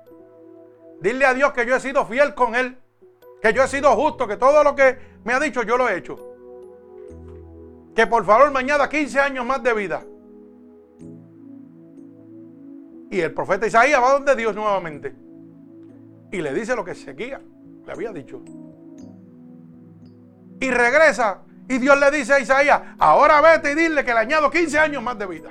Dile 1.04 1.26
a 1.26 1.34
Dios 1.34 1.52
que 1.52 1.66
yo 1.66 1.76
he 1.76 1.82
sido 1.82 2.06
fiel 2.06 2.34
con 2.34 2.56
Él. 2.56 2.78
Que 3.42 3.52
yo 3.52 3.62
he 3.62 3.68
sido 3.68 3.94
justo. 3.94 4.26
Que 4.26 4.38
todo 4.38 4.64
lo 4.64 4.74
que 4.74 4.98
me 5.26 5.34
ha 5.34 5.40
dicho 5.40 5.62
yo 5.64 5.76
lo 5.76 5.90
he 5.90 5.98
hecho. 5.98 6.18
Que 7.94 8.08
por 8.08 8.24
favor 8.24 8.50
me 8.52 8.60
añada 8.60 8.88
15 8.88 9.20
años 9.20 9.46
más 9.46 9.62
de 9.62 9.74
vida. 9.74 10.02
Y 13.12 13.20
el 13.20 13.34
profeta 13.34 13.68
Isaías 13.68 14.02
va 14.02 14.14
donde 14.14 14.34
Dios 14.34 14.56
nuevamente. 14.56 15.14
Y 16.32 16.42
le 16.42 16.54
dice 16.54 16.74
lo 16.74 16.86
que 16.86 16.96
seguía. 16.96 17.42
Le 17.86 17.92
había 17.92 18.14
dicho. 18.14 18.42
Y 20.62 20.72
regresa. 20.72 21.42
Y 21.68 21.80
Dios 21.80 22.00
le 22.00 22.12
dice 22.12 22.34
a 22.34 22.40
Isaías, 22.40 22.82
ahora 22.98 23.42
vete 23.42 23.74
y 23.74 23.76
dile 23.76 24.06
que 24.06 24.14
le 24.14 24.20
añado 24.20 24.50
15 24.50 24.80
años 24.80 25.04
más 25.04 25.20
de 25.20 25.26
vida. 25.26 25.50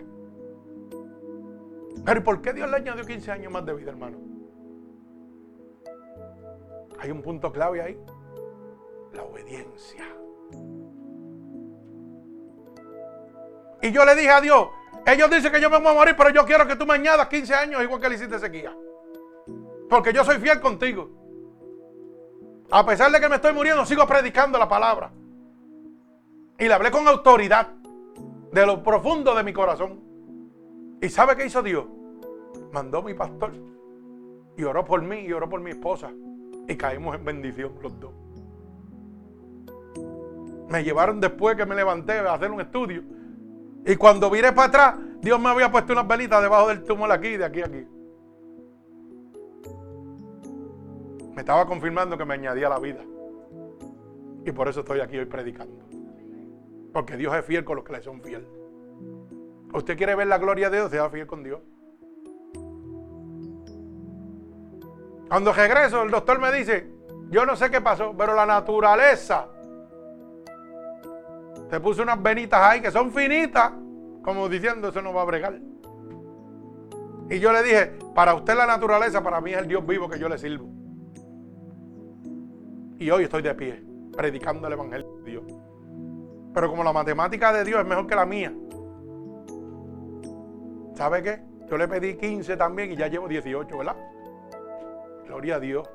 Pero 2.06 2.20
¿y 2.20 2.22
por 2.22 2.40
qué 2.40 2.54
Dios 2.54 2.70
le 2.70 2.76
añadió 2.76 3.04
15 3.04 3.32
años 3.32 3.52
más 3.52 3.66
de 3.66 3.74
vida, 3.74 3.90
hermano? 3.90 4.31
Hay 7.02 7.10
un 7.10 7.20
punto 7.20 7.52
clave 7.52 7.82
ahí. 7.82 7.98
La 9.12 9.24
obediencia. 9.24 10.06
Y 13.82 13.90
yo 13.90 14.04
le 14.04 14.14
dije 14.14 14.30
a 14.30 14.40
Dios, 14.40 14.68
ellos 15.04 15.28
dicen 15.28 15.50
que 15.50 15.60
yo 15.60 15.68
me 15.68 15.78
voy 15.78 15.88
a 15.88 15.94
morir, 15.94 16.14
pero 16.16 16.30
yo 16.30 16.44
quiero 16.44 16.64
que 16.64 16.76
tú 16.76 16.86
me 16.86 16.94
añadas 16.94 17.26
15 17.26 17.54
años 17.54 17.82
igual 17.82 18.00
que 18.00 18.08
le 18.08 18.14
hiciste 18.14 18.38
sequía. 18.38 18.72
Porque 19.90 20.12
yo 20.12 20.22
soy 20.22 20.38
fiel 20.38 20.60
contigo. 20.60 21.10
A 22.70 22.86
pesar 22.86 23.10
de 23.10 23.20
que 23.20 23.28
me 23.28 23.34
estoy 23.34 23.52
muriendo, 23.52 23.84
sigo 23.84 24.06
predicando 24.06 24.56
la 24.56 24.68
palabra. 24.68 25.10
Y 26.56 26.68
le 26.68 26.72
hablé 26.72 26.92
con 26.92 27.08
autoridad 27.08 27.66
de 28.52 28.64
lo 28.64 28.80
profundo 28.80 29.34
de 29.34 29.42
mi 29.42 29.52
corazón. 29.52 30.00
¿Y 31.02 31.08
sabe 31.08 31.34
qué 31.34 31.46
hizo 31.46 31.64
Dios? 31.64 31.84
Mandó 32.70 33.02
mi 33.02 33.14
pastor 33.14 33.52
y 34.56 34.62
oró 34.62 34.84
por 34.84 35.02
mí 35.02 35.22
y 35.22 35.32
oró 35.32 35.48
por 35.48 35.60
mi 35.60 35.70
esposa 35.70 36.12
y 36.68 36.76
caímos 36.76 37.14
en 37.16 37.24
bendición 37.24 37.72
los 37.82 37.98
dos. 37.98 38.12
Me 40.68 40.82
llevaron 40.82 41.20
después 41.20 41.56
que 41.56 41.66
me 41.66 41.74
levanté 41.74 42.18
a 42.18 42.34
hacer 42.34 42.51
un 42.51 42.60
estudio. 42.60 43.02
Y 43.84 43.97
cuando 43.97 44.30
viré 44.30 44.52
para 44.52 44.68
atrás, 44.68 44.94
Dios 45.20 45.39
me 45.40 45.48
había 45.48 45.70
puesto 45.70 45.93
unas 45.93 46.06
velitas 46.06 46.40
debajo 46.43 46.68
del 46.68 46.82
túmulo 46.84 47.12
aquí, 47.12 47.36
de 47.36 47.44
aquí 47.44 47.60
a 47.60 47.66
aquí. 47.66 47.86
Me 51.34 51.40
estaba 51.40 51.66
confirmando 51.66 52.16
que 52.16 52.24
me 52.24 52.34
añadía 52.34 52.68
la 52.68 52.78
vida. 52.78 53.02
Y 54.44 54.52
por 54.52 54.68
eso 54.68 54.80
estoy 54.80 55.01
aquí 55.01 55.18
hoy 55.18 55.26
predicando. 55.26 55.84
Porque 56.93 57.16
Dios 57.16 57.34
es 57.34 57.44
fiel 57.44 57.64
con 57.64 57.76
los 57.76 57.84
que 57.84 57.93
le 57.93 58.02
son 58.02 58.20
fiel. 58.20 58.47
¿Usted 59.72 59.97
quiere 59.97 60.14
ver 60.14 60.26
la 60.26 60.39
gloria 60.39 60.68
de 60.68 60.78
Dios? 60.78 60.90
Sea 60.90 61.09
fiel 61.10 61.26
con 61.26 61.43
Dios. 61.43 61.60
Cuando 65.32 65.50
regreso, 65.54 66.02
el 66.02 66.10
doctor 66.10 66.38
me 66.38 66.52
dice, 66.52 66.90
yo 67.30 67.46
no 67.46 67.56
sé 67.56 67.70
qué 67.70 67.80
pasó, 67.80 68.14
pero 68.14 68.34
la 68.34 68.44
naturaleza 68.44 69.48
te 71.70 71.80
puso 71.80 72.02
unas 72.02 72.22
venitas 72.22 72.60
ahí 72.60 72.82
que 72.82 72.90
son 72.90 73.10
finitas, 73.10 73.72
como 74.22 74.46
diciendo, 74.46 74.88
eso 74.88 75.00
no 75.00 75.14
va 75.14 75.22
a 75.22 75.24
bregar. 75.24 75.59
Y 77.30 77.38
yo 77.38 77.50
le 77.50 77.62
dije, 77.62 77.92
para 78.14 78.34
usted 78.34 78.54
la 78.54 78.66
naturaleza, 78.66 79.22
para 79.22 79.40
mí 79.40 79.52
es 79.52 79.56
el 79.60 79.68
Dios 79.68 79.86
vivo 79.86 80.06
que 80.06 80.18
yo 80.18 80.28
le 80.28 80.36
sirvo. 80.36 80.68
Y 82.98 83.10
hoy 83.10 83.24
estoy 83.24 83.40
de 83.40 83.54
pie, 83.54 83.82
predicando 84.14 84.66
el 84.66 84.74
Evangelio 84.74 85.16
de 85.24 85.30
Dios. 85.30 85.44
Pero 86.52 86.68
como 86.68 86.84
la 86.84 86.92
matemática 86.92 87.54
de 87.54 87.64
Dios 87.64 87.80
es 87.80 87.86
mejor 87.86 88.06
que 88.06 88.16
la 88.16 88.26
mía, 88.26 88.52
¿sabe 90.94 91.22
qué? 91.22 91.42
Yo 91.70 91.78
le 91.78 91.88
pedí 91.88 92.18
15 92.18 92.54
también 92.59 92.92
y 92.92 92.96
ya 92.96 93.09
llevo 93.09 93.28
18, 93.28 93.78
¿verdad? 93.78 93.96
Gloria 95.32 95.56
a 95.56 95.60
Dios. 95.60 95.88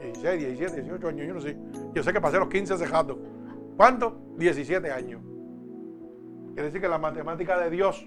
16, 0.00 0.40
17, 0.40 0.82
18 0.82 1.08
años, 1.08 1.26
yo 1.28 1.34
no 1.34 1.40
sé. 1.40 1.56
Yo 1.94 2.02
sé 2.02 2.12
que 2.12 2.20
pasé 2.20 2.38
los 2.38 2.48
15 2.48 2.76
cejados. 2.76 3.16
¿Cuánto? 3.76 4.18
17 4.38 4.90
años. 4.90 5.22
Quiere 6.48 6.64
decir 6.64 6.80
que 6.80 6.88
la 6.88 6.98
matemática 6.98 7.60
de 7.60 7.70
Dios 7.70 8.04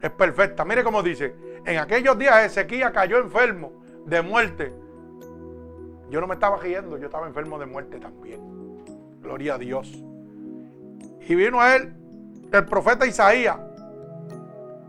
es 0.00 0.10
perfecta. 0.10 0.64
Mire 0.64 0.82
cómo 0.82 1.00
dice, 1.00 1.36
en 1.64 1.78
aquellos 1.78 2.18
días 2.18 2.44
Ezequiel 2.44 2.90
cayó 2.90 3.18
enfermo 3.18 3.84
de 4.04 4.20
muerte. 4.20 4.74
Yo 6.10 6.20
no 6.20 6.26
me 6.26 6.34
estaba 6.34 6.56
riendo, 6.56 6.98
yo 6.98 7.06
estaba 7.06 7.28
enfermo 7.28 7.56
de 7.56 7.66
muerte 7.66 8.00
también. 8.00 8.40
Gloria 9.20 9.54
a 9.54 9.58
Dios. 9.58 10.04
Y 11.20 11.34
vino 11.36 11.60
a 11.60 11.76
él 11.76 11.94
el 12.52 12.64
profeta 12.64 13.06
Isaías 13.06 13.58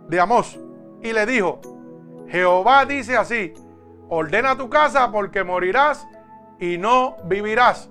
de 0.09 0.19
Amós 0.19 0.59
y 1.03 1.13
le 1.13 1.27
dijo, 1.27 1.61
Jehová 2.27 2.85
dice 2.85 3.15
así, 3.15 3.53
ordena 4.13 4.55
tu 4.55 4.69
casa 4.69 5.11
porque 5.11 5.43
morirás 5.43 6.07
y 6.59 6.77
no 6.77 7.17
vivirás. 7.25 7.89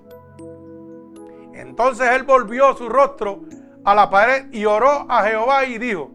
Entonces 1.52 2.10
él 2.12 2.22
volvió 2.22 2.74
su 2.74 2.88
rostro 2.88 3.40
a 3.84 3.94
la 3.94 4.08
pared 4.08 4.46
y 4.52 4.64
oró 4.64 5.06
a 5.08 5.24
Jehová 5.24 5.64
y 5.64 5.78
dijo, 5.78 6.10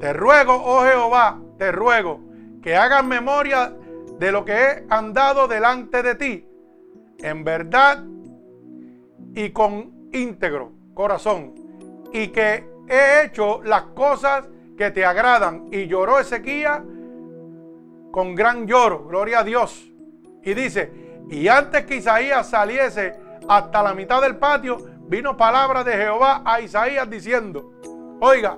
te 0.00 0.12
ruego, 0.12 0.52
oh 0.54 0.84
Jehová, 0.84 1.40
te 1.56 1.72
ruego 1.72 2.20
que 2.62 2.76
hagas 2.76 3.04
memoria 3.04 3.74
de 4.18 4.32
lo 4.32 4.44
que 4.44 4.52
he 4.52 4.86
andado 4.90 5.48
delante 5.48 6.02
de 6.02 6.14
ti, 6.14 6.48
en 7.18 7.44
verdad 7.44 8.04
y 9.34 9.50
con 9.50 10.10
íntegro 10.12 10.72
corazón, 10.94 11.54
y 12.12 12.28
que 12.28 12.68
he 12.88 13.24
hecho 13.24 13.62
las 13.62 13.82
cosas 13.94 14.48
que 14.76 14.90
te 14.90 15.04
agradan. 15.04 15.68
Y 15.70 15.86
lloró 15.86 16.18
Ezequiel 16.18 16.95
con 18.16 18.34
gran 18.34 18.66
lloro, 18.66 19.04
gloria 19.04 19.40
a 19.40 19.44
Dios. 19.44 19.92
Y 20.42 20.54
dice, 20.54 20.90
y 21.28 21.48
antes 21.48 21.84
que 21.84 21.96
Isaías 21.96 22.48
saliese 22.48 23.12
hasta 23.46 23.82
la 23.82 23.92
mitad 23.92 24.22
del 24.22 24.36
patio, 24.36 24.78
vino 25.06 25.36
palabra 25.36 25.84
de 25.84 25.92
Jehová 25.92 26.40
a 26.42 26.62
Isaías 26.62 27.10
diciendo, 27.10 27.74
oiga, 28.22 28.56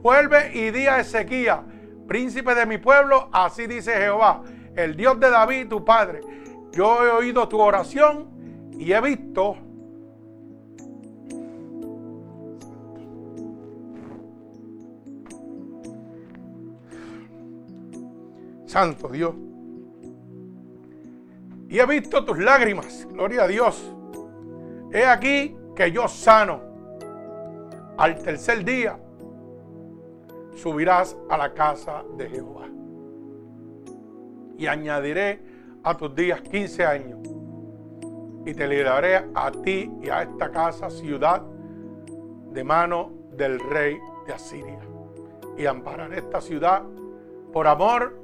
vuelve 0.00 0.52
y 0.54 0.70
di 0.70 0.86
a 0.86 1.00
Ezequiel, 1.00 2.04
príncipe 2.06 2.54
de 2.54 2.66
mi 2.66 2.78
pueblo, 2.78 3.30
así 3.32 3.66
dice 3.66 3.94
Jehová, 3.94 4.42
el 4.76 4.94
Dios 4.94 5.18
de 5.18 5.28
David, 5.28 5.66
tu 5.66 5.84
padre. 5.84 6.20
Yo 6.70 7.04
he 7.04 7.10
oído 7.10 7.48
tu 7.48 7.60
oración 7.60 8.30
y 8.78 8.92
he 8.92 9.00
visto 9.00 9.56
Santo 18.74 19.06
Dios. 19.06 19.32
Y 21.68 21.78
he 21.78 21.86
visto 21.86 22.24
tus 22.24 22.36
lágrimas, 22.40 23.06
gloria 23.08 23.44
a 23.44 23.46
Dios. 23.46 23.94
He 24.92 25.04
aquí 25.04 25.56
que 25.76 25.92
yo 25.92 26.08
sano. 26.08 26.60
Al 27.96 28.20
tercer 28.20 28.64
día 28.64 28.98
subirás 30.56 31.16
a 31.30 31.38
la 31.38 31.54
casa 31.54 32.02
de 32.16 32.28
Jehová. 32.28 32.66
Y 34.58 34.66
añadiré 34.66 35.40
a 35.84 35.96
tus 35.96 36.12
días 36.12 36.40
15 36.40 36.84
años. 36.84 37.20
Y 38.44 38.54
te 38.54 38.66
libraré 38.66 39.24
a 39.36 39.52
ti 39.52 39.88
y 40.02 40.08
a 40.08 40.22
esta 40.22 40.50
casa, 40.50 40.90
ciudad, 40.90 41.42
de 42.50 42.64
mano 42.64 43.12
del 43.36 43.60
rey 43.60 43.96
de 44.26 44.32
Asiria. 44.32 44.80
Y 45.56 45.64
ampararé 45.64 46.18
esta 46.18 46.40
ciudad 46.40 46.82
por 47.52 47.68
amor 47.68 48.23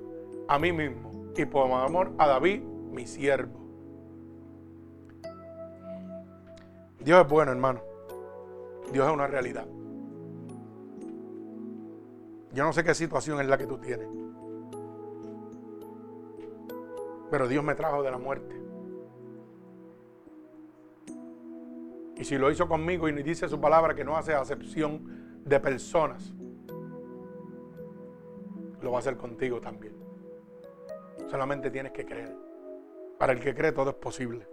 a 0.51 0.59
mí 0.59 0.73
mismo 0.73 1.33
y 1.37 1.45
por 1.45 1.71
amor 1.71 2.11
a 2.19 2.27
David, 2.27 2.61
mi 2.61 3.07
siervo. 3.07 3.61
Dios 6.99 7.25
es 7.25 7.31
bueno, 7.31 7.53
hermano. 7.53 7.81
Dios 8.93 9.07
es 9.07 9.15
una 9.15 9.29
realidad. 9.29 9.65
Yo 12.53 12.65
no 12.65 12.73
sé 12.73 12.83
qué 12.83 12.95
situación 12.95 13.41
es 13.41 13.47
la 13.47 13.57
que 13.57 13.67
tú 13.69 13.79
tienes. 13.79 14.09
Pero 17.31 17.47
Dios 17.47 17.63
me 17.63 17.77
trajo 17.77 18.03
de 18.03 18.11
la 18.11 18.19
muerte. 18.19 18.61
Y 22.17 22.25
si 22.25 22.37
lo 22.37 22.51
hizo 22.51 22.69
conmigo 22.69 23.09
y 23.09 23.23
dice 23.23 23.49
su 23.49 23.61
palabra 23.61 23.95
que 23.95 24.05
no 24.05 24.17
hace 24.17 24.35
acepción 24.35 25.45
de 25.45 25.61
personas, 25.61 26.35
lo 28.83 28.91
va 28.91 28.97
a 28.97 29.01
hacer 29.01 29.17
contigo 29.17 29.61
también. 29.61 30.00
Solamente 31.31 31.71
tienes 31.71 31.93
que 31.93 32.05
creer. 32.05 32.35
Para 33.17 33.33
el 33.33 33.41
que 33.41 33.55
cree 33.55 33.71
todo 33.71 33.91
es 33.91 33.97
posible. 33.97 34.49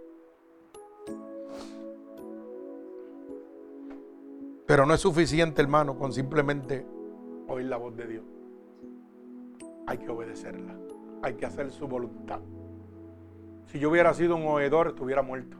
Pero 4.64 4.86
no 4.86 4.94
es 4.94 5.00
suficiente, 5.00 5.60
hermano, 5.60 5.98
con 5.98 6.12
simplemente 6.12 6.86
oír 7.48 7.66
la 7.66 7.78
voz 7.78 7.96
de 7.96 8.06
Dios. 8.06 8.24
Hay 9.88 9.98
que 9.98 10.08
obedecerla. 10.08 10.76
Hay 11.22 11.34
que 11.34 11.46
hacer 11.46 11.72
su 11.72 11.88
voluntad. 11.88 12.40
Si 13.66 13.80
yo 13.80 13.90
hubiera 13.90 14.14
sido 14.14 14.36
un 14.36 14.46
oedor, 14.46 14.88
estuviera 14.88 15.22
muerto. 15.22 15.56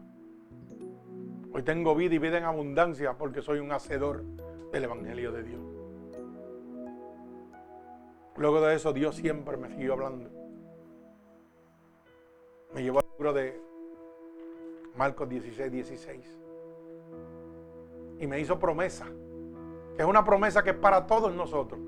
Hoy 1.52 1.64
tengo 1.64 1.96
vida 1.96 2.14
y 2.14 2.18
vida 2.18 2.38
en 2.38 2.44
abundancia 2.44 3.18
porque 3.18 3.42
soy 3.42 3.58
un 3.58 3.72
hacedor 3.72 4.22
del 4.70 4.84
Evangelio 4.84 5.32
de 5.32 5.42
Dios. 5.42 5.62
Luego 8.36 8.60
de 8.60 8.76
eso, 8.76 8.92
Dios 8.92 9.16
siempre 9.16 9.56
me 9.56 9.68
siguió 9.70 9.94
hablando 9.94 10.37
me 12.74 12.82
llevó 12.82 13.00
al 13.00 13.06
libro 13.16 13.32
de 13.32 13.60
Marcos 14.96 15.28
16, 15.28 15.72
16. 15.72 16.38
Y 18.20 18.26
me 18.26 18.40
hizo 18.40 18.58
promesa. 18.58 19.06
Que 19.96 20.02
es 20.02 20.08
una 20.08 20.24
promesa 20.24 20.62
que 20.62 20.70
es 20.70 20.76
para 20.76 21.06
todos 21.06 21.34
nosotros. 21.34 21.80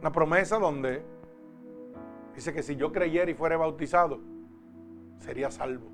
Una 0.00 0.12
promesa 0.12 0.58
donde 0.58 1.02
dice 2.34 2.52
que 2.52 2.62
si 2.62 2.76
yo 2.76 2.92
creyera 2.92 3.30
y 3.30 3.34
fuera 3.34 3.56
bautizado, 3.56 4.20
sería 5.18 5.50
salvo. 5.50 5.88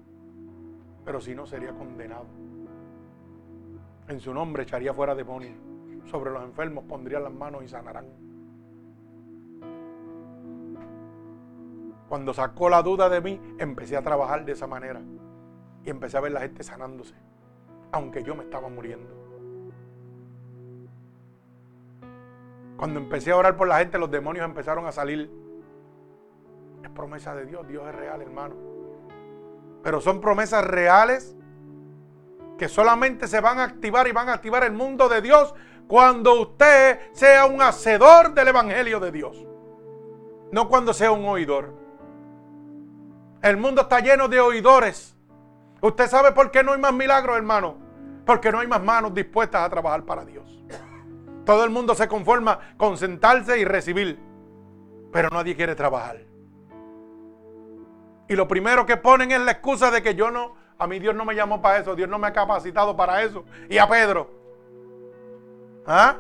Pero 1.05 1.21
si 1.21 1.35
no, 1.35 1.47
sería 1.47 1.73
condenado. 1.73 2.27
En 4.09 4.21
su 4.21 4.35
nombre 4.35 4.65
echaría 4.65 4.93
fuera 4.93 5.15
demonios. 5.15 5.57
Sobre 6.07 6.31
los 6.31 6.43
enfermos 6.43 6.85
pondría 6.85 7.21
las 7.21 7.33
manos 7.33 7.63
y 7.63 7.69
sanarán. 7.69 8.30
Cuando 12.11 12.35
sacó 12.35 12.69
la 12.69 12.83
duda 12.83 13.09
de 13.09 13.21
mí, 13.21 13.41
empecé 13.61 13.97
a 13.97 14.03
trabajar 14.03 14.45
de 14.45 14.51
esa 14.51 14.67
manera. 14.67 15.01
Y 15.85 15.91
empecé 15.91 16.17
a 16.17 16.21
ver 16.21 16.33
la 16.33 16.41
gente 16.41 16.65
sanándose. 16.65 17.15
Aunque 17.93 18.25
yo 18.25 18.35
me 18.35 18.43
estaba 18.43 18.69
muriendo. 18.69 19.15
Cuando 22.77 22.99
empecé 22.99 23.31
a 23.31 23.37
orar 23.37 23.57
por 23.57 23.69
la 23.69 23.79
gente, 23.79 23.97
los 23.97 24.11
demonios 24.11 24.45
empezaron 24.45 24.87
a 24.87 24.93
salir. 24.93 25.31
Es 26.83 26.91
promesa 26.91 27.33
de 27.37 27.47
Dios. 27.47 27.65
Dios 27.69 27.87
es 27.87 27.95
real, 27.95 28.21
hermano. 28.21 28.57
Pero 29.85 30.01
son 30.01 30.21
promesas 30.21 30.65
reales 30.65 31.37
que 32.59 32.69
solamente 32.69 33.29
se 33.29 33.41
van 33.41 33.61
a 33.61 33.65
activar 33.65 34.09
y 34.09 34.13
van 34.13 34.31
a 34.31 34.33
activar 34.33 34.65
el 34.65 34.73
mundo 34.73 35.09
de 35.09 35.23
Dios 35.23 35.55
cuando 35.87 36.41
usted 36.41 36.99
sea 37.13 37.47
un 37.47 37.63
hacedor 37.63 38.35
del 38.35 38.49
Evangelio 38.49 38.99
de 38.99 39.13
Dios. 39.13 39.47
No 40.51 40.69
cuando 40.69 40.93
sea 40.93 41.13
un 41.13 41.25
oidor. 41.25 41.80
El 43.43 43.57
mundo 43.57 43.83
está 43.83 44.01
lleno 44.01 44.29
de 44.29 44.41
oidores. 44.41 45.17
¿Usted 45.81 46.09
sabe 46.09 46.33
por 46.33 46.51
qué 46.51 46.63
no 46.63 46.73
hay 46.73 46.79
más 46.79 46.93
milagros, 46.93 47.37
hermano? 47.37 47.77
Porque 48.27 48.53
no 48.53 48.61
hay 48.61 48.67
más 48.67 48.83
manos 48.83 49.15
dispuestas 49.15 49.63
a 49.63 49.71
trabajar 49.71 50.05
para 50.05 50.25
Dios. 50.25 50.63
Todo 51.47 51.65
el 51.65 51.71
mundo 51.71 51.95
se 51.95 52.07
conforma 52.07 52.61
con 52.77 52.99
sentarse 52.99 53.59
y 53.59 53.65
recibir, 53.65 54.21
pero 55.11 55.31
nadie 55.31 55.57
quiere 55.57 55.75
trabajar. 55.75 56.19
Y 58.29 58.37
lo 58.37 58.47
primero 58.47 58.85
que 58.85 58.99
ponen 58.99 59.33
es 59.33 59.41
la 59.41 59.53
excusa 59.53 59.91
de 59.91 60.03
que 60.03 60.15
yo 60.15 60.31
no, 60.31 60.55
a 60.79 60.87
mí 60.87 60.99
Dios 60.99 61.15
no 61.15 61.25
me 61.25 61.35
llamó 61.35 61.63
para 61.63 61.79
eso, 61.79 61.97
Dios 61.97 62.09
no 62.09 62.19
me 62.19 62.29
ha 62.29 62.33
capacitado 62.33 62.95
para 62.95 63.23
eso. 63.23 63.45
Y 63.71 63.79
a 63.79 63.89
Pedro. 63.89 64.31
¿Ah? 65.87 66.17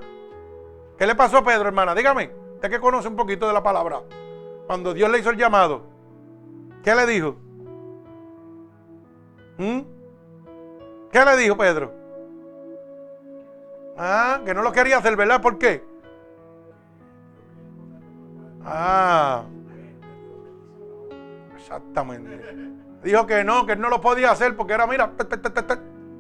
¿Qué 0.99 1.07
le 1.07 1.15
pasó 1.15 1.39
a 1.39 1.45
Pedro, 1.45 1.69
hermana? 1.69 1.95
Dígame, 1.95 2.33
usted 2.55 2.71
que 2.71 2.81
conoce 2.81 3.09
un 3.09 3.17
poquito 3.17 3.47
de 3.47 3.53
la 3.53 3.63
palabra. 3.63 4.01
Cuando 4.67 4.95
Dios 4.95 5.11
le 5.11 5.19
hizo 5.19 5.31
el 5.31 5.37
llamado, 5.37 5.90
¿qué 6.82 6.94
le 6.94 7.07
dijo? 7.07 7.36
¿Mm? 9.59 9.81
¿Qué 11.12 11.24
le 11.24 11.36
dijo 11.36 11.57
Pedro? 11.57 11.93
Ah, 13.97 14.40
que 14.44 14.55
no 14.55 14.62
lo 14.62 14.73
quería 14.73 14.98
hacer, 14.98 15.16
¿verdad? 15.16 15.43
¿Por 15.43 15.59
qué? 15.59 15.85
Ah, 18.65 19.44
exactamente. 21.57 22.40
Dijo 23.02 23.27
que 23.27 23.44
no, 23.44 23.66
que 23.66 23.77
no 23.77 23.89
lo 23.89 24.01
podía 24.01 24.31
hacer 24.31 24.57
porque 24.57 24.74
era, 24.74 24.86
mira, 24.86 25.12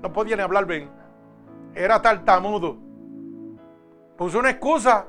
no 0.02 0.12
podía 0.12 0.36
ni 0.36 0.42
hablar 0.42 0.66
bien. 0.66 0.90
Era 1.74 2.02
tartamudo. 2.02 2.76
Puso 4.16 4.38
una 4.38 4.50
excusa. 4.50 5.06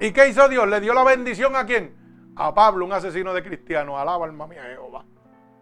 ¿Y 0.00 0.12
qué 0.12 0.28
hizo 0.28 0.48
Dios? 0.48 0.66
¿Le 0.68 0.80
dio 0.80 0.94
la 0.94 1.04
bendición 1.04 1.56
a 1.56 1.64
quién? 1.64 2.05
A 2.36 2.54
Pablo, 2.54 2.84
un 2.84 2.92
asesino 2.92 3.32
de 3.32 3.42
cristianos. 3.42 3.98
Alaba 3.98 4.26
alma 4.26 4.46
mía 4.46 4.62
Jehová. 4.62 5.04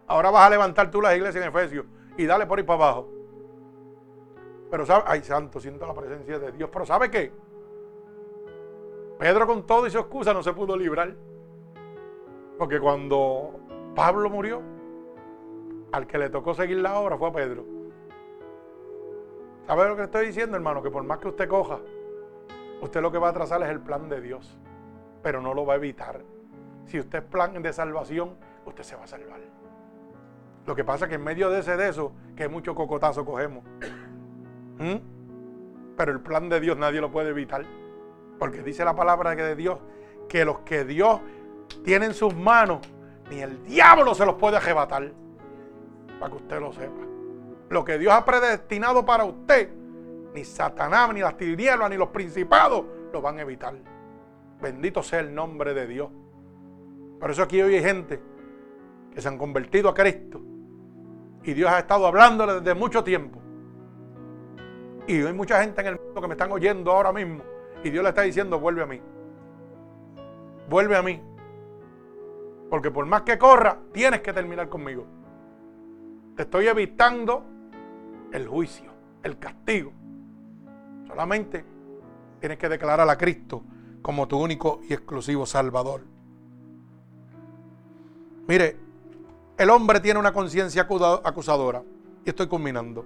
Ahora 0.07 0.29
vas 0.29 0.45
a 0.45 0.49
levantar 0.49 0.91
tú 0.91 1.01
las 1.01 1.15
iglesias 1.15 1.43
en 1.43 1.49
Efesios 1.49 1.85
y 2.17 2.25
dale 2.25 2.45
por 2.45 2.59
ahí 2.59 2.65
para 2.65 2.83
abajo. 2.83 3.09
Pero 4.69 4.85
sabe, 4.85 5.03
ay 5.07 5.21
santo, 5.21 5.59
siento 5.59 5.87
la 5.87 5.93
presencia 5.93 6.37
de 6.37 6.51
Dios. 6.51 6.69
Pero 6.71 6.85
¿sabe 6.85 7.09
qué? 7.09 7.31
Pedro 9.17 9.47
con 9.47 9.65
todo 9.65 9.87
y 9.87 9.91
su 9.91 9.97
excusa 9.97 10.33
no 10.33 10.43
se 10.43 10.53
pudo 10.53 10.75
librar. 10.75 11.15
Porque 12.57 12.79
cuando 12.79 13.59
Pablo 13.95 14.29
murió, 14.29 14.61
al 15.91 16.07
que 16.07 16.17
le 16.17 16.29
tocó 16.29 16.53
seguir 16.53 16.77
la 16.77 16.99
obra 16.99 17.17
fue 17.17 17.29
a 17.29 17.33
Pedro. 17.33 17.65
¿Sabe 19.65 19.87
lo 19.87 19.95
que 19.95 20.03
estoy 20.03 20.27
diciendo, 20.27 20.57
hermano? 20.57 20.83
Que 20.83 20.91
por 20.91 21.03
más 21.03 21.19
que 21.19 21.29
usted 21.29 21.47
coja, 21.47 21.79
usted 22.81 23.01
lo 23.01 23.11
que 23.11 23.17
va 23.17 23.29
a 23.29 23.33
trazar 23.33 23.63
es 23.63 23.69
el 23.69 23.79
plan 23.79 24.09
de 24.09 24.21
Dios, 24.21 24.59
pero 25.23 25.41
no 25.41 25.53
lo 25.53 25.65
va 25.65 25.73
a 25.73 25.77
evitar. 25.77 26.21
Si 26.85 26.99
usted 26.99 27.19
es 27.19 27.25
plan 27.25 27.61
de 27.61 27.73
salvación, 27.73 28.35
usted 28.65 28.83
se 28.83 28.95
va 28.95 29.03
a 29.03 29.07
salvar. 29.07 29.39
Lo 30.65 30.75
que 30.75 30.83
pasa 30.83 31.05
es 31.05 31.09
que 31.09 31.15
en 31.15 31.23
medio 31.23 31.49
de 31.49 31.59
ese 31.59 31.77
de 31.77 31.89
eso, 31.89 32.11
que 32.35 32.47
mucho 32.47 32.73
cocotazo 32.73 33.23
cogemos. 33.25 33.63
¿Mm? 34.79 35.95
Pero 35.95 36.11
el 36.11 36.19
plan 36.21 36.49
de 36.49 36.59
Dios 36.59 36.77
nadie 36.77 37.01
lo 37.01 37.11
puede 37.11 37.29
evitar. 37.29 37.65
Porque 38.39 38.61
dice 38.63 38.83
la 38.83 38.95
palabra 38.95 39.35
de 39.35 39.55
Dios 39.55 39.79
que 40.27 40.43
los 40.43 40.59
que 40.59 40.83
Dios 40.83 41.21
tiene 41.83 42.07
en 42.07 42.13
sus 42.13 42.35
manos, 42.35 42.79
ni 43.29 43.41
el 43.41 43.63
diablo 43.63 44.13
se 44.13 44.25
los 44.25 44.35
puede 44.35 44.57
arrebatar 44.57 45.11
para 46.19 46.31
que 46.31 46.37
usted 46.37 46.59
lo 46.59 46.73
sepa. 46.73 47.01
Lo 47.69 47.83
que 47.83 47.97
Dios 47.97 48.13
ha 48.13 48.25
predestinado 48.25 49.05
para 49.05 49.23
usted, 49.23 49.69
ni 50.33 50.43
Satanás, 50.43 51.13
ni 51.13 51.21
las 51.21 51.37
tinieblas, 51.37 51.89
ni 51.89 51.97
los 51.97 52.09
principados 52.09 52.85
lo 53.11 53.21
van 53.21 53.37
a 53.37 53.41
evitar. 53.41 53.73
Bendito 54.61 55.01
sea 55.03 55.19
el 55.19 55.33
nombre 55.33 55.73
de 55.73 55.87
Dios. 55.87 56.09
Por 57.25 57.31
eso 57.31 57.41
aquí 57.41 57.59
hoy 57.59 57.73
hay 57.73 57.81
gente 57.81 58.21
que 59.11 59.19
se 59.19 59.27
han 59.27 59.39
convertido 59.39 59.89
a 59.89 59.95
Cristo. 59.95 60.39
Y 61.43 61.53
Dios 61.53 61.71
ha 61.71 61.79
estado 61.79 62.05
hablándoles 62.05 62.57
desde 62.61 62.79
mucho 62.79 63.03
tiempo. 63.03 63.41
Y 65.07 65.23
hay 65.23 65.33
mucha 65.33 65.59
gente 65.63 65.81
en 65.81 65.87
el 65.87 65.99
mundo 65.99 66.21
que 66.21 66.27
me 66.27 66.35
están 66.35 66.51
oyendo 66.51 66.91
ahora 66.91 67.11
mismo. 67.11 67.41
Y 67.83 67.89
Dios 67.89 68.03
le 68.03 68.09
está 68.09 68.21
diciendo, 68.21 68.59
vuelve 68.59 68.83
a 68.83 68.85
mí. 68.85 69.01
Vuelve 70.69 70.95
a 70.95 71.01
mí. 71.01 71.19
Porque 72.69 72.91
por 72.91 73.07
más 73.07 73.23
que 73.23 73.39
corra, 73.39 73.79
tienes 73.91 74.21
que 74.21 74.31
terminar 74.31 74.69
conmigo. 74.69 75.07
Te 76.35 76.43
estoy 76.43 76.67
evitando 76.67 77.43
el 78.33 78.47
juicio, 78.47 78.91
el 79.23 79.39
castigo. 79.39 79.91
Solamente 81.07 81.65
tienes 82.39 82.59
que 82.59 82.69
declarar 82.69 83.09
a 83.09 83.17
Cristo 83.17 83.63
como 84.03 84.27
tu 84.27 84.39
único 84.39 84.81
y 84.87 84.93
exclusivo 84.93 85.47
Salvador. 85.47 86.13
Mire, 88.47 88.77
el 89.57 89.69
hombre 89.69 89.99
tiene 89.99 90.19
una 90.19 90.33
conciencia 90.33 90.87
acusadora. 91.23 91.83
Y 92.23 92.29
estoy 92.29 92.47
culminando. 92.47 93.05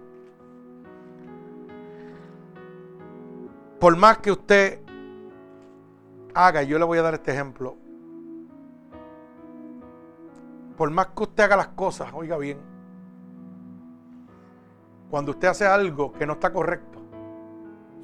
Por 3.79 3.95
más 3.95 4.17
que 4.19 4.31
usted 4.31 4.79
haga, 6.33 6.63
yo 6.63 6.77
le 6.79 6.85
voy 6.85 6.97
a 6.97 7.01
dar 7.01 7.13
este 7.13 7.31
ejemplo. 7.31 7.75
Por 10.77 10.89
más 10.91 11.07
que 11.07 11.23
usted 11.23 11.43
haga 11.43 11.57
las 11.57 11.67
cosas, 11.69 12.09
oiga 12.13 12.37
bien, 12.37 12.57
cuando 15.09 15.31
usted 15.31 15.49
hace 15.49 15.65
algo 15.65 16.13
que 16.13 16.25
no 16.25 16.33
está 16.33 16.53
correcto, 16.53 16.99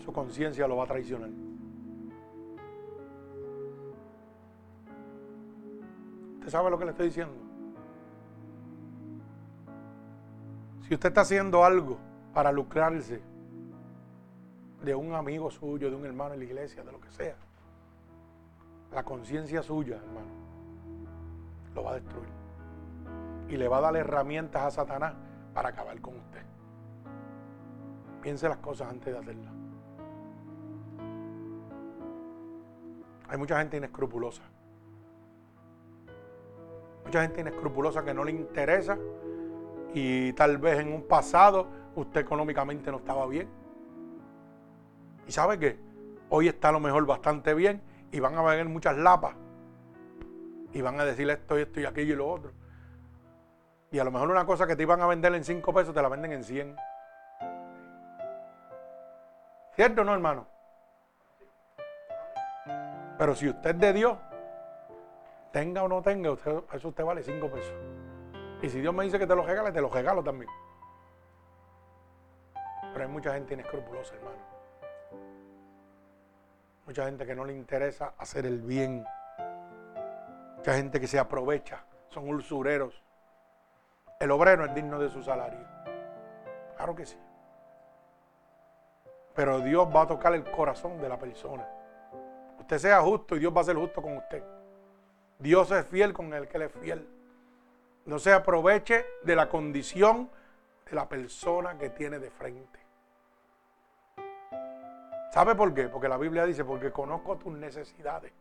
su 0.03 0.11
conciencia 0.11 0.67
lo 0.67 0.77
va 0.77 0.83
a 0.83 0.87
traicionar. 0.87 1.29
¿Usted 6.45 6.59
sabe 6.59 6.69
lo 6.69 6.77
que 6.77 6.85
le 6.85 6.91
estoy 6.91 7.07
diciendo? 7.07 7.33
Si 10.87 10.93
usted 10.93 11.09
está 11.09 11.21
haciendo 11.21 11.65
algo 11.65 11.97
para 12.35 12.51
lucrarse 12.51 13.19
de 14.83 14.93
un 14.93 15.15
amigo 15.15 15.49
suyo, 15.49 15.89
de 15.89 15.95
un 15.95 16.05
hermano 16.05 16.35
en 16.35 16.41
la 16.41 16.45
iglesia, 16.45 16.83
de 16.83 16.91
lo 16.91 17.01
que 17.01 17.09
sea, 17.09 17.35
la 18.91 19.01
conciencia 19.01 19.63
suya, 19.63 19.95
hermano, 19.95 20.27
lo 21.73 21.83
va 21.83 21.93
a 21.93 21.95
destruir. 21.95 22.29
Y 23.49 23.57
le 23.57 23.67
va 23.67 23.79
a 23.79 23.81
dar 23.81 23.95
herramientas 23.95 24.61
a 24.61 24.69
Satanás 24.69 25.15
para 25.51 25.69
acabar 25.69 25.99
con 25.99 26.15
usted. 26.15 26.43
Piense 28.21 28.47
las 28.47 28.57
cosas 28.57 28.91
antes 28.91 29.11
de 29.11 29.19
hacerlas. 29.19 29.53
Hay 33.29 33.37
mucha 33.39 33.57
gente 33.57 33.77
inescrupulosa. 33.77 34.43
Mucha 37.05 37.21
gente 37.21 37.41
inescrupulosa 37.41 38.03
que 38.03 38.13
no 38.13 38.23
le 38.23 38.31
interesa 38.31 38.97
y 39.93 40.33
tal 40.33 40.57
vez 40.57 40.79
en 40.79 40.91
un 40.91 41.03
pasado 41.03 41.67
usted 41.95 42.21
económicamente 42.21 42.91
no 42.91 42.97
estaba 42.97 43.25
bien. 43.27 43.47
¿Y 45.27 45.31
sabe 45.31 45.57
qué? 45.57 45.79
Hoy 46.29 46.47
está 46.47 46.69
a 46.69 46.71
lo 46.73 46.79
mejor 46.79 47.05
bastante 47.05 47.53
bien 47.53 47.81
y 48.11 48.19
van 48.19 48.35
a 48.35 48.41
venir 48.41 48.65
muchas 48.65 48.97
lapas. 48.97 49.35
Y 50.73 50.81
van 50.81 50.99
a 50.99 51.05
decirle 51.05 51.33
esto 51.33 51.57
y 51.57 51.61
esto 51.61 51.79
y 51.79 51.85
aquello 51.85 52.13
y 52.13 52.17
lo 52.17 52.27
otro. 52.27 52.51
Y 53.91 53.99
a 53.99 54.03
lo 54.03 54.11
mejor 54.11 54.29
una 54.29 54.45
cosa 54.45 54.67
que 54.67 54.75
te 54.75 54.83
iban 54.83 55.01
a 55.01 55.07
vender 55.07 55.33
en 55.35 55.43
5 55.43 55.73
pesos 55.73 55.93
te 55.93 56.01
la 56.01 56.09
venden 56.09 56.33
en 56.33 56.43
100. 56.43 56.75
¿Cierto 59.75 60.01
o 60.01 60.03
no, 60.03 60.13
hermano? 60.13 60.47
Pero 63.17 63.35
si 63.35 63.47
usted 63.47 63.69
es 63.69 63.79
de 63.79 63.93
Dios, 63.93 64.17
tenga 65.55 65.83
o 65.83 65.87
no 65.87 66.01
tenga, 66.01 66.33
eso 66.33 66.89
usted 66.89 67.05
vale 67.05 67.23
5 67.23 67.49
pesos. 67.49 67.73
Y 68.61 68.67
si 68.67 68.81
Dios 68.81 68.93
me 68.93 69.05
dice 69.05 69.17
que 69.17 69.25
te 69.25 69.33
lo 69.33 69.41
regale, 69.41 69.71
te 69.71 69.79
lo 69.79 69.87
regalo 69.87 70.21
también. 70.21 70.51
Pero 72.91 73.05
hay 73.05 73.09
mucha 73.09 73.33
gente 73.33 73.53
inescrupulosa, 73.53 74.15
hermano. 74.15 74.35
Mucha 76.85 77.05
gente 77.05 77.25
que 77.25 77.33
no 77.33 77.45
le 77.45 77.53
interesa 77.53 78.15
hacer 78.17 78.45
el 78.45 78.59
bien. 78.63 79.05
Mucha 80.57 80.73
gente 80.73 80.99
que 80.99 81.07
se 81.07 81.19
aprovecha. 81.19 81.85
Son 82.09 82.27
usureros. 82.27 83.01
El 84.19 84.31
obrero 84.31 84.65
es 84.65 84.75
digno 84.75 84.99
de 84.99 85.09
su 85.09 85.23
salario. 85.23 85.65
Claro 86.75 86.95
que 86.95 87.05
sí. 87.05 87.17
Pero 89.33 89.61
Dios 89.61 89.87
va 89.87 90.01
a 90.01 90.07
tocar 90.07 90.35
el 90.35 90.43
corazón 90.51 90.99
de 90.99 91.07
la 91.07 91.17
persona. 91.17 91.65
Usted 92.59 92.77
sea 92.77 93.01
justo 93.01 93.37
y 93.37 93.39
Dios 93.39 93.55
va 93.55 93.61
a 93.61 93.63
ser 93.63 93.77
justo 93.77 94.01
con 94.01 94.17
usted. 94.17 94.54
Dios 95.39 95.71
es 95.71 95.85
fiel 95.87 96.13
con 96.13 96.33
el 96.33 96.47
que 96.47 96.59
le 96.59 96.65
es 96.65 96.71
fiel. 96.71 97.07
No 98.05 98.19
se 98.19 98.33
aproveche 98.33 99.05
de 99.23 99.35
la 99.35 99.49
condición 99.49 100.29
de 100.89 100.95
la 100.95 101.09
persona 101.09 101.77
que 101.77 101.89
tiene 101.89 102.19
de 102.19 102.29
frente. 102.29 102.79
¿Sabe 105.33 105.55
por 105.55 105.73
qué? 105.73 105.89
Porque 105.89 106.07
la 106.07 106.17
Biblia 106.17 106.45
dice, 106.45 106.63
porque 106.63 106.91
conozco 106.91 107.37
tus 107.37 107.51
necesidades. 107.51 108.31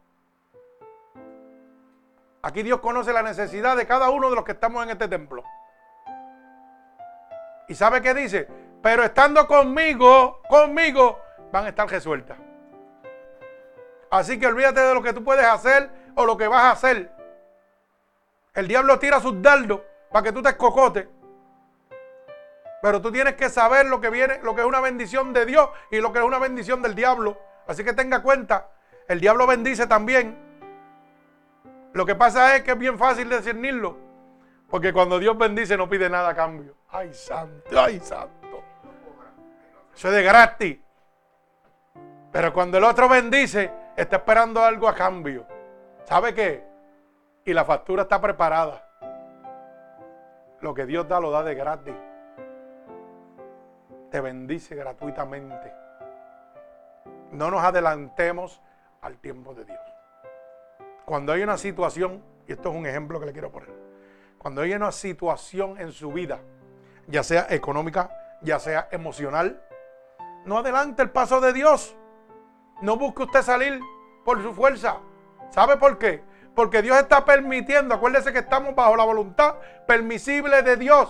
Aquí 2.43 2.63
Dios 2.63 2.81
conoce 2.81 3.13
la 3.13 3.23
necesidad 3.23 3.77
de 3.77 3.87
cada 3.87 4.11
uno 4.11 4.29
de 4.29 4.37
los 4.37 4.45
que 4.45 4.53
estamos 4.53 4.85
en 4.85 4.91
este 4.91 5.09
templo. 5.09 5.43
¿Y 7.69 7.75
sabe 7.75 8.03
qué 8.03 8.13
dice? 8.13 8.47
Pero 8.83 9.03
estando 9.03 9.47
conmigo, 9.47 10.43
conmigo, 10.49 11.19
van 11.51 11.65
a 11.65 11.69
estar 11.71 11.89
resueltas. 11.89 12.37
Así 14.11 14.39
que 14.39 14.47
olvídate 14.47 14.81
de 14.81 14.95
lo 14.95 15.03
que 15.03 15.15
tú 15.15 15.25
puedes 15.25 15.47
hacer 15.47 15.91
o 16.15 16.27
lo 16.27 16.37
que 16.37 16.49
vas 16.49 16.63
a 16.63 16.71
hacer. 16.73 17.11
El 18.55 18.69
diablo 18.69 18.99
tira 18.99 19.21
sus 19.21 19.41
dardos 19.43 19.81
para 20.11 20.23
que 20.23 20.33
tú 20.33 20.43
te 20.43 20.51
escocotes. 20.51 21.09
Pero 22.81 23.01
tú 23.01 23.11
tienes 23.11 23.35
que 23.35 23.49
saber 23.49 23.87
lo 23.87 24.01
que 24.01 24.11
viene, 24.11 24.41
lo 24.43 24.55
que 24.55 24.61
es 24.61 24.67
una 24.67 24.81
bendición 24.81 25.33
de 25.33 25.47
Dios 25.47 25.71
y 25.91 26.01
lo 26.01 26.13
que 26.13 26.19
es 26.19 26.25
una 26.25 26.39
bendición 26.39 26.83
del 26.83 26.95
diablo. 26.95 27.41
Así 27.67 27.83
que 27.83 27.95
tenga 27.95 28.23
cuenta, 28.23 28.69
el 29.09 29.21
diablo 29.21 29.47
bendice 29.47 29.87
también. 29.87 30.39
Lo 31.95 32.05
que 32.05 32.15
pasa 32.15 32.57
es 32.57 32.63
que 32.63 32.73
es 32.73 32.79
bien 32.79 32.99
fácil 32.99 33.29
discernirlo. 33.29 33.97
Porque 34.69 34.93
cuando 34.93 35.19
Dios 35.19 35.39
bendice 35.39 35.77
no 35.77 35.89
pide 35.89 36.11
nada 36.11 36.31
a 36.31 36.35
cambio. 36.35 36.77
Ay, 36.91 37.13
santo, 37.15 37.81
ay, 37.81 38.01
santo. 38.01 38.63
Eso 39.95 40.09
es 40.09 40.15
de 40.15 40.23
gratis. 40.23 40.79
Pero 42.33 42.53
cuando 42.53 42.79
el 42.79 42.85
otro 42.85 43.09
bendice, 43.09 43.73
está 43.97 44.17
esperando 44.17 44.63
algo 44.63 44.89
a 44.89 44.95
cambio. 44.95 45.47
¿Sabe 46.05 46.35
qué? 46.35 46.75
y 47.45 47.53
la 47.53 47.65
factura 47.65 48.03
está 48.03 48.21
preparada. 48.21 48.83
Lo 50.61 50.73
que 50.75 50.87
Dios 50.87 51.07
da 51.07 51.21
lo 51.21 51.31
da 51.31 51.43
de 51.43 51.55
gratis. 51.55 51.95
Te 54.11 54.21
bendice 54.21 54.75
gratuitamente. 54.75 55.73
No 57.33 57.51
nos 57.51 57.63
adelantemos 57.63 58.63
al 59.03 59.19
tiempo 59.19 59.55
de 59.55 59.65
Dios. 59.65 59.81
Cuando 61.05 61.33
hay 61.33 61.43
una 61.43 61.59
situación, 61.59 62.23
y 62.47 62.53
esto 62.53 62.71
es 62.71 62.75
un 62.75 62.87
ejemplo 62.87 63.21
que 63.21 63.27
le 63.27 63.33
quiero 63.33 63.51
poner, 63.51 63.71
cuando 64.39 64.63
hay 64.63 64.73
una 64.73 64.93
situación 64.93 65.79
en 65.79 65.93
su 65.93 66.13
vida, 66.13 66.39
ya 67.07 67.23
sea 67.23 67.47
económica, 67.51 68.11
ya 68.41 68.59
sea 68.59 68.89
emocional, 68.91 69.63
no 70.47 70.59
adelante 70.59 71.03
el 71.03 71.11
paso 71.11 71.41
de 71.41 71.53
Dios. 71.53 71.95
No 72.81 72.97
busque 72.97 73.25
usted 73.25 73.43
salir 73.43 73.81
por 74.25 74.43
su 74.43 74.55
fuerza. 74.55 75.01
¿Sabe 75.51 75.77
por 75.77 75.99
qué? 75.99 76.23
Porque 76.55 76.83
Dios 76.83 76.97
está 76.99 77.25
permitiendo, 77.25 77.95
acuérdese 77.95 78.33
que 78.33 78.41
estamos 78.41 78.75
bajo 78.75 78.97
la 78.97 79.05
voluntad 79.05 79.57
permisible 79.87 80.63
de 80.63 80.77
Dios. 80.77 81.09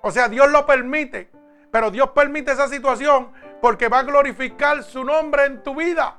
O 0.00 0.10
sea, 0.10 0.28
Dios 0.28 0.50
lo 0.50 0.66
permite, 0.66 1.30
pero 1.70 1.90
Dios 1.90 2.10
permite 2.10 2.52
esa 2.52 2.68
situación 2.68 3.32
porque 3.60 3.88
va 3.88 4.00
a 4.00 4.02
glorificar 4.02 4.82
su 4.82 5.04
nombre 5.04 5.46
en 5.46 5.62
tu 5.62 5.74
vida. 5.74 6.18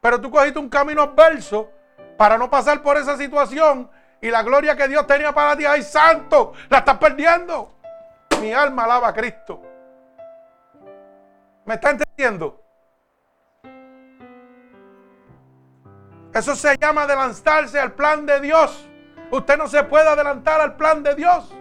Pero 0.00 0.20
tú 0.20 0.30
cogiste 0.30 0.58
un 0.58 0.68
camino 0.68 1.02
adverso 1.02 1.70
para 2.16 2.38
no 2.38 2.50
pasar 2.50 2.82
por 2.82 2.96
esa 2.96 3.16
situación 3.16 3.90
y 4.20 4.30
la 4.30 4.42
gloria 4.42 4.76
que 4.76 4.88
Dios 4.88 5.06
tenía 5.06 5.32
para 5.32 5.56
ti, 5.56 5.64
ay 5.64 5.82
santo, 5.82 6.52
la 6.68 6.78
estás 6.78 6.98
perdiendo. 6.98 7.74
Mi 8.40 8.52
alma 8.52 8.84
alaba 8.84 9.08
a 9.08 9.14
Cristo. 9.14 9.62
¿Me 11.64 11.74
está 11.74 11.90
entendiendo? 11.90 12.67
Eso 16.38 16.54
se 16.54 16.78
llama 16.78 17.02
adelantarse 17.02 17.80
al 17.80 17.94
plan 17.94 18.24
de 18.24 18.40
Dios. 18.40 18.88
Usted 19.32 19.58
no 19.58 19.66
se 19.66 19.82
puede 19.82 20.08
adelantar 20.08 20.60
al 20.60 20.76
plan 20.76 21.02
de 21.02 21.16
Dios. 21.16 21.52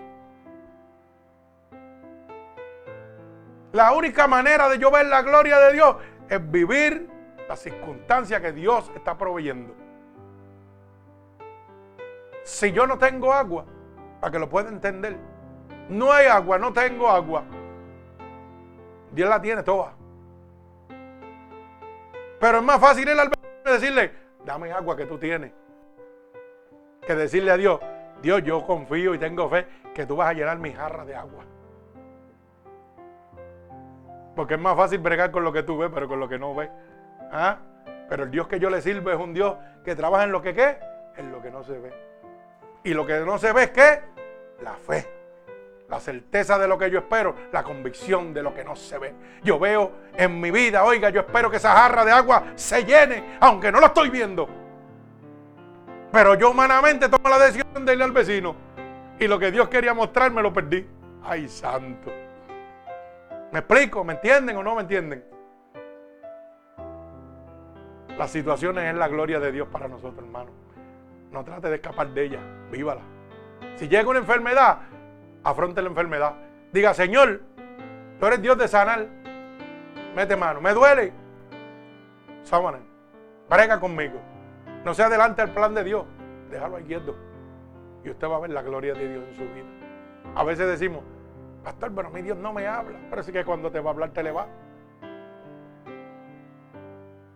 La 3.71 3.91
única 3.93 4.27
manera 4.27 4.69
de 4.69 4.77
yo 4.77 4.91
ver 4.91 5.07
la 5.07 5.23
gloria 5.23 5.57
de 5.57 5.73
Dios 5.73 5.95
es 6.29 6.51
vivir 6.51 7.09
la 7.49 7.55
circunstancia 7.55 8.39
que 8.39 8.51
Dios 8.51 8.91
está 8.95 9.17
proveyendo. 9.17 9.73
Si 12.43 12.71
yo 12.71 12.85
no 12.85 12.99
tengo 12.99 13.33
agua, 13.33 13.65
para 14.21 14.31
que 14.31 14.37
lo 14.37 14.47
pueda 14.47 14.69
entender, 14.69 15.17
no 15.89 16.11
hay 16.11 16.27
agua, 16.27 16.59
no 16.59 16.71
tengo 16.71 17.09
agua. 17.09 17.43
Dios 19.11 19.27
la 19.27 19.41
tiene 19.41 19.63
toda. 19.63 19.93
Pero 22.39 22.59
es 22.59 22.63
más 22.63 22.79
fácil 22.79 23.09
ir 23.09 23.19
al 23.19 23.31
decirle, 23.65 24.26
dame 24.47 24.71
agua 24.71 24.95
que 24.95 25.05
tú 25.05 25.19
tienes. 25.19 25.51
Que 27.05 27.15
decirle 27.15 27.51
a 27.51 27.57
Dios, 27.57 27.79
Dios, 28.21 28.41
yo 28.43 28.65
confío 28.65 29.13
y 29.13 29.19
tengo 29.19 29.47
fe 29.49 29.67
que 29.93 30.05
tú 30.05 30.15
vas 30.15 30.29
a 30.29 30.33
llenar 30.33 30.57
mi 30.57 30.71
jarra 30.71 31.05
de 31.05 31.15
agua. 31.15 31.43
Porque 34.35 34.55
es 34.55 34.59
más 34.59 34.75
fácil 34.75 34.99
bregar 34.99 35.31
con 35.31 35.43
lo 35.43 35.51
que 35.51 35.63
tú 35.63 35.77
ves, 35.77 35.91
pero 35.93 36.07
con 36.07 36.19
lo 36.19 36.29
que 36.29 36.39
no 36.39 36.55
ves. 36.55 36.69
¿Ah? 37.31 37.57
Pero 38.09 38.23
el 38.23 38.31
Dios 38.31 38.47
que 38.47 38.59
yo 38.59 38.69
le 38.69 38.81
sirvo 38.81 39.11
es 39.11 39.19
un 39.19 39.33
Dios 39.33 39.55
que 39.83 39.95
trabaja 39.95 40.23
en 40.23 40.31
lo 40.31 40.41
que 40.41 40.53
qué? 40.53 40.77
En 41.17 41.31
lo 41.31 41.41
que 41.41 41.51
no 41.51 41.63
se 41.63 41.77
ve. 41.77 41.91
Y 42.83 42.93
lo 42.93 43.05
que 43.05 43.19
no 43.19 43.37
se 43.37 43.51
ve 43.51 43.63
es 43.63 43.71
qué? 43.71 44.01
La 44.61 44.75
fe. 44.75 45.16
La 45.89 45.99
certeza 46.01 46.59
de 46.59 46.67
lo 46.67 46.77
que 46.77 46.91
yo 46.91 46.99
espero, 46.99 47.33
la 47.51 47.63
convicción 47.63 48.33
de 48.33 48.43
lo 48.43 48.53
que 48.53 48.63
no 48.63 48.75
se 48.75 48.97
ve. 48.97 49.13
Yo 49.41 49.57
veo 49.57 49.91
en 50.15 50.39
mi 50.39 50.51
vida, 50.51 50.83
oiga, 50.83 51.09
yo 51.09 51.21
espero 51.21 51.49
que 51.49 51.57
esa 51.57 51.71
jarra 51.71 52.03
de 52.03 52.11
agua 52.11 52.43
se 52.55 52.83
llene, 52.83 53.37
aunque 53.39 53.71
no 53.71 53.79
lo 53.79 53.87
estoy 53.87 54.09
viendo. 54.09 54.49
Pero 56.11 56.35
yo 56.35 56.51
humanamente 56.51 57.07
tomo 57.07 57.29
la 57.29 57.39
decisión 57.39 57.85
de 57.85 57.93
irle 57.93 58.03
al 58.03 58.11
vecino. 58.11 58.55
Y 59.19 59.27
lo 59.27 59.39
que 59.39 59.49
Dios 59.49 59.69
quería 59.69 59.93
mostrarme 59.93 60.41
lo 60.41 60.51
perdí. 60.51 60.85
Ay, 61.23 61.47
santo. 61.47 62.11
¿Me 63.51 63.59
explico? 63.59 64.03
¿Me 64.03 64.13
entienden 64.13 64.57
o 64.57 64.63
no 64.63 64.75
me 64.75 64.81
entienden? 64.81 65.23
Las 68.17 68.31
situaciones 68.31 68.83
es 68.83 68.95
la 68.95 69.07
gloria 69.07 69.39
de 69.39 69.51
Dios 69.51 69.67
para 69.69 69.87
nosotros, 69.87 70.17
hermano. 70.17 70.51
No 71.31 71.43
trate 71.43 71.69
de 71.69 71.75
escapar 71.75 72.09
de 72.09 72.23
ella, 72.25 72.39
vívala. 72.71 73.01
Si 73.75 73.87
llega 73.87 74.09
una 74.09 74.19
enfermedad, 74.19 74.79
afronte 75.47 75.81
la 75.81 75.87
enfermedad. 75.87 76.33
Diga, 76.73 76.93
Señor, 76.93 77.41
tú 78.19 78.25
eres 78.25 78.41
Dios 78.41 78.57
de 78.57 78.67
sanar. 78.67 79.07
Mete 80.15 80.35
mano. 80.35 80.59
¿Me 80.59 80.73
duele? 80.73 81.13
Sábana. 82.43 82.79
Brega 83.49 83.79
conmigo. 83.79 84.19
No 84.83 84.93
se 84.93 85.03
adelante 85.03 85.41
al 85.41 85.53
plan 85.53 85.73
de 85.73 85.85
Dios. 85.85 86.05
Déjalo 86.51 86.75
ahí 86.75 86.83
quieto. 86.83 87.15
Y 88.03 88.09
usted 88.09 88.27
va 88.27 88.35
a 88.35 88.39
ver 88.39 88.49
la 88.49 88.61
gloria 88.61 88.93
de 88.93 89.07
Dios 89.07 89.23
en 89.29 89.35
su 89.35 89.43
vida. 89.53 89.65
A 90.35 90.43
veces 90.43 90.67
decimos, 90.67 91.03
Pastor, 91.63 91.93
pero 91.95 92.09
mí 92.09 92.21
Dios 92.21 92.37
no 92.37 92.51
me 92.51 92.67
habla. 92.67 92.99
Pero 93.09 93.23
sí 93.23 93.31
que 93.31 93.45
cuando 93.45 93.71
te 93.71 93.79
va 93.79 93.91
a 93.91 93.93
hablar 93.93 94.09
te 94.09 94.23
le 94.23 94.31
va. 94.31 94.47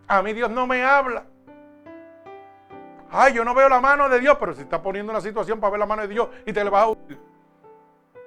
A 0.08 0.22
mí 0.22 0.34
Dios 0.34 0.50
no 0.50 0.66
me 0.66 0.84
habla. 0.84 1.24
Ay, 3.10 3.32
yo 3.34 3.44
no 3.44 3.54
veo 3.54 3.68
la 3.70 3.80
mano 3.80 4.08
de 4.10 4.20
Dios, 4.20 4.36
pero 4.38 4.52
si 4.52 4.62
está 4.62 4.82
poniendo 4.82 5.12
una 5.12 5.20
situación 5.20 5.60
para 5.60 5.70
ver 5.70 5.80
la 5.80 5.86
mano 5.86 6.02
de 6.02 6.08
Dios 6.08 6.28
y 6.44 6.52
te 6.52 6.62
le 6.62 6.70
vas 6.70 6.84
a 6.84 6.88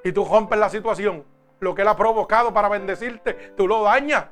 y 0.06 0.12
tú 0.12 0.24
rompes 0.24 0.60
la 0.60 0.70
situación, 0.70 1.26
lo 1.60 1.74
que 1.74 1.82
Él 1.82 1.88
ha 1.88 1.98
provocado 1.98 2.54
para 2.54 2.70
bendecirte, 2.70 3.54
tú 3.58 3.68
lo 3.68 3.82
dañas. 3.82 4.28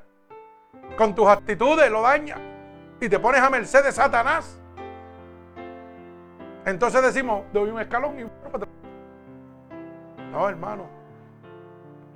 Con 0.96 1.16
tus 1.16 1.28
actitudes 1.28 1.90
lo 1.90 2.04
dañas. 2.04 2.40
Y 3.02 3.10
te 3.10 3.18
pones 3.18 3.42
a 3.42 3.50
merced 3.50 3.84
de 3.84 3.92
Satanás. 3.92 4.62
Entonces 6.64 7.02
decimos, 7.02 7.46
doy 7.52 7.72
un 7.72 7.82
escalón 7.82 8.20
y... 8.20 8.24
No, 10.32 10.48
hermano. 10.48 10.86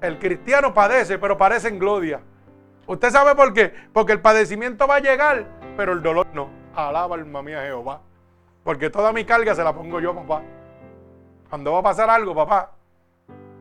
El 0.02 0.20
cristiano 0.20 0.72
padece, 0.72 1.18
pero 1.18 1.36
padece 1.36 1.70
en 1.70 1.80
gloria. 1.80 2.22
¿Usted 2.86 3.10
sabe 3.10 3.34
por 3.34 3.54
qué? 3.54 3.74
Porque 3.92 4.14
el 4.14 4.22
padecimiento 4.22 4.86
va 4.86 4.98
a 4.98 5.00
llegar, 5.00 5.48
pero 5.76 5.94
el 5.94 6.04
dolor 6.04 6.28
no. 6.32 6.48
Alaba 6.76 7.16
alma 7.16 7.42
mía 7.42 7.64
Jehová. 7.64 8.02
Porque 8.64 8.92
toda 8.92 9.12
mi 9.14 9.26
carga 9.26 9.56
se 9.56 9.64
la 9.64 9.74
pongo 9.74 10.00
yo, 10.00 10.14
papá. 10.14 10.44
Cuando 11.50 11.74
va 11.74 11.80
a 11.80 11.84
pasar 11.84 12.08
algo, 12.12 12.36
papá, 12.36 12.77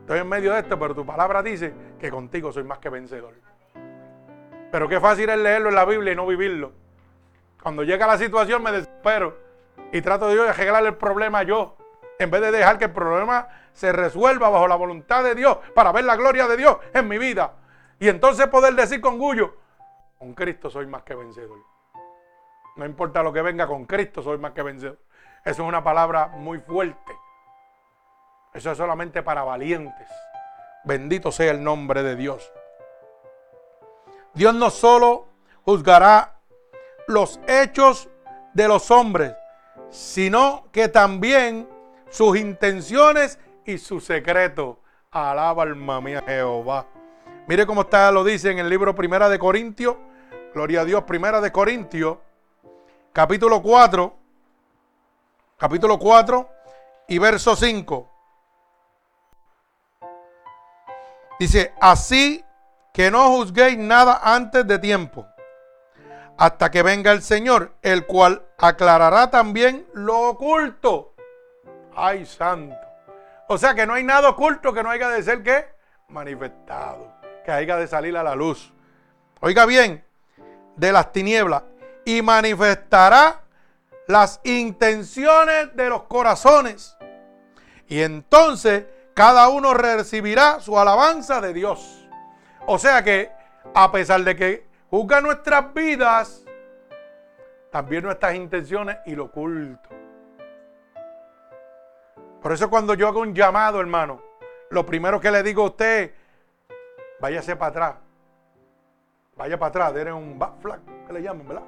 Estoy 0.07 0.21
en 0.21 0.29
medio 0.29 0.53
de 0.53 0.59
esto, 0.59 0.79
pero 0.79 0.95
tu 0.95 1.05
palabra 1.05 1.43
dice 1.43 1.73
que 1.99 2.09
contigo 2.09 2.49
soy 2.53 2.63
más 2.63 2.79
que 2.79 2.87
vencedor. 2.87 3.33
Pero 4.71 4.87
qué 4.87 5.01
fácil 5.01 5.29
es 5.29 5.37
leerlo 5.37 5.67
en 5.67 5.75
la 5.75 5.83
Biblia 5.83 6.13
y 6.13 6.15
no 6.15 6.25
vivirlo. 6.25 6.71
Cuando 7.61 7.83
llega 7.83 8.07
la 8.07 8.17
situación 8.17 8.63
me 8.63 8.71
desespero 8.71 9.37
y 9.91 9.99
trato 9.99 10.29
de 10.29 10.49
arreglar 10.49 10.85
el 10.85 10.95
problema 10.95 11.43
yo, 11.43 11.75
en 12.19 12.31
vez 12.31 12.39
de 12.39 12.51
dejar 12.51 12.77
que 12.77 12.85
el 12.85 12.93
problema 12.93 13.49
se 13.73 13.91
resuelva 13.91 14.47
bajo 14.47 14.69
la 14.69 14.77
voluntad 14.77 15.25
de 15.25 15.35
Dios 15.35 15.57
para 15.75 15.91
ver 15.91 16.05
la 16.05 16.15
gloria 16.15 16.47
de 16.47 16.55
Dios 16.55 16.77
en 16.93 17.05
mi 17.05 17.17
vida. 17.17 17.55
Y 17.99 18.07
entonces 18.07 18.47
poder 18.47 18.75
decir 18.75 19.01
con 19.01 19.15
orgullo, 19.15 19.57
con 20.17 20.33
Cristo 20.35 20.69
soy 20.69 20.87
más 20.87 21.03
que 21.03 21.15
vencedor. 21.15 21.59
No 22.77 22.85
importa 22.85 23.21
lo 23.21 23.33
que 23.33 23.41
venga, 23.41 23.67
con 23.67 23.83
Cristo 23.83 24.21
soy 24.21 24.37
más 24.37 24.53
que 24.53 24.63
vencedor. 24.63 24.99
Eso 25.43 25.63
es 25.63 25.67
una 25.67 25.83
palabra 25.83 26.27
muy 26.27 26.59
fuerte. 26.59 27.26
Eso 28.57 28.71
es 28.71 28.77
solamente 28.79 29.21
para 29.21 29.43
valientes. 29.43 30.07
Bendito 30.83 31.31
sea 31.31 31.51
el 31.51 31.63
nombre 31.63 32.01
de 32.01 32.15
Dios. 32.15 32.51
Dios 34.33 34.55
no 34.55 34.71
solo 34.71 35.27
juzgará 35.61 36.39
los 37.05 37.39
hechos 37.47 38.09
de 38.53 38.67
los 38.67 38.89
hombres, 38.89 39.35
sino 39.91 40.69
que 40.71 40.87
también 40.87 41.69
sus 42.09 42.35
intenciones 42.35 43.37
y 43.63 43.77
sus 43.77 44.05
secretos. 44.05 44.77
Alaba 45.11 45.61
alma 45.61 46.01
mía 46.01 46.23
Jehová. 46.25 46.87
Mire 47.45 47.67
cómo 47.67 47.81
está, 47.81 48.11
lo 48.11 48.23
dice 48.23 48.49
en 48.49 48.57
el 48.57 48.69
libro 48.69 48.95
Primera 48.95 49.29
de 49.29 49.37
Corintios. 49.37 49.97
Gloria 50.55 50.81
a 50.81 50.85
Dios, 50.85 51.03
Primera 51.03 51.41
de 51.41 51.51
Corintios, 51.51 52.17
capítulo 53.13 53.61
4, 53.61 54.15
capítulo 55.57 55.99
4 55.99 56.49
y 57.07 57.19
verso 57.19 57.55
5. 57.55 58.16
Dice, 61.39 61.73
así 61.79 62.43
que 62.93 63.11
no 63.11 63.29
juzguéis 63.29 63.77
nada 63.77 64.19
antes 64.23 64.65
de 64.65 64.79
tiempo, 64.79 65.27
hasta 66.37 66.71
que 66.71 66.81
venga 66.81 67.11
el 67.11 67.21
Señor, 67.21 67.75
el 67.81 68.05
cual 68.05 68.43
aclarará 68.57 69.29
también 69.29 69.85
lo 69.93 70.29
oculto. 70.29 71.13
Ay, 71.95 72.25
santo. 72.25 72.75
O 73.47 73.57
sea 73.57 73.75
que 73.75 73.85
no 73.85 73.93
hay 73.93 74.03
nada 74.03 74.29
oculto 74.29 74.73
que 74.73 74.83
no 74.83 74.89
haya 74.89 75.09
de 75.09 75.23
ser 75.23 75.43
que 75.43 75.65
manifestado, 76.09 77.13
que 77.45 77.51
haya 77.51 77.77
de 77.77 77.87
salir 77.87 78.17
a 78.17 78.23
la 78.23 78.35
luz. 78.35 78.73
Oiga 79.39 79.65
bien, 79.65 80.03
de 80.75 80.91
las 80.91 81.11
tinieblas 81.11 81.63
y 82.03 82.21
manifestará 82.21 83.41
las 84.07 84.39
intenciones 84.43 85.75
de 85.75 85.89
los 85.89 86.03
corazones. 86.03 86.97
Y 87.87 88.01
entonces 88.01 88.85
cada 89.17 89.49
uno 89.49 89.73
recibirá 89.73 90.59
su 90.59 90.77
alabanza 90.77 91.41
de 91.41 91.51
Dios. 91.51 92.07
O 92.67 92.77
sea 92.77 93.03
que, 93.03 93.31
a 93.73 93.91
pesar 93.91 94.21
de 94.21 94.35
que 94.35 94.67
juzga 94.91 95.21
nuestras 95.21 95.73
vidas, 95.73 96.45
también 97.71 98.03
nuestras 98.03 98.35
intenciones 98.35 98.97
y 99.07 99.15
lo 99.15 99.23
oculto. 99.23 99.89
Por 102.43 102.51
eso 102.51 102.69
cuando 102.69 102.93
yo 102.93 103.07
hago 103.07 103.21
un 103.21 103.33
llamado, 103.33 103.81
hermano, 103.81 104.21
lo 104.69 104.85
primero 104.85 105.19
que 105.19 105.31
le 105.31 105.41
digo 105.41 105.63
a 105.63 105.65
usted, 105.69 106.13
váyase 107.19 107.55
para 107.55 107.69
atrás. 107.69 107.95
Vaya 109.35 109.57
para 109.57 109.69
atrás, 109.69 109.93
denle 109.95 110.13
un 110.13 110.37
backflip, 110.37 111.07
¿qué 111.07 111.13
le 111.13 111.23
llaman, 111.23 111.47
verdad? 111.47 111.63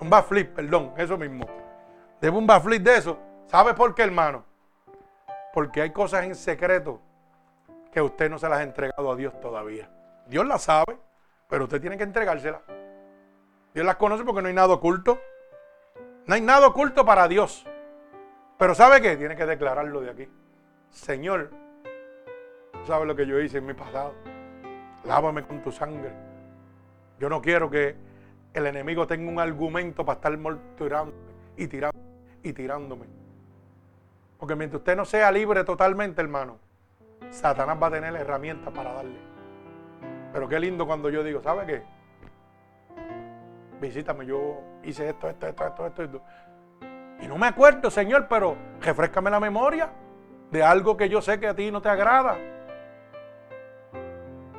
Un 0.00 0.10
backflip, 0.10 0.54
perdón, 0.54 0.92
eso 0.98 1.16
mismo. 1.16 1.46
Debe 2.20 2.36
un 2.36 2.46
backflip 2.46 2.82
de 2.82 2.96
eso. 2.98 3.18
¿Sabe 3.46 3.72
por 3.72 3.94
qué, 3.94 4.02
hermano? 4.02 4.51
Porque 5.52 5.82
hay 5.82 5.90
cosas 5.90 6.24
en 6.24 6.34
secreto 6.34 7.00
que 7.92 8.00
usted 8.00 8.30
no 8.30 8.38
se 8.38 8.48
las 8.48 8.58
ha 8.60 8.62
entregado 8.62 9.12
a 9.12 9.16
Dios 9.16 9.38
todavía. 9.40 9.90
Dios 10.26 10.46
las 10.46 10.62
sabe, 10.62 10.98
pero 11.48 11.64
usted 11.64 11.80
tiene 11.80 11.98
que 11.98 12.04
entregárselas. 12.04 12.62
Dios 13.74 13.84
las 13.84 13.96
conoce 13.96 14.24
porque 14.24 14.42
no 14.42 14.48
hay 14.48 14.54
nada 14.54 14.74
oculto. 14.74 15.20
No 16.26 16.34
hay 16.34 16.40
nada 16.40 16.68
oculto 16.68 17.04
para 17.04 17.28
Dios. 17.28 17.66
Pero 18.58 18.74
¿sabe 18.74 19.00
qué? 19.00 19.16
Tiene 19.16 19.36
que 19.36 19.44
declararlo 19.44 20.00
de 20.00 20.10
aquí. 20.10 20.28
Señor, 20.90 21.50
¿sabes 22.86 23.06
lo 23.06 23.16
que 23.16 23.26
yo 23.26 23.40
hice 23.40 23.58
en 23.58 23.66
mi 23.66 23.74
pasado? 23.74 24.14
Lávame 25.04 25.42
con 25.42 25.62
tu 25.62 25.72
sangre. 25.72 26.12
Yo 27.18 27.28
no 27.28 27.42
quiero 27.42 27.70
que 27.70 27.96
el 28.54 28.66
enemigo 28.66 29.06
tenga 29.06 29.30
un 29.30 29.38
argumento 29.38 30.04
para 30.04 30.16
estar 30.16 30.36
morturando 30.38 31.14
y 31.56 31.66
tirando 31.66 31.98
y 32.42 32.52
tirándome. 32.52 33.21
Porque 34.42 34.56
mientras 34.56 34.80
usted 34.80 34.96
no 34.96 35.04
sea 35.04 35.30
libre 35.30 35.62
totalmente, 35.62 36.20
hermano, 36.20 36.58
Satanás 37.30 37.78
va 37.80 37.86
a 37.86 37.90
tener 37.92 38.12
herramientas 38.16 38.74
para 38.74 38.92
darle. 38.92 39.20
Pero 40.32 40.48
qué 40.48 40.58
lindo 40.58 40.84
cuando 40.84 41.10
yo 41.10 41.22
digo, 41.22 41.40
¿sabe 41.40 41.64
qué? 41.64 41.82
Visítame, 43.80 44.26
yo 44.26 44.60
hice 44.82 45.10
esto, 45.10 45.28
esto, 45.28 45.46
esto, 45.46 45.64
esto, 45.64 45.86
esto, 45.86 46.02
esto. 46.02 46.22
Y 47.20 47.28
no 47.28 47.38
me 47.38 47.46
acuerdo, 47.46 47.88
Señor, 47.88 48.26
pero 48.28 48.56
refrescame 48.80 49.30
la 49.30 49.38
memoria 49.38 49.90
de 50.50 50.64
algo 50.64 50.96
que 50.96 51.08
yo 51.08 51.22
sé 51.22 51.38
que 51.38 51.46
a 51.46 51.54
ti 51.54 51.70
no 51.70 51.80
te 51.80 51.90
agrada. 51.90 52.36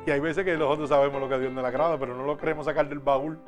Y 0.06 0.10
hay 0.10 0.20
veces 0.20 0.46
que 0.46 0.56
nosotros 0.56 0.88
sabemos 0.88 1.20
lo 1.20 1.28
que 1.28 1.34
a 1.34 1.38
Dios 1.38 1.52
no 1.52 1.60
le 1.60 1.68
agrada, 1.68 1.98
pero 1.98 2.14
no 2.14 2.24
lo 2.24 2.38
queremos 2.38 2.64
sacar 2.64 2.88
del 2.88 3.00
baúl, 3.00 3.38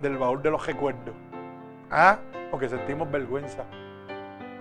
del 0.00 0.18
baúl 0.18 0.42
de 0.42 0.50
los 0.50 0.66
recuerdos. 0.66 1.14
Ah, 1.92 2.18
porque 2.50 2.68
sentimos 2.68 3.08
vergüenza. 3.08 3.64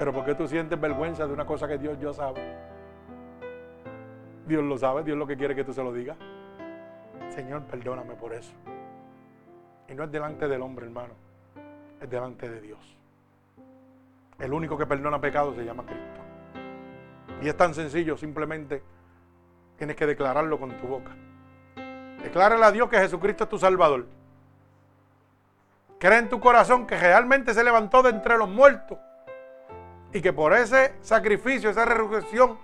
Pero 0.02 0.14
¿por 0.14 0.26
qué 0.26 0.34
tú 0.34 0.48
sientes 0.48 0.82
vergüenza 0.82 1.28
de 1.28 1.34
una 1.34 1.46
cosa 1.46 1.68
que 1.68 1.78
Dios 1.78 1.96
ya 2.00 2.12
sabe? 2.12 2.42
Dios 4.48 4.64
lo 4.64 4.76
sabe, 4.76 5.04
Dios 5.04 5.16
lo 5.16 5.28
que 5.28 5.38
quiere 5.38 5.54
que 5.54 5.64
tú 5.64 5.74
se 5.74 5.84
lo 5.84 5.94
digas. 5.94 6.18
Señor, 7.30 7.62
perdóname 7.66 8.16
por 8.16 8.34
eso. 8.34 8.52
Y 9.88 9.94
no 9.94 10.06
es 10.06 10.12
delante 10.12 10.48
del 10.48 10.64
hombre, 10.64 10.88
hermano, 10.88 11.14
es 12.02 12.10
delante 12.10 12.50
de 12.50 12.62
Dios. 12.62 12.80
El 14.40 14.52
único 14.54 14.76
que 14.76 14.88
perdona 14.88 15.22
pecados 15.22 15.56
se 15.56 15.64
llama 15.64 15.86
Cristo. 15.86 16.20
Y 17.44 17.48
es 17.48 17.56
tan 17.56 17.76
sencillo, 17.76 18.18
simplemente 18.18 18.82
tienes 19.78 19.96
que 19.96 20.08
declararlo 20.08 20.60
con 20.60 20.72
tu 20.78 20.88
boca. 20.88 21.12
Declárale 22.24 22.66
a 22.66 22.72
Dios 22.72 22.90
que 22.90 22.98
Jesucristo 22.98 23.44
es 23.44 23.50
tu 23.52 23.60
Salvador. 23.60 24.08
Cree 26.00 26.18
en 26.18 26.28
tu 26.28 26.40
corazón 26.40 26.88
que 26.88 26.98
realmente 26.98 27.54
se 27.54 27.64
levantó 27.64 28.02
de 28.02 28.10
entre 28.10 28.36
los 28.40 28.50
muertos 28.50 28.98
y 30.14 30.22
que 30.22 30.34
por 30.34 30.54
ese 30.54 30.96
sacrificio, 31.02 31.70
esa 31.70 31.86
resurrección 31.86 32.58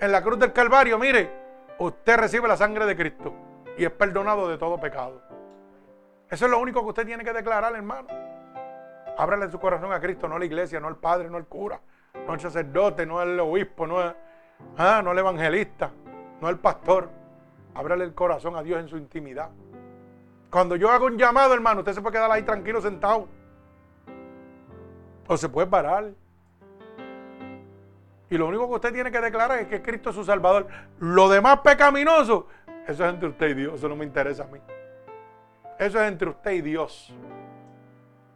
en 0.00 0.12
la 0.12 0.22
cruz 0.22 0.38
del 0.38 0.52
Calvario, 0.52 0.98
mire, 0.98 1.30
usted 1.78 2.16
recibe 2.16 2.48
la 2.48 2.56
sangre 2.56 2.86
de 2.86 2.96
Cristo 2.96 3.32
y 3.78 3.84
es 3.84 3.90
perdonado 3.90 4.48
de 4.48 4.58
todo 4.58 4.78
pecado. 4.78 5.22
Eso 6.28 6.44
es 6.46 6.50
lo 6.50 6.58
único 6.58 6.80
que 6.82 6.88
usted 6.88 7.06
tiene 7.06 7.24
que 7.24 7.32
declarar, 7.32 7.74
hermano. 7.74 8.08
Ábrale 9.16 9.50
su 9.50 9.58
corazón 9.58 9.92
a 9.92 10.00
Cristo, 10.00 10.28
no 10.28 10.36
a 10.36 10.38
la 10.38 10.44
iglesia, 10.44 10.80
no 10.80 10.88
al 10.88 10.96
padre, 10.96 11.28
no 11.28 11.36
al 11.36 11.46
cura, 11.46 11.80
no 12.26 12.32
al 12.32 12.40
sacerdote, 12.40 13.04
no 13.06 13.20
al 13.20 13.38
obispo, 13.40 13.86
no, 13.86 13.98
ah, 14.78 15.00
no 15.04 15.10
al 15.10 15.18
evangelista, 15.18 15.90
no 16.40 16.48
al 16.48 16.58
pastor. 16.58 17.10
Ábrale 17.74 18.04
el 18.04 18.14
corazón 18.14 18.56
a 18.56 18.62
Dios 18.62 18.80
en 18.80 18.88
su 18.88 18.96
intimidad. 18.96 19.50
Cuando 20.50 20.76
yo 20.76 20.90
hago 20.90 21.06
un 21.06 21.16
llamado, 21.16 21.54
hermano, 21.54 21.80
usted 21.80 21.94
se 21.94 22.02
puede 22.02 22.16
quedar 22.16 22.30
ahí 22.30 22.42
tranquilo 22.42 22.80
sentado. 22.80 23.28
O 25.26 25.36
se 25.36 25.48
puede 25.48 25.66
parar. 25.66 26.12
Y 28.32 28.38
lo 28.38 28.48
único 28.48 28.66
que 28.66 28.74
usted 28.74 28.92
tiene 28.92 29.10
que 29.12 29.20
declarar 29.20 29.58
es 29.58 29.68
que 29.68 29.82
Cristo 29.82 30.10
es 30.10 30.16
su 30.16 30.24
Salvador. 30.24 30.66
Lo 30.98 31.28
demás 31.28 31.60
pecaminoso, 31.60 32.48
eso 32.86 33.04
es 33.04 33.12
entre 33.12 33.28
usted 33.28 33.50
y 33.50 33.54
Dios. 33.54 33.74
Eso 33.74 33.88
no 33.88 33.94
me 33.96 34.04
interesa 34.04 34.44
a 34.44 34.46
mí. 34.46 34.58
Eso 35.78 36.00
es 36.00 36.08
entre 36.08 36.30
usted 36.30 36.52
y 36.52 36.62
Dios. 36.62 37.14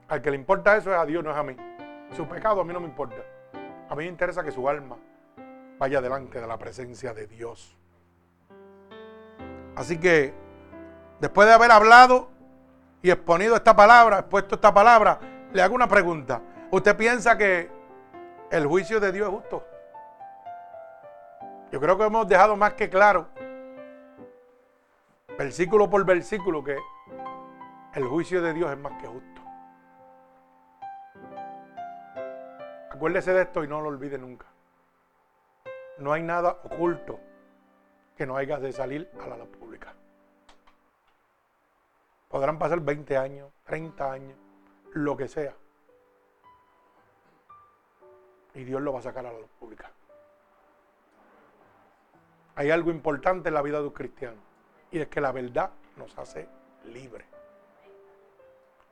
Al 0.09 0.21
que 0.21 0.31
le 0.31 0.37
importa 0.37 0.77
eso 0.77 0.93
es 0.93 0.99
a 0.99 1.07
Dios, 1.07 1.25
no 1.25 1.31
es 1.31 1.37
a 1.37 1.43
mí. 1.43 1.57
Su 2.15 2.29
pecado 2.29 2.61
a 2.61 2.65
mí 2.65 2.75
no 2.75 2.81
me 2.81 2.87
importa. 2.87 3.17
A 3.89 3.95
mí 3.95 4.05
me 4.05 4.11
interesa 4.11 4.45
que 4.45 4.51
su 4.51 4.69
alma 4.69 4.97
vaya 5.79 6.03
delante 6.03 6.41
de 6.41 6.47
la 6.47 6.59
presencia 6.59 7.15
de 7.15 7.27
Dios. 7.27 7.77
Así 9.75 9.99
que 9.99 10.35
Después 11.21 11.49
de 11.49 11.55
haber 11.55 11.71
hablado 11.71 12.29
y 13.03 13.11
exponido 13.11 13.57
esta 13.57 13.75
palabra, 13.75 14.19
expuesto 14.19 14.57
esta 14.57 14.75
palabra, 14.75 15.19
le 15.53 15.63
hago 15.63 15.75
una 15.75 15.89
pregunta. 15.89 16.43
¿Usted 16.71 16.95
piensa 16.97 17.39
que 17.39 17.71
el 18.51 18.67
juicio 18.67 19.01
de 19.01 19.13
Dios 19.13 19.29
es 19.29 19.35
justo? 19.35 19.65
Yo 21.73 21.81
creo 21.81 21.99
que 21.99 22.05
hemos 22.05 22.29
dejado 22.29 22.57
más 22.57 22.75
que 22.75 22.89
claro, 22.89 23.29
versículo 25.37 25.91
por 25.91 26.05
versículo, 26.05 26.63
que 26.63 26.79
el 27.95 28.05
juicio 28.07 28.41
de 28.41 28.53
Dios 28.53 28.71
es 28.71 28.79
más 28.79 28.93
que 29.01 29.07
justo. 29.07 29.43
Acuérdese 32.91 33.33
de 33.33 33.43
esto 33.43 33.65
y 33.65 33.69
no 33.69 33.81
lo 33.81 33.89
olvide 33.89 34.17
nunca. 34.17 34.47
No 35.99 36.13
hay 36.13 36.23
nada 36.23 36.61
oculto 36.65 37.21
que 38.17 38.27
no 38.27 38.37
haya 38.37 38.59
de 38.59 38.73
salir 38.73 39.11
a 39.23 39.27
la 39.27 39.37
luz 39.37 39.49
pública. 39.49 39.93
Podrán 42.29 42.59
pasar 42.59 42.81
20 42.81 43.17
años, 43.17 43.51
30 43.65 44.13
años, 44.13 44.39
lo 44.93 45.17
que 45.17 45.29
sea. 45.29 45.55
Y 48.55 48.65
Dios 48.65 48.81
lo 48.81 48.93
va 48.93 49.01
a 49.01 49.03
sacar 49.03 49.27
a 49.27 49.33
la 49.33 49.39
luz 49.39 49.51
pública. 49.61 49.91
Hay 52.57 52.71
algo 52.71 52.91
importante 52.91 53.49
en 53.49 53.55
la 53.55 53.63
vida 53.63 53.79
de 53.81 53.87
un 53.87 53.93
cristiano. 53.93 54.39
Y 54.91 54.99
es 54.99 55.09
que 55.09 55.21
la 55.21 55.31
verdad 55.31 55.71
nos 55.97 56.17
hace 56.19 56.49
libres. 56.87 57.27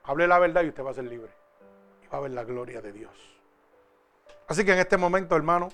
Hable 0.04 0.28
la 0.28 0.38
verdad 0.38 0.62
y 0.62 0.68
usted 0.68 0.84
va 0.84 0.90
a 0.90 0.94
ser 0.94 1.04
libre. 1.04 1.32
Y 2.02 2.06
va 2.08 2.18
a 2.18 2.20
ver 2.20 2.32
la 2.32 2.44
gloria 2.44 2.82
de 2.82 2.92
Dios. 2.92 3.12
Así 4.46 4.64
que 4.64 4.72
en 4.72 4.78
este 4.78 4.98
momento, 4.98 5.34
hermano, 5.34 5.70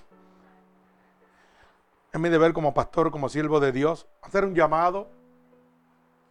es 2.13 2.21
mi 2.21 2.29
deber 2.29 2.53
como 2.53 2.73
pastor, 2.73 3.11
como 3.11 3.29
siervo 3.29 3.59
de 3.59 3.73
Dios, 3.73 4.07
hacer 4.23 4.45
un 4.45 4.55
llamado 4.55 5.09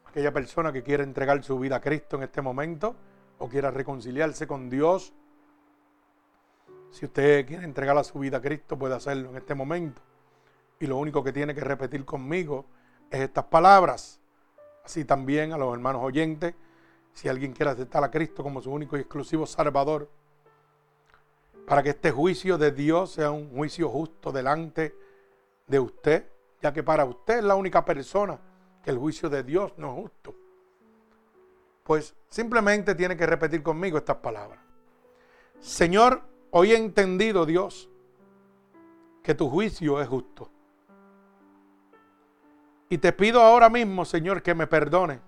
aquella 0.05 0.31
persona 0.31 0.71
que 0.71 0.81
quiera 0.81 1.03
entregar 1.03 1.43
su 1.43 1.59
vida 1.59 1.75
a 1.75 1.81
Cristo 1.81 2.15
en 2.17 2.23
este 2.23 2.41
momento 2.41 2.95
o 3.37 3.49
quiera 3.49 3.69
reconciliarse 3.69 4.47
con 4.47 4.69
Dios. 4.69 5.13
Si 6.91 7.05
usted 7.05 7.45
quiere 7.45 7.65
entregar 7.65 8.01
su 8.05 8.17
vida 8.19 8.37
a 8.37 8.41
Cristo, 8.41 8.77
puede 8.77 8.95
hacerlo 8.95 9.29
en 9.29 9.37
este 9.37 9.53
momento. 9.55 10.01
Y 10.79 10.87
lo 10.87 10.97
único 10.97 11.23
que 11.23 11.33
tiene 11.33 11.53
que 11.53 11.61
repetir 11.61 12.05
conmigo 12.05 12.65
es 13.11 13.19
estas 13.19 13.45
palabras. 13.45 14.19
Así 14.83 15.03
también 15.03 15.51
a 15.51 15.57
los 15.57 15.73
hermanos 15.73 16.01
oyentes, 16.03 16.55
si 17.13 17.27
alguien 17.27 17.53
quiere 17.53 17.71
aceptar 17.71 18.03
a 18.03 18.09
Cristo 18.09 18.43
como 18.43 18.61
su 18.61 18.71
único 18.71 18.95
y 18.97 19.01
exclusivo 19.01 19.45
Salvador, 19.45 20.09
para 21.67 21.83
que 21.83 21.89
este 21.89 22.11
juicio 22.11 22.57
de 22.57 22.71
Dios 22.71 23.11
sea 23.11 23.29
un 23.29 23.49
juicio 23.51 23.89
justo 23.89 24.31
delante 24.31 24.95
de 25.67 25.79
usted, 25.79 26.25
ya 26.61 26.73
que 26.73 26.81
para 26.81 27.05
usted 27.05 27.39
es 27.39 27.43
la 27.43 27.55
única 27.55 27.85
persona 27.85 28.39
que 28.83 28.89
el 28.89 28.97
juicio 28.97 29.29
de 29.29 29.43
Dios 29.43 29.73
no 29.77 29.89
es 29.89 30.01
justo. 30.01 30.35
Pues 31.83 32.15
simplemente 32.29 32.95
tiene 32.95 33.17
que 33.17 33.25
repetir 33.25 33.61
conmigo 33.61 33.97
estas 33.97 34.17
palabras. 34.17 34.59
Señor, 35.59 36.21
hoy 36.51 36.71
he 36.71 36.77
entendido, 36.77 37.45
Dios, 37.45 37.89
que 39.21 39.35
tu 39.35 39.49
juicio 39.49 40.01
es 40.01 40.07
justo. 40.07 40.49
Y 42.89 42.97
te 42.97 43.13
pido 43.13 43.41
ahora 43.41 43.69
mismo, 43.69 44.03
Señor, 44.03 44.41
que 44.41 44.55
me 44.55 44.65
perdone 44.65 45.21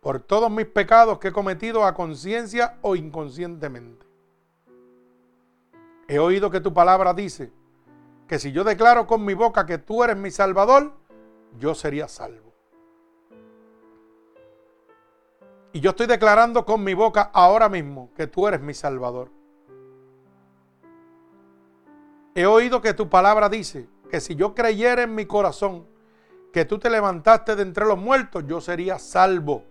por 0.00 0.20
todos 0.20 0.50
mis 0.50 0.66
pecados 0.66 1.18
que 1.18 1.28
he 1.28 1.32
cometido 1.32 1.84
a 1.84 1.94
conciencia 1.94 2.78
o 2.82 2.96
inconscientemente. 2.96 4.06
He 6.08 6.18
oído 6.18 6.50
que 6.50 6.60
tu 6.60 6.72
palabra 6.72 7.12
dice 7.12 7.52
que 8.28 8.38
si 8.38 8.52
yo 8.52 8.64
declaro 8.64 9.06
con 9.06 9.24
mi 9.24 9.34
boca 9.34 9.66
que 9.66 9.78
tú 9.78 10.02
eres 10.02 10.16
mi 10.16 10.30
Salvador, 10.30 10.92
yo 11.58 11.74
sería 11.74 12.08
salvo. 12.08 12.52
Y 15.72 15.80
yo 15.80 15.90
estoy 15.90 16.06
declarando 16.06 16.64
con 16.64 16.84
mi 16.84 16.94
boca 16.94 17.30
ahora 17.32 17.68
mismo 17.68 18.10
que 18.14 18.26
tú 18.26 18.46
eres 18.46 18.60
mi 18.60 18.74
Salvador. 18.74 19.30
He 22.34 22.46
oído 22.46 22.80
que 22.80 22.94
tu 22.94 23.08
palabra 23.08 23.48
dice 23.48 23.88
que 24.10 24.20
si 24.20 24.34
yo 24.34 24.54
creyera 24.54 25.02
en 25.02 25.14
mi 25.14 25.26
corazón 25.26 25.91
que 26.52 26.66
tú 26.66 26.78
te 26.78 26.90
levantaste 26.90 27.56
de 27.56 27.62
entre 27.62 27.86
los 27.86 27.98
muertos, 27.98 28.44
yo 28.46 28.60
sería 28.60 28.98
salvo. 28.98 29.64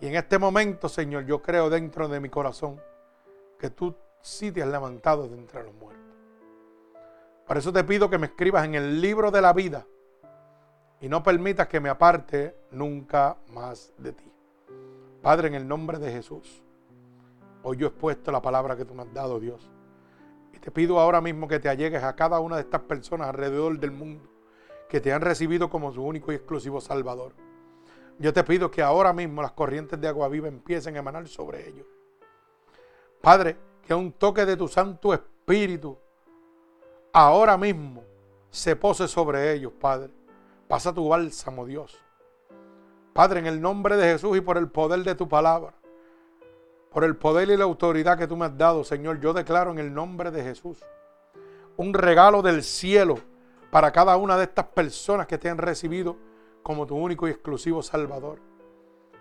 Y 0.00 0.06
en 0.06 0.16
este 0.16 0.38
momento, 0.38 0.88
Señor, 0.88 1.26
yo 1.26 1.42
creo 1.42 1.68
dentro 1.68 2.08
de 2.08 2.18
mi 2.18 2.30
corazón 2.30 2.80
que 3.58 3.70
tú 3.70 3.94
sí 4.22 4.50
te 4.50 4.62
has 4.62 4.68
levantado 4.68 5.28
de 5.28 5.36
entre 5.36 5.62
los 5.62 5.74
muertos. 5.74 6.02
Por 7.46 7.58
eso 7.58 7.72
te 7.72 7.84
pido 7.84 8.08
que 8.08 8.16
me 8.16 8.26
escribas 8.26 8.64
en 8.64 8.74
el 8.74 9.02
libro 9.02 9.30
de 9.30 9.42
la 9.42 9.52
vida 9.52 9.86
y 11.00 11.08
no 11.10 11.22
permitas 11.22 11.68
que 11.68 11.78
me 11.78 11.90
aparte 11.90 12.56
nunca 12.70 13.36
más 13.48 13.92
de 13.98 14.12
ti. 14.12 14.32
Padre, 15.20 15.48
en 15.48 15.54
el 15.54 15.68
nombre 15.68 15.98
de 15.98 16.10
Jesús, 16.10 16.62
hoy 17.62 17.76
yo 17.76 17.86
he 17.86 17.90
expuesto 17.90 18.32
la 18.32 18.40
palabra 18.40 18.76
que 18.76 18.86
tú 18.86 18.94
me 18.94 19.02
has 19.02 19.12
dado, 19.12 19.38
Dios. 19.38 19.70
Y 20.54 20.58
te 20.58 20.70
pido 20.70 20.98
ahora 20.98 21.20
mismo 21.20 21.46
que 21.46 21.60
te 21.60 21.68
allegues 21.68 22.02
a 22.02 22.16
cada 22.16 22.40
una 22.40 22.56
de 22.56 22.62
estas 22.62 22.82
personas 22.82 23.28
alrededor 23.28 23.78
del 23.78 23.90
mundo 23.90 24.33
que 24.88 25.00
te 25.00 25.12
han 25.12 25.22
recibido 25.22 25.70
como 25.70 25.92
su 25.92 26.02
único 26.02 26.32
y 26.32 26.36
exclusivo 26.36 26.80
Salvador. 26.80 27.32
Yo 28.18 28.32
te 28.32 28.44
pido 28.44 28.70
que 28.70 28.82
ahora 28.82 29.12
mismo 29.12 29.42
las 29.42 29.52
corrientes 29.52 30.00
de 30.00 30.08
agua 30.08 30.28
viva 30.28 30.48
empiecen 30.48 30.96
a 30.96 31.00
emanar 31.00 31.26
sobre 31.26 31.68
ellos. 31.68 31.86
Padre, 33.20 33.56
que 33.82 33.94
un 33.94 34.12
toque 34.12 34.44
de 34.46 34.56
tu 34.56 34.68
Santo 34.68 35.12
Espíritu 35.12 35.98
ahora 37.12 37.56
mismo 37.56 38.04
se 38.50 38.76
pose 38.76 39.08
sobre 39.08 39.52
ellos, 39.52 39.72
Padre. 39.72 40.10
Pasa 40.68 40.92
tu 40.92 41.08
bálsamo, 41.08 41.66
Dios. 41.66 41.98
Padre, 43.12 43.40
en 43.40 43.46
el 43.46 43.60
nombre 43.60 43.96
de 43.96 44.12
Jesús 44.12 44.36
y 44.36 44.40
por 44.40 44.58
el 44.58 44.68
poder 44.68 45.02
de 45.02 45.14
tu 45.14 45.28
palabra, 45.28 45.74
por 46.90 47.04
el 47.04 47.16
poder 47.16 47.50
y 47.50 47.56
la 47.56 47.64
autoridad 47.64 48.16
que 48.16 48.26
tú 48.26 48.36
me 48.36 48.46
has 48.46 48.56
dado, 48.56 48.84
Señor, 48.84 49.20
yo 49.20 49.32
declaro 49.32 49.72
en 49.72 49.78
el 49.78 49.92
nombre 49.92 50.30
de 50.30 50.42
Jesús 50.42 50.84
un 51.76 51.92
regalo 51.92 52.42
del 52.42 52.62
cielo 52.62 53.18
para 53.74 53.90
cada 53.90 54.16
una 54.16 54.36
de 54.36 54.44
estas 54.44 54.66
personas 54.66 55.26
que 55.26 55.36
te 55.36 55.50
han 55.50 55.58
recibido 55.58 56.16
como 56.62 56.86
tu 56.86 56.94
único 56.94 57.26
y 57.26 57.32
exclusivo 57.32 57.82
Salvador. 57.82 58.38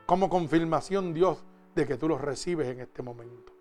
Como 0.05 0.29
confirmación, 0.29 1.11
Dios, 1.11 1.43
de 1.73 1.87
que 1.87 1.97
tú 1.97 2.07
los 2.07 2.21
recibes 2.21 2.67
en 2.67 2.81
este 2.81 3.01
momento. 3.01 3.51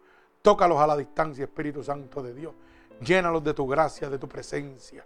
Tócalos 0.43 0.79
a 0.79 0.87
la 0.87 0.95
distancia, 0.95 1.45
Espíritu 1.45 1.83
Santo 1.83 2.23
de 2.23 2.35
Dios. 2.35 2.53
Llénalos 3.01 3.43
de 3.43 3.55
tu 3.55 3.67
gracia, 3.67 4.11
de 4.11 4.19
tu 4.19 4.29
presencia. 4.29 5.03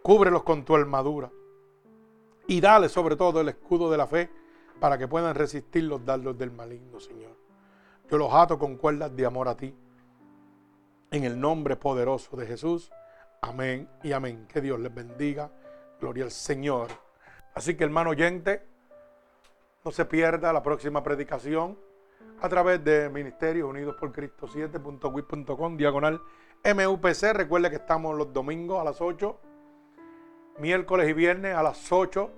Cúbrelos 0.00 0.42
con 0.44 0.64
tu 0.64 0.74
armadura. 0.74 1.30
Y 2.46 2.58
dale 2.62 2.88
sobre 2.88 3.16
todo 3.16 3.42
el 3.42 3.50
escudo 3.50 3.90
de 3.90 3.98
la 3.98 4.06
fe 4.06 4.30
para 4.80 4.96
que 4.96 5.06
puedan 5.06 5.34
resistir 5.34 5.84
los 5.84 6.06
dardos 6.06 6.38
del 6.38 6.52
maligno, 6.52 7.00
Señor. 7.00 7.36
Yo 8.10 8.16
los 8.16 8.32
ato 8.32 8.58
con 8.58 8.76
cuerdas 8.76 9.14
de 9.14 9.26
amor 9.26 9.48
a 9.48 9.58
ti. 9.58 9.74
En 11.10 11.24
el 11.24 11.38
nombre 11.38 11.76
poderoso 11.76 12.34
de 12.34 12.46
Jesús. 12.46 12.90
Amén 13.46 13.88
y 14.02 14.10
amén. 14.10 14.48
Que 14.52 14.60
Dios 14.60 14.80
les 14.80 14.92
bendiga. 14.92 15.48
Gloria 16.00 16.24
al 16.24 16.32
Señor. 16.32 16.88
Así 17.54 17.76
que 17.76 17.84
hermano 17.84 18.10
oyente, 18.10 18.60
no 19.84 19.92
se 19.92 20.04
pierda 20.04 20.52
la 20.52 20.64
próxima 20.64 21.00
predicación 21.00 21.78
a 22.42 22.48
través 22.48 22.82
de 22.82 23.08
Ministerios 23.08 23.70
Unidos 23.70 23.94
por 24.00 24.10
Cristo 24.10 24.48
7.wit.com, 24.48 25.76
diagonal 25.76 26.20
MUPC. 26.64 27.32
Recuerde 27.34 27.70
que 27.70 27.76
estamos 27.76 28.16
los 28.16 28.32
domingos 28.32 28.80
a 28.80 28.84
las 28.84 29.00
8, 29.00 29.38
miércoles 30.58 31.08
y 31.08 31.12
viernes 31.12 31.54
a 31.54 31.62
las 31.62 31.92
8, 31.92 32.28